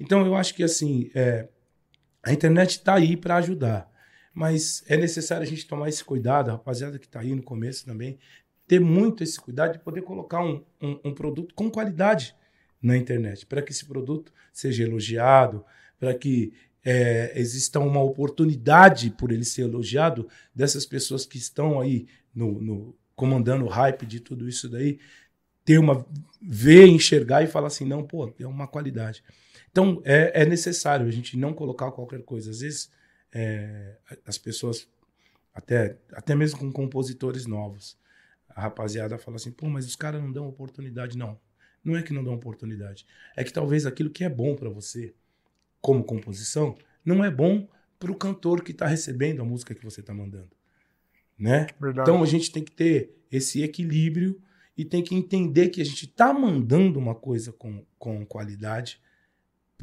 Então 0.00 0.24
eu 0.24 0.34
acho 0.34 0.54
que 0.54 0.62
assim, 0.62 1.10
é, 1.14 1.48
a 2.22 2.32
internet 2.32 2.70
está 2.72 2.94
aí 2.94 3.16
para 3.16 3.36
ajudar. 3.36 3.90
Mas 4.32 4.82
é 4.88 4.96
necessário 4.96 5.44
a 5.44 5.46
gente 5.48 5.66
tomar 5.66 5.88
esse 5.88 6.04
cuidado, 6.04 6.48
a 6.50 6.52
rapaziada 6.54 6.98
que 6.98 7.06
está 7.06 7.20
aí 7.20 7.34
no 7.34 7.42
começo 7.42 7.84
também, 7.84 8.18
ter 8.66 8.80
muito 8.80 9.22
esse 9.22 9.38
cuidado 9.40 9.74
de 9.74 9.78
poder 9.78 10.02
colocar 10.02 10.42
um, 10.42 10.64
um- 10.82 11.00
um 11.04 11.14
produto 11.14 11.54
com 11.54 11.70
qualidade 11.70 12.34
na 12.82 12.96
internet, 12.96 13.46
para 13.46 13.62
que 13.62 13.70
esse 13.72 13.84
produto 13.84 14.32
seja 14.52 14.82
elogiado, 14.82 15.64
para 15.98 16.14
que 16.14 16.52
é, 16.84 17.32
exista 17.38 17.80
uma 17.80 18.02
oportunidade 18.02 19.10
por 19.10 19.32
ele 19.32 19.44
ser 19.44 19.62
elogiado 19.62 20.28
dessas 20.54 20.84
pessoas 20.84 21.24
que 21.24 21.38
estão 21.38 21.80
aí 21.80 22.06
no, 22.34 22.60
no- 22.60 22.96
comandando 23.16 23.64
o 23.64 23.68
hype 23.68 24.04
de 24.04 24.20
tudo 24.20 24.48
isso 24.48 24.68
daí, 24.68 24.98
ter 25.64 25.78
uma 25.78 26.04
ver, 26.42 26.86
enxergar 26.88 27.42
e 27.42 27.46
falar 27.46 27.68
assim, 27.68 27.86
não, 27.86 28.02
pô, 28.04 28.32
é 28.38 28.46
uma 28.46 28.66
qualidade. 28.68 29.22
Então 29.74 30.00
é, 30.04 30.42
é 30.42 30.46
necessário 30.46 31.04
a 31.04 31.10
gente 31.10 31.36
não 31.36 31.52
colocar 31.52 31.90
qualquer 31.90 32.22
coisa. 32.22 32.48
Às 32.48 32.60
vezes 32.60 32.90
é, 33.32 33.96
as 34.24 34.38
pessoas, 34.38 34.86
até, 35.52 35.98
até 36.12 36.32
mesmo 36.32 36.60
com 36.60 36.70
compositores 36.70 37.44
novos, 37.44 37.98
a 38.48 38.60
rapaziada 38.60 39.18
fala 39.18 39.34
assim, 39.36 39.50
pô, 39.50 39.68
mas 39.68 39.84
os 39.84 39.96
caras 39.96 40.22
não 40.22 40.30
dão 40.30 40.46
oportunidade. 40.46 41.18
Não, 41.18 41.36
não 41.82 41.96
é 41.96 42.04
que 42.04 42.12
não 42.12 42.22
dão 42.22 42.34
oportunidade. 42.34 43.04
É 43.36 43.42
que 43.42 43.52
talvez 43.52 43.84
aquilo 43.84 44.10
que 44.10 44.22
é 44.22 44.28
bom 44.28 44.54
para 44.54 44.70
você, 44.70 45.12
como 45.80 46.04
composição, 46.04 46.78
não 47.04 47.24
é 47.24 47.30
bom 47.30 47.66
para 47.98 48.12
o 48.12 48.16
cantor 48.16 48.62
que 48.62 48.70
está 48.70 48.86
recebendo 48.86 49.42
a 49.42 49.44
música 49.44 49.74
que 49.74 49.82
você 49.82 50.02
está 50.02 50.14
mandando. 50.14 50.52
Né? 51.36 51.66
Verdade. 51.80 52.08
Então 52.08 52.22
a 52.22 52.26
gente 52.26 52.52
tem 52.52 52.62
que 52.62 52.70
ter 52.70 53.12
esse 53.28 53.60
equilíbrio 53.60 54.40
e 54.78 54.84
tem 54.84 55.02
que 55.02 55.16
entender 55.16 55.70
que 55.70 55.80
a 55.80 55.84
gente 55.84 56.04
está 56.04 56.32
mandando 56.32 56.96
uma 56.96 57.16
coisa 57.16 57.52
com, 57.52 57.84
com 57.98 58.24
qualidade 58.24 59.02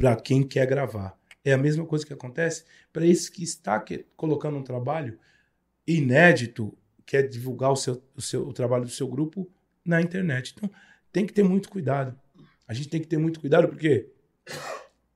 para 0.02 0.16
quem 0.16 0.42
quer 0.44 0.66
gravar. 0.66 1.16
É 1.46 1.54
a 1.54 1.58
mesma 1.58 1.86
coisa 1.86 2.06
que 2.06 2.12
acontece 2.14 2.64
para 2.92 3.06
esse 3.06 3.32
que 3.32 3.44
está 3.44 3.80
que- 3.80 4.06
colocando 4.16 4.58
um 4.58 4.64
trabalho 4.64 5.18
inédito, 5.88 6.76
quer 7.06 7.28
divulgar 7.28 7.72
o, 7.72 7.76
seu, 7.76 8.02
o, 8.16 8.22
seu, 8.22 8.48
o 8.48 8.54
trabalho 8.54 8.84
do 8.86 8.90
seu 8.92 9.08
grupo 9.08 9.50
na 9.86 10.02
internet. 10.02 10.54
Então 10.56 10.70
tem 11.12 11.26
que 11.26 11.34
ter 11.34 11.44
muito 11.44 11.70
cuidado. 11.70 12.18
A 12.68 12.74
gente 12.74 12.90
tem 12.90 13.02
que 13.02 13.08
ter 13.08 13.18
muito 13.18 13.40
cuidado 13.40 13.68
porque 13.68 14.08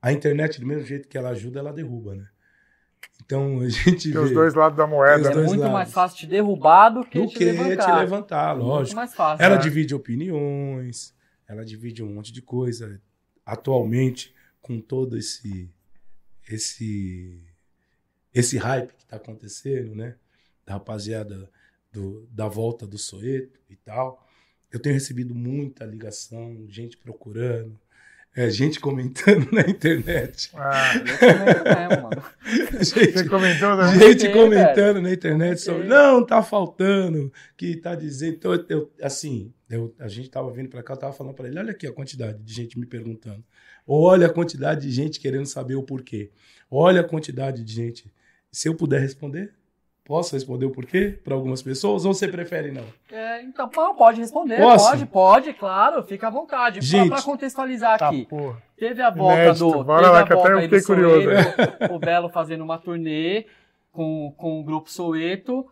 a 0.01 0.11
internet, 0.11 0.59
do 0.59 0.67
mesmo 0.67 0.85
jeito 0.85 1.07
que 1.07 1.17
ela 1.17 1.29
ajuda, 1.29 1.59
ela 1.59 1.73
derruba, 1.73 2.15
né? 2.15 2.27
Então 3.23 3.61
a 3.61 3.69
gente 3.69 4.11
Tem 4.11 4.21
os 4.21 4.29
vê 4.29 4.35
dois 4.35 4.53
lados 4.53 4.77
da 4.77 4.85
moeda. 4.85 5.21
os 5.21 5.27
É 5.27 5.35
né? 5.35 5.43
muito 5.47 5.59
lados. 5.61 5.73
mais 5.73 5.91
fácil 5.93 6.17
te 6.17 6.27
derrubar 6.27 6.89
do 6.89 7.03
que 7.05 7.19
do 7.19 7.27
te 7.27 7.37
que 7.37 7.45
levantar. 7.45 7.85
te 7.95 7.99
levantar, 8.01 8.55
Muito 8.55 8.67
lógico. 8.67 8.95
mais 8.95 9.13
fácil. 9.15 9.43
Ela 9.43 9.55
né? 9.55 9.61
divide 9.61 9.95
opiniões, 9.95 11.15
ela 11.47 11.63
divide 11.65 12.03
um 12.03 12.13
monte 12.13 12.31
de 12.31 12.41
coisa. 12.41 13.01
Atualmente, 13.45 14.33
com 14.65 14.81
todo 14.81 15.15
esse 15.15 15.69
esse 16.49 17.39
esse 18.33 18.57
hype 18.57 18.93
que 18.93 19.03
está 19.03 19.15
acontecendo, 19.15 19.95
né? 19.95 20.15
Da 20.65 20.73
rapaziada 20.73 21.49
do, 21.91 22.27
da 22.31 22.47
volta 22.47 22.85
do 22.85 22.97
Soeto 22.97 23.59
e 23.69 23.75
tal. 23.75 24.27
Eu 24.71 24.79
tenho 24.79 24.95
recebido 24.95 25.33
muita 25.33 25.85
ligação, 25.85 26.65
gente 26.67 26.97
procurando, 26.97 27.79
é, 28.35 28.49
gente 28.49 28.79
comentando 28.79 29.49
na 29.53 29.61
internet. 29.61 30.49
Ah, 30.55 30.93
Eu 30.97 31.87
mesmo, 31.87 32.03
mano. 32.03 32.23
você 32.83 33.05
Gente, 33.05 33.29
comentou, 33.29 33.77
né? 33.77 33.97
gente 33.99 34.29
comentando 34.33 35.01
na 35.01 35.13
internet 35.13 35.61
sobre 35.61 35.87
não 35.87 36.25
tá 36.25 36.43
faltando 36.43 37.31
que 37.55 37.77
tá 37.77 37.95
dizendo 37.95 38.35
então 38.35 38.53
eu- 38.67 38.91
assim 39.01 39.53
eu- 39.69 39.95
a 39.99 40.07
gente 40.09 40.29
tava 40.29 40.51
vindo 40.51 40.69
para 40.69 40.83
cá 40.83 40.93
eu 40.93 40.97
tava 40.97 41.13
falando 41.13 41.33
para 41.35 41.47
ele 41.47 41.57
olha 41.59 41.71
aqui 41.71 41.87
a 41.87 41.93
quantidade 41.93 42.37
de 42.43 42.53
gente 42.53 42.77
me 42.77 42.85
perguntando 42.85 43.43
olha 43.87 44.27
a 44.27 44.33
quantidade 44.33 44.81
de 44.81 44.91
gente 44.91 45.19
querendo 45.19 45.45
saber 45.45 45.75
o 45.75 45.83
porquê 45.83 46.31
olha 46.69 47.01
a 47.01 47.03
quantidade 47.03 47.63
de 47.63 47.73
gente 47.73 48.11
se 48.51 48.67
eu 48.67 48.75
puder 48.75 48.99
responder 49.01 49.53
posso 50.03 50.35
responder 50.35 50.65
o 50.65 50.71
porquê 50.71 51.19
para 51.23 51.33
algumas 51.33 51.61
pessoas 51.63 52.05
ou 52.05 52.13
você 52.13 52.27
prefere 52.27 52.71
não 52.71 52.83
É, 53.11 53.41
então, 53.41 53.69
não, 53.75 53.95
pode 53.95 54.21
responder. 54.21 54.57
Posso? 54.57 54.89
Pode, 54.89 55.05
pode, 55.07 55.53
claro, 55.53 56.03
fica 56.03 56.27
à 56.27 56.29
vontade. 56.29 56.79
Pra 57.07 57.21
contextualizar 57.23 57.97
Tá, 57.97 58.09
aqui, 58.09 58.25
porra. 58.25 58.61
teve 58.77 59.01
a 59.01 59.09
volta 59.09 59.33
Inédito. 59.41 59.71
do. 59.71 59.83
Bora 59.83 60.09
lá, 60.11 60.23
que 60.23 60.33
até 60.33 60.53
eu 60.53 60.61
fiquei 60.61 60.81
curioso, 60.83 61.23
Soweto, 61.23 61.63
o 61.93 61.99
Belo 61.99 62.29
fazendo 62.29 62.63
uma 62.63 62.77
turnê 62.77 63.47
com, 63.91 64.31
com 64.37 64.59
o 64.59 64.63
grupo 64.63 64.91
Soeto. 64.91 65.65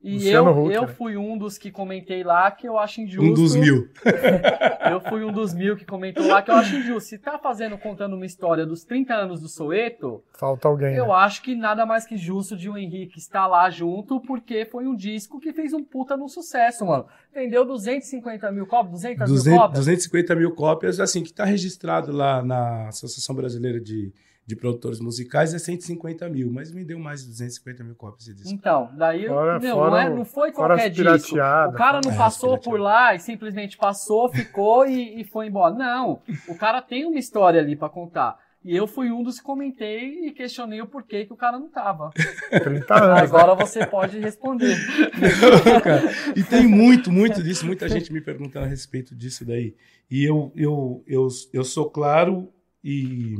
E 0.00 0.14
Luciano 0.14 0.50
eu, 0.50 0.64
Huck, 0.64 0.74
eu 0.74 0.82
né? 0.82 0.88
fui 0.88 1.16
um 1.16 1.36
dos 1.36 1.58
que 1.58 1.72
comentei 1.72 2.22
lá 2.22 2.48
que 2.52 2.68
eu 2.68 2.78
acho 2.78 3.00
injusto. 3.00 3.28
um 3.30 3.34
dos 3.34 3.56
mil 3.56 3.88
Eu 4.90 5.00
fui 5.00 5.24
um 5.24 5.32
dos 5.32 5.52
mil 5.52 5.76
que 5.76 5.84
comentou 5.84 6.24
lá 6.24 6.40
que 6.40 6.50
eu 6.52 6.54
acho 6.54 6.76
injusto. 6.76 7.08
Se 7.08 7.18
tá 7.18 7.36
fazendo, 7.36 7.76
contando 7.76 8.14
uma 8.14 8.24
história 8.24 8.64
dos 8.64 8.84
30 8.84 9.12
anos 9.12 9.40
do 9.40 9.48
Soeto, 9.48 10.22
Falta 10.34 10.68
alguém. 10.68 10.94
eu 10.94 11.08
né? 11.08 11.12
acho 11.14 11.42
que 11.42 11.56
nada 11.56 11.84
mais 11.84 12.06
que 12.06 12.16
justo 12.16 12.56
de 12.56 12.70
o 12.70 12.78
Henrique 12.78 13.18
estar 13.18 13.48
lá 13.48 13.68
junto, 13.70 14.20
porque 14.20 14.64
foi 14.64 14.86
um 14.86 14.94
disco 14.94 15.40
que 15.40 15.52
fez 15.52 15.72
um 15.72 15.82
puta 15.82 16.16
no 16.16 16.28
sucesso, 16.28 16.86
mano. 16.86 17.06
Vendeu 17.34 17.64
250 17.64 18.52
mil 18.52 18.66
cópias, 18.66 18.92
200 18.92 19.18
mil 19.18 19.34
200, 19.34 19.58
cópias. 19.58 19.78
250 19.80 20.34
mil 20.36 20.54
cópias, 20.54 21.00
assim, 21.00 21.22
que 21.24 21.30
está 21.30 21.44
registrado 21.44 22.12
lá 22.12 22.40
na 22.42 22.88
Associação 22.88 23.34
Brasileira 23.34 23.80
de, 23.80 24.12
de 24.48 24.56
Produtores 24.56 24.98
Musicais 24.98 25.52
é 25.52 25.58
150 25.58 26.26
mil, 26.30 26.50
mas 26.50 26.70
vendeu 26.70 26.98
mais 26.98 27.20
de 27.20 27.26
250 27.28 27.84
mil 27.84 27.94
cópias 27.94 28.22
esse 28.22 28.34
disco. 28.34 28.50
Então, 28.50 28.88
daí 28.96 29.26
Fora- 29.28 29.60
meu, 29.60 29.74
fora 29.76 29.90
não, 29.90 29.98
é, 29.98 30.08
não 30.08 30.24
foi 30.24 30.52
qualquer 30.52 30.88
disco. 30.88 31.34
O 31.34 31.72
cara 31.74 32.00
não 32.02 32.10
É, 32.12 32.16
passou 32.16 32.54
as 32.54 32.60
por 32.64 32.80
lá 32.80 33.14
e 33.14 33.18
simplesmente 33.20 33.76
passou, 33.76 34.30
ficou 34.30 34.86
e, 34.86 35.20
e 35.20 35.24
foi 35.24 35.48
embora. 35.48 35.74
Não, 35.74 36.22
o 36.48 36.54
cara 36.54 36.80
tem 36.80 37.04
uma 37.04 37.18
história 37.18 37.60
ali 37.60 37.76
pra 37.76 37.90
contar. 37.90 38.38
E 38.64 38.74
eu 38.74 38.86
fui 38.86 39.12
um 39.12 39.22
dos 39.22 39.36
que 39.38 39.44
comentei 39.44 40.26
e 40.26 40.32
questionei 40.32 40.80
o 40.80 40.86
porquê 40.86 41.26
que 41.26 41.32
o 41.32 41.36
cara 41.36 41.58
não 41.58 41.68
tava. 41.68 42.10
30 42.50 42.94
anos. 43.04 43.18
Agora 43.34 43.54
você 43.54 43.86
pode 43.86 44.18
responder. 44.18 44.76
Cara, 45.84 46.02
e 46.34 46.42
tem 46.42 46.66
muito, 46.66 47.12
muito 47.12 47.42
disso, 47.42 47.66
muita 47.66 47.86
gente 47.88 48.10
me 48.12 48.20
perguntando 48.20 48.64
a 48.64 48.68
respeito 48.68 49.14
disso 49.14 49.44
daí. 49.44 49.74
E 50.10 50.24
eu, 50.24 50.50
eu, 50.56 51.04
eu, 51.06 51.28
eu 51.52 51.64
sou 51.64 51.88
claro 51.90 52.50
e, 52.82 53.36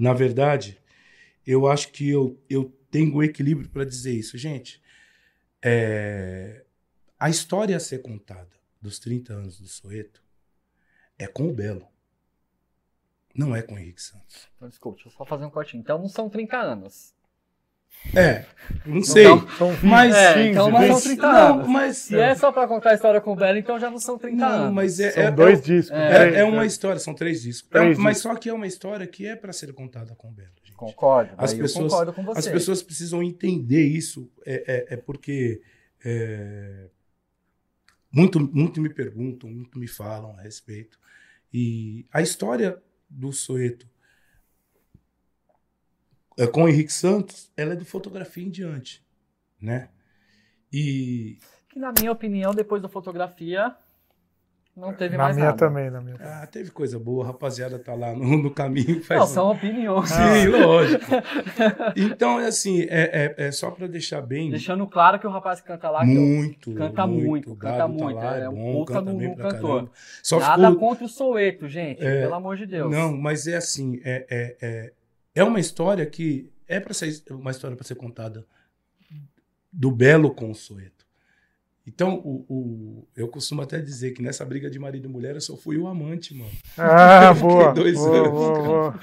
na 0.00 0.14
verdade, 0.14 0.80
eu 1.46 1.66
acho 1.66 1.92
que 1.92 2.08
eu, 2.08 2.42
eu 2.48 2.74
tenho 2.90 3.14
o 3.14 3.22
equilíbrio 3.22 3.68
para 3.68 3.84
dizer 3.84 4.14
isso. 4.14 4.38
Gente, 4.38 4.80
é, 5.62 6.64
a 7.18 7.28
história 7.28 7.76
a 7.76 7.80
ser 7.80 8.00
contada 8.00 8.48
dos 8.80 8.98
30 8.98 9.34
anos 9.34 9.60
do 9.60 9.68
Soeto 9.68 10.24
é 11.18 11.26
com 11.26 11.48
o 11.48 11.52
Belo. 11.52 11.86
Não 13.34 13.54
é 13.54 13.60
com 13.60 13.74
o 13.74 13.78
Henrique 13.78 14.02
Santos. 14.02 14.48
Então, 14.56 14.70
desculpa, 14.70 14.96
deixa 14.96 15.10
eu 15.10 15.12
só 15.12 15.24
fazer 15.26 15.44
um 15.44 15.50
cortinho. 15.50 15.82
Então 15.82 15.98
não 15.98 16.08
são 16.08 16.30
30 16.30 16.56
anos. 16.56 17.14
É, 18.14 18.44
não 18.86 19.02
sei. 19.02 19.24
Então, 19.24 19.46
São 19.56 19.72
20, 19.72 19.84
Mas- 19.84 20.14
É, 20.14 20.34
15, 20.34 20.48
então 20.48 20.70
não 20.70 20.78
20. 20.80 20.88
são 20.92 21.00
30 21.00 21.22
não, 21.32 21.54
anos. 21.54 21.68
mas, 21.68 21.96
Se 21.98 22.18
é 22.18 22.34
só 22.34 22.50
pra 22.50 22.66
contar 22.66 22.90
a 22.90 22.94
história 22.94 23.20
com 23.20 23.32
o 23.32 23.36
Belo, 23.36 23.58
então 23.58 23.78
já 23.78 23.90
não 23.90 23.98
são 23.98 24.18
30 24.18 24.36
não, 24.36 24.48
anos. 24.64 24.74
mas 24.74 24.98
é, 25.00 25.10
São 25.12 25.22
é- 25.22 25.30
dois 25.30 25.58
é- 25.58 25.62
discos. 25.62 25.96
é- 25.98 26.40
É, 26.40 26.44
uma 26.44 26.60
né? 26.62 26.66
história, 26.66 26.98
são 26.98 27.14
três 27.14 27.42
discos. 27.42 27.68
Três 27.70 27.98
É, 27.98 28.00
mas 28.00 28.16
discos. 28.16 28.32
só 28.32 28.38
que 28.38 28.48
é 28.48 28.52
uma 28.54 28.66
história 28.66 29.06
que 29.06 29.26
é 29.26 29.36
para 29.36 29.52
ser 29.52 29.72
contada 29.74 30.14
com 30.14 30.28
o 30.28 30.32
Belo, 30.32 30.48
gente. 30.64 30.74
Concordo. 30.76 31.32
As 31.36 31.52
As 31.52 31.58
pessoas- 31.58 31.84
eu 31.84 31.90
concordo 31.90 32.12
com 32.14 32.24
você. 32.24 32.38
As 32.38 32.48
pessoas 32.48 32.82
precisam 32.82 33.22
entender 33.22 33.82
isso. 33.86 34.30
É, 34.46 34.86
é, 34.90 34.94
é 34.94 34.96
porque 34.96 35.60
é, 36.04 36.86
muito, 38.10 38.40
muito 38.40 38.80
me 38.80 38.88
perguntam, 38.88 39.48
muito 39.50 39.78
me 39.78 39.86
falam 39.86 40.34
a 40.38 40.42
respeito. 40.42 40.98
E 41.52 42.06
a 42.12 42.22
história 42.22 42.78
do 43.08 43.32
Soeto 43.32 43.86
com 46.46 46.64
o 46.64 46.68
Henrique 46.68 46.92
Santos, 46.92 47.50
ela 47.56 47.72
é 47.72 47.76
de 47.76 47.84
fotografia 47.84 48.44
em 48.44 48.50
diante, 48.50 49.02
né? 49.60 49.88
E 50.72 51.38
Que 51.68 51.78
na 51.78 51.92
minha 51.98 52.12
opinião, 52.12 52.54
depois 52.54 52.80
da 52.82 52.88
fotografia, 52.88 53.74
não 54.76 54.94
teve 54.94 55.16
Na 55.16 55.24
mais 55.24 55.36
minha 55.36 55.46
nada. 55.48 55.58
também, 55.58 55.90
na 55.90 56.00
minha 56.00 56.16
também. 56.16 56.32
ah, 56.32 56.46
teve 56.46 56.70
coisa 56.70 56.98
boa, 56.98 57.24
a 57.24 57.26
rapaziada 57.28 57.78
tá 57.78 57.92
lá 57.94 58.14
no, 58.14 58.38
no 58.42 58.50
caminho. 58.52 59.02
Faz 59.02 59.18
Não, 59.20 59.26
um- 59.26 59.30
são 59.30 59.50
opiniões. 59.50 60.08
Sim, 60.08 60.46
lógico. 60.48 61.04
Então, 61.96 62.40
é 62.40 62.46
assim, 62.46 62.82
é, 62.82 63.34
é, 63.36 63.46
é 63.48 63.52
só 63.52 63.70
para 63.70 63.86
deixar 63.88 64.22
bem. 64.22 64.50
Deixando 64.50 64.86
claro 64.86 65.18
que 65.18 65.26
o 65.26 65.30
rapaz 65.30 65.60
que 65.60 65.66
canta 65.66 65.90
lá, 65.90 66.04
que 66.04 66.14
eu- 66.14 66.20
muito, 66.22 66.72
canta 66.74 67.06
muito, 67.06 67.56
canta 67.56 67.76
tá 67.78 67.88
muito, 67.88 68.14
lá, 68.16 68.36
é 68.38 68.48
um 68.48 68.54
bom, 68.54 68.72
puta 68.84 68.92
canta 68.94 69.12
no- 69.12 69.18
bem 69.18 69.28
no 69.28 69.34
pra 69.36 69.50
cantor. 69.50 69.68
caramba. 69.74 69.90
Só 70.22 70.38
nada 70.38 70.70
ficou... 70.70 70.88
contra 70.88 71.04
o 71.04 71.08
Soueto, 71.08 71.68
gente. 71.68 72.02
É, 72.04 72.22
pelo 72.22 72.34
amor 72.34 72.56
de 72.56 72.66
Deus. 72.66 72.90
Não, 72.90 73.14
mas 73.16 73.46
é 73.48 73.56
assim, 73.56 74.00
é, 74.04 74.24
é, 74.30 74.92
é, 75.34 75.44
uma 75.44 75.60
história 75.60 76.04
que 76.06 76.50
é 76.66 76.80
para 76.80 76.94
ser 76.94 77.22
uma 77.30 77.50
história 77.50 77.76
para 77.76 77.86
ser 77.86 77.94
contada 77.94 78.46
do 79.72 79.90
Belo 79.90 80.34
com 80.34 80.50
o 80.50 80.54
Soeto. 80.54 80.99
Então, 81.86 82.16
o, 82.22 82.44
o- 82.48 83.08
eu 83.16 83.26
costumo 83.26 83.62
até 83.62 83.80
dizer 83.80 84.12
que 84.12 84.22
nessa 84.22 84.44
briga 84.44 84.70
de 84.70 84.78
marido 84.78 85.06
e 85.08 85.10
mulher 85.10 85.34
eu 85.34 85.40
só 85.40 85.56
fui 85.56 85.76
o 85.78 85.86
amante, 85.88 86.34
mano. 86.34 86.50
Ah, 86.78 87.30
Eu 87.32 87.34
fiquei 87.34 87.48
boa. 87.50 87.72
dois 87.72 87.94
boa, 87.96 88.16
anos, 88.18 88.30
boa, 88.30 88.62
boa. 88.62 89.00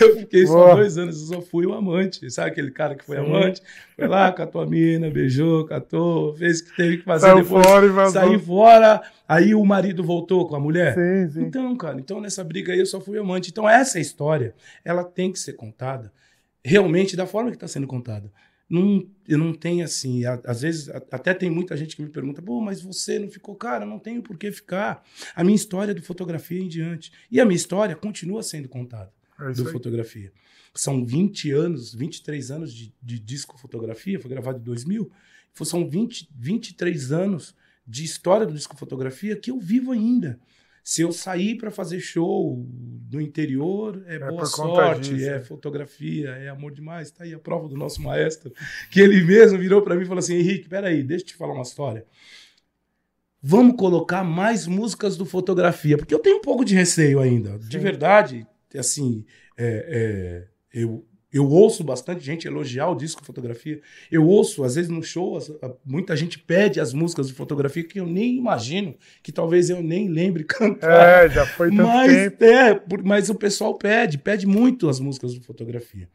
Eu 0.00 0.16
fiquei 0.18 0.46
só 0.46 0.52
Boa. 0.52 0.74
dois 0.74 0.98
anos, 0.98 1.20
eu 1.20 1.36
só 1.36 1.40
fui 1.40 1.64
o 1.66 1.72
amante. 1.72 2.28
Sabe 2.30 2.50
aquele 2.50 2.70
cara 2.72 2.94
que 2.96 3.04
foi 3.04 3.16
Sim. 3.16 3.26
amante? 3.26 3.62
Foi 3.94 4.08
lá, 4.08 4.30
catou 4.32 4.60
a 4.60 4.66
mina, 4.66 5.08
beijou, 5.08 5.64
catou, 5.66 6.34
fez 6.34 6.60
o 6.60 6.64
que 6.66 6.76
teve 6.76 6.96
que 6.98 7.04
fazer 7.04 7.26
Saiu 7.28 7.42
depois. 7.42 7.64
fora 7.66 7.86
e. 7.86 8.10
Saí 8.10 8.38
fora, 8.40 9.02
aí 9.26 9.54
o 9.54 9.64
marido 9.64 10.02
voltou 10.04 10.46
com 10.48 10.56
a 10.56 10.60
mulher. 10.60 10.94
Sim, 10.94 11.30
sim. 11.32 11.46
Então, 11.46 11.74
cara, 11.76 11.98
então 11.98 12.20
nessa 12.20 12.42
briga 12.44 12.72
aí 12.72 12.80
eu 12.80 12.86
só 12.86 13.00
fui 13.00 13.16
amante. 13.18 13.50
Então 13.50 13.68
essa 13.68 14.00
história, 14.00 14.52
ela 14.84 15.04
tem 15.04 15.32
que 15.32 15.38
ser 15.38 15.52
contada 15.54 16.12
realmente 16.64 17.16
da 17.16 17.24
forma 17.26 17.50
que 17.50 17.56
está 17.56 17.68
sendo 17.68 17.86
contada. 17.86 18.30
Não, 18.68 19.08
eu 19.28 19.38
não 19.38 19.52
tenho 19.54 19.84
assim, 19.84 20.24
a- 20.24 20.40
às 20.44 20.62
vezes 20.62 20.88
a- 20.88 20.96
até 21.12 21.32
tem 21.32 21.48
muita 21.48 21.76
gente 21.76 21.94
que 21.94 22.02
me 22.02 22.08
pergunta, 22.08 22.42
pô, 22.42 22.60
mas 22.60 22.82
você 22.82 23.18
não 23.18 23.30
ficou, 23.30 23.54
cara, 23.54 23.86
não 23.86 23.98
tenho 23.98 24.22
por 24.22 24.36
que 24.36 24.50
ficar. 24.50 25.04
A 25.36 25.44
minha 25.44 25.54
história 25.54 25.92
é 25.92 25.94
do 25.94 26.02
fotografia 26.02 26.60
em 26.60 26.66
diante. 26.68 27.12
E 27.30 27.40
a 27.40 27.44
minha 27.44 27.56
história 27.56 27.94
continua 27.94 28.42
sendo 28.42 28.68
contada 28.68 29.12
É 29.38 29.52
do 29.52 29.66
aí. 29.66 29.72
fotografia. 29.72 30.32
São 30.74 31.04
20 31.06 31.50
anos, 31.52 31.94
23 31.94 32.50
anos 32.50 32.72
de, 32.74 32.92
de 33.02 33.18
disco 33.20 33.56
fotografia, 33.58 34.18
foi 34.20 34.30
gravado 34.30 34.58
em 34.58 34.62
2000. 34.62 35.10
São 35.62 35.88
20, 35.88 36.28
23 36.36 37.12
anos 37.12 37.54
de 37.86 38.04
história 38.04 38.44
do 38.46 38.52
disco 38.52 38.76
fotografia 38.76 39.36
que 39.36 39.50
eu 39.50 39.58
vivo 39.60 39.92
ainda. 39.92 40.38
Se 40.86 41.02
eu 41.02 41.10
sair 41.10 41.56
para 41.56 41.72
fazer 41.72 41.98
show 41.98 42.64
no 43.10 43.20
interior, 43.20 44.04
é, 44.06 44.20
boa 44.20 44.30
por 44.30 44.52
conta 44.52 44.84
sorte, 44.84 45.14
disso, 45.14 45.28
é 45.28 45.38
é. 45.38 45.40
fotografia, 45.40 46.28
é 46.28 46.48
amor 46.48 46.72
demais. 46.72 47.10
Tá 47.10 47.24
aí 47.24 47.34
a 47.34 47.40
prova 47.40 47.66
do 47.66 47.76
nosso 47.76 48.00
maestro, 48.00 48.52
que 48.88 49.00
ele 49.00 49.20
mesmo 49.24 49.58
virou 49.58 49.82
para 49.82 49.96
mim 49.96 50.02
e 50.02 50.06
falou 50.06 50.20
assim: 50.20 50.36
Henrique, 50.36 50.68
peraí, 50.68 51.02
deixa 51.02 51.24
eu 51.24 51.26
te 51.26 51.34
falar 51.34 51.54
uma 51.54 51.64
história. 51.64 52.06
Vamos 53.42 53.74
colocar 53.76 54.22
mais 54.22 54.68
músicas 54.68 55.16
do 55.16 55.26
fotografia, 55.26 55.98
porque 55.98 56.14
eu 56.14 56.20
tenho 56.20 56.36
um 56.36 56.40
pouco 56.40 56.64
de 56.64 56.76
receio 56.76 57.18
ainda. 57.18 57.58
De 57.58 57.78
Sim. 57.78 57.82
verdade, 57.82 58.46
assim, 58.76 59.26
é, 59.58 59.88
é, 59.88 60.48
eu, 60.72 61.04
eu 61.36 61.48
ouço 61.48 61.84
bastante 61.84 62.24
gente 62.24 62.46
elogiar 62.46 62.88
o 62.88 62.94
disco 62.94 63.24
fotografia. 63.24 63.80
Eu 64.10 64.26
ouço, 64.26 64.64
às 64.64 64.74
vezes 64.74 64.90
no 64.90 65.02
show, 65.02 65.38
muita 65.84 66.16
gente 66.16 66.38
pede 66.38 66.80
as 66.80 66.92
músicas 66.92 67.28
de 67.28 67.34
fotografia 67.34 67.84
que 67.84 68.00
eu 68.00 68.06
nem 68.06 68.36
imagino, 68.36 68.96
que 69.22 69.30
talvez 69.30 69.68
eu 69.68 69.82
nem 69.82 70.08
lembre 70.08 70.44
cantar. 70.48 71.26
É, 71.26 71.28
já 71.28 71.46
foi 71.46 71.70
tanto 71.70 71.82
Mas, 71.82 72.12
tempo. 72.12 72.44
é, 72.44 72.82
mas 73.04 73.28
o 73.28 73.34
pessoal 73.34 73.76
pede, 73.76 74.18
pede 74.18 74.46
muito 74.46 74.88
as 74.88 74.98
músicas 74.98 75.34
de 75.34 75.40
fotografia. 75.40 76.08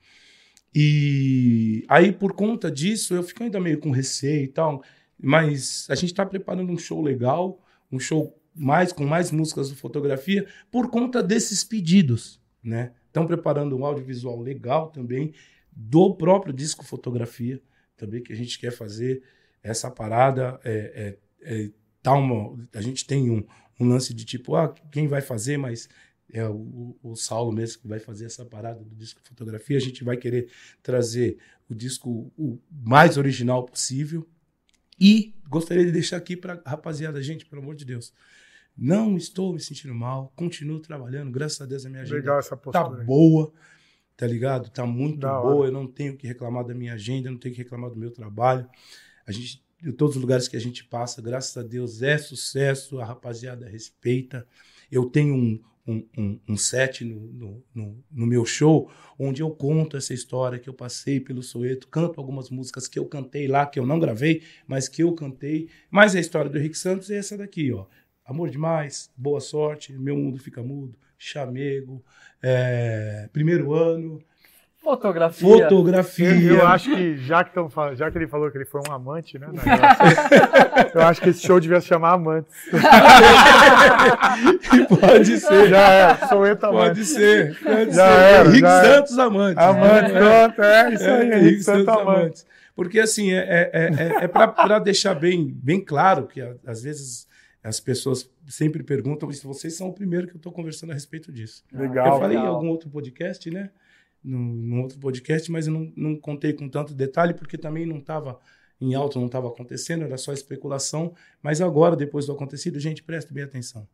E 0.74 1.84
aí, 1.88 2.12
por 2.12 2.34
conta 2.34 2.72
disso, 2.72 3.14
eu 3.14 3.22
fico 3.22 3.44
ainda 3.44 3.60
meio 3.60 3.78
com 3.78 3.92
receio 3.92 4.46
e 4.46 4.48
tal. 4.48 4.82
Mas 5.22 5.86
a 5.90 5.96
gente 5.96 6.12
está 6.12 6.26
preparando 6.26 6.72
um 6.72 6.78
show 6.78 7.02
legal, 7.02 7.62
um 7.92 8.00
show 8.00 8.36
mais 8.56 8.92
com 8.92 9.06
mais 9.06 9.32
músicas 9.32 9.70
de 9.70 9.76
fotografia, 9.76 10.48
por 10.72 10.90
conta 10.90 11.22
desses 11.22 11.64
pedidos, 11.64 12.42
né? 12.64 12.92
Estão 13.12 13.28
preparando 13.28 13.78
um 13.78 13.86
audiovisual 13.86 14.40
legal 14.40 14.90
também, 14.90 15.34
do 15.70 16.16
próprio 16.16 16.54
disco 16.54 16.86
fotografia, 16.86 17.62
também 17.98 18.24
que 18.24 18.32
a 18.32 18.36
gente 18.36 18.58
quer 18.58 18.72
fazer 18.72 19.22
essa 19.62 19.92
parada. 19.92 20.58
É, 20.64 21.18
é, 21.44 21.56
é, 21.64 21.70
tá 22.02 22.14
uma, 22.14 22.58
a 22.74 22.82
gente 22.82 23.06
tem 23.06 23.30
um, 23.30 23.46
um 23.78 23.86
lance 23.86 24.14
de 24.14 24.24
tipo, 24.24 24.56
ah, 24.56 24.74
quem 24.90 25.10
vai 25.10 25.20
fazer, 25.20 25.58
mas 25.58 25.90
é 26.32 26.48
o, 26.48 26.96
o 27.04 27.18
Saulo 27.18 27.52
mesmo 27.52 27.82
que 27.82 27.88
vai 27.90 28.00
fazer 28.00 28.28
essa 28.28 28.46
parada 28.46 28.82
do 28.82 28.96
disco 28.96 29.20
fotografia. 29.26 29.76
A 29.76 29.82
gente 29.82 30.06
vai 30.06 30.16
querer 30.16 30.50
trazer 30.82 31.38
o 31.70 31.76
disco 31.76 32.32
o 32.38 32.58
mais 32.72 33.18
original 33.18 33.66
possível. 33.66 34.26
E 34.98 35.36
gostaria 35.50 35.84
de 35.84 35.92
deixar 35.92 36.16
aqui 36.16 36.38
para 36.38 36.62
rapaziada, 36.66 37.22
gente, 37.22 37.46
pelo 37.46 37.62
amor 37.62 37.76
de 37.76 37.84
Deus. 37.84 38.14
Não 38.78 39.16
estou 39.18 39.54
me 39.54 39.60
sentindo 39.60 39.94
mal, 39.94 40.32
continuo 40.36 40.80
trabalhando, 40.80 41.32
graças 41.32 41.62
a 41.62 41.66
Deus 41.66 41.86
a 41.86 41.90
minha 41.90 42.02
agenda 42.02 42.18
Legal 42.20 42.40
essa 42.40 42.58
tá 42.58 42.88
aí. 42.88 43.06
boa, 43.06 43.52
tá 44.18 44.26
ligado? 44.26 44.70
Tá 44.70 44.86
muito 44.86 45.20
Da 45.20 45.40
hora. 45.40 45.54
boa, 45.54 45.66
eu 45.68 45.72
não 45.72 45.86
tenho 45.86 46.16
que 46.18 46.26
reclamar 46.26 46.66
da 46.66 46.74
minha 46.74 46.94
agenda, 46.94 47.28
eu 47.28 47.32
não 47.34 47.40
tenho 47.40 47.54
que 47.54 47.62
reclamar 47.62 47.90
do 47.90 47.96
meu 47.98 48.12
trabalho. 48.12 48.68
A 49.28 49.32
gente, 49.32 49.64
em 49.84 49.92
todos 49.92 50.16
os 50.16 50.22
lugares 50.22 50.48
que 50.48 50.58
a 50.58 50.62
gente 50.62 50.84
passa, 50.86 51.22
graças 51.22 51.56
a 51.58 51.64
Deus, 51.68 52.02
é 52.02 52.18
sucesso, 52.18 53.00
a 53.00 53.06
rapaziada 53.06 53.68
respeita. 53.68 54.48
Eu 54.92 55.06
tenho 55.06 55.36
um, 55.36 55.62
um, 55.88 56.06
um, 56.18 56.40
um 56.50 56.58
set 56.58 57.04
no, 57.04 57.20
no, 57.34 57.64
no, 57.74 58.04
no 58.12 58.26
meu 58.26 58.46
show 58.46 58.90
onde 59.18 59.42
eu 59.42 59.50
conto 59.52 59.96
essa 59.98 60.14
história 60.14 60.58
que 60.60 60.68
eu 60.70 60.74
passei 60.74 61.20
pelo 61.20 61.44
Soeto, 61.44 61.88
canto 61.88 62.20
algumas 62.20 62.50
músicas 62.50 62.88
que 62.88 62.98
eu 62.98 63.06
cantei 63.06 63.48
lá, 63.48 63.66
que 63.66 63.80
eu 63.80 63.86
não 63.86 64.00
gravei, 64.00 64.42
mas 64.68 64.88
que 64.88 65.04
eu 65.04 65.14
cantei. 65.14 65.70
Mas 65.90 66.16
a 66.16 66.20
história 66.20 66.50
do 66.50 66.58
Henrique 66.58 66.78
Santos 66.78 67.10
é 67.12 67.18
essa 67.18 67.38
daqui, 67.38 67.72
ó. 67.72 67.86
Amor 68.26 68.50
demais, 68.50 69.10
boa 69.16 69.40
sorte, 69.40 69.94
meu 69.94 70.16
mundo 70.16 70.40
fica 70.40 70.64
mudo, 70.64 70.96
chamego, 71.18 72.04
é, 72.42 73.28
primeiro 73.34 73.74
ano, 73.74 74.22
Fotografia. 74.84 75.48
fotografia. 75.48 76.42
Eu, 76.42 76.56
eu 76.56 76.68
acho 76.68 76.90
que, 76.90 77.16
já 77.18 77.44
que, 77.44 77.54
tão, 77.54 77.70
já 77.96 78.10
que 78.10 78.18
ele 78.18 78.28
falou 78.28 78.50
que 78.50 78.58
ele 78.58 78.66
foi 78.66 78.82
um 78.90 78.92
amante, 78.92 79.38
né? 79.38 79.48
eu 80.96 81.02
acho 81.02 81.22
que 81.22 81.30
esse 81.30 81.46
show 81.46 81.60
devia 81.60 81.80
se 81.80 81.86
chamar 81.86 82.14
Amantes. 82.14 82.52
pode 84.90 85.40
ser, 85.40 85.70
Já 85.70 85.88
é, 85.92 86.16
sou 86.28 86.48
eu 86.48 86.56
também. 86.56 86.80
pode 86.80 87.06
ser, 87.06 87.56
pode 87.60 87.94
Já 87.94 88.08
ser. 88.08 88.24
era, 88.24 88.48
Henrique 88.48 88.60
já 88.62 88.84
era. 88.84 88.96
Santos 88.96 89.20
Amantes. 89.20 89.64
Amantes, 89.64 90.12
É, 90.14 90.20
pronto, 90.20 90.62
é 90.64 90.94
isso 90.94 91.04
é, 91.04 91.12
aí, 91.12 91.22
Henrique 91.28 91.38
Henrique 91.46 91.64
Santos 91.64 91.86
Santos 91.86 92.02
Amantes. 92.02 92.20
Amantes. 92.22 92.46
Porque 92.76 93.00
assim, 93.00 93.32
é, 93.32 93.38
é, 93.38 93.70
é, 93.72 94.22
é, 94.22 94.24
é 94.24 94.28
para 94.28 94.80
deixar 94.80 95.14
bem, 95.14 95.54
bem 95.62 95.80
claro 95.84 96.26
que 96.26 96.42
às 96.66 96.82
vezes 96.82 97.28
as 97.64 97.80
pessoas 97.80 98.30
sempre 98.48 98.84
perguntam 98.84 99.32
se 99.32 99.46
vocês 99.46 99.76
são 99.76 99.90
o 99.90 99.94
primeiro 99.94 100.28
que 100.28 100.34
eu 100.34 100.38
estou 100.38 100.52
conversando 100.52 100.92
a 100.92 100.94
respeito 100.94 101.32
disso. 101.32 101.64
Legal. 101.72 102.16
eu 102.16 102.20
falei 102.20 102.38
em 102.38 102.40
legal. 102.40 102.56
algum 102.56 102.70
outro 102.70 102.90
podcast, 102.90 103.50
né? 103.52 103.70
Num, 104.24 104.40
num 104.40 104.82
outro 104.82 105.00
podcast, 105.00 105.52
mas 105.52 105.68
eu 105.68 105.74
não, 105.74 105.94
não 105.96 106.16
contei 106.16 106.54
com 106.54 106.68
tanto 106.68 106.94
detalhe, 106.94 107.34
porque 107.34 107.58
também 107.58 107.86
não 107.86 107.98
estava 107.98 108.40
em 108.80 108.96
alto, 108.96 109.20
não 109.20 109.28
estava 109.28 109.48
acontecendo, 109.48 110.04
era 110.04 110.18
só 110.18 110.34
especulação. 110.34 111.14
Mas 111.42 111.62
agora, 111.62 111.96
depois 111.96 112.26
do 112.26 112.32
acontecido, 112.32 112.80
gente, 112.80 113.04
preste 113.04 113.32
bem 113.32 113.44
atenção. 113.44 113.88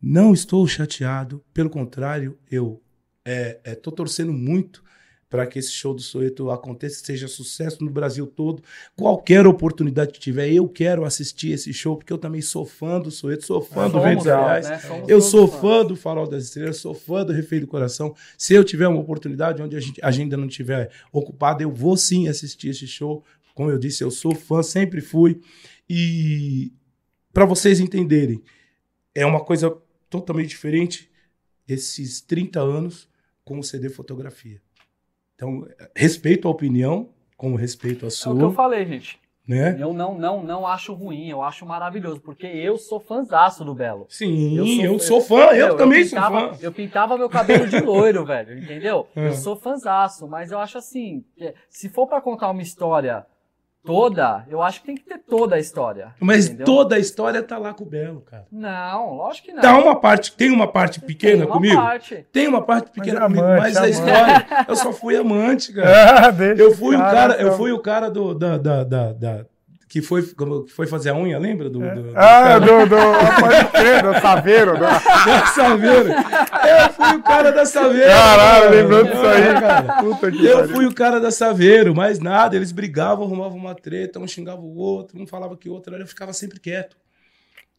Não 0.00 0.32
estou 0.32 0.66
chateado, 0.66 1.44
pelo 1.52 1.68
contrário, 1.68 2.38
eu 2.50 2.80
estou 3.64 3.92
torcendo 3.92 4.32
muito 4.32 4.82
para 5.30 5.46
que 5.46 5.60
esse 5.60 5.70
show 5.70 5.94
do 5.94 6.02
Soeto 6.02 6.50
aconteça, 6.50 7.04
seja 7.04 7.28
sucesso 7.28 7.84
no 7.84 7.88
Brasil 7.90 8.26
todo. 8.26 8.62
Qualquer 8.96 9.46
oportunidade 9.46 10.10
que 10.10 10.18
tiver, 10.18 10.52
eu 10.52 10.68
quero 10.68 11.04
assistir 11.04 11.52
esse 11.52 11.72
show, 11.72 11.96
porque 11.96 12.12
eu 12.12 12.18
também 12.18 12.42
sou 12.42 12.66
fã 12.66 13.00
do 13.00 13.12
Soeto, 13.12 13.46
sou 13.46 13.62
fã 13.62 13.88
do 13.88 14.00
Ventos 14.00 14.26
né? 14.26 14.32
Reais. 14.34 14.82
Somos 14.82 15.08
Eu 15.08 15.20
sou 15.20 15.46
fã 15.46 15.84
do 15.86 15.94
Farol 15.94 16.28
das 16.28 16.44
Estrelas, 16.44 16.78
sou 16.78 16.92
fã 16.92 17.24
do 17.24 17.32
Refém 17.32 17.60
do 17.60 17.68
Coração. 17.68 18.12
Se 18.36 18.54
eu 18.54 18.64
tiver 18.64 18.88
uma 18.88 18.98
oportunidade 18.98 19.62
onde 19.62 19.76
a 19.76 19.80
gente- 19.80 20.02
a 20.02 20.08
agenda 20.08 20.36
não 20.36 20.48
estiver 20.48 20.90
ocupada, 21.12 21.62
eu 21.62 21.70
vou 21.70 21.96
sim 21.96 22.26
assistir 22.26 22.70
esse 22.70 22.88
show. 22.88 23.24
Como 23.54 23.70
eu 23.70 23.78
disse, 23.78 24.02
eu 24.02 24.10
sou 24.10 24.34
fã, 24.34 24.64
sempre 24.64 25.00
fui. 25.00 25.40
E 25.88 26.72
para 27.32 27.44
vocês 27.44 27.78
entenderem, 27.78 28.42
é 29.14 29.24
uma 29.24 29.44
coisa 29.44 29.72
totalmente 30.08 30.48
diferente 30.48 31.08
esses 31.68 32.20
30 32.20 32.60
anos 32.60 33.08
com 33.44 33.60
o 33.60 33.62
CD 33.62 33.88
fotografia. 33.88 34.60
Então, 35.40 35.66
respeito 35.96 36.46
a 36.46 36.50
opinião, 36.50 37.08
como 37.34 37.56
respeito 37.56 38.04
a 38.04 38.08
É 38.08 38.10
sua, 38.10 38.34
o 38.34 38.36
que 38.36 38.44
eu 38.44 38.52
falei, 38.52 38.84
gente. 38.84 39.18
né? 39.48 39.74
Eu 39.80 39.94
não, 39.94 40.18
não, 40.18 40.42
não 40.44 40.66
acho 40.66 40.92
ruim, 40.92 41.30
eu 41.30 41.40
acho 41.40 41.64
maravilhoso, 41.64 42.20
porque 42.20 42.46
eu 42.46 42.76
sou 42.76 43.00
fãzaço 43.00 43.64
do 43.64 43.74
Belo. 43.74 44.04
Sim, 44.10 44.54
Eu 44.54 44.66
eu 44.66 44.98
sou- 44.98 45.22
sou, 45.22 45.38
fã, 45.38 45.44
eu, 45.46 45.56
Entendeu? 45.68 45.76
também 45.78 46.04
sou 46.04 46.18
pintava, 46.18 46.54
fã. 46.54 46.58
Eu 46.60 46.72
pintava 46.72 47.16
meu 47.16 47.30
cabelo 47.30 47.66
de 47.66 47.80
loiro, 47.80 48.22
velho, 48.26 48.58
entendeu? 48.58 49.06
É. 49.16 49.28
Eu 49.28 49.32
sou 49.32 49.56
fãzaço, 49.56 50.28
mas 50.28 50.52
eu 50.52 50.58
acho 50.58 50.76
assim, 50.76 51.24
que 51.34 51.54
se 51.70 51.88
for 51.88 52.06
pra 52.06 52.20
contar 52.20 52.50
uma 52.50 52.60
história 52.60 53.24
toda, 53.84 54.44
eu 54.48 54.62
acho 54.62 54.80
que 54.80 54.86
tem 54.86 54.94
que 54.96 55.04
ter 55.04 55.18
toda 55.18 55.56
a 55.56 55.58
história. 55.58 56.14
Mas 56.20 56.46
entendeu? 56.46 56.66
toda 56.66 56.96
a 56.96 56.98
história 56.98 57.42
tá 57.42 57.58
lá 57.58 57.72
com 57.74 57.84
o 57.84 57.86
Belo, 57.86 58.20
cara. 58.20 58.46
Não, 58.52 59.14
lógico 59.16 59.46
que 59.48 59.52
não. 59.52 59.62
Dá 59.62 59.76
uma 59.78 59.98
parte, 59.98 60.32
tem 60.32 60.50
uma 60.50 60.66
parte 60.66 61.00
pequena 61.00 61.38
Tem 61.38 61.46
uma 61.46 61.52
comigo? 61.54 61.76
Parte. 61.80 62.26
Tem 62.32 62.46
uma 62.48 62.62
parte 62.62 62.90
pequena 62.90 63.20
Mas 63.20 63.22
é 63.22 63.26
comigo, 63.28 63.44
amante, 63.46 63.60
mas 63.62 63.76
a 63.76 63.80
amante. 63.80 63.92
história, 63.92 64.46
eu 64.68 64.76
só 64.76 64.92
fui 64.92 65.16
amante, 65.16 65.72
cara. 65.74 66.26
Ah, 66.26 66.30
deixa 66.30 66.62
Eu 66.62 66.72
fui 66.76 66.96
o 66.96 67.00
esse 67.00 67.10
cara, 67.10 67.34
eu 67.34 67.46
então. 67.46 67.56
fui 67.56 67.72
o 67.72 67.78
cara 67.80 68.10
do 68.10 68.34
da, 68.34 68.58
da, 68.58 68.84
da, 68.84 69.12
da- 69.12 69.46
que 69.90 70.00
foi 70.00 70.22
que 70.22 70.72
foi 70.72 70.86
fazer 70.86 71.10
a 71.10 71.14
unha, 71.16 71.36
lembra 71.36 71.68
do, 71.68 71.80
do, 71.80 72.02
do 72.02 72.12
Ah, 72.14 72.60
do, 72.60 72.86
do, 72.86 72.96
pode 73.40 73.64
crer, 73.72 74.02
do 74.04 74.20
Saveiro. 74.20 74.74
Do... 74.74 74.80
da 74.86 75.46
Saveiro. 75.46 76.08
Eu 76.12 76.92
fui 76.92 77.16
o 77.16 77.22
cara 77.24 77.50
da 77.50 77.66
Saveiro. 77.66 78.06
Caralho, 78.08 78.62
cara. 78.62 78.70
lembrou 78.70 79.02
disso 79.04 79.26
aí, 79.26 79.42
É, 79.42 79.60
cara. 79.60 79.92
Puta 80.00 80.30
que 80.30 80.46
Eu 80.46 80.58
pariu. 80.60 80.74
fui 80.76 80.86
o 80.86 80.94
cara 80.94 81.18
da 81.20 81.32
Saveiro, 81.32 81.92
mais 81.92 82.20
nada. 82.20 82.54
Eles 82.54 82.70
brigavam, 82.70 83.24
arrumavam 83.26 83.58
uma 83.58 83.74
treta, 83.74 84.20
um 84.20 84.28
xingava 84.28 84.60
o 84.60 84.76
outro, 84.76 85.20
um 85.20 85.26
falava 85.26 85.56
que 85.56 85.68
o 85.68 85.72
outro 85.72 85.92
era. 85.92 86.04
Eu 86.04 86.06
ficava 86.06 86.32
sempre 86.32 86.60
quieto. 86.60 86.96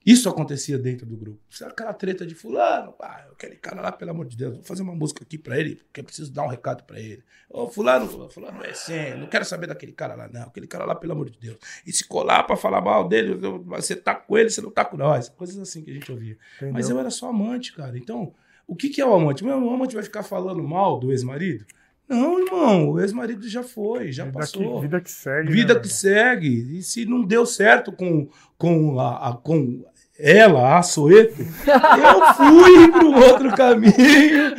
Isso 0.03 0.27
acontecia 0.27 0.79
dentro 0.79 1.05
do 1.05 1.15
grupo. 1.15 1.39
Aquela 1.63 1.93
treta 1.93 2.25
de 2.25 2.33
fulano, 2.33 2.95
ah, 2.99 3.25
aquele 3.33 3.55
cara 3.55 3.81
lá, 3.81 3.91
pelo 3.91 4.09
amor 4.11 4.25
de 4.25 4.35
Deus, 4.35 4.55
vou 4.55 4.63
fazer 4.63 4.81
uma 4.81 4.95
música 4.95 5.23
aqui 5.23 5.37
pra 5.37 5.59
ele, 5.59 5.75
porque 5.75 5.99
eu 5.99 6.03
preciso 6.03 6.33
dar 6.33 6.43
um 6.43 6.47
recado 6.47 6.83
pra 6.85 6.99
ele. 6.99 7.23
Ô, 7.47 7.67
fulano, 7.67 8.07
fulano 8.29 8.63
é 8.63 8.71
assim, 8.71 9.13
não 9.19 9.27
quero 9.27 9.45
saber 9.45 9.67
daquele 9.67 9.91
cara 9.91 10.15
lá, 10.15 10.27
não. 10.27 10.43
Aquele 10.43 10.65
cara 10.65 10.85
lá, 10.85 10.95
pelo 10.95 11.13
amor 11.13 11.29
de 11.29 11.37
Deus. 11.37 11.57
E 11.85 11.91
se 11.93 12.07
colar 12.07 12.43
pra 12.43 12.55
falar 12.55 12.81
mal 12.81 13.07
dele, 13.07 13.35
você 13.67 13.95
tá 13.95 14.15
com 14.15 14.37
ele, 14.37 14.49
você 14.49 14.61
não 14.61 14.71
tá 14.71 14.83
com 14.83 14.97
nós. 14.97 15.29
Coisas 15.29 15.57
assim 15.59 15.83
que 15.83 15.91
a 15.91 15.93
gente 15.93 16.11
ouvia. 16.11 16.35
Entendeu? 16.55 16.73
Mas 16.73 16.89
eu 16.89 16.99
era 16.99 17.11
só 17.11 17.29
amante, 17.29 17.71
cara. 17.73 17.95
Então, 17.95 18.33
o 18.65 18.75
que, 18.75 18.89
que 18.89 19.01
é 19.01 19.05
o 19.05 19.13
amante? 19.13 19.43
Meu 19.43 19.53
amante 19.53 19.93
vai 19.93 20.03
ficar 20.03 20.23
falando 20.23 20.63
mal 20.63 20.99
do 20.99 21.11
ex-marido? 21.11 21.63
Não, 22.09 22.39
irmão, 22.43 22.89
o 22.89 22.99
ex-marido 22.99 23.47
já 23.47 23.63
foi, 23.63 24.11
já 24.11 24.25
vida 24.25 24.37
passou. 24.39 24.75
Que, 24.75 24.81
vida 24.81 24.99
que 24.99 25.09
segue. 25.11 25.51
Vida 25.53 25.73
né, 25.75 25.79
que 25.79 25.87
segue. 25.87 26.77
E 26.77 26.83
se 26.83 27.05
não 27.05 27.23
deu 27.23 27.45
certo 27.45 27.89
com, 27.93 28.27
com, 28.57 28.99
a, 28.99 29.29
a- 29.29 29.33
com 29.37 29.85
ela, 30.21 30.77
a 30.77 30.81
Soeto, 30.83 31.41
eu 31.41 32.33
fui 32.35 32.87
para 32.91 33.03
um 33.05 33.15
outro 33.15 33.51
caminho. 33.55 34.53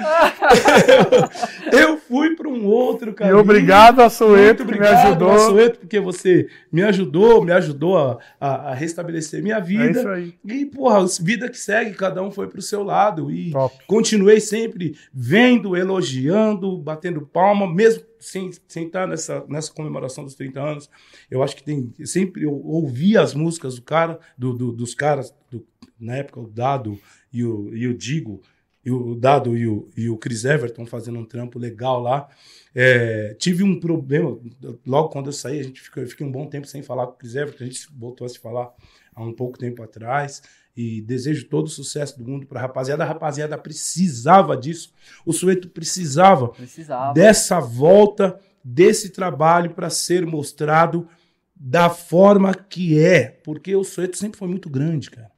Eu, 1.72 1.78
eu 1.93 1.97
fui 1.98 2.34
para 2.36 2.48
um 2.48 2.64
outro 2.66 3.10
E 3.10 3.14
caminho. 3.14 3.39
obrigado 3.39 4.01
a 4.01 4.05
Muito 4.05 4.14
Soeto 4.14 4.64
que 4.64 4.70
me 4.70 4.76
obrigado, 4.76 5.06
ajudou. 5.06 5.30
Assueto, 5.32 5.78
porque 5.80 6.01
você 6.01 6.48
me 6.70 6.82
ajudou, 6.82 7.44
me 7.44 7.52
ajudou 7.52 7.97
a, 7.98 8.18
a- 8.40 8.70
a 8.70 8.74
restabelecer 8.74 9.43
minha 9.43 9.56
É 9.56 9.60
vida. 9.60 9.90
isso 10.01 10.09
aí. 10.09 10.34
E, 10.44 10.66
porra, 10.66 11.05
vida 11.20 11.48
que 11.48 11.59
segue, 11.59 11.93
cada 11.94 12.22
um 12.22 12.30
foi 12.30 12.47
pro 12.48 12.60
seu 12.62 12.82
lado. 12.82 13.30
E 13.30 13.51
Top. 13.52 13.74
continuei 13.86 14.40
sempre 14.40 14.94
vendo, 15.12 15.76
elogiando, 15.76 16.76
batendo 16.78 17.22
palma, 17.22 17.72
mesmo 17.72 18.02
sem, 18.23 18.51
sem 18.69 18.86
estar 18.86 19.07
nessa, 19.07 19.44
nessa 19.49 19.73
comemoração 19.73 20.24
dos 20.24 20.35
30 20.35 20.61
anos. 20.61 20.89
Eu 21.31 21.43
acho 21.43 21.57
que 21.57 21.62
tem. 21.62 21.93
Sempre 22.05 22.44
eu 22.44 22.53
ouvi 22.53 23.16
as 23.16 23.35
músicas 23.35 23.77
do 23.77 23.82
cara, 23.82 24.19
do, 24.39 24.53
do- 24.53 24.73
dos 24.73 24.94
caras, 24.94 25.35
do- 25.51 25.66
na 25.99 26.16
época, 26.16 26.40
o 26.40 26.49
Dado 26.49 26.99
e 27.32 27.44
o, 27.44 27.74
e 27.77 27.86
o 27.86 27.94
Digo, 27.97 28.40
e 28.85 28.90
o 28.90 29.15
Dado 29.15 29.57
e 29.57 29.66
o, 29.66 29.89
e 29.97 30.09
o 30.09 30.16
Chris 30.16 30.44
Everton 30.44 30.86
fazendo 30.86 31.19
um 31.19 31.24
trampo 31.24 31.59
legal 31.59 32.01
lá. 32.01 32.28
É, 32.74 33.35
tive 33.39 33.62
um 33.62 33.78
problema, 33.78 34.39
logo 34.86 35.09
quando 35.11 35.27
eu 35.27 35.32
saí, 35.32 35.61
a 35.61 35.62
gente 35.62 35.81
ficou, 35.81 36.03
eu 36.03 36.09
fiquei 36.09 36.27
um 36.27 36.32
bom 36.32 36.47
tempo 36.47 36.66
sem 36.66 36.82
falar 36.82 37.07
com 37.07 37.12
o 37.15 37.16
Chris 37.16 37.35
Everton, 37.35 37.65
a 37.65 37.66
gente 37.66 37.86
voltou 37.97 38.24
a 38.24 38.28
se 38.28 38.39
falar 38.39 38.73
há 39.15 39.23
um 39.23 39.32
pouco 39.32 39.59
tempo 39.59 39.82
atrás. 39.82 40.43
E 40.74 41.03
desejo 41.03 41.49
todo 41.49 41.66
o 41.66 41.70
sucesso 41.70 42.19
do 42.19 42.24
mundo 42.24 42.47
para 42.47 42.59
a 42.59 42.62
rapaziada. 42.62 43.05
A 43.05 43.07
rapaziada 43.07 43.59
precisava 43.59 44.57
disso. 44.57 44.93
O 45.27 45.32
Sueto 45.32 45.69
precisava 45.69 46.49
Precisava. 46.49 47.12
dessa 47.12 47.61
volta, 47.61 48.39
desse 48.65 49.11
trabalho 49.11 49.74
para 49.74 49.90
ser 49.90 50.24
mostrado 50.24 51.07
da 51.55 51.90
forma 51.90 52.55
que 52.55 52.99
é. 52.99 53.24
Porque 53.44 53.77
o 53.77 53.85
Soeto 53.85 54.16
sempre 54.16 54.39
foi 54.39 54.49
muito 54.49 54.70
grande, 54.70 55.11
cara. 55.11 55.31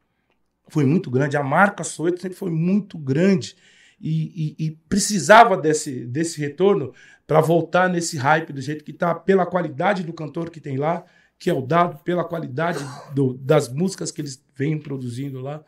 Foi 0.68 0.84
muito 0.84 1.10
grande. 1.10 1.36
A 1.36 1.42
marca 1.42 1.82
Soeto 1.82 2.20
sempre 2.22 2.38
foi 2.38 2.50
muito 2.50 2.96
grande. 2.96 3.56
E, 4.00 4.54
e- 4.58 4.66
e 4.66 4.70
precisava 4.88 5.56
desse, 5.56 6.04
desse 6.06 6.40
retorno 6.40 6.92
para 7.26 7.40
voltar 7.40 7.88
nesse 7.88 8.16
hype 8.18 8.52
do 8.52 8.60
jeito 8.60 8.84
que 8.84 8.92
tá, 8.92 9.14
pela 9.14 9.46
qualidade 9.46 10.02
do 10.04 10.12
cantor 10.12 10.50
que 10.50 10.60
tem 10.60 10.76
lá, 10.76 11.04
que 11.38 11.50
é 11.50 11.54
o 11.54 11.60
dado, 11.60 12.02
pela 12.02 12.24
qualidade 12.24 12.78
do- 13.14 13.34
das 13.34 13.68
músicas 13.68 14.10
que 14.10 14.20
eles 14.20 14.42
vêm 14.56 14.78
produzindo 14.78 15.40
lá. 15.40 15.62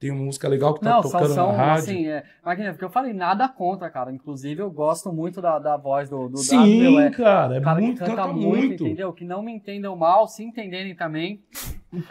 Tem 0.00 0.12
uma 0.12 0.22
música 0.22 0.46
legal 0.48 0.74
que 0.74 0.80
tá 0.80 0.90
Não, 0.90 1.00
tocando 1.02 1.34
são 1.34 1.48
na 1.50 1.58
rádio. 1.58 1.82
assim, 1.82 2.06
é, 2.06 2.22
Magnífico, 2.44 2.74
porque 2.74 2.84
eu 2.84 2.90
falei 2.90 3.12
nada 3.12 3.48
contra, 3.48 3.90
cara. 3.90 4.12
Inclusive, 4.12 4.62
eu 4.62 4.70
gosto 4.70 5.12
muito 5.12 5.40
da, 5.42 5.58
da 5.58 5.76
voz 5.76 6.08
do, 6.08 6.28
do 6.28 6.34
Dado, 6.34 6.38
Sim, 6.44 6.80
meu, 6.92 7.00
é, 7.00 7.10
cara, 7.10 7.56
é 7.56 7.58
um 7.58 7.62
cara 7.62 7.80
muito, 7.80 7.92
que 7.94 8.04
canta, 8.04 8.16
canta 8.22 8.32
muito, 8.32 8.46
muito. 8.48 8.86
entendeu? 8.86 9.12
Que 9.12 9.24
não 9.24 9.42
me 9.42 9.50
entendam 9.52 9.96
mal, 9.96 10.28
se 10.28 10.44
entenderem 10.44 10.94
também. 10.94 11.42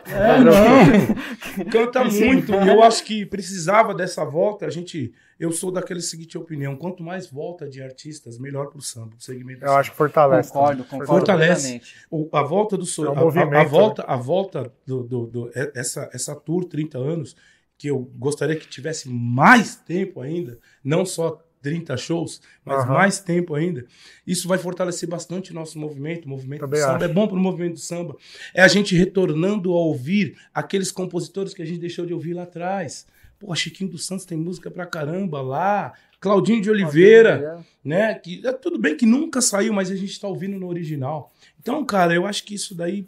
É, 0.06 0.40
não. 0.44 1.66
Canta 1.72 2.10
Sim. 2.10 2.26
muito. 2.26 2.52
E 2.54 2.68
eu 2.68 2.84
acho 2.84 3.04
que 3.06 3.26
precisava 3.26 3.94
dessa 3.94 4.26
volta. 4.26 4.66
A 4.66 4.70
gente. 4.70 5.14
Eu 5.40 5.52
sou 5.52 5.72
daquele 5.72 6.02
seguinte 6.02 6.38
opinião: 6.38 6.76
quanto 6.76 7.04
mais 7.04 7.30
volta 7.30 7.70
de 7.70 7.82
artistas, 7.82 8.38
melhor 8.40 8.68
pro 8.68 8.82
samba, 8.82 9.10
pro 9.12 9.22
segmento. 9.24 9.62
Eu 9.64 9.68
samba. 9.68 9.80
acho 9.80 9.92
que 9.92 9.98
fortalece. 9.98 10.52
Concordo, 10.52 10.84
concordo 10.84 11.06
Fortalece. 11.14 11.82
O- 12.10 12.28
a 12.34 12.42
volta 12.44 12.76
do 12.76 12.86
sonho, 12.86 13.10
É 13.10 13.12
um 13.24 13.30
a- 13.58 13.62
a, 13.62 13.64
volta, 13.64 14.04
a 14.08 14.16
volta 14.18 14.74
do, 14.86 15.04
do- 15.04 15.28
do- 15.28 15.52
é- 15.56 15.72
essa 15.76 16.10
essa 16.12 16.36
tour 16.36 16.66
30 16.66 16.98
anos 16.98 17.36
que 17.78 17.88
eu 17.90 18.00
gostaria 18.18 18.56
que 18.56 18.68
tivesse 18.68 19.08
mais 19.10 19.76
tempo 19.76 20.22
ainda, 20.22 20.58
não 20.84 21.06
só 21.06 21.42
30 21.62 21.98
shows, 21.98 22.42
mas 22.64 22.84
Aham. 22.84 22.94
mais 22.94 23.20
tempo 23.20 23.54
ainda. 23.54 23.86
Isso 24.26 24.48
vai 24.48 24.58
fortalecer 24.58 25.08
bastante 25.08 25.52
o 25.52 25.54
nosso 25.54 25.78
movimento, 25.78 26.26
o 26.26 26.30
movimento 26.30 26.62
Também 26.62 26.80
do 26.80 26.84
samba 26.84 26.96
acho. 26.96 27.06
é 27.06 27.14
bom 27.14 27.28
para 27.28 27.38
o 27.38 27.40
movimento 27.40 27.74
do 27.74 27.80
samba. 27.80 28.16
É 28.54 28.62
a 28.62 28.68
gente 28.68 28.96
retornando 28.96 29.72
a 29.74 29.76
ouvir 29.76 30.38
aqueles 30.54 30.92
compositores 30.92 31.54
que 31.54 31.62
a 31.62 31.66
gente 31.66 31.80
deixou 31.80 32.06
de 32.06 32.14
ouvir 32.14 32.34
lá 32.34 32.44
atrás. 32.44 33.06
Pô, 33.40 33.54
Chiquinho 33.54 33.90
dos 33.92 34.06
Santos 34.06 34.26
tem 34.26 34.38
música 34.38 34.72
pra 34.72 34.86
caramba 34.86 35.42
lá. 35.42 35.94
Claudinho 36.20 36.62
de 36.62 36.70
Oliveira 36.72 37.64
né? 37.84 38.16
Que 38.16 38.46
é 38.46 38.52
tudo 38.52 38.80
bem 38.80 38.98
que 38.98 39.06
nunca 39.06 39.42
saiu, 39.42 39.72
mas 39.74 39.92
a 39.92 39.96
gente 39.96 40.12
está 40.12 40.28
ouvindo 40.28 40.60
no 40.60 40.68
original. 40.68 41.32
Então, 41.60 41.86
cara, 41.86 42.14
eu 42.14 42.26
acho 42.26 42.44
que 42.44 42.56
isso 42.56 42.74
daí 42.76 43.00
é, 43.00 43.08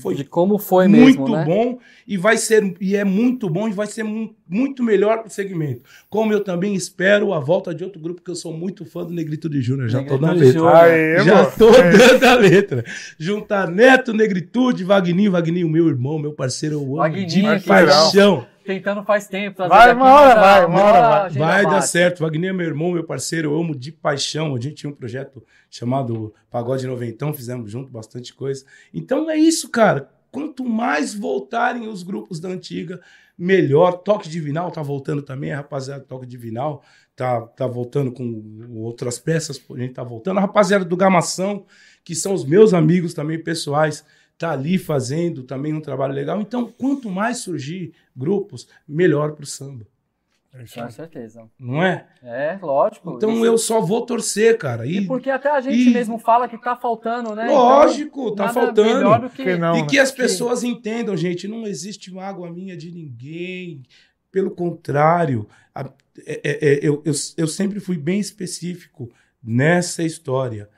foi 0.00 0.14
De 0.14 0.24
como 0.24 0.56
foi 0.56 0.86
muito 0.86 1.20
mesmo, 1.22 1.36
né? 1.36 1.44
bom 1.44 1.78
e 2.06 2.16
vai 2.16 2.36
ser 2.36 2.74
e 2.80 2.94
é 2.94 3.02
muito 3.04 3.50
bom 3.50 3.68
e 3.68 3.72
vai 3.72 3.86
ser 3.88 4.04
mu- 4.04 4.32
muito 4.48 4.82
melhor 4.82 5.18
para 5.18 5.26
o 5.26 5.30
segmento. 5.30 5.82
Como 6.08 6.32
eu 6.32 6.44
também 6.44 6.74
espero 6.74 7.32
a 7.32 7.40
volta 7.40 7.74
de 7.74 7.82
outro 7.82 8.00
grupo 8.00 8.22
que 8.22 8.30
eu 8.30 8.36
sou 8.36 8.52
muito 8.52 8.84
fã 8.84 9.04
do 9.04 9.12
Negritude 9.12 9.60
Júnior. 9.60 9.88
Já 9.88 10.02
tô 10.04 10.16
na 10.16 10.28
Negritude 10.32 10.58
letra. 10.64 10.78
Aê, 10.80 11.24
Já 11.24 11.34
mano. 11.34 11.52
tô 11.58 11.70
dando 11.72 12.24
a 12.24 12.34
letra. 12.36 12.84
Juntar 13.18 13.68
Neto, 13.68 14.12
Negritude, 14.12 14.84
Vagninho, 14.84 15.32
Vagninho, 15.32 15.68
meu 15.68 15.88
irmão, 15.88 16.18
meu 16.18 16.32
parceiro, 16.32 16.76
eu 16.76 16.80
amo 16.82 16.96
Vagninho, 16.96 17.58
de 17.58 17.64
paixão. 17.66 18.46
Tentando 18.64 19.04
faz 19.04 19.28
tempo. 19.28 19.68
Vai, 19.68 19.92
uma 19.92 20.12
hora 20.12 20.40
vai, 20.40 20.66
uma 20.66 20.82
hora 20.82 21.00
vai. 21.00 21.30
Vai 21.30 21.62
dar 21.64 21.82
certo. 21.82 22.20
Wagner 22.20 22.50
é 22.50 22.52
meu 22.52 22.66
irmão, 22.66 22.92
meu 22.92 23.04
parceiro, 23.04 23.50
eu 23.50 23.60
amo 23.60 23.76
de 23.76 23.92
paixão. 23.92 24.54
A 24.54 24.60
gente 24.60 24.76
tinha 24.76 24.90
um 24.90 24.94
projeto 24.94 25.44
chamado 25.70 26.32
Pagode 26.50 26.86
Noventão, 26.86 27.34
fizemos 27.34 27.70
junto 27.70 27.92
bastante 27.92 28.32
coisa. 28.32 28.64
Então 28.92 29.30
é 29.30 29.36
isso, 29.36 29.68
cara. 29.68 30.08
Quanto 30.30 30.64
mais 30.64 31.14
voltarem 31.14 31.86
os 31.86 32.02
grupos 32.02 32.40
da 32.40 32.48
antiga, 32.48 33.00
melhor. 33.36 33.98
Toque 33.98 34.28
Divinal 34.28 34.70
tá 34.70 34.82
voltando 34.82 35.22
também, 35.22 35.52
a 35.52 35.56
rapaziada 35.56 36.02
Toque 36.02 36.26
Divinal 36.26 36.82
tá, 37.14 37.42
tá 37.42 37.66
voltando 37.66 38.12
com 38.12 38.42
outras 38.76 39.18
peças, 39.18 39.62
a 39.70 39.78
gente 39.78 39.94
tá 39.94 40.02
voltando. 40.02 40.38
A 40.38 40.40
rapaziada 40.40 40.84
do 40.84 40.96
Gamação, 40.96 41.66
que 42.02 42.14
são 42.14 42.32
os 42.32 42.44
meus 42.44 42.72
amigos 42.72 43.14
também 43.14 43.42
pessoais, 43.42 44.04
tá 44.38 44.50
ali 44.52 44.78
fazendo 44.78 45.42
também 45.44 45.72
um 45.72 45.80
trabalho 45.80 46.12
legal. 46.14 46.40
Então, 46.40 46.66
quanto 46.66 47.08
mais 47.10 47.38
surgir 47.38 47.92
grupos, 48.16 48.68
melhor 48.86 49.32
pro 49.32 49.46
samba, 49.46 49.86
É 50.52 50.62
isso 50.62 50.78
aí. 50.78 50.86
Com 50.86 50.90
certeza. 50.92 51.50
não 51.58 51.82
é? 51.82 52.06
É, 52.22 52.58
lógico. 52.62 53.14
Então 53.16 53.32
Isso- 53.34 53.44
eu 53.44 53.58
só 53.58 53.80
vou 53.80 54.06
torcer, 54.06 54.56
cara. 54.56 54.86
E 54.86 54.98
E, 54.98 55.06
porque 55.06 55.28
até 55.30 55.50
a 55.50 55.60
gente 55.60 55.88
e- 55.88 55.92
mesmo 55.92 56.16
fala 56.18 56.48
que 56.48 56.56
tá 56.56 56.76
faltando, 56.76 57.34
né? 57.34 57.46
lógico, 57.48 58.22
Então, 58.28 58.34
tá 58.46 58.52
faltando. 58.52 59.30
que... 59.30 59.42
Que 59.44 59.56
não, 59.56 59.76
e 59.78 59.82
né? 59.82 59.86
que 59.88 59.98
as 59.98 60.12
pessoas 60.12 60.62
entendam, 60.62 61.16
gente, 61.16 61.48
não 61.48 61.66
existe 61.66 62.12
mágoa 62.12 62.50
minha 62.52 62.76
de 62.76 62.90
ninguém. 62.92 63.82
Pelo 64.30 64.50
contrário, 64.50 65.48
a- 65.74 65.90
é- 66.26 66.40
é- 66.44 66.68
é- 66.74 66.78
eu, 66.82 67.02
eu, 67.04 67.12
eu 67.36 67.46
sempre 67.48 67.80
fui 67.80 67.96
bem 67.98 68.20
específico 68.20 69.10
nessa 69.42 70.02
história. 70.04 70.68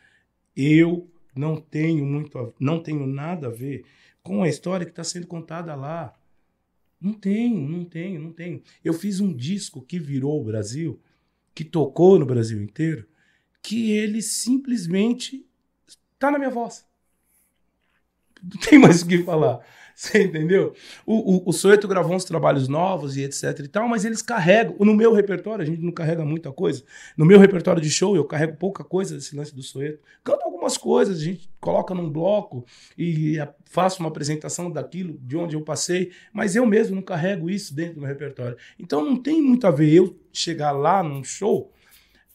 Eu 0.57 1.07
não 1.37 1.57
tenho 1.61 2.05
muito, 2.05 2.39
a- 2.39 2.53
não 2.59 2.83
tenho 2.83 3.07
nada 3.07 3.49
a 3.49 3.51
ver 3.51 3.85
com 4.23 4.43
a 4.43 4.49
história 4.49 4.85
que 4.87 4.93
está 4.93 5.05
sendo 5.05 5.27
contada 5.27 5.75
lá. 5.75 6.15
Não 7.01 7.13
tenho, 7.13 7.61
não 7.69 7.85
tenho, 7.85 8.21
não 8.21 8.33
tenho. 8.33 8.63
Eu 8.85 8.95
fiz 8.95 9.21
um 9.21 9.33
disco 9.35 9.83
que 9.83 9.99
virou 9.99 10.41
o 10.41 10.45
Brasil, 10.45 11.01
que 11.55 11.65
tocou 11.65 12.19
no 12.19 12.27
Brasil 12.27 12.61
inteiro, 12.63 13.07
que 13.63 13.93
ele 13.93 14.23
simplesmente 14.23 15.45
está 16.15 16.31
na 16.31 16.39
minha 16.39 16.51
voz. 16.51 16.87
Não 18.43 18.61
tem 18.61 18.79
mais 18.79 19.03
o 19.03 19.07
que 19.07 19.23
falar. 19.23 19.61
Você 19.99 20.25
entendeu? 20.25 20.75
O, 21.07 21.37
o, 21.37 21.49
o 21.49 21.53
Soeto 21.55 21.89
gravou 21.89 22.15
uns 22.15 22.25
trabalhos 22.25 22.69
novos 22.69 23.17
e 23.17 23.23
etc 23.23 23.61
e 23.61 23.69
tal, 23.69 23.89
mas 23.89 24.05
eles 24.05 24.21
carregam. 24.21 24.77
No 24.79 24.95
meu 24.95 25.15
repertório, 25.15 25.63
a 25.63 25.67
gente 25.67 25.81
não 25.81 25.91
carrega 25.91 26.23
muita 26.23 26.53
coisa. 26.53 26.85
No 27.17 27.25
meu 27.25 27.39
repertório 27.39 27.81
de 27.81 27.89
show, 27.89 28.15
eu 28.15 28.25
carrego 28.27 28.59
pouca 28.59 28.85
coisa 28.85 29.15
desse 29.15 29.35
lance 29.35 29.55
do 29.55 29.63
Soeto. 29.63 29.99
Canto 30.23 30.45
algumas 30.45 30.77
coisas, 30.77 31.19
a 31.19 31.25
gente 31.25 31.49
coloca 31.59 31.95
num 31.95 32.11
bloco 32.11 32.67
e 32.97 33.39
faço 33.65 34.01
uma 34.01 34.11
apresentação 34.11 34.71
daquilo, 34.71 35.19
de 35.23 35.35
onde 35.35 35.57
eu 35.57 35.63
passei, 35.63 36.13
mas 36.31 36.55
eu 36.55 36.67
mesmo 36.67 36.95
não 36.95 37.03
carrego 37.03 37.49
isso 37.49 37.75
dentro 37.75 37.95
do 37.95 38.01
meu 38.01 38.09
repertório. 38.11 38.59
Então 38.79 39.03
não 39.03 39.17
tem 39.17 39.41
muito 39.41 39.67
a 39.67 39.71
ver 39.71 39.95
eu 39.95 40.15
chegar 40.31 40.73
lá 40.73 41.03
num 41.03 41.25
show 41.25 41.73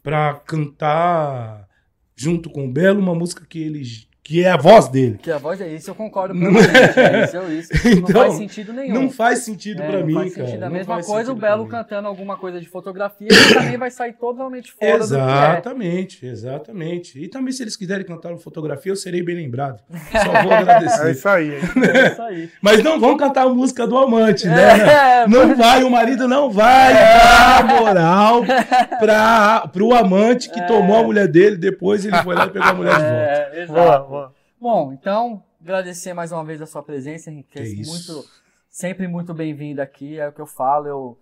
para 0.01 0.33
cantar 0.33 1.69
junto 2.15 2.49
com 2.49 2.65
o 2.65 2.71
Belo 2.71 2.99
uma 2.99 3.13
música 3.13 3.45
que 3.47 3.61
ele 3.61 3.83
que 4.23 4.43
é 4.43 4.51
a 4.51 4.57
voz 4.57 4.87
dele. 4.87 5.17
Que 5.21 5.31
a 5.31 5.37
voz 5.37 5.59
é 5.59 5.67
isso, 5.67 5.89
eu 5.89 5.95
concordo. 5.95 6.33
É 6.35 7.23
isso, 7.25 7.37
é 7.37 7.49
isso. 7.53 7.69
não 7.73 7.91
Então, 8.09 8.21
faz 8.21 8.33
sentido 8.35 8.71
nenhum. 8.73 8.93
Não 8.93 9.09
faz 9.09 9.39
sentido 9.39 9.81
É, 9.81 9.87
pra 9.87 9.99
não 9.99 10.05
mim, 10.05 10.13
faz 10.13 10.33
cara. 10.35 10.47
sentido. 10.47 10.63
A 10.63 10.65
Não 10.69 10.75
mesma 10.75 10.93
faz 10.95 11.07
coisa 11.07 11.31
o 11.31 11.35
Belo 11.35 11.67
cantando 11.67 12.07
alguma 12.07 12.37
coisa 12.37 12.59
de 12.61 12.69
fotografia, 12.69 13.27
ele 13.29 13.53
também 13.53 13.77
vai 13.77 13.89
sair 13.89 14.13
totalmente 14.13 14.71
fora 14.71 14.91
do 14.99 15.07
que 15.07 15.13
é. 15.15 15.17
Exatamente, 15.17 16.25
exatamente. 16.25 17.19
E 17.19 17.27
também, 17.27 17.51
se 17.51 17.63
eles 17.63 17.75
quiserem 17.75 18.05
cantar 18.05 18.29
uma 18.29 18.37
fotografia, 18.37 18.91
eu 18.91 18.95
serei 18.95 19.23
bem 19.23 19.35
lembrado. 19.35 19.79
Só 20.11 20.43
vou 20.43 20.53
agradecer. 20.53 21.01
É 21.07 21.11
isso 21.11 21.27
aí. 21.29 21.55
hein? 21.55 21.61
É 21.93 22.07
isso 22.11 22.21
aí. 22.21 22.49
Mas 22.61 22.83
não 22.83 22.99
vão 22.99 23.17
cantar 23.17 23.47
a 23.47 23.49
música 23.49 23.87
do 23.87 23.97
amante, 23.97 24.47
né? 24.47 25.23
É, 25.23 25.27
Não 25.27 25.55
vai, 25.55 25.83
o 25.83 25.89
marido 25.89 26.27
não 26.27 26.49
vai 26.51 26.93
dar 26.93 27.65
moral 27.65 28.43
pra, 28.99 29.67
pro 29.73 29.93
amante 29.93 30.49
que 30.49 30.61
tomou 30.67 30.97
a 30.99 31.03
mulher 31.03 31.27
dele, 31.27 31.57
depois 31.57 32.05
ele 32.05 32.15
foi 32.17 32.35
lá 32.35 32.45
e 32.45 32.49
pegou 32.49 32.67
a 32.69 32.73
mulher 32.73 32.93
de 32.95 33.01
volta. 33.01 33.15
é, 33.15 33.65
Boa, 33.65 33.81
exato. 33.83 34.09
boa. 34.09 34.20
Bom, 34.61 34.93
então, 34.93 35.43
agradecer 35.59 36.13
mais 36.13 36.31
uma 36.31 36.43
vez 36.45 36.61
a 36.61 36.67
sua 36.67 36.83
presença, 36.83 37.31
Henrique. 37.31 37.49
Que 37.53 37.59
é 37.59 37.63
isso. 37.63 37.89
muito, 37.89 38.29
sempre 38.69 39.07
muito 39.07 39.33
bem-vindo 39.33 39.81
aqui. 39.81 40.19
É 40.19 40.27
o 40.27 40.31
que 40.31 40.39
eu 40.39 40.45
falo, 40.45 40.87
eu, 40.87 41.17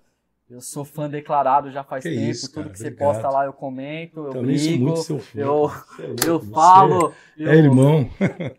eu 0.50 0.60
sou 0.60 0.84
fã 0.84 1.10
declarado 1.10 1.72
já 1.72 1.82
faz 1.82 2.04
Que 2.04 2.10
tempo. 2.10 2.22
isso, 2.24 2.52
Tudo 2.52 2.70
que 2.70 2.78
você 2.78 2.88
obrigado. 2.88 3.08
posta 3.14 3.30
lá 3.30 3.46
eu 3.46 3.54
comento, 3.54 4.26
eu 4.26 4.32
Também 4.32 4.58
sou 4.58 4.68
brigo, 4.68 4.90
eu, 4.90 4.96
Você 4.98 5.40
é 5.42 5.46
louco, 5.46 5.86
eu 6.28 6.40
você 6.40 6.52
falo, 6.52 7.14
eu, 7.38 7.50
É 7.50 7.56
irmão. 7.56 8.10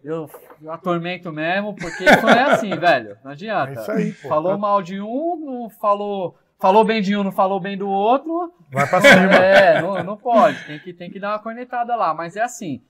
eu, 0.02 0.31
eu 0.62 0.73
atormento 0.73 1.31
mesmo, 1.31 1.74
porque 1.74 2.05
fã 2.16 2.31
é 2.31 2.43
assim, 2.55 2.70
velho. 2.74 3.19
Não 3.23 3.32
adianta. 3.32 3.73
É 3.78 3.82
isso 3.82 3.90
aí, 3.90 4.12
pô. 4.15 4.28
Falou 4.28 4.57
mal 4.57 4.81
de 4.81 4.98
um, 4.98 5.36
não 5.44 5.69
falou. 5.69 6.39
Falou 6.59 6.85
bem 6.85 7.02
de 7.02 7.15
um, 7.16 7.23
não 7.24 7.32
falou 7.32 7.61
bem 7.61 7.77
do 7.77 7.89
outro. 7.89 8.51
Vai 8.70 8.89
pra 8.89 9.01
cima. 9.02 9.35
É, 9.35 9.81
não, 9.82 10.02
não 10.05 10.16
pode. 10.16 10.62
Tem 10.66 10.78
que, 10.78 10.93
tem 10.94 11.11
que 11.11 11.19
dar 11.20 11.32
uma 11.32 11.39
cornetada 11.39 11.94
lá, 11.97 12.12
mas 12.15 12.35
é 12.36 12.43
assim. 12.43 12.82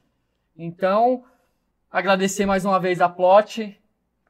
Então, 0.57 1.23
agradecer 1.91 2.47
mais 2.47 2.65
uma 2.65 2.79
vez 2.79 3.01
a 3.01 3.09
Plot, 3.09 3.77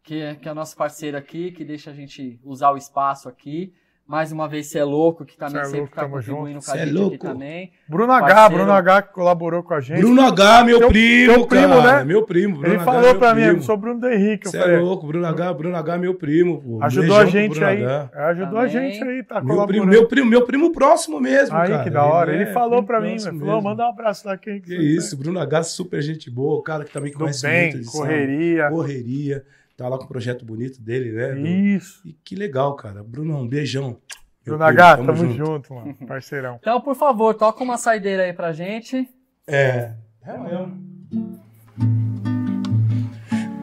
que 0.02 0.20
é, 0.20 0.34
que 0.34 0.48
é 0.48 0.50
a 0.50 0.54
nossa 0.54 0.74
parceira 0.74 1.18
aqui, 1.18 1.52
que 1.52 1.64
deixa 1.64 1.90
a 1.90 1.94
gente 1.94 2.40
usar 2.42 2.70
o 2.70 2.76
espaço 2.76 3.28
aqui. 3.28 3.74
Mais 4.10 4.32
uma 4.32 4.48
vez, 4.48 4.66
você 4.66 4.80
é 4.80 4.84
louco, 4.84 5.24
que 5.24 5.36
também 5.36 5.54
Cê 5.54 5.60
é 5.60 5.64
sempre 5.66 5.78
louco, 5.82 5.92
está 5.92 6.02
tamo 6.02 6.14
contribuindo 6.16 6.58
com 6.58 6.70
a 6.70 6.74
Cê 6.74 6.78
é 6.80 6.84
gente 6.84 6.94
louco. 6.94 7.14
aqui 7.14 7.18
também. 7.24 7.70
Bruno 7.88 8.12
H, 8.12 8.26
Parceiro. 8.26 8.54
Bruno 8.56 8.72
H 8.72 9.02
que 9.02 9.12
colaborou 9.14 9.62
com 9.62 9.72
a 9.74 9.80
gente. 9.80 10.00
Bruno 10.00 10.22
H, 10.26 10.64
meu 10.64 10.88
primo, 10.88 11.32
teu 11.34 11.46
primo, 11.46 11.68
cara. 11.76 11.98
né? 11.98 12.04
Meu 12.04 12.22
primo. 12.26 12.54
Bruno 12.58 12.66
Ele 12.66 12.74
H, 12.74 12.84
falou 12.84 13.00
meu 13.02 13.18
pra 13.20 13.34
mim, 13.36 13.42
primo. 13.42 13.58
eu 13.58 13.62
sou 13.62 13.76
Bruno 13.76 14.08
Henrique. 14.10 14.48
Você 14.48 14.58
é 14.58 14.78
louco, 14.80 15.06
Bruno 15.06 15.24
H, 15.28 15.54
Bruno 15.54 15.76
H, 15.76 15.98
meu 15.98 16.14
primo. 16.16 16.60
Pô. 16.60 16.82
ajudou 16.82 17.18
Beijão 17.18 17.20
a 17.20 17.24
gente 17.30 17.62
aí. 17.64 17.84
H. 17.84 18.10
Ajudou 18.12 18.58
a 18.58 18.66
Também. 18.66 18.90
gente 18.92 19.04
aí, 19.08 19.22
tá 19.22 19.40
Meu 19.40 19.64
primo, 19.68 19.86
meu 19.86 20.08
primo, 20.08 20.28
meu 20.28 20.44
primo 20.44 20.72
próximo 20.72 21.20
mesmo, 21.20 21.56
Aí, 21.56 21.68
cara. 21.70 21.84
que 21.84 21.90
da 21.90 22.04
hora. 22.04 22.32
Ele 22.32 22.42
Ele 22.42 22.50
é 22.50 22.52
falou 22.52 22.82
pra 22.82 23.00
mim, 23.00 23.10
próximo 23.10 23.38
falou, 23.38 23.54
mesmo. 23.54 23.70
manda 23.70 23.84
um 23.84 23.90
abraço 23.90 24.26
lá 24.26 24.36
quem 24.36 24.60
Que 24.60 24.74
isso, 24.74 25.16
Bruno 25.16 25.38
H, 25.38 25.62
super 25.62 26.02
gente 26.02 26.28
boa, 26.28 26.58
o 26.58 26.62
cara 26.62 26.82
que 26.84 26.92
também 26.92 27.12
conhece 27.12 27.46
muito 27.46 27.88
correria. 27.92 28.68
correria, 28.70 29.44
tá 29.80 29.88
lá 29.88 29.96
com 29.96 30.04
o 30.04 30.08
projeto 30.08 30.44
bonito 30.44 30.78
dele, 30.82 31.10
né? 31.12 31.32
do- 31.34 31.46
Isso. 31.46 32.02
E 32.06 32.12
que 32.12 32.34
legal, 32.36 32.76
cara. 32.76 33.02
Bruno, 33.02 33.38
um 33.38 33.48
beijão. 33.48 33.96
Bruno 34.44 34.62
H, 34.62 34.98
tamo, 34.98 35.32
junto. 35.32 35.72
mano. 35.72 35.94
Parceirão. 36.06 36.56
Então, 36.60 36.80
por 36.82 36.94
favor, 36.94 37.32
toca 37.34 37.64
uma 37.64 37.78
saideira 37.78 38.24
aí 38.24 38.32
pra 38.34 38.52
gente. 38.52 39.08
É. 39.46 39.94
É 40.22 40.36
mesmo. 40.38 40.90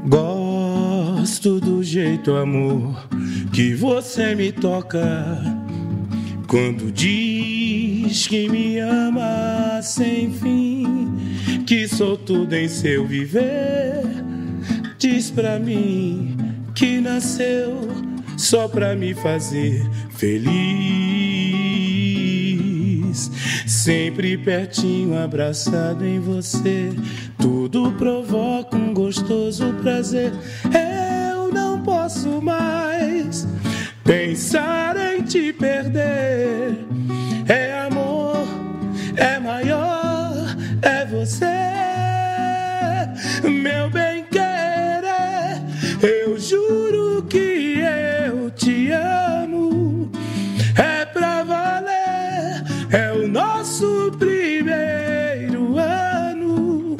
Gosto 0.09 1.59
do 1.59 1.83
jeito, 1.83 2.35
amor, 2.35 3.07
que 3.53 3.75
você 3.75 4.33
me 4.33 4.51
toca. 4.51 4.99
Quando 6.47 6.91
diz 6.91 8.25
que 8.27 8.49
me 8.49 8.79
ama 8.79 9.81
sem 9.83 10.31
fim, 10.31 11.63
que 11.67 11.87
sou 11.87 12.17
tudo 12.17 12.55
em 12.55 12.67
seu 12.67 13.05
viver. 13.05 14.01
Diz 14.99 15.29
pra 15.29 15.59
mim 15.59 16.35
que 16.73 16.99
nasceu 16.99 17.87
só 18.35 18.67
pra 18.67 18.95
me 18.95 19.13
fazer 19.13 19.87
feliz. 20.09 20.57
Sempre 23.67 24.37
pertinho, 24.39 25.15
abraçado 25.17 26.03
em 26.03 26.19
você, 26.19 26.91
tudo 27.37 27.91
provoca 27.91 28.75
um 28.75 28.91
gostoso 28.91 29.71
prazer. 29.81 30.33
Eu 30.65 31.53
não 31.53 31.83
posso 31.83 32.41
mais 32.41 33.47
pensar 34.03 34.97
em 34.97 35.21
te 35.21 35.53
perder. 35.53 36.75
É 37.47 37.85
amor, 37.85 38.47
é 39.15 39.39
maior, 39.39 40.55
é 40.81 41.05
você, 41.05 41.45
meu 43.43 43.91
bem. 43.91 44.16
Eu 46.01 46.37
juro 46.39 47.23
que 47.23 47.79
eu 47.79 48.51
te 48.51 48.91
amo. 48.91 50.11
É 50.77 51.05
pra 51.05 51.43
valer, 51.43 52.63
é 52.91 53.11
o 53.13 53.27
nosso 53.27 54.11
primeiro 54.19 55.77
ano. 55.77 56.95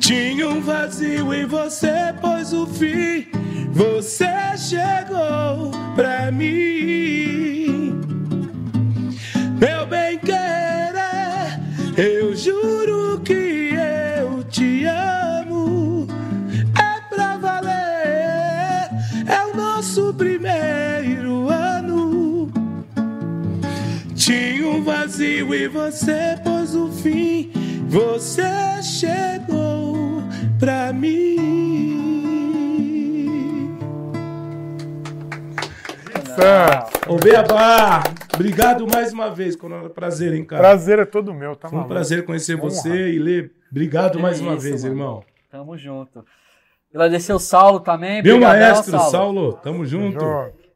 Tinha 0.00 0.48
um 0.48 0.62
vazio 0.62 1.34
em 1.34 1.44
você, 1.44 2.14
pois 2.20 2.52
o 2.54 2.66
fim 2.66 3.26
você 3.72 4.56
chegou 4.56 5.70
pra 5.94 6.32
mim. 6.32 8.00
Meu 9.60 9.86
bem 9.86 10.18
querer, 10.18 11.60
eu 11.96 12.34
juro 12.34 13.20
que 13.20 13.72
eu 14.22 14.42
te 14.44 14.86
amo. 14.86 15.25
Vazio 24.86 25.52
e 25.52 25.66
você 25.66 26.38
pôs 26.44 26.74
o 26.74 26.90
fim. 26.92 27.50
Você 27.88 28.42
chegou 28.82 30.22
pra 30.60 30.92
mim. 30.92 31.36
Sam, 36.36 36.86
Ô, 37.08 37.16
Beabá, 37.16 38.02
obrigado 38.34 38.86
mais 38.86 39.12
uma 39.12 39.30
vez. 39.30 39.56
Um 39.60 39.88
prazer, 39.88 40.32
hein, 40.34 40.44
cara? 40.44 40.62
prazer 40.62 40.98
é 41.00 41.04
todo 41.04 41.34
meu, 41.34 41.56
tá 41.56 41.68
Foi 41.68 41.76
um 41.78 41.80
maluco? 41.82 41.94
prazer 41.94 42.24
conhecer 42.24 42.54
Honra. 42.56 42.70
você 42.70 43.10
e 43.12 43.18
Lê. 43.18 43.50
Obrigado 43.70 44.12
Que 44.16 44.22
mais 44.22 44.40
uma 44.40 44.54
isso, 44.54 44.62
vez, 44.62 44.82
mano. 44.84 44.94
irmão. 44.94 45.24
Tamo 45.50 45.76
junto. 45.76 46.24
Agradecer 46.94 47.32
o 47.32 47.38
Saulo 47.38 47.80
também. 47.80 48.22
Meu 48.22 48.40
maestro, 48.40 48.98
Saulo, 49.00 49.54
tamo 49.54 49.84
junto. 49.84 50.20
Junto. 50.20 50.66